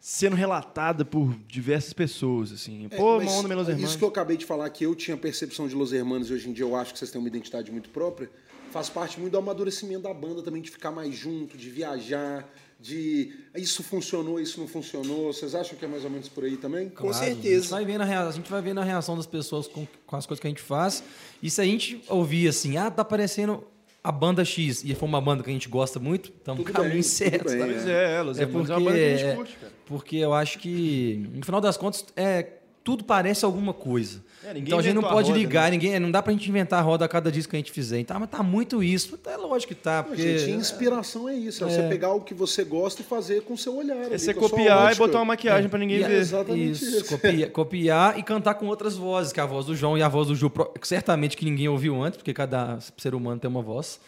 sendo 0.00 0.34
relatada 0.34 1.04
por 1.04 1.36
diversas 1.46 1.92
pessoas, 1.92 2.50
assim. 2.50 2.86
É, 2.90 2.96
Pô, 2.96 3.18
mas 3.18 3.30
uma 3.30 3.40
onda 3.40 3.54
Los 3.54 3.68
Hermanos. 3.68 3.90
Isso 3.90 3.98
que 3.98 4.04
eu 4.04 4.08
acabei 4.08 4.38
de 4.38 4.46
falar, 4.46 4.70
que 4.70 4.84
eu 4.84 4.94
tinha 4.94 5.16
percepção 5.16 5.68
de 5.68 5.74
Los 5.74 5.92
Hermanos 5.92 6.30
e 6.30 6.32
hoje 6.32 6.48
em 6.48 6.52
dia 6.54 6.64
eu 6.64 6.74
acho 6.74 6.94
que 6.94 6.98
vocês 6.98 7.10
têm 7.10 7.20
uma 7.20 7.28
identidade 7.28 7.70
muito 7.70 7.90
própria, 7.90 8.30
faz 8.70 8.88
parte 8.88 9.20
muito 9.20 9.32
do 9.32 9.38
amadurecimento 9.38 10.04
da 10.04 10.14
banda 10.14 10.42
também, 10.42 10.62
de 10.62 10.70
ficar 10.70 10.90
mais 10.90 11.14
junto, 11.14 11.58
de 11.58 11.68
viajar, 11.68 12.48
de 12.82 13.32
isso 13.56 13.82
funcionou, 13.82 14.40
isso 14.40 14.58
não 14.60 14.66
funcionou. 14.66 15.32
Vocês 15.32 15.54
acham 15.54 15.78
que 15.78 15.84
é 15.84 15.88
mais 15.88 16.04
ou 16.04 16.10
menos 16.10 16.28
por 16.28 16.44
aí 16.44 16.56
também? 16.56 16.88
Com 16.88 17.08
Claro, 17.08 17.16
A 17.24 17.28
gente, 17.28 17.42
certeza. 17.42 17.68
vai 17.70 17.84
vendo 17.84 18.00
a 18.00 18.04
rea- 18.04 18.26
a 18.26 18.30
gente 18.32 18.50
vai 18.50 18.60
vendo 18.60 18.80
a 18.80 18.84
reação 18.84 19.16
das 19.16 19.26
pessoas 19.26 19.66
com, 19.68 19.86
com 20.06 20.16
as 20.16 20.26
coisas 20.26 20.40
que 20.40 20.46
a 20.46 20.50
gente 20.50 20.62
faz. 20.62 21.02
E 21.42 21.48
se 21.48 21.60
a 21.60 21.64
gente 21.64 22.02
ouvir 22.08 22.48
assim, 22.48 22.76
ah, 22.76 22.90
tá 22.90 23.02
aparecendo 23.02 23.62
a 24.04 24.10
banda 24.10 24.44
X, 24.44 24.82
e 24.84 24.94
for 24.96 25.06
uma 25.06 25.20
banda 25.20 25.44
que 25.44 25.50
a 25.50 25.52
gente 25.52 25.68
gosta 25.68 26.00
muito, 26.00 26.30
estamos 26.36 26.58
no 26.58 26.64
Tudo 26.64 26.74
caminho 26.74 26.94
bem, 26.94 27.02
certo. 27.04 27.44
tudo 27.44 27.50
bem? 27.56 27.72
Pois 27.72 27.86
é, 27.86 28.14
É 28.16 28.22
porque, 28.24 28.42
é 28.42 28.46
uma 28.46 28.80
banda 28.80 28.98
que 28.98 29.04
a 29.04 29.16
gente 29.16 29.24
é, 29.26 29.34
curte, 29.36 29.56
cara. 29.60 29.72
porque 29.86 30.16
eu 30.16 30.34
acho 30.34 30.58
que, 30.58 31.24
no 31.32 31.44
final 31.44 31.60
das 31.60 31.76
contas, 31.76 32.04
é, 32.16 32.48
tudo 32.84 33.04
parece 33.04 33.44
alguma 33.44 33.72
coisa. 33.72 34.20
É, 34.44 34.58
então 34.58 34.76
a 34.76 34.82
gente 34.82 34.94
não 34.94 35.02
pode 35.04 35.28
roda, 35.28 35.38
ligar, 35.38 35.64
né? 35.66 35.70
ninguém, 35.70 36.00
não 36.00 36.10
dá 36.10 36.20
pra 36.20 36.32
gente 36.32 36.48
inventar 36.48 36.80
a 36.80 36.82
roda 36.82 37.04
a 37.04 37.08
cada 37.08 37.30
disco 37.30 37.50
que 37.50 37.56
a 37.56 37.60
gente 37.60 37.70
fizer. 37.70 38.00
Então, 38.00 38.16
ah, 38.16 38.20
mas 38.20 38.28
tá 38.28 38.42
muito 38.42 38.82
isso. 38.82 39.16
É 39.24 39.36
lógico 39.36 39.72
que 39.72 39.80
tá, 39.80 39.98
Não, 39.98 40.04
porque... 40.08 40.36
gente, 40.38 40.50
inspiração 40.50 41.28
é 41.28 41.34
isso, 41.36 41.62
é, 41.64 41.68
você 41.70 41.82
pegar 41.88 42.12
o 42.12 42.20
que 42.20 42.34
você 42.34 42.64
gosta 42.64 43.02
e 43.02 43.04
fazer 43.04 43.42
com 43.42 43.54
o 43.54 43.56
seu 43.58 43.76
olhar. 43.76 43.96
É 43.96 44.06
ali, 44.06 44.18
você 44.18 44.34
copiar 44.34 44.92
e 44.92 44.96
botar 44.96 45.18
uma 45.18 45.26
maquiagem 45.26 45.70
pra 45.70 45.78
ninguém 45.78 46.00
E- 46.00 46.02
ver. 46.04 46.18
Exatamente 46.18 46.72
isso, 46.72 46.96
isso. 46.96 47.04
copia- 47.06 47.46
copiar 47.50 48.18
e 48.18 48.22
cantar 48.24 48.54
com 48.54 48.66
outras 48.66 48.96
vozes, 48.96 49.32
que 49.32 49.38
é 49.38 49.42
a 49.44 49.46
voz 49.46 49.64
do 49.66 49.76
João 49.76 49.96
e 49.96 50.02
a 50.02 50.08
voz 50.08 50.26
do 50.26 50.34
Ju, 50.34 50.50
certamente 50.82 51.36
que 51.36 51.44
ninguém 51.44 51.68
ouviu 51.68 52.02
antes, 52.02 52.16
porque 52.16 52.34
cada 52.34 52.78
ser 52.96 53.14
humano 53.14 53.38
tem 53.40 53.48
uma 53.48 53.62
voz. 53.62 54.00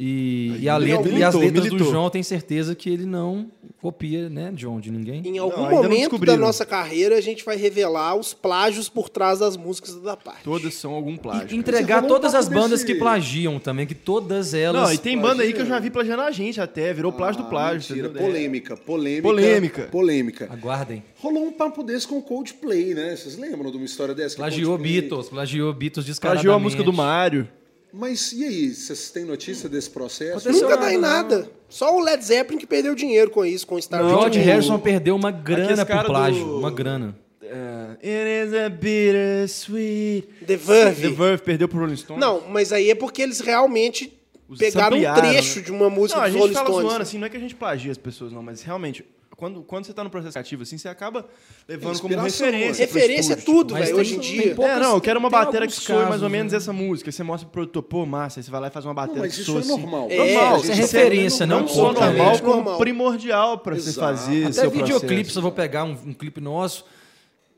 E, 0.00 0.56
e, 0.60 0.68
a 0.68 0.76
letra, 0.76 1.10
e 1.10 1.24
as 1.24 1.34
militou, 1.34 1.40
letras 1.40 1.64
do 1.64 1.72
militou. 1.72 1.90
João, 1.92 2.04
eu 2.04 2.10
tenho 2.10 2.24
certeza 2.24 2.72
que 2.72 2.88
ele 2.88 3.04
não 3.04 3.50
copia, 3.80 4.28
né, 4.28 4.52
João, 4.56 4.78
de 4.78 4.92
ninguém. 4.92 5.22
Em 5.24 5.38
algum 5.38 5.62
não 5.62 5.70
momento 5.70 6.16
da 6.18 6.36
nossa 6.36 6.64
carreira, 6.64 7.16
a 7.16 7.20
gente 7.20 7.44
vai 7.44 7.56
revelar 7.56 8.14
os 8.14 8.32
plágios 8.32 8.88
por 8.88 9.08
trás 9.08 9.40
das 9.40 9.56
músicas 9.56 10.00
da 10.00 10.16
parte. 10.16 10.44
Todas 10.44 10.74
são 10.74 10.92
algum 10.94 11.16
plágio. 11.16 11.52
E 11.52 11.58
entregar 11.58 12.04
um 12.04 12.06
todas 12.06 12.32
as 12.34 12.48
bandas 12.48 12.80
desse- 12.80 12.86
que 12.86 12.94
plagiam 12.94 13.58
também, 13.58 13.86
que 13.88 13.94
todas 13.94 14.54
elas. 14.54 14.82
Não, 14.82 14.92
e 14.92 14.98
tem 14.98 15.18
banda 15.18 15.42
aí 15.42 15.52
que 15.52 15.60
eu 15.62 15.66
já 15.66 15.80
vi 15.80 15.90
plagiando 15.90 16.22
a 16.22 16.30
gente 16.30 16.60
até, 16.60 16.92
virou 16.94 17.10
plágio 17.12 17.42
do 17.42 17.46
Ah, 17.48 17.50
plágio. 17.50 17.90
mentira, 17.96 18.08
entendeu? 18.08 18.22
É. 18.22 18.30
polêmica, 18.30 18.76
polêmica. 18.76 19.22
Polêmica. 19.28 19.82
Polêmica. 19.90 20.48
Aguardem. 20.52 21.02
Rolou 21.20 21.44
um 21.44 21.52
papo 21.52 21.82
desse 21.82 22.06
com 22.06 22.18
o 22.18 22.22
Coldplay, 22.22 22.94
né? 22.94 23.16
Vocês 23.16 23.36
lembram 23.36 23.68
de 23.72 23.76
uma 23.76 23.86
história 23.86 24.14
dessa? 24.14 24.36
Plagiou 24.36 24.76
Coldplay- 24.76 25.00
Beatles, 25.00 25.28
plagiou 25.28 25.72
Beatles 25.72 26.06
descaradamente. 26.06 26.44
Plagiou 26.44 26.54
a 26.54 26.58
música 26.60 26.84
do 26.84 26.92
Mário. 26.92 27.48
Mas 27.92 28.32
e 28.32 28.44
aí, 28.44 28.74
vocês 28.74 29.10
têm 29.10 29.24
notícia 29.24 29.68
desse 29.68 29.88
processo? 29.90 30.38
Aconteceu 30.38 30.68
Nunca 30.68 30.76
dá 30.80 30.92
em 30.92 30.98
nada, 30.98 31.36
nada. 31.38 31.50
Só 31.68 31.96
o 31.96 32.00
Led 32.00 32.22
Zeppelin 32.24 32.58
que 32.58 32.66
perdeu 32.66 32.94
dinheiro 32.94 33.30
com 33.30 33.44
isso, 33.44 33.66
com 33.66 33.76
o 33.76 33.82
Star 33.82 34.02
Não, 34.02 34.10
George 34.10 34.38
Harrison 34.40 34.78
perdeu 34.78 35.16
uma 35.16 35.30
grana 35.30 35.84
por 35.86 36.04
plágio. 36.04 36.44
do- 36.44 36.58
Uma 36.58 36.70
grana. 36.70 37.16
É, 37.42 37.96
It 38.02 38.48
is 38.48 38.54
a 38.54 38.68
bittersweet. 38.68 40.28
The 40.46 40.56
Verve. 40.56 41.02
The 41.02 41.08
Verve 41.14 41.42
perdeu 41.42 41.68
pro 41.68 41.78
Rolling 41.80 41.96
Stone. 41.96 42.20
Não, 42.20 42.42
mas 42.48 42.72
aí 42.72 42.90
é 42.90 42.94
porque 42.94 43.22
eles 43.22 43.40
realmente 43.40 44.12
Os 44.48 44.58
pegaram 44.58 44.96
um 44.96 45.00
ampliaram, 45.00 45.22
trecho 45.30 45.58
né? 45.60 45.64
de 45.64 45.72
uma 45.72 45.88
música 45.90 46.18
Não, 46.20 46.24
a 46.24 46.28
dos 46.28 46.32
gente 46.34 46.40
Rolling 46.42 46.54
fala 46.54 46.66
Stones. 46.68 46.88
zoando, 46.90 47.02
assim, 47.02 47.18
não 47.18 47.26
é 47.26 47.30
que 47.30 47.36
a 47.36 47.40
gente 47.40 47.54
plagia 47.54 47.90
as 47.92 47.98
pessoas, 47.98 48.32
não, 48.32 48.42
mas 48.42 48.62
realmente, 48.62 49.04
quando, 49.38 49.62
quando 49.62 49.84
você 49.86 49.92
tá 49.94 50.02
no 50.02 50.10
processo 50.10 50.32
criativo, 50.32 50.64
assim, 50.64 50.76
você 50.76 50.88
acaba 50.88 51.24
levando 51.68 52.00
como 52.00 52.12
referência. 52.20 52.88
pro 52.88 52.96
Referência 52.96 53.32
é 53.34 53.36
tudo, 53.36 53.72
velho, 53.72 53.96
hoje 53.96 54.16
em 54.16 54.18
dia. 54.18 54.52
poucas- 54.56 54.76
é, 54.76 54.80
não, 54.80 54.94
eu 54.96 55.00
quero 55.00 55.20
uma 55.20 55.30
bateria 55.30 55.68
que 55.68 55.72
soe 55.74 56.06
mais 56.06 56.24
ou 56.24 56.28
menos 56.28 56.52
né? 56.52 56.56
essa 56.56 56.72
música. 56.72 57.08
Aí 57.08 57.12
você 57.12 57.22
mostra 57.22 57.46
pro 57.48 57.52
produtor, 57.62 57.84
pô, 57.84 58.04
massa, 58.04 58.40
aí 58.40 58.44
você 58.44 58.50
vai 58.50 58.60
lá 58.62 58.66
e 58.66 58.70
faz 58.72 58.84
uma 58.84 58.94
bateria 58.94 59.20
Não, 59.22 59.26
mas 59.26 59.34
que 59.36 59.42
isso 59.42 59.52
soa 59.52 59.60
é 59.60 59.62
assim. 59.62 59.70
normal. 59.80 60.06
É, 60.10 60.16
normal, 60.34 60.56
isso 60.56 60.70
é 60.70 60.72
isso 60.72 60.80
referência, 60.82 61.46
não 61.46 61.60
não 61.60 61.68
só 61.68 61.92
normal, 61.92 62.38
como 62.40 62.54
normal. 62.56 62.78
primordial 62.78 63.58
pra 63.58 63.76
você 63.76 63.92
fazer 63.92 64.42
Até 64.42 64.52
seu 64.54 64.70
videoclipes, 64.72 65.16
processo. 65.32 65.38
eu 65.38 65.42
vou 65.42 65.52
pegar 65.52 65.84
um, 65.84 65.92
um 65.92 66.12
clipe 66.12 66.40
nosso 66.40 66.84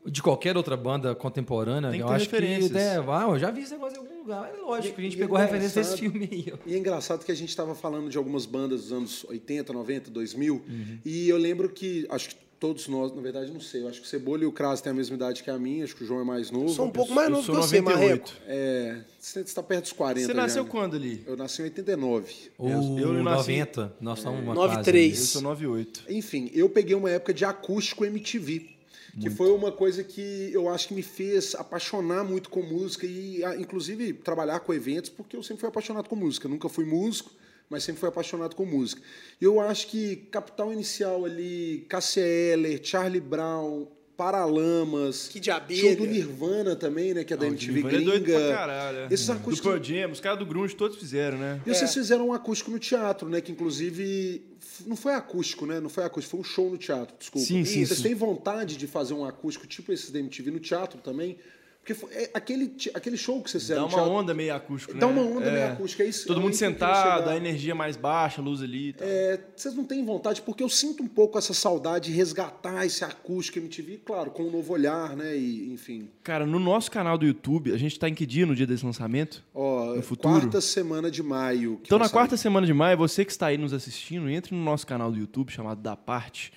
de 0.05 0.21
qualquer 0.21 0.55
outra 0.57 0.77
banda 0.77 1.15
contemporânea. 1.15 1.89
Tem 1.89 1.99
que 1.99 2.03
eu 2.03 2.07
ter 2.09 2.13
acho 2.13 2.29
que. 2.29 2.77
É, 2.77 2.97
ah, 3.07 3.25
eu 3.27 3.39
já 3.39 3.49
vi 3.49 3.61
esse 3.61 3.71
negócio 3.71 3.95
em 3.95 3.99
algum 4.01 4.10
lugar. 4.21 4.51
É 4.53 4.57
lógico, 4.61 4.99
a 4.99 5.03
gente 5.03 5.13
E- 5.13 5.17
e 5.17 5.19
pegou 5.19 5.37
a 5.37 5.41
referência 5.41 5.81
desse 5.81 5.97
filme 5.97 6.29
aí. 6.31 6.53
ó. 6.53 6.57
E 6.65 6.73
é 6.75 6.77
engraçado 6.77 7.25
que 7.25 7.31
a 7.31 7.35
gente 7.35 7.49
estava 7.49 7.75
falando 7.75 8.09
de 8.09 8.17
algumas 8.17 8.45
bandas 8.45 8.83
dos 8.83 8.91
anos 8.93 9.25
80, 9.25 9.73
90, 9.73 10.09
2000, 10.11 10.55
Uhum. 10.67 10.97
e 11.05 11.27
eu 11.29 11.37
lembro 11.37 11.69
que, 11.69 12.05
acho 12.09 12.29
que 12.29 12.35
todos 12.59 12.87
nós, 12.87 13.11
na 13.15 13.19
verdade, 13.23 13.51
não 13.51 13.59
sei, 13.59 13.81
eu 13.81 13.87
acho 13.87 13.99
que 14.01 14.05
o 14.05 14.09
Cebola 14.09 14.43
e 14.43 14.45
o 14.45 14.51
Kras 14.51 14.81
têm 14.81 14.91
a 14.91 14.93
mesma 14.93 15.15
idade 15.15 15.41
que 15.41 15.49
a 15.49 15.57
minha, 15.57 15.83
acho 15.83 15.95
que 15.95 16.03
o 16.03 16.05
João 16.05 16.21
é 16.21 16.23
mais 16.23 16.51
novo. 16.51 16.69
Sou 16.69 16.85
um 16.85 16.91
pouco 16.91 17.11
mais 17.11 17.27
Eu 17.27 17.31
novo 17.37 17.41
que 17.47 17.51
sou 17.51 17.55
você, 17.63 17.81
98. 17.81 18.33
Marreco. 18.33 18.43
É, 18.47 19.01
você 19.19 19.39
está 19.39 19.63
perto 19.63 19.81
dos 19.85 19.93
40 19.93 20.27
Você 20.27 20.33
já, 20.35 20.41
nasceu 20.43 20.63
né? 20.63 20.69
quando 20.69 20.95
ali? 20.95 21.23
Eu 21.25 21.35
nasci 21.35 21.61
em 21.63 21.65
89. 21.65 22.31
O 22.59 22.69
eu 22.69 23.13
nasci- 23.23 23.37
90, 23.49 23.95
nós 23.99 24.19
somos 24.19 24.43
uma 24.43 24.53
93. 24.53 25.19
Eu 25.19 25.25
sou 25.25 25.41
98. 25.41 26.03
Enfim, 26.07 26.51
eu 26.53 26.69
peguei 26.69 26.95
uma 26.95 27.09
época 27.09 27.33
de 27.33 27.43
acústico 27.43 28.05
MTV. 28.05 28.70
Que 29.19 29.29
foi 29.29 29.51
uma 29.51 29.71
coisa 29.71 30.03
que 30.03 30.49
eu 30.53 30.69
acho 30.69 30.87
que 30.89 30.93
me 30.93 31.03
fez 31.03 31.53
apaixonar 31.55 32.23
muito 32.23 32.49
com 32.49 32.61
música 32.61 33.05
e, 33.05 33.41
inclusive, 33.59 34.13
trabalhar 34.13 34.59
com 34.61 34.73
eventos, 34.73 35.09
porque 35.09 35.35
eu 35.35 35.43
sempre 35.43 35.61
fui 35.61 35.69
apaixonado 35.69 36.07
com 36.07 36.15
música. 36.15 36.47
Nunca 36.47 36.69
fui 36.69 36.85
músico, 36.85 37.31
mas 37.69 37.83
sempre 37.83 37.99
fui 37.99 38.09
apaixonado 38.09 38.55
com 38.55 38.65
música. 38.65 39.01
E 39.39 39.43
eu 39.45 39.59
acho 39.59 39.87
que 39.87 40.15
Capital 40.31 40.71
Inicial 40.71 41.25
ali, 41.25 41.85
Cassia 41.89 42.23
Eller, 42.25 42.79
Charlie 42.83 43.19
Brown, 43.21 43.87
Paralamas. 44.15 45.27
Que 45.29 45.39
de 45.39 45.49
abelha. 45.51 45.81
Show 45.81 45.95
do 45.95 46.05
Nirvana 46.05 46.75
também, 46.75 47.13
né? 47.13 47.23
Que 47.23 47.33
é 47.33 47.37
da 47.37 47.45
Não, 47.45 47.51
MTV 47.53 47.71
Nirvana 47.73 47.97
é 47.97 48.01
doido 48.05 48.23
gringa. 48.23 48.39
pra 48.39 48.55
caralho. 48.55 48.97
é. 48.99 49.07
Esses 49.11 49.25
Do 49.25 49.33
acústicos. 49.33 49.71
Pearl 49.71 49.83
Jam, 49.83 50.11
os 50.11 50.19
caras 50.19 50.39
do 50.39 50.45
Grunge 50.45 50.75
todos 50.75 50.97
fizeram, 50.97 51.37
né? 51.37 51.59
E 51.65 51.73
vocês 51.73 51.93
fizeram 51.93 52.27
um 52.27 52.33
acústico 52.33 52.71
no 52.71 52.79
teatro, 52.79 53.27
né? 53.27 53.41
Que 53.41 53.51
inclusive. 53.51 54.43
Não 54.85 54.95
foi 54.95 55.13
acústico, 55.13 55.65
né? 55.65 55.79
Não 55.79 55.89
foi 55.89 56.03
acústico, 56.03 56.31
foi 56.31 56.39
um 56.39 56.43
show 56.43 56.69
no 56.69 56.77
teatro, 56.77 57.15
desculpa. 57.17 57.47
Sim, 57.47 57.61
E 57.61 57.65
sim, 57.65 57.85
Vocês 57.85 57.97
sim. 57.99 58.03
têm 58.03 58.15
vontade 58.15 58.77
de 58.77 58.87
fazer 58.87 59.13
um 59.13 59.25
acústico 59.25 59.67
tipo 59.67 59.91
esses 59.91 60.11
da 60.11 60.19
MTV 60.19 60.51
no 60.51 60.59
teatro 60.59 60.99
também? 61.01 61.37
Porque 61.81 61.95
foi- 61.95 62.11
é 62.13 62.29
aquele, 62.31 62.75
aquele 62.93 63.17
show 63.17 63.41
que 63.41 63.49
vocês 63.49 63.63
fizeram 63.63 63.81
Dá 63.81 63.87
uma 63.87 63.95
teatro. 63.97 64.11
onda 64.13 64.33
meio 64.35 64.53
acústico, 64.53 64.93
né? 64.93 64.99
Dá 64.99 65.07
uma 65.07 65.23
onda 65.23 65.47
É. 65.47 65.51
meio 65.51 65.73
acústica, 65.73 66.03
é 66.03 66.05
isso. 66.05 66.27
Todo 66.27 66.39
é 66.39 66.43
mundo 66.43 66.53
sentado, 66.53 67.27
a 67.27 67.35
energia 67.35 67.73
mais 67.73 67.97
baixa, 67.97 68.39
luz 68.39 68.61
ali. 68.61 68.95
É, 68.99 69.39
vocês 69.55 69.73
não 69.73 69.83
têm 69.83 70.05
vontade, 70.05 70.43
porque 70.43 70.61
eu 70.61 70.69
sinto 70.69 71.01
um 71.01 71.07
pouco 71.07 71.39
essa 71.39 71.55
saudade 71.55 72.11
de 72.11 72.15
resgatar 72.15 72.85
esse 72.85 73.03
acústico 73.03 73.57
MTV, 73.57 73.99
claro, 74.05 74.29
com 74.29 74.43
um 74.43 74.51
novo 74.51 74.71
olhar, 74.73 75.15
né? 75.17 75.35
E, 75.35 75.73
enfim. 75.73 76.07
Cara, 76.23 76.45
no 76.45 76.59
nosso 76.59 76.91
canal 76.91 77.17
do 77.17 77.25
YouTube, 77.25 77.73
a 77.73 77.77
gente 77.77 77.97
tá 77.97 78.07
em 78.07 78.13
que 78.13 78.27
dia 78.27 78.45
no 78.45 78.55
dia 78.55 78.67
desse 78.67 78.85
lançamento? 78.85 79.43
Ó, 79.51 79.95
No 79.95 80.03
futuro? 80.03 80.35
quarta 80.39 80.61
semana 80.61 81.09
de 81.09 81.23
maio. 81.23 81.79
Então, 81.83 81.97
na 81.97 82.05
sair. 82.05 82.13
quarta 82.13 82.37
semana 82.37 82.67
de 82.67 82.73
maio, 82.75 82.95
você 82.95 83.25
que 83.25 83.31
está 83.31 83.47
aí 83.47 83.57
nos 83.57 83.73
assistindo, 83.73 84.29
entre 84.29 84.55
no 84.55 84.63
nosso 84.63 84.85
canal 84.85 85.11
do 85.11 85.17
YouTube 85.17 85.49
chamado 85.51 85.81
Da 85.81 85.95
Parte. 85.95 86.53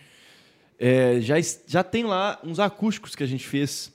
É, 0.76 1.20
já, 1.20 1.36
já 1.68 1.84
tem 1.84 2.02
lá 2.04 2.40
uns 2.42 2.58
acústicos 2.58 3.14
que 3.14 3.22
a 3.22 3.26
gente 3.26 3.46
fez 3.46 3.92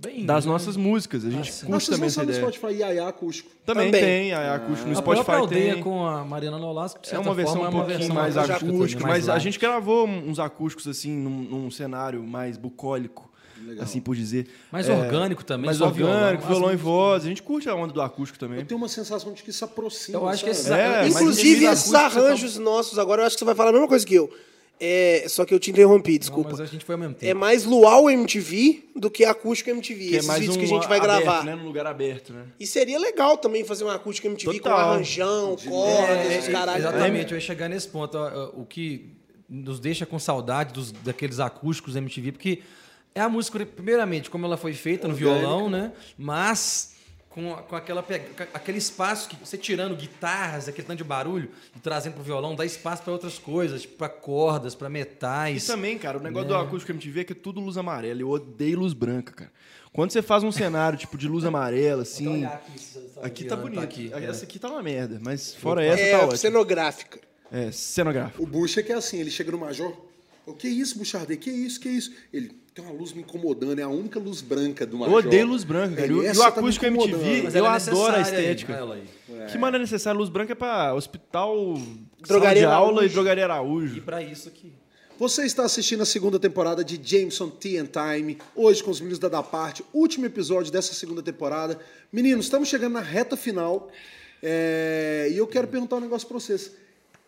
Bem, 0.00 0.24
das 0.24 0.46
né? 0.46 0.52
nossas 0.52 0.76
músicas. 0.76 1.24
A 1.26 1.30
gente. 1.30 1.50
Ah, 1.62 1.66
curte 1.66 1.90
também 1.90 2.06
essa 2.06 2.20
lançaram 2.22 2.26
no 2.26 2.32
ideia. 2.32 2.52
Spotify 2.52 2.80
Yaya 2.80 3.08
acústico. 3.08 3.50
Também, 3.66 3.86
Também. 3.86 4.00
tem, 4.02 4.32
a 4.32 4.54
acústico 4.54 4.88
no 4.88 4.98
A 4.98 5.02
própria 5.02 5.22
Spotify 5.22 5.40
aldeia 5.42 5.74
tem. 5.74 5.82
com 5.82 6.06
a 6.06 6.24
Mariana 6.24 6.58
Nolasco, 6.58 7.00
É 7.10 7.18
uma 7.18 7.34
versão 7.34 7.56
forma, 7.56 7.68
um 7.68 7.72
é 7.72 7.74
uma 7.74 7.78
pouquinho 7.84 7.98
versão 7.98 8.16
mais 8.16 8.36
acústica 8.36 8.66
acústica, 8.66 9.02
mas 9.02 9.10
mais 9.26 9.28
a 9.28 9.38
gente 9.38 9.58
gravou 9.58 10.06
uns 10.08 10.38
acústicos 10.38 10.88
assim 10.88 11.10
num, 11.16 11.30
num 11.42 11.70
cenário 11.70 12.22
mais 12.22 12.56
bucólico, 12.56 13.30
Legal. 13.62 13.84
assim 13.84 14.00
por 14.00 14.16
dizer. 14.16 14.48
Mais 14.72 14.88
É, 14.88 14.92
orgânico 14.94 15.44
também, 15.44 15.66
Mais 15.66 15.80
orgânico, 15.82 16.06
violão, 16.46 16.48
violão, 16.48 16.72
e 16.72 16.76
voz. 16.76 17.24
A 17.24 17.28
gente 17.28 17.42
curte 17.42 17.68
a 17.68 17.74
onda 17.74 17.92
do 17.92 18.00
acústico 18.00 18.38
também. 18.38 18.60
Eu 18.60 18.64
tenho 18.64 18.78
uma 18.80 18.88
sensação 18.88 19.32
de 19.34 19.42
que 19.42 19.50
isso 19.50 19.64
aproxima. 19.66 20.18
Eu 20.18 20.26
acho 20.26 20.42
que 20.44 20.50
esses 20.50 20.66
sabe? 20.66 20.80
É, 20.80 21.08
Inclusive, 21.08 21.64
esses 21.66 21.80
esses 21.82 21.94
arranjos 21.94 22.56
nossos 22.56 22.98
agora, 22.98 23.20
eu 23.22 23.26
acho 23.26 23.36
que 23.36 23.40
você 23.40 23.44
vai 23.44 23.54
falar 23.54 23.68
a 23.68 23.72
mesma 23.72 23.86
coisa 23.88 24.06
que 24.06 24.14
eu. 24.14 24.32
É, 24.82 25.26
só 25.28 25.44
que 25.44 25.52
eu 25.52 25.60
te 25.60 25.70
interrompi, 25.70 26.12
Não, 26.12 26.18
desculpa. 26.18 26.50
mas 26.52 26.60
a 26.60 26.64
gente 26.66 26.84
foi 26.86 26.94
ao 26.94 26.98
mesmo 26.98 27.14
É 27.16 27.18
tempo. 27.26 27.38
mais 27.40 27.64
luau 27.66 28.08
MTV 28.08 28.84
do 28.96 29.10
que 29.10 29.26
acústico 29.26 29.68
MTV. 29.68 30.08
Que 30.08 30.14
é 30.14 30.16
esses 30.16 30.26
mais 30.26 30.40
vídeos 30.40 30.56
um 30.56 30.58
que 30.60 30.64
a 30.64 30.68
gente 30.68 30.88
vai 30.88 30.98
aberto, 30.98 31.22
gravar. 31.22 31.44
né? 31.44 31.54
Num 31.54 31.64
lugar 31.66 31.86
aberto, 31.86 32.32
né? 32.32 32.46
E 32.58 32.66
seria 32.66 32.98
legal 32.98 33.36
também 33.36 33.62
fazer 33.62 33.84
um 33.84 33.90
acústico 33.90 34.26
MTV 34.26 34.58
com 34.58 34.68
Total. 34.70 34.90
arranjão, 34.92 35.54
cordas, 35.68 36.38
os 36.44 36.48
caralho. 36.48 36.78
Exatamente, 36.80 37.32
eu 37.32 37.36
ia 37.36 37.40
chegar 37.42 37.68
nesse 37.68 37.88
ponto. 37.88 38.16
O 38.54 38.64
que 38.64 39.10
nos 39.48 39.78
deixa 39.80 40.06
com 40.06 40.18
saudade 40.18 40.72
dos, 40.72 40.92
daqueles 40.92 41.40
acústicos 41.40 41.94
MTV, 41.96 42.32
porque 42.32 42.60
é 43.14 43.20
a 43.20 43.28
música, 43.28 43.66
primeiramente, 43.66 44.30
como 44.30 44.46
ela 44.46 44.56
foi 44.56 44.72
feita 44.72 45.06
no 45.08 45.12
Orgânica. 45.14 45.40
violão, 45.40 45.68
né? 45.68 45.92
Mas 46.16 46.94
com, 47.30 47.54
com 47.54 47.76
aquela, 47.76 48.02
com 48.02 48.12
aquele 48.52 48.76
espaço 48.78 49.28
que 49.28 49.36
você 49.36 49.56
tirando 49.56 49.96
guitarras, 49.96 50.68
aquele 50.68 50.86
tanto 50.86 50.98
de 50.98 51.04
barulho, 51.04 51.50
e 51.74 51.78
trazendo 51.78 52.14
pro 52.14 52.22
violão, 52.24 52.54
dá 52.54 52.66
espaço 52.66 53.02
para 53.02 53.12
outras 53.12 53.38
coisas, 53.38 53.82
tipo 53.82 53.96
para 53.96 54.08
cordas, 54.08 54.74
para 54.74 54.88
E 54.88 54.90
metais. 54.90 55.64
também, 55.66 55.96
cara, 55.96 56.18
o 56.18 56.22
negócio 56.22 56.48
do 56.48 56.56
acústico 56.56 56.90
MTV 56.92 57.20
é 57.20 57.24
que 57.24 57.32
é 57.32 57.36
tudo 57.36 57.60
luz 57.60 57.78
amarela. 57.78 58.20
Eu 58.20 58.28
odeio 58.28 58.80
luz 58.80 58.92
branca, 58.92 59.32
cara. 59.32 59.52
Quando 59.92 60.10
você 60.12 60.22
faz 60.22 60.42
um 60.44 60.52
cenário 60.52 60.98
tipo 60.98 61.16
de 61.16 61.26
luz 61.26 61.44
amarela, 61.44 62.02
assim. 62.02 62.44
Aqui 63.22 63.44
tá 63.44 63.56
bonito. 63.56 63.80
aqui, 63.80 64.12
é. 64.12 64.24
Essa 64.24 64.44
aqui 64.44 64.58
tá 64.58 64.68
uma 64.68 64.82
merda, 64.82 65.18
mas 65.22 65.54
fora 65.54 65.84
essa 65.84 66.02
É, 66.02 66.10
tá 66.12 66.18
ótimo. 66.24 66.36
cenográfica. 66.36 67.20
É, 67.50 67.72
cenográfico. 67.72 68.42
O 68.42 68.46
Bucha 68.46 68.82
que 68.82 68.92
é 68.92 68.94
assim, 68.94 69.18
ele 69.18 69.30
chega 69.30 69.50
no 69.50 69.58
Major. 69.58 69.92
O 70.46 70.54
que 70.54 70.66
é 70.66 70.70
isso, 70.70 70.96
Buchardet? 70.98 71.36
Que 71.40 71.50
isso, 71.50 71.78
que 71.80 71.88
isso? 71.88 72.12
Ele 72.32 72.56
tem 72.80 72.90
uma 72.90 72.98
luz 72.98 73.12
me 73.12 73.20
incomodando, 73.22 73.78
é 73.78 73.82
a 73.82 73.88
única 73.88 74.18
luz 74.18 74.40
branca 74.40 74.86
do 74.86 74.96
Eu 74.96 75.00
Major. 75.00 75.16
odeio 75.26 75.46
luz 75.46 75.64
branca, 75.64 75.96
cara. 75.96 76.06
E 76.08 76.12
o- 76.12 76.18
Ele, 76.18 76.26
E 76.26 76.28
o 76.28 76.30
"Essa 76.30 76.40
tá 76.42 76.48
acústico 76.60 76.86
incomodando." 76.86 77.20
MTV, 77.22 77.42
Mas 77.44 77.54
eu 77.54 77.64
é 77.64 77.68
adoro 77.68 77.68
a 77.68 77.74
necessária 77.74 78.16
aí, 78.16 78.22
estética. 78.22 78.72
ela 78.72 78.94
aí. 78.94 79.04
Que 79.50 79.58
mano 79.58 79.76
é 79.76 79.80
necessário? 79.80 80.18
Luz 80.18 80.30
branca 80.30 80.52
é 80.52 80.54
pra 80.54 80.94
hospital, 80.94 81.74
Drogaria 82.26 82.62
sala 82.62 82.74
de 82.76 82.82
aula 82.82 83.04
e 83.04 83.08
drogaria 83.08 83.42
E 83.42 83.44
Araújo. 83.44 84.02
para 84.02 84.22
isso 84.22 84.48
aqui. 84.48 84.72
Você 85.18 85.44
está 85.44 85.64
assistindo 85.64 86.02
a 86.02 86.06
segunda 86.06 86.38
temporada 86.38 86.82
de 86.82 86.98
Jameson 87.02 87.50
Tea 87.50 87.82
and 87.82 87.86
Time, 87.86 88.38
hoje 88.56 88.82
com 88.82 88.90
os 88.90 89.00
meninos 89.00 89.18
da 89.18 89.28
Da 89.28 89.42
Parte, 89.42 89.84
último 89.92 90.24
episódio 90.24 90.72
dessa 90.72 90.94
segunda 90.94 91.22
temporada. 91.22 91.78
Meninos, 92.10 92.46
estamos 92.46 92.68
chegando 92.68 92.94
na 92.94 93.00
reta 93.02 93.36
final 93.36 93.90
é, 94.42 95.28
e 95.30 95.36
eu 95.36 95.46
quero 95.46 95.68
perguntar 95.68 95.96
um 95.96 96.00
negócio 96.00 96.26
pra 96.26 96.38
vocês. 96.40 96.72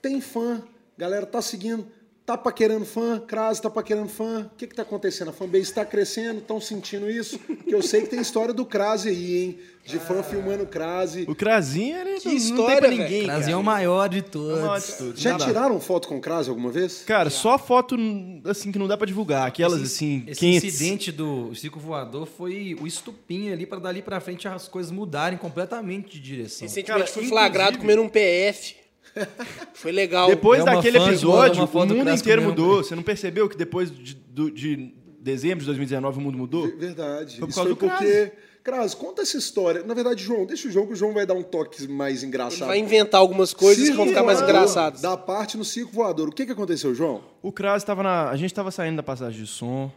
Tem 0.00 0.20
fã? 0.20 0.62
Galera, 0.96 1.26
tá 1.26 1.42
seguindo? 1.42 1.86
Tá 2.24 2.38
paquerando 2.38 2.84
fã? 2.84 3.18
Crase 3.18 3.60
tá 3.60 3.68
paquerando 3.68 4.08
fã? 4.08 4.48
O 4.52 4.56
que 4.56 4.68
que 4.68 4.74
tá 4.76 4.82
acontecendo? 4.82 5.30
A 5.30 5.32
fanbase 5.32 5.64
está 5.64 5.84
crescendo? 5.84 6.38
Estão 6.38 6.60
sentindo 6.60 7.10
isso? 7.10 7.36
Porque 7.38 7.74
eu 7.74 7.82
sei 7.82 8.02
que 8.02 8.08
tem 8.10 8.20
história 8.20 8.54
do 8.54 8.64
Crase 8.64 9.08
aí, 9.08 9.42
hein? 9.42 9.58
De 9.84 9.98
fã 9.98 10.22
filmando 10.22 10.64
Crase. 10.64 11.24
O 11.28 11.34
Crazinho, 11.34 11.96
ele 11.96 12.20
Que 12.20 12.28
não, 12.28 12.36
história, 12.36 12.66
tem 12.66 12.76
pra 12.80 12.90
ninguém, 12.90 13.24
Trazer 13.24 13.50
o 13.50 13.54
cara. 13.54 13.62
maior 13.64 14.08
de 14.08 14.18
É 14.18 14.22
o 14.38 14.56
maior 14.60 14.80
de 14.80 14.92
todos. 14.92 15.20
Já 15.20 15.36
tiraram 15.36 15.80
foto 15.80 16.06
com 16.06 16.20
Crase 16.20 16.48
alguma 16.48 16.70
vez? 16.70 17.02
Cara, 17.04 17.28
só 17.28 17.58
foto 17.58 17.96
assim 18.44 18.70
que 18.70 18.78
não 18.78 18.86
dá 18.86 18.96
pra 18.96 19.06
divulgar. 19.06 19.48
Aquelas 19.48 19.82
assim, 19.82 20.22
Esse 20.28 20.38
quentes. 20.38 20.62
incidente 20.62 21.10
do 21.10 21.52
Circo 21.56 21.80
Voador 21.80 22.26
foi 22.26 22.76
o 22.80 22.86
estupinho 22.86 23.52
ali 23.52 23.66
para 23.66 23.80
dali 23.80 24.00
para 24.00 24.20
frente 24.20 24.46
as 24.46 24.68
coisas 24.68 24.92
mudarem 24.92 25.36
completamente 25.36 26.12
de 26.12 26.20
direção. 26.20 26.68
Recentemente 26.68 27.00
Cara, 27.00 27.12
fui 27.12 27.26
flagrado 27.26 27.78
comendo 27.78 28.02
um 28.02 28.08
PF. 28.08 28.76
Foi 29.74 29.92
legal. 29.92 30.28
Depois 30.28 30.62
É 30.62 30.64
daquele 30.64 30.98
episódio, 30.98 31.62
o 31.64 31.86
do 31.86 31.94
mundo 31.94 32.10
inteiro 32.10 32.42
comendo. 32.42 32.62
mudou. 32.62 32.82
Você 32.82 32.94
não 32.94 33.02
percebeu 33.02 33.48
que 33.48 33.56
depois 33.56 33.90
de, 33.90 34.14
de 34.14 34.94
dezembro 35.20 35.60
de 35.60 35.66
2019 35.66 36.18
o 36.18 36.20
mundo 36.20 36.38
mudou? 36.38 36.66
Verdade. 36.76 37.38
Foi 37.38 37.40
por 37.46 37.48
Isso 37.50 37.58
causa 37.58 37.62
foi 37.62 37.68
do 37.70 37.76
porque. 37.76 38.32
Crase, 38.62 38.94
conta 38.94 39.22
essa 39.22 39.36
história. 39.36 39.82
Na 39.82 39.92
verdade, 39.92 40.22
João, 40.22 40.46
deixa 40.46 40.68
o 40.68 40.70
João, 40.70 40.86
que 40.86 40.92
o 40.92 40.96
João 40.96 41.12
vai 41.12 41.26
dar 41.26 41.34
um 41.34 41.42
toque 41.42 41.88
mais 41.88 42.18
Ele 42.18 42.26
engraçado. 42.28 42.68
vai 42.68 42.78
inventar 42.78 43.20
algumas 43.20 43.52
coisas 43.52 43.88
que 43.88 43.94
vão 43.96 44.06
ficar 44.06 44.22
mais 44.22 44.40
engraçadas. 44.40 45.00
Da 45.00 45.16
parte 45.16 45.56
no 45.58 45.64
circo 45.64 45.90
voador. 45.92 46.28
O 46.28 46.32
que, 46.32 46.46
que 46.46 46.52
aconteceu, 46.52 46.94
João? 46.94 47.24
O 47.42 47.50
Kras 47.50 47.82
estava 47.82 48.04
na. 48.04 48.30
A 48.30 48.36
gente 48.36 48.52
estava 48.52 48.70
saindo 48.70 48.94
da 48.96 49.02
passagem 49.02 49.42
de 49.42 49.48
som, 49.48 49.90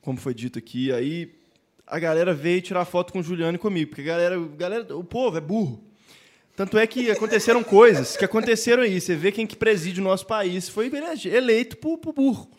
como 0.00 0.18
foi 0.18 0.32
dito 0.34 0.56
aqui, 0.56 0.92
aí 0.92 1.32
a 1.84 1.98
galera 1.98 2.32
veio 2.32 2.62
tirar 2.62 2.84
foto 2.84 3.12
com 3.12 3.18
o 3.18 3.22
Juliano 3.24 3.56
e 3.56 3.58
comigo, 3.58 3.90
porque 3.90 4.02
a 4.02 4.04
galera, 4.04 4.36
a 4.36 4.56
galera, 4.56 4.96
o 4.96 5.02
povo 5.02 5.36
é 5.36 5.40
burro. 5.40 5.82
Tanto 6.54 6.78
é 6.78 6.86
que 6.86 7.10
aconteceram 7.10 7.62
coisas 7.64 8.16
que 8.16 8.24
aconteceram 8.24 8.82
aí. 8.82 9.00
Você 9.00 9.14
vê 9.14 9.32
quem 9.32 9.46
que 9.46 9.56
preside 9.56 10.00
o 10.00 10.04
nosso 10.04 10.26
país 10.26 10.68
foi 10.68 10.90
eleito 11.26 11.76
por, 11.76 11.98
por 11.98 12.12
burro. 12.12 12.50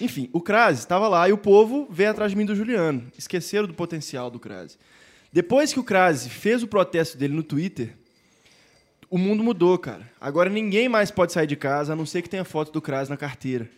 Enfim, 0.00 0.28
o 0.32 0.40
Crase 0.40 0.80
estava 0.80 1.08
lá 1.08 1.28
e 1.28 1.32
o 1.32 1.38
povo 1.38 1.86
veio 1.90 2.10
atrás 2.10 2.32
de 2.32 2.36
mim 2.36 2.44
do 2.44 2.54
Juliano. 2.54 3.04
Esqueceram 3.16 3.66
do 3.66 3.74
potencial 3.74 4.30
do 4.30 4.38
Crase. 4.38 4.76
Depois 5.32 5.72
que 5.72 5.80
o 5.80 5.84
Crase 5.84 6.28
fez 6.28 6.62
o 6.62 6.66
protesto 6.66 7.16
dele 7.16 7.34
no 7.34 7.42
Twitter, 7.42 7.94
o 9.08 9.16
mundo 9.16 9.42
mudou, 9.42 9.78
cara. 9.78 10.10
Agora 10.20 10.50
ninguém 10.50 10.88
mais 10.88 11.10
pode 11.10 11.32
sair 11.32 11.46
de 11.46 11.56
casa, 11.56 11.92
a 11.92 11.96
não 11.96 12.04
ser 12.04 12.22
que 12.22 12.28
tenha 12.28 12.44
foto 12.44 12.72
do 12.72 12.82
Crase 12.82 13.08
na 13.08 13.16
carteira. 13.16 13.68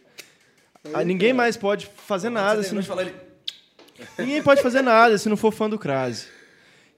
Ah, 0.92 1.04
ninguém 1.04 1.32
mais 1.32 1.56
pode 1.56 1.88
fazer 2.06 2.30
nada 2.30 2.62
se 2.62 2.74
não, 2.74 2.82
falar 2.82 3.02
ele. 3.02 3.14
ninguém 4.18 4.42
pode 4.42 4.62
fazer 4.62 4.82
nada 4.82 5.18
se 5.18 5.28
não 5.28 5.36
for 5.36 5.52
fã 5.52 5.68
do 5.68 5.78
Crase. 5.78 6.26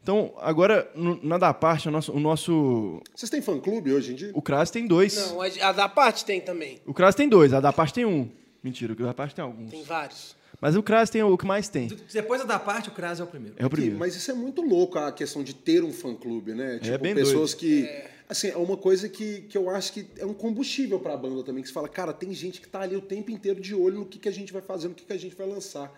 Então, 0.02 0.32
agora, 0.38 0.90
no- 0.94 1.20
na 1.22 1.36
da 1.36 1.52
parte, 1.52 1.88
o 1.88 1.90
nosso, 1.90 2.12
o 2.12 2.18
nosso. 2.20 3.00
Vocês 3.14 3.28
têm 3.28 3.42
fã-clube 3.42 3.92
hoje 3.92 4.12
em 4.12 4.14
dia? 4.14 4.30
O 4.34 4.40
Crase 4.40 4.72
tem 4.72 4.86
dois. 4.86 5.14
Não, 5.16 5.42
a 5.42 5.46
a 5.68 5.72
da 5.72 5.88
parte 5.88 6.24
tem 6.24 6.40
também. 6.40 6.80
O 6.86 6.94
Crase 6.94 7.16
tem 7.16 7.28
dois, 7.28 7.52
a 7.52 7.60
da 7.60 7.72
parte 7.72 7.92
tem 7.94 8.04
um. 8.04 8.28
Mentira, 8.62 8.92
o 8.92 8.96
da 8.96 9.14
parte 9.14 9.34
tem 9.34 9.44
alguns. 9.44 9.70
Tem 9.70 9.82
vários. 9.82 10.34
Mas 10.60 10.76
o 10.76 10.82
Crase 10.82 11.10
tem 11.12 11.22
o 11.22 11.36
que 11.38 11.46
mais 11.46 11.68
tem. 11.68 11.88
Depois 12.12 12.44
da 12.44 12.58
parte, 12.58 12.88
o 12.88 12.92
Kras 12.92 13.20
é 13.20 13.24
o 13.24 13.26
primeiro. 13.26 13.54
É 13.58 13.64
o 13.64 13.70
primeiro. 13.70 13.98
Mas 13.98 14.14
isso 14.14 14.30
é 14.30 14.34
muito 14.34 14.60
louco, 14.60 14.98
a 14.98 15.10
questão 15.12 15.42
de 15.42 15.54
ter 15.54 15.82
um 15.82 15.92
fã-clube, 15.92 16.52
né? 16.54 16.78
Tipo, 16.78 16.98
bem 16.98 17.14
pessoas 17.14 17.54
que... 17.54 17.88
Assim, 18.28 18.48
é 18.48 18.56
uma 18.56 18.76
coisa 18.76 19.08
que, 19.08 19.40
que 19.42 19.56
eu 19.58 19.68
acho 19.70 19.92
que 19.92 20.06
é 20.18 20.24
um 20.24 20.34
combustível 20.34 21.00
pra 21.00 21.16
banda 21.16 21.42
também, 21.42 21.62
que 21.62 21.68
você 21.68 21.74
fala, 21.74 21.88
cara, 21.88 22.12
tem 22.12 22.32
gente 22.32 22.60
que 22.60 22.68
tá 22.68 22.80
ali 22.82 22.94
o 22.94 23.00
tempo 23.00 23.30
inteiro 23.30 23.60
de 23.60 23.74
olho 23.74 24.00
no 24.00 24.06
que, 24.06 24.18
que 24.20 24.28
a 24.28 24.32
gente 24.32 24.52
vai 24.52 24.62
fazer, 24.62 24.86
no 24.88 24.94
que, 24.94 25.04
que 25.04 25.12
a 25.12 25.18
gente 25.18 25.34
vai 25.34 25.48
lançar. 25.48 25.90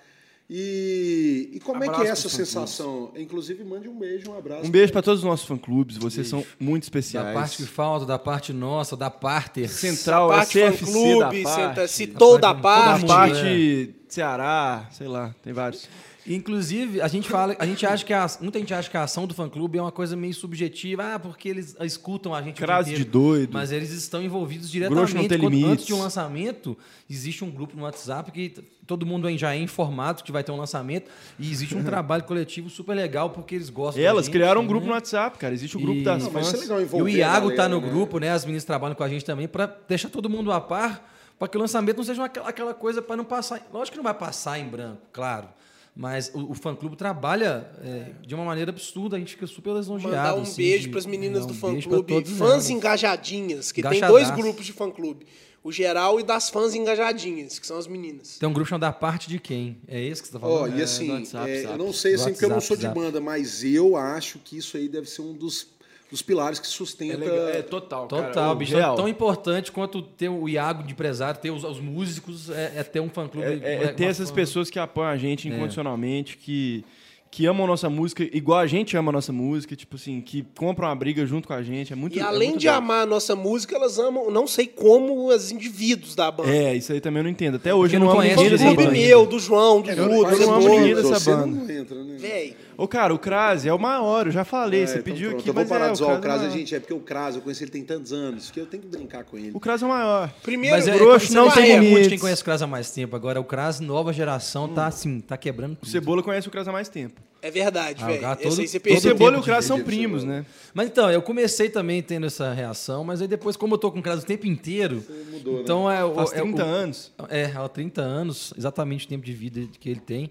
E, 0.55 1.49
e 1.55 1.61
como 1.61 1.83
é 1.83 1.87
que 1.89 1.95
Abraço 1.95 2.09
é 2.09 2.13
essa 2.13 2.29
sensação? 2.29 3.11
Inclusive, 3.17 3.65
mande 3.65 3.89
um 3.89 3.99
beijo, 3.99 4.31
um 4.31 4.37
abraço. 4.37 4.67
Um 4.67 4.71
beijo 4.71 4.93
pra 4.93 5.01
todos 5.01 5.21
os 5.21 5.25
nossos 5.25 5.47
fã-clubes, 5.47 5.97
vocês 5.97 6.29
são 6.29 6.45
muito 6.61 6.83
Da 6.83 6.87
especiais. 6.87 7.33
parte 7.35 7.57
que 7.57 7.63
falta, 7.65 8.05
da 8.05 8.19
parte 8.19 8.53
nossa, 8.53 8.95
da 8.95 9.09
parte. 9.11 9.67
Central, 9.67 10.29
Da 10.29 10.37
parte 10.37 10.53
CFC 10.53 10.85
fã-clube, 10.85 11.43
da 11.45 11.51
senta- 11.51 11.75
parte. 11.75 11.89
citou 11.91 12.39
da 12.39 12.49
Da 12.49 12.53
Da 12.53 12.61
parte. 12.61 13.07
parte 13.07 13.95
Ceará, 14.09 14.87
sei 14.93 15.09
lá, 15.09 15.35
tem 15.43 15.55
vários. 15.55 15.89
Inclusive, 16.27 17.01
a 17.01 17.09
gente 17.09 17.29
fala, 17.29 17.57
a 17.59 17.67
gente 17.67 17.85
acha 17.85 18.05
que 18.05 18.13
a, 18.13 18.27
muita 18.41 18.59
gente 18.59 18.73
acha 18.73 18.89
que 18.89 18.97
a 18.97 19.03
ação 19.03 19.27
do 19.27 19.35
fã 19.35 19.49
clube 19.49 19.77
é 19.79 19.83
uma 19.83 19.91
coisa 19.91 20.15
meio 20.17 20.33
subjetiva, 20.33 21.15
ah, 21.15 21.19
porque 21.19 21.49
eles 21.49 21.77
escutam 21.81 22.33
a 22.35 22.41
gente. 22.41 22.57
Crase 22.57 22.95
de 22.95 23.05
doido. 23.05 23.51
Mas 23.53 23.73
eles 23.73 23.91
estão 23.91 24.23
envolvidos 24.23 24.71
diretamente. 24.71 25.29
Quando- 25.39 25.67
antes 25.67 25.85
de 25.85 25.93
um 25.93 26.01
lançamento, 26.01 26.79
existe 27.11 27.43
um 27.45 27.51
grupo 27.51 27.77
no 27.77 27.83
WhatsApp 27.83 28.31
que 28.31 28.51
todo 28.87 29.05
mundo 29.05 29.29
já 29.37 29.55
é 29.55 29.59
informado 29.59 30.23
que 30.23 30.31
vai 30.31 30.45
ter 30.45 30.53
um 30.53 30.57
lançamento 30.57 31.11
e 31.39 31.51
existe 31.51 31.75
um 31.77 31.83
trabalho 31.85 32.23
coletivo 32.25 32.71
super 32.71 32.95
legal 32.95 33.31
porque 33.31 33.55
eles 33.57 33.69
gostam. 33.69 34.01
da 34.03 34.09
Elas 34.09 34.27
gente, 34.27 34.33
criaram 34.35 34.61
um 34.61 34.65
né? 34.65 34.69
grupo 34.69 34.87
no 34.87 34.93
WhatsApp, 34.93 35.37
cara. 35.39 35.53
Existe 35.55 35.77
o 35.77 35.81
grupo 35.81 35.99
E- 36.01 36.05
das 36.05 36.23
Não, 36.23 36.79
é 36.79 36.83
E 36.99 37.03
o 37.03 37.09
Iago 37.09 37.51
tá 37.51 37.57
galera, 37.57 37.69
no 37.69 37.81
né? 37.81 37.89
grupo, 37.89 38.19
né? 38.19 38.31
As 38.31 38.45
meninas 38.45 38.65
trabalham 38.65 38.95
com 38.95 39.03
a 39.03 39.09
gente 39.09 39.25
também 39.25 39.49
para 39.49 39.67
deixar 39.89 40.09
todo 40.09 40.31
mundo 40.31 40.53
a 40.53 40.61
par, 40.61 41.11
para 41.39 41.49
que 41.49 41.57
o 41.57 41.61
lançamento 41.61 41.97
não 41.97 42.05
seja 42.05 42.25
aquela, 42.25 42.49
aquela 42.49 42.75
coisa 42.75 43.03
para 43.03 43.17
não 43.17 43.25
passar. 43.25 43.67
Lógico 43.73 43.93
que 43.93 43.97
não 43.97 44.05
vai 44.05 44.15
passar 44.15 44.59
em 44.61 44.69
branco, 44.69 45.03
claro. 45.13 45.49
Mas 45.95 46.31
o, 46.35 46.53
o 46.53 46.55
fã 46.55 46.75
clube 46.75 46.97
trabalha 46.97 47.71
é, 47.85 48.13
de 48.27 48.35
uma 48.35 48.45
maneira 48.45 48.71
absurda, 48.71 49.17
a 49.17 49.19
gente 49.19 49.33
fica 49.33 49.47
super 49.47 49.75
lisonjeado. 49.75 50.17
Mandar 50.17 50.35
um 50.37 50.43
assim, 50.43 50.57
beijo 50.63 50.91
para 50.91 50.99
as 50.99 51.07
meninas 51.07 51.45
é, 51.45 51.47
do 51.47 51.53
um 51.53 51.57
fã 51.57 51.73
beijo 51.73 51.89
pra 51.89 51.99
clube, 51.99 52.15
todos 52.15 52.39
fãs 52.39 52.71
engajadinhas, 52.71 53.71
que 53.71 53.83
tem 53.83 54.01
dois 54.01 54.31
grupos 54.31 54.65
de 54.65 54.73
fã 54.73 54.91
clube. 54.91 55.27
O 55.63 55.71
geral 55.71 56.19
e 56.19 56.25
das 56.25 56.51
fãs 56.51 56.75
engajadinhas, 56.75 57.59
que 57.59 57.67
são 57.67 57.79
as 57.79 57.87
meninas. 57.87 58.37
Tem 58.39 58.49
um 58.49 58.53
grupo 58.53 58.69
chamado 58.69 58.81
Da 58.81 58.93
Parte 58.93 59.29
de 59.29 59.39
Quem? 59.39 59.79
É 59.87 60.03
esse 60.03 60.21
que 60.21 60.27
você 60.29 60.37
tá 60.37 60.45
Ó, 60.45 60.59
falando? 60.59 60.77
e 60.77 60.81
É, 60.81 60.85
assim, 60.85 61.07
do 61.07 61.13
WhatsApp, 61.13 61.51
é, 61.51 61.65
eu 61.67 61.79
não 61.79 61.93
sei 61.93 62.17
Do 62.17 62.21
assim, 62.21 62.31
porque 62.33 62.45
eu 62.45 62.49
não 62.49 62.57
WhatsApp, 62.57 62.81
sou 62.83 62.89
de 62.89 62.95
banda, 62.95 63.21
mas 63.21 63.63
eu 63.63 63.95
acho 63.95 64.41
que 64.41 64.57
isso 64.57 64.77
aí 64.77 64.89
deve 64.89 65.09
ser 65.09 65.23
um 65.23 65.35
dos, 65.35 65.69
dos 66.13 66.23
pilares 66.23 66.61
que 66.61 66.67
É, 66.67 66.71
sustenta. 66.71 67.17
legal. 67.17 67.49
é 67.49 67.63
total, 67.63 68.07
cara. 68.07 68.27
Total, 68.29 68.55
bicho. 68.55 68.77
real. 68.77 68.95
Tão 68.95 69.09
importante 69.09 69.73
quanto 69.73 70.01
ter 70.03 70.29
o 70.29 70.49
Iago 70.49 70.83
de 70.85 70.93
empresário, 70.93 71.41
ter 71.41 71.51
os, 71.51 71.65
os 71.65 71.81
músicos, 71.81 72.51
é, 72.51 72.75
é 72.77 72.83
ter 72.85 73.01
um 73.01 73.09
fã 73.09 73.27
clube. 73.27 73.61
É, 73.65 73.75
é 73.75 73.81
uma 73.87 73.93
ter 73.95 74.05
essas 74.05 74.29
fã- 74.29 74.35
pessoas 74.37 74.71
que 74.71 74.79
apoiam 74.79 75.09
a 75.11 75.17
gente 75.17 75.49
É. 75.49 75.51
incondicionalmente, 75.55 76.37
que, 76.37 76.85
que 77.31 77.47
amam 77.47 77.67
nossa 77.67 77.89
música, 77.89 78.23
igual 78.31 78.59
a 78.59 78.67
gente 78.67 78.95
ama 78.95 79.11
a 79.11 79.13
nossa 79.15 79.33
música, 79.33 79.75
tipo 79.75 79.97
assim, 79.97 80.21
que 80.21 80.45
compram 80.59 80.87
uma 80.89 80.95
briga 80.95 81.25
junto 81.25 81.49
com 81.49 81.55
a 81.55 81.63
gente. 81.63 81.91
É 81.91 81.97
muito 81.97 82.15
E 82.15 82.21
é 82.21 82.23
além 82.23 82.51
muito 82.51 82.61
de 82.61 82.69
amar 82.69 83.05
a 83.05 83.07
nossa 83.07 83.35
música, 83.35 83.75
elas 83.75 83.99
amam, 83.99 84.31
não 84.31 84.47
sei 84.47 84.67
como, 84.67 85.29
os 85.29 85.51
indivíduos 85.51 86.15
da 86.15 86.31
banda. 86.31 86.51
É, 86.55 86.75
isso 86.77 86.93
aí 86.93 87.01
também 87.01 87.21
eu 87.21 87.25
não 87.25 87.31
entendo. 87.31 87.55
Até 87.57 87.75
hoje 87.75 87.93
Porque 87.93 87.97
eu 87.97 88.01
não 88.01 88.07
não 88.09 88.13
amo 88.13 88.21
conhece 88.21 88.37
ninguém 88.37 88.51
do 88.51 88.59
dessa 88.59 88.65
clube 88.67 88.85
banda. 88.85 88.95
ainda. 88.97 89.07
meu, 89.09 89.27
do 89.27 89.39
João, 89.39 89.81
do 89.81 89.91
É, 89.91 89.97
Júlio, 89.97 90.13
eu 90.29 90.39
do 90.39 90.47
não 90.47 90.55
amo 90.57 90.69
ninguém 90.69 90.95
dessa 90.95 91.09
você 91.21 91.31
banda. 91.31 91.47
não 91.47 91.71
entra, 91.71 92.05
né? 92.05 92.17
Véi, 92.19 92.57
Ô, 92.77 92.89
cara, 92.89 93.13
o 93.15 93.19
Crase 93.19 93.69
é 93.69 93.73
o 93.73 93.79
maior, 93.79 94.27
eu 94.27 94.33
já 94.33 94.45
falei. 94.45 94.83
É, 94.83 94.87
você 94.87 94.93
então 94.99 95.05
pediu 95.05 95.29
pronto, 95.31 95.41
aqui, 95.41 95.51
Eu 95.51 95.55
vou 95.55 95.63
mas 95.63 95.69
parar 95.69 95.89
é, 95.89 95.93
de 95.93 95.99
zoar 95.99 96.15
o 96.15 96.19
é 96.19 96.21
Crase, 96.21 96.45
maior. 96.45 96.57
gente. 96.57 96.75
É 96.75 96.81
porque 96.81 96.95
o 96.95 97.01
Crase, 97.01 97.37
eu 97.39 97.43
conheci 97.43 97.65
ele 97.65 97.71
tem 97.71 97.85
tantos 97.85 98.13
anos 98.13 98.51
que 98.51 98.59
eu 98.61 98.67
tenho 98.67 98.83
que 98.83 98.89
brincar 98.89 99.25
com 99.25 99.37
ele. 99.39 99.51
O 99.55 99.61
Crase 99.61 99.85
é 99.85 99.87
o 99.87 99.91
maior. 99.91 100.33
primeiro, 100.43 100.77
Mas 100.77 100.89
é, 100.89 100.97
Grosso 100.99 101.33
não 101.35 101.51
tem 101.51 101.81
muito 101.81 102.09
quem 102.09 102.19
conhece 102.19 102.43
o 102.43 102.45
Cras 102.45 102.63
há 102.63 102.67
mais 102.67 102.91
tempo. 102.91 103.15
Agora, 103.15 103.41
o 103.41 103.45
Cras, 103.45 103.81
nova 103.81 104.13
geração, 104.13 104.69
tá 104.69 104.87
assim, 104.87 105.21
tá 105.21 105.37
quebrando 105.37 105.73
O 105.75 105.77
tudo. 105.77 105.89
Cebola 105.91 106.23
conhece 106.23 106.49
o 106.49 106.51
Crase 106.51 106.69
há 106.69 106.73
mais 106.73 106.89
tempo. 106.89 107.21
é 107.45 107.51
verdade, 107.51 108.03
Ah, 108.03 108.07
velho. 108.07 108.21
todo- 108.21 108.61
aí 108.61 108.69
você 108.69 108.77
O 108.77 108.81
todo 108.81 108.83
perdeu. 108.83 109.01
Cebola 109.01 109.37
e 109.37 109.41
o 109.41 109.43
Crase 109.43 109.67
são 109.67 109.81
primos, 109.83 110.23
né? 110.25 110.47
Mas 110.73 110.87
então, 110.89 111.11
eu 111.11 111.21
comecei 111.21 111.69
também 111.69 112.01
tendo 112.01 112.27
essa 112.27 112.53
reação, 112.53 113.03
mas 113.05 113.21
aí 113.21 113.27
depois, 113.29 113.57
como 113.57 113.75
eu 113.75 113.79
tô 113.79 113.91
com 113.91 113.99
o 113.99 114.03
Cras 114.03 114.23
o 114.23 114.27
tempo 114.27 114.47
inteiro, 114.47 115.05
mudou, 115.33 115.55
né? 115.57 115.61
então 115.63 115.91
é, 115.91 116.05
o- 116.05 116.15
Faz 116.15 116.33
é 116.33 116.39
o- 116.41 116.45
30 116.45 116.63
anos. 116.63 117.13
É, 117.29 117.45
há 117.55 117.69
30 117.69 118.01
anos, 118.01 118.55
exatamente 118.57 119.07
o 119.07 119.09
tempo 119.09 119.25
de 119.25 119.33
vida 119.33 119.61
que 119.81 119.91
ele 119.91 120.01
tem. 120.01 120.31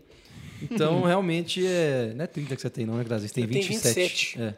Então, 0.69 1.01
realmente, 1.03 1.65
é, 1.65 2.13
não 2.15 2.23
é 2.23 2.27
30 2.27 2.55
que 2.55 2.61
você 2.61 2.69
tem, 2.69 2.85
não, 2.85 2.97
né, 2.97 3.03
Cras? 3.03 3.21
Você 3.23 3.29
tem 3.33 3.43
Eu 3.45 3.49
tenho 3.49 3.63
27. 3.65 3.93
27. 4.37 4.41
É. 4.41 4.55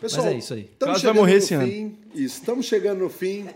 Pessoal, 0.00 0.26
Mas 0.26 0.34
é 0.34 0.38
isso 0.38 0.54
aí. 0.54 0.60
Estamos 0.62 0.78
Crase 0.78 0.92
vai 0.92 1.00
chegando 1.00 1.16
morrer 1.16 1.32
no 1.32 1.38
esse 1.38 1.54
ano. 1.54 1.66
fim. 1.66 1.98
Isso, 2.14 2.38
estamos 2.40 2.66
chegando 2.66 2.98
no 2.98 3.08
fim. 3.08 3.46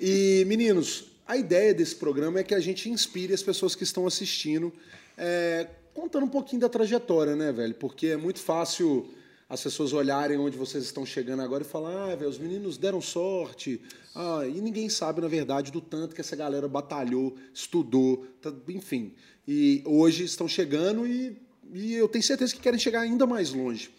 E, 0.00 0.44
meninos, 0.46 1.06
a 1.26 1.36
ideia 1.36 1.74
desse 1.74 1.96
programa 1.96 2.38
é 2.40 2.42
que 2.42 2.54
a 2.54 2.60
gente 2.60 2.88
inspire 2.90 3.32
as 3.32 3.42
pessoas 3.42 3.74
que 3.74 3.82
estão 3.82 4.06
assistindo, 4.06 4.72
é, 5.16 5.66
contando 5.94 6.24
um 6.24 6.28
pouquinho 6.28 6.60
da 6.60 6.68
trajetória, 6.68 7.34
né, 7.34 7.50
velho? 7.50 7.74
Porque 7.74 8.08
é 8.08 8.16
muito 8.16 8.38
fácil 8.40 9.08
as 9.48 9.62
pessoas 9.62 9.92
olharem 9.92 10.36
onde 10.38 10.56
vocês 10.56 10.84
estão 10.84 11.06
chegando 11.06 11.40
agora 11.40 11.62
e 11.62 11.66
falar, 11.66 12.12
ah, 12.12 12.16
velho, 12.16 12.28
os 12.30 12.38
meninos 12.38 12.76
deram 12.76 13.00
sorte. 13.00 13.80
Ah, 14.14 14.42
e 14.46 14.60
ninguém 14.60 14.88
sabe, 14.88 15.20
na 15.20 15.28
verdade, 15.28 15.70
do 15.72 15.80
tanto 15.80 16.14
que 16.14 16.20
essa 16.20 16.36
galera 16.36 16.68
batalhou, 16.68 17.36
estudou, 17.54 18.26
tá- 18.42 18.52
enfim. 18.68 19.12
E 19.46 19.82
hoje 19.86 20.24
estão 20.24 20.46
chegando 20.48 21.06
e, 21.06 21.36
e 21.72 21.94
eu 21.94 22.08
tenho 22.08 22.24
certeza 22.24 22.54
que 22.54 22.60
querem 22.60 22.78
chegar 22.78 23.00
ainda 23.00 23.26
mais 23.26 23.52
longe. 23.52 23.90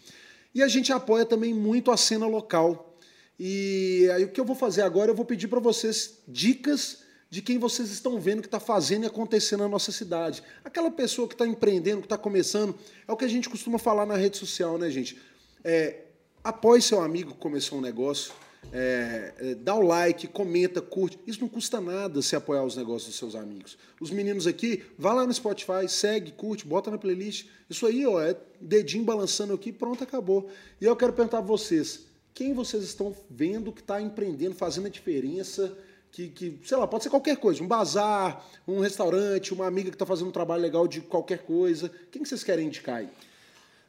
E 0.54 0.62
a 0.62 0.68
gente 0.68 0.92
apoia 0.92 1.24
também 1.24 1.52
muito 1.52 1.90
a 1.90 1.96
cena 1.96 2.26
local. 2.26 2.98
E 3.38 4.08
aí 4.14 4.24
o 4.24 4.28
que 4.28 4.40
eu 4.40 4.44
vou 4.44 4.56
fazer 4.56 4.82
agora, 4.82 5.10
eu 5.10 5.14
vou 5.14 5.24
pedir 5.24 5.48
para 5.48 5.60
vocês 5.60 6.18
dicas 6.26 7.02
de 7.30 7.42
quem 7.42 7.58
vocês 7.58 7.90
estão 7.90 8.18
vendo 8.18 8.40
que 8.40 8.48
está 8.48 8.58
fazendo 8.58 9.04
e 9.04 9.06
acontecendo 9.06 9.60
na 9.60 9.68
nossa 9.68 9.92
cidade. 9.92 10.42
Aquela 10.64 10.90
pessoa 10.90 11.28
que 11.28 11.34
está 11.34 11.46
empreendendo, 11.46 12.00
que 12.00 12.06
está 12.06 12.16
começando, 12.16 12.74
é 13.06 13.12
o 13.12 13.16
que 13.16 13.24
a 13.24 13.28
gente 13.28 13.48
costuma 13.48 13.78
falar 13.78 14.06
na 14.06 14.16
rede 14.16 14.38
social, 14.38 14.78
né, 14.78 14.90
gente? 14.90 15.18
É, 15.62 16.04
apoie 16.42 16.80
seu 16.80 17.00
amigo 17.00 17.32
que 17.32 17.38
começou 17.38 17.78
um 17.78 17.82
negócio, 17.82 18.32
é, 18.72 19.32
é, 19.38 19.54
dá 19.54 19.74
o 19.74 19.82
like, 19.82 20.26
comenta, 20.26 20.80
curte. 20.80 21.18
Isso 21.26 21.40
não 21.40 21.48
custa 21.48 21.80
nada 21.80 22.20
se 22.20 22.36
apoiar 22.36 22.64
os 22.64 22.76
negócios 22.76 23.06
dos 23.10 23.16
seus 23.18 23.34
amigos. 23.34 23.78
Os 24.00 24.10
meninos 24.10 24.46
aqui, 24.46 24.82
vá 24.98 25.12
lá 25.12 25.26
no 25.26 25.32
Spotify, 25.32 25.88
segue, 25.88 26.32
curte, 26.32 26.66
bota 26.66 26.90
na 26.90 26.98
playlist. 26.98 27.46
Isso 27.68 27.86
aí, 27.86 28.06
ó, 28.06 28.20
é 28.20 28.36
dedinho 28.60 29.04
balançando 29.04 29.54
aqui, 29.54 29.72
pronto, 29.72 30.04
acabou. 30.04 30.50
E 30.80 30.84
eu 30.84 30.96
quero 30.96 31.12
perguntar 31.12 31.38
a 31.38 31.42
vocês, 31.42 32.06
quem 32.34 32.52
vocês 32.52 32.84
estão 32.84 33.14
vendo 33.30 33.72
que 33.72 33.80
está 33.80 34.00
empreendendo, 34.00 34.54
fazendo 34.54 34.86
a 34.86 34.90
diferença? 34.90 35.76
Que, 36.10 36.28
que, 36.28 36.58
sei 36.64 36.76
lá, 36.76 36.86
pode 36.86 37.04
ser 37.04 37.10
qualquer 37.10 37.36
coisa, 37.36 37.62
um 37.62 37.66
bazar, 37.66 38.46
um 38.66 38.80
restaurante, 38.80 39.52
uma 39.52 39.66
amiga 39.66 39.90
que 39.90 39.94
está 39.94 40.06
fazendo 40.06 40.28
um 40.28 40.32
trabalho 40.32 40.62
legal 40.62 40.88
de 40.88 41.02
qualquer 41.02 41.40
coisa. 41.44 41.90
Quem 42.10 42.22
que 42.22 42.28
vocês 42.28 42.42
querem 42.42 42.66
indicar 42.66 42.96
aí? 42.96 43.08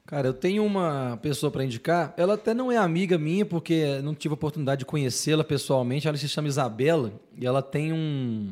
Cara, 0.09 0.27
eu 0.27 0.33
tenho 0.33 0.65
uma 0.65 1.19
pessoa 1.21 1.51
para 1.51 1.63
indicar. 1.63 2.15
Ela 2.17 2.33
até 2.33 2.51
não 2.51 2.71
é 2.71 2.77
amiga 2.77 3.15
minha, 3.15 3.45
porque 3.45 4.01
não 4.01 4.15
tive 4.15 4.33
a 4.33 4.33
oportunidade 4.33 4.79
de 4.79 4.85
conhecê-la 4.85 5.43
pessoalmente. 5.43 6.07
Ela 6.07 6.17
se 6.17 6.27
chama 6.27 6.47
Isabela 6.47 7.13
e 7.37 7.45
ela 7.45 7.61
tem 7.61 7.93
um, 7.93 8.51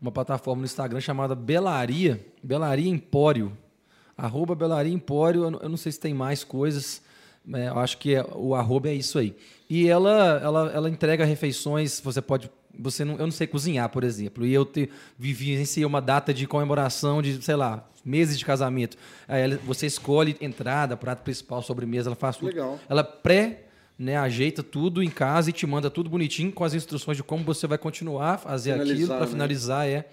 uma 0.00 0.12
plataforma 0.12 0.60
no 0.60 0.64
Instagram 0.64 1.00
chamada 1.00 1.34
Belaria, 1.34 2.24
Belaria 2.40 2.88
Empório. 2.88 3.50
Arroba 4.16 4.54
Belaria 4.54 4.92
Empório. 4.92 5.42
Eu 5.60 5.68
não- 5.68 5.76
sei 5.76 5.90
se 5.90 5.98
tem 5.98 6.14
mais 6.14 6.44
coisas. 6.44 7.02
né, 7.44 7.68
eu 7.70 7.78
acho 7.80 7.98
que 7.98 8.14
é- 8.14 8.24
o 8.36 8.54
arroba 8.54 8.88
é 8.88 8.94
isso 8.94 9.18
aí. 9.18 9.34
E 9.68 9.88
ela, 9.88 10.38
ela, 10.40 10.70
ela 10.72 10.88
entrega 10.88 11.24
refeições. 11.24 11.98
Você 11.98 12.22
pode. 12.22 12.48
Você 12.78 13.04
não, 13.04 13.14
eu 13.14 13.26
não 13.26 13.30
sei 13.30 13.46
cozinhar, 13.46 13.88
por 13.88 14.04
exemplo. 14.04 14.46
E 14.46 14.52
eu 14.52 14.64
te, 14.64 14.90
vivenciei 15.18 15.84
uma 15.84 16.00
data 16.00 16.32
de 16.32 16.46
comemoração 16.46 17.20
de, 17.20 17.42
sei 17.42 17.56
lá, 17.56 17.88
meses 18.04 18.38
de 18.38 18.44
casamento. 18.44 18.96
Aí 19.28 19.56
você 19.56 19.86
escolhe 19.86 20.36
entrada, 20.40 20.96
prato 20.96 21.22
principal, 21.22 21.62
sobremesa, 21.62 22.08
ela 22.08 22.16
faz 22.16 22.36
tudo. 22.36 22.48
Legal. 22.48 22.78
Ela 22.88 23.04
pré, 23.04 23.64
né, 23.98 24.16
ajeita 24.16 24.62
tudo 24.62 25.02
em 25.02 25.10
casa 25.10 25.50
e 25.50 25.52
te 25.52 25.66
manda 25.66 25.90
tudo 25.90 26.10
bonitinho 26.10 26.52
com 26.52 26.64
as 26.64 26.74
instruções 26.74 27.16
de 27.16 27.22
como 27.22 27.44
você 27.44 27.66
vai 27.66 27.78
continuar 27.78 28.34
a 28.34 28.38
fazer 28.38 28.72
aquilo 28.72 28.86
Finalizar, 28.88 29.16
para 29.16 29.26
né? 29.26 29.32
finalizar, 29.32 29.88
é. 29.88 30.08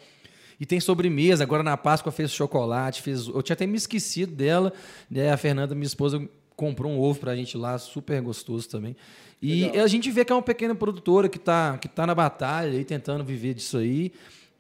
E 0.60 0.66
tem 0.66 0.80
sobremesa, 0.80 1.44
agora 1.44 1.64
na 1.64 1.78
Páscoa 1.78 2.12
fez 2.12 2.32
chocolate, 2.32 3.02
fez. 3.02 3.28
Eu 3.28 3.42
tinha 3.42 3.54
até 3.54 3.66
me 3.66 3.78
esquecido 3.78 4.36
dela, 4.36 4.74
né? 5.10 5.32
A 5.32 5.38
Fernanda, 5.38 5.74
minha 5.74 5.88
esposa, 5.88 6.22
comprou 6.54 6.92
um 6.92 7.00
ovo 7.00 7.18
pra 7.22 7.34
gente 7.34 7.58
lá, 7.58 7.78
super 7.78 8.22
gostoso 8.22 8.68
também. 8.68 8.94
E 9.42 9.66
Legal. 9.66 9.86
a 9.86 9.88
gente 9.88 10.12
vê 10.12 10.26
que 10.26 10.32
é 10.32 10.36
uma 10.36 10.42
pequena 10.42 10.76
produtora 10.76 11.30
que 11.30 11.40
tá, 11.40 11.78
que 11.78 11.88
tá 11.88 12.06
na 12.06 12.14
batalha 12.14 12.76
e 12.78 12.84
tentando 12.84 13.24
viver 13.24 13.54
disso 13.54 13.78
aí. 13.78 14.12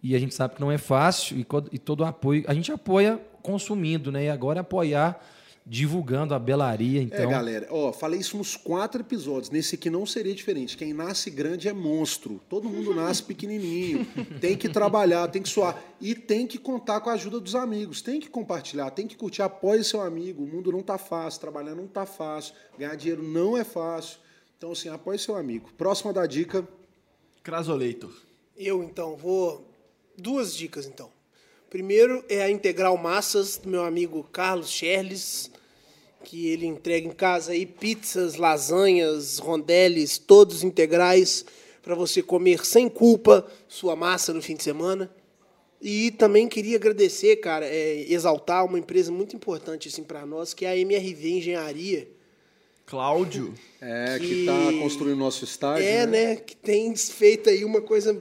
E 0.02 0.16
a 0.16 0.20
gente 0.20 0.34
sabe 0.34 0.56
que 0.56 0.62
não 0.62 0.72
é 0.72 0.78
fácil 0.78 1.38
e, 1.38 1.46
e 1.72 1.78
todo 1.78 2.02
o 2.02 2.06
apoio. 2.06 2.44
A 2.48 2.54
gente 2.54 2.72
apoia 2.72 3.20
consumindo, 3.42 4.12
né? 4.12 4.26
E 4.26 4.30
agora 4.30 4.60
é 4.60 4.62
apoiar 4.62 5.22
divulgando 5.70 6.34
a 6.34 6.40
belaria, 6.40 7.00
então. 7.00 7.20
É, 7.20 7.28
galera, 7.28 7.68
ó, 7.70 7.94
falei 7.94 8.20
isso 8.20 8.36
nos 8.36 8.56
quatro 8.56 9.02
episódios. 9.02 9.52
Nesse 9.52 9.76
aqui 9.76 9.88
não 9.88 10.04
seria 10.04 10.34
diferente. 10.34 10.76
Quem 10.76 10.94
nasce 10.94 11.30
grande 11.30 11.68
é 11.68 11.74
monstro. 11.74 12.42
Todo 12.50 12.68
mundo 12.68 12.92
nasce 12.94 13.22
pequenininho. 13.22 14.04
Tem 14.42 14.58
que 14.58 14.68
trabalhar, 14.68 15.28
tem 15.28 15.44
que 15.44 15.50
suar. 15.50 15.80
E 16.02 16.16
tem 16.16 16.48
que 16.48 16.58
contar 16.58 17.02
com 17.02 17.10
a 17.12 17.14
ajuda 17.14 17.40
dos 17.40 17.54
amigos. 17.54 18.02
Tem 18.02 18.20
que 18.20 18.30
compartilhar, 18.30 18.90
tem 18.90 19.06
que 19.06 19.16
curtir. 19.16 19.44
Apoie 19.44 19.84
seu 19.84 20.02
amigo. 20.02 20.44
O 20.44 20.48
mundo 20.48 20.72
não 20.72 20.82
tá 20.82 20.98
fácil. 20.98 21.40
Trabalhar 21.40 21.76
não 21.76 21.86
tá 21.86 22.06
fácil. 22.06 22.56
Ganhar 22.78 22.96
dinheiro 22.96 23.22
não 23.22 23.56
é 23.56 23.64
fácil. 23.64 24.18
Então, 24.60 24.74
assim, 24.74 24.90
apoie 24.90 25.18
seu 25.18 25.38
amigo. 25.38 25.70
Próxima 25.78 26.12
da 26.12 26.26
dica. 26.26 26.68
Crasoleitor. 27.42 28.12
Eu, 28.58 28.84
então, 28.84 29.16
vou. 29.16 29.66
Duas 30.18 30.54
dicas, 30.54 30.86
então. 30.86 31.10
Primeiro 31.70 32.26
é 32.28 32.42
a 32.42 32.52
Integral 32.52 32.98
Massas, 32.98 33.56
do 33.56 33.70
meu 33.70 33.86
amigo 33.86 34.22
Carlos 34.34 34.70
Scherles, 34.70 35.50
que 36.26 36.50
ele 36.50 36.66
entrega 36.66 37.08
em 37.08 37.12
casa 37.12 37.54
aí 37.54 37.66
pizzas, 37.66 38.36
lasanhas, 38.36 39.38
rondeles, 39.38 40.18
todos 40.18 40.62
integrais, 40.62 41.46
para 41.82 41.96
você 41.96 42.22
comer 42.22 42.66
sem 42.66 42.90
culpa 42.90 43.50
sua 43.66 43.96
massa 43.96 44.34
no 44.34 44.42
fim 44.42 44.58
de 44.58 44.64
semana. 44.64 45.10
E 45.82 46.12
também 46.12 46.50
queria 46.50 46.76
agradecer, 46.76 47.38
cara, 47.38 47.66
é, 47.66 48.12
exaltar 48.12 48.66
uma 48.66 48.78
empresa 48.78 49.10
muito 49.10 49.38
importante 49.38 49.88
assim, 49.88 50.04
para 50.04 50.26
nós, 50.26 50.54
que 50.54 50.66
é 50.66 50.72
a 50.72 50.78
MRV 50.78 51.30
Engenharia. 51.30 52.19
Cláudio. 52.90 53.54
É, 53.82 54.18
que 54.20 54.28
Que- 54.28 54.46
tá 54.46 54.80
construindo 54.82 55.18
nosso 55.18 55.44
estádio. 55.44 55.86
É, 55.86 56.06
né? 56.06 56.36
Que 56.36 56.56
tem 56.56 56.96
feito 56.96 57.50
aí 57.50 57.64
uma 57.64 57.82
coisa 57.82 58.20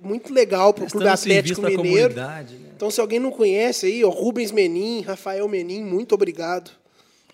muito 0.00 0.32
legal 0.32 0.72
pro 0.72 0.82
Prestando 0.84 1.04
Clube 1.04 1.14
Atlético 1.14 1.62
Mineiro. 1.62 2.14
né? 2.14 2.46
Então, 2.74 2.90
se 2.90 3.00
alguém 3.00 3.18
não 3.18 3.30
conhece 3.30 3.86
aí, 3.86 4.04
ó, 4.04 4.08
Rubens 4.10 4.50
Menin, 4.52 5.00
Rafael 5.02 5.46
Menin, 5.48 5.82
muito 5.82 6.14
obrigado. 6.14 6.70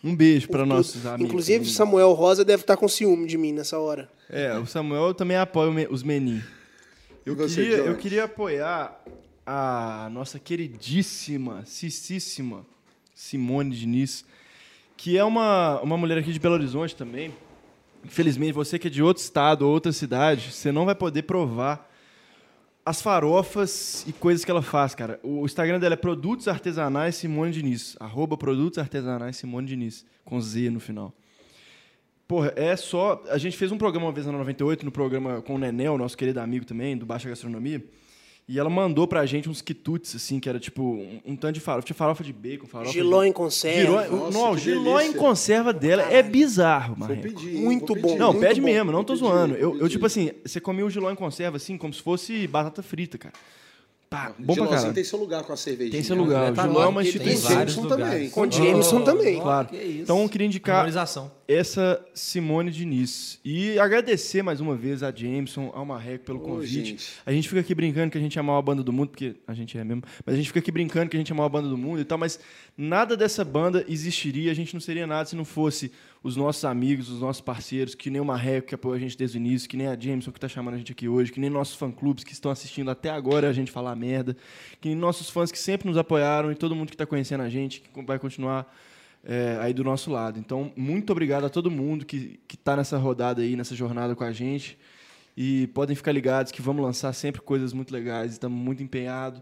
Um 0.05 0.14
beijo 0.16 0.48
para 0.48 0.66
nossos 0.66 1.06
amigos. 1.06 1.27
Inclusive, 1.27 1.64
Samuel 1.70 2.12
Rosa 2.12 2.44
deve 2.44 2.62
estar 2.62 2.77
com 2.77 2.89
ciúme 2.89 3.27
de 3.27 3.39
mim 3.39 3.52
nessa 3.52 3.78
hora. 3.78 4.10
É, 4.28 4.56
o 4.59 4.66
Samuel 4.66 5.14
também 5.14 5.36
apoia 5.36 5.89
o 5.89 5.94
os 5.94 6.02
menin. 6.02 6.43
Eu 7.24 7.36
você, 7.36 7.62
queria, 7.62 7.77
eu 7.77 7.97
queria 7.97 8.24
apoiar 8.24 9.01
a 9.47 10.09
nossa 10.12 10.39
queridíssima, 10.40 11.64
cicíssima 11.64 12.66
Simone 13.14 13.77
Diniz, 13.77 14.24
que 15.02 15.18
é 15.18 15.24
uma, 15.24 15.80
uma 15.80 15.96
mulher 15.96 16.16
aqui 16.16 16.32
de 16.32 16.38
Belo 16.38 16.54
Horizonte 16.54 16.94
também. 16.94 17.34
Infelizmente, 18.04 18.52
você 18.52 18.78
que 18.78 18.86
é 18.86 18.90
de 18.90 19.02
outro 19.02 19.20
estado 19.20 19.62
ou 19.62 19.72
outra 19.72 19.90
cidade, 19.90 20.52
você 20.52 20.70
não 20.70 20.84
vai 20.84 20.94
poder 20.94 21.22
provar 21.22 21.90
as 22.86 23.02
farofas 23.02 24.04
e 24.06 24.12
coisas 24.12 24.44
que 24.44 24.50
ela 24.52 24.62
faz, 24.62 24.94
cara. 24.94 25.18
O 25.24 25.44
Instagram 25.44 25.80
dela 25.80 25.94
é 25.94 25.96
Produtos 25.96 26.46
Artesanais 26.46 27.16
Simone 27.16 27.50
Diniz. 27.50 27.96
Arroba 27.98 28.36
Produtos 28.36 28.78
Artesanais 28.78 29.36
Simone 29.36 29.66
Diniz. 29.66 30.06
Com 30.24 30.40
Z 30.40 30.70
no 30.70 30.78
final. 30.78 31.12
Porra, 32.28 32.52
é 32.54 32.76
só. 32.76 33.24
A 33.28 33.38
gente 33.38 33.56
fez 33.56 33.72
um 33.72 33.78
programa 33.78 34.06
uma 34.06 34.12
vez 34.12 34.24
na 34.24 34.30
98, 34.30 34.84
no 34.84 34.92
programa 34.92 35.42
com 35.42 35.56
o 35.56 35.58
Nenel, 35.58 35.98
nosso 35.98 36.16
querido 36.16 36.38
amigo 36.38 36.64
também, 36.64 36.96
do 36.96 37.04
Baixa 37.04 37.28
Gastronomia. 37.28 37.84
E 38.48 38.59
ela 38.59 38.69
mandou 38.69 39.06
pra 39.06 39.24
gente 39.24 39.48
uns 39.48 39.62
quitutes, 39.62 40.16
assim, 40.16 40.40
que 40.40 40.48
era 40.48 40.59
tipo 40.59 40.82
um, 40.82 41.20
um 41.24 41.36
tanto 41.36 41.55
de 41.55 41.60
farofa. 41.60 41.86
Tinha 41.86 41.97
farofa 41.97 42.24
de 42.24 42.32
bacon, 42.32 42.66
farofa 42.66 42.93
Giló 42.93 43.23
de... 43.23 43.28
em 43.28 43.32
conserva. 43.32 44.02
Giló, 44.05 44.16
Nossa, 44.16 44.39
não, 44.39 44.55
que 44.55 44.60
giló 44.60 44.94
em 44.98 45.02
delícia. 45.05 45.19
conserva 45.20 45.73
dela 45.73 46.02
é 46.02 46.23
bizarro, 46.23 46.94
Vou 46.97 47.09
Marreco. 47.09 47.23
pedir. 47.23 47.56
hein? 47.56 47.62
Muito 47.62 47.94
bom. 47.94 48.02
pedir. 48.02 48.19
Não, 48.19 48.32
muito 48.32 48.40
pede 48.47 48.60
bom. 48.60 48.66
mesmo, 48.66 48.93
não 48.93 49.05
tô 49.05 49.14
Vou 49.14 49.28
zoando. 49.28 49.55
pedir, 49.55 49.62
Eu, 49.62 49.78
eu, 49.78 49.89
tipo 49.89 50.06
pedir. 50.06 50.06
assim, 50.06 50.31
você 50.44 50.60
comia 50.60 50.85
o 50.85 50.90
giló 50.90 51.10
em 51.10 51.14
conserva, 51.14 51.56
assim, 51.56 51.78
como 51.78 51.94
se 51.94 52.02
fosse 52.02 52.47
batata 52.48 52.82
frita, 52.82 53.16
cara. 53.16 53.35
Pá, 54.12 54.34
bom 54.39 54.55
pra 54.55 54.66
caralho. 54.66 54.93
tem 54.93 55.05
seu 55.05 55.18
lugar 55.18 55.43
com 55.43 55.55
a 55.55 55.56
cervejinha. 55.56 55.93
Tem 55.93 56.02
seu 56.02 56.14
lugar. 56.14 56.52
Tá 56.52 56.64
O 56.64 56.66
Giló 56.68 56.80
é 56.80 56.84
lá, 56.84 56.89
uma 56.90 57.02
instituição. 57.02 57.51
vários 57.55 57.74
Jameson 57.74 57.89
lugares. 57.94 58.12
também. 58.12 58.30
Com 58.30 58.51
Jameson 58.51 59.01
também. 59.01 59.40
Claro. 59.40 59.68
que 59.68 59.76
isso. 59.76 60.02
Então 60.02 60.22
eu 60.22 60.28
queria 60.28 60.47
indicar 60.47 60.86
essa 61.48 62.05
Simone 62.12 62.70
Diniz. 62.70 63.40
E 63.43 63.78
agradecer 63.78 64.43
mais 64.43 64.60
uma 64.60 64.76
vez 64.76 65.02
a 65.02 65.10
Jameson, 65.10 65.70
ao 65.74 65.86
Marreco 65.86 66.24
pelo 66.26 66.40
convite. 66.40 66.72
gente. 66.90 67.12
A 67.24 67.32
gente 67.32 67.48
fica 67.48 67.60
aqui 67.62 67.74
brincando 67.74 68.10
que 68.10 68.18
a 68.18 68.20
gente 68.20 68.39
é 68.39 68.40
a 68.40 68.43
maior 68.43 68.60
banda 68.60 68.82
do 68.82 68.93
mundo, 68.93 69.09
porque 69.09 69.34
a 69.47 69.55
gente 69.55 69.78
é 69.78 69.82
mesmo. 69.82 70.02
Mas 70.26 70.34
a 70.34 70.36
gente 70.36 70.48
fica 70.48 70.59
aqui 70.60 70.70
brincando 70.70 71.09
que 71.10 71.16
a 71.16 71.18
gente 71.18 71.32
é 71.32 71.34
a 71.34 71.36
maior 71.36 71.48
banda 71.48 71.68
do 71.70 71.78
mundo 71.78 72.01
e 72.01 72.05
tal, 72.05 72.18
mas 72.18 72.39
nada 72.76 73.16
dessa 73.16 73.43
banda 73.44 73.82
existiria, 73.89 74.51
a 74.52 74.55
gente 74.55 74.74
não 74.74 74.80
seria 74.80 75.06
nada 75.06 75.26
se 75.26 75.34
não 75.34 75.44
fosse 75.44 75.90
os 76.23 76.36
nossos 76.36 76.65
amigos, 76.65 77.09
os 77.09 77.20
nossos 77.20 77.40
parceiros, 77.40 77.94
que 77.94 78.09
nem 78.09 78.20
o 78.20 78.24
Marreco 78.24 78.69
que 78.69 78.74
apoiou 78.74 78.94
a 78.94 78.99
gente 78.99 79.16
desde 79.19 79.36
o 79.36 79.40
início, 79.40 79.69
que 79.69 79.77
nem 79.77 79.89
a 79.89 79.99
Jameson 79.99 80.31
que 80.31 80.39
está 80.39 80.49
chamando 80.49 80.74
a 80.74 80.78
gente 80.78 80.93
aqui 80.93 81.09
hoje, 81.09 81.32
que 81.32 81.40
nem 81.40 81.51
nossos 81.51 81.74
fã-clubes 81.74 82.23
que 82.23 82.32
estão 82.32 82.51
assistindo 82.51 82.90
até 82.90 83.11
agora 83.11 83.49
a 83.49 83.53
gente 83.53 83.73
falar 83.73 83.97
merda, 83.97 84.36
que 84.81 84.89
nem 84.89 84.97
nossos 84.97 85.28
fãs 85.28 85.51
que 85.51 85.59
sempre 85.59 85.89
nos 85.89 85.99
apoiaram 85.99 86.53
e 86.53 86.55
todo 86.55 86.77
mundo 86.77 86.89
que 86.89 86.94
está 86.94 87.07
conhecendo 87.07 87.43
a 87.43 87.49
gente, 87.49 87.81
que 87.81 88.03
vai 88.03 88.19
continuar 88.19 88.73
é, 89.24 89.59
aí 89.61 89.73
do 89.73 89.82
nosso 89.82 90.11
lado. 90.11 90.39
Então, 90.39 90.73
muito 90.77 91.11
obrigado 91.11 91.44
a 91.44 91.49
todo 91.49 91.70
mundo 91.70 92.05
que 92.07 92.39
está 92.53 92.77
nessa 92.77 92.97
rodada 92.99 93.43
aí, 93.43 93.57
nessa 93.57 93.74
jornada 93.74 94.15
com 94.15 94.24
a 94.24 94.32
gente. 94.32 94.78
E 95.36 95.66
podem 95.69 95.97
ficar 95.97 96.12
ligados 96.12 96.53
que 96.53 96.61
vamos 96.61 96.85
lançar 96.85 97.12
sempre 97.15 97.40
coisas 97.40 97.73
muito 97.73 97.93
legais, 97.93 98.32
estamos 98.32 98.59
muito 98.59 98.82
empenhados. 98.82 99.40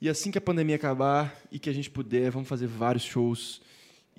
E 0.00 0.08
assim 0.08 0.30
que 0.30 0.38
a 0.38 0.40
pandemia 0.40 0.76
acabar 0.76 1.36
e 1.50 1.58
que 1.58 1.68
a 1.68 1.72
gente 1.72 1.90
puder, 1.90 2.30
vamos 2.30 2.48
fazer 2.48 2.66
vários 2.66 3.04
shows. 3.04 3.60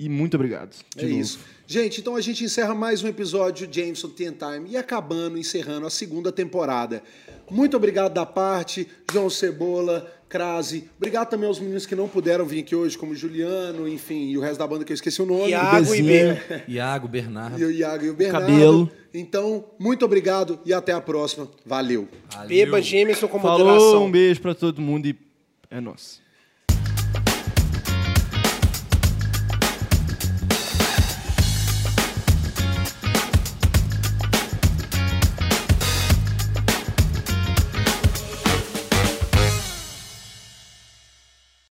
E 0.01 0.07
muito 0.07 0.35
obrigado. 0.35 0.73
de 0.95 1.03
É 1.03 1.07
novo. 1.07 1.19
isso. 1.19 1.39
Gente, 1.67 1.99
então 1.99 2.15
a 2.15 2.21
gente 2.21 2.41
encerra 2.43 2.73
mais 2.73 3.03
um 3.03 3.07
episódio 3.09 3.67
de 3.67 3.81
Jameson 3.81 4.07
Ten 4.09 4.31
Time 4.31 4.69
e 4.69 4.77
acabando, 4.77 5.37
encerrando 5.37 5.85
a 5.85 5.89
segunda 5.89 6.31
temporada. 6.31 7.03
Muito 7.51 7.75
obrigado 7.75 8.13
da 8.13 8.25
parte, 8.25 8.87
João 9.11 9.29
Cebola, 9.29 10.09
Crase. 10.29 10.89
Obrigado 10.97 11.29
também 11.29 11.47
aos 11.47 11.59
meninos 11.59 11.85
que 11.85 11.95
não 11.95 12.07
puderam 12.07 12.45
vir 12.45 12.59
aqui 12.61 12.73
hoje, 12.75 12.97
como 12.97 13.13
Juliano, 13.13 13.87
enfim, 13.89 14.29
e 14.29 14.37
o 14.37 14.41
resto 14.41 14.57
da 14.59 14.65
banda 14.67 14.85
que 14.85 14.91
eu 14.93 14.95
esqueci 14.95 15.21
o 15.21 15.25
nome. 15.25 15.49
Iago 15.49 15.93
e. 15.93 16.01
Ben. 16.01 16.37
Iago, 16.69 17.07
Bernardo. 17.09 17.59
E 17.59 17.65
o 17.65 17.71
Iago 17.71 18.05
e 18.05 18.09
o 18.09 18.13
Bernardo. 18.13 18.47
Cabelo. 18.47 18.91
Então, 19.13 19.65
muito 19.77 20.05
obrigado 20.05 20.59
e 20.65 20.71
até 20.73 20.93
a 20.93 21.01
próxima. 21.01 21.49
Valeu. 21.65 22.07
Valeu. 22.31 22.47
Beba 22.47 22.81
Jameson 22.81 23.27
com 23.27 23.39
Falou, 23.39 23.65
moderação. 23.67 24.05
um 24.05 24.11
beijo 24.11 24.39
pra 24.39 24.55
todo 24.55 24.79
mundo 24.81 25.07
e 25.07 25.15
é 25.69 25.81
nóis. 25.81 26.21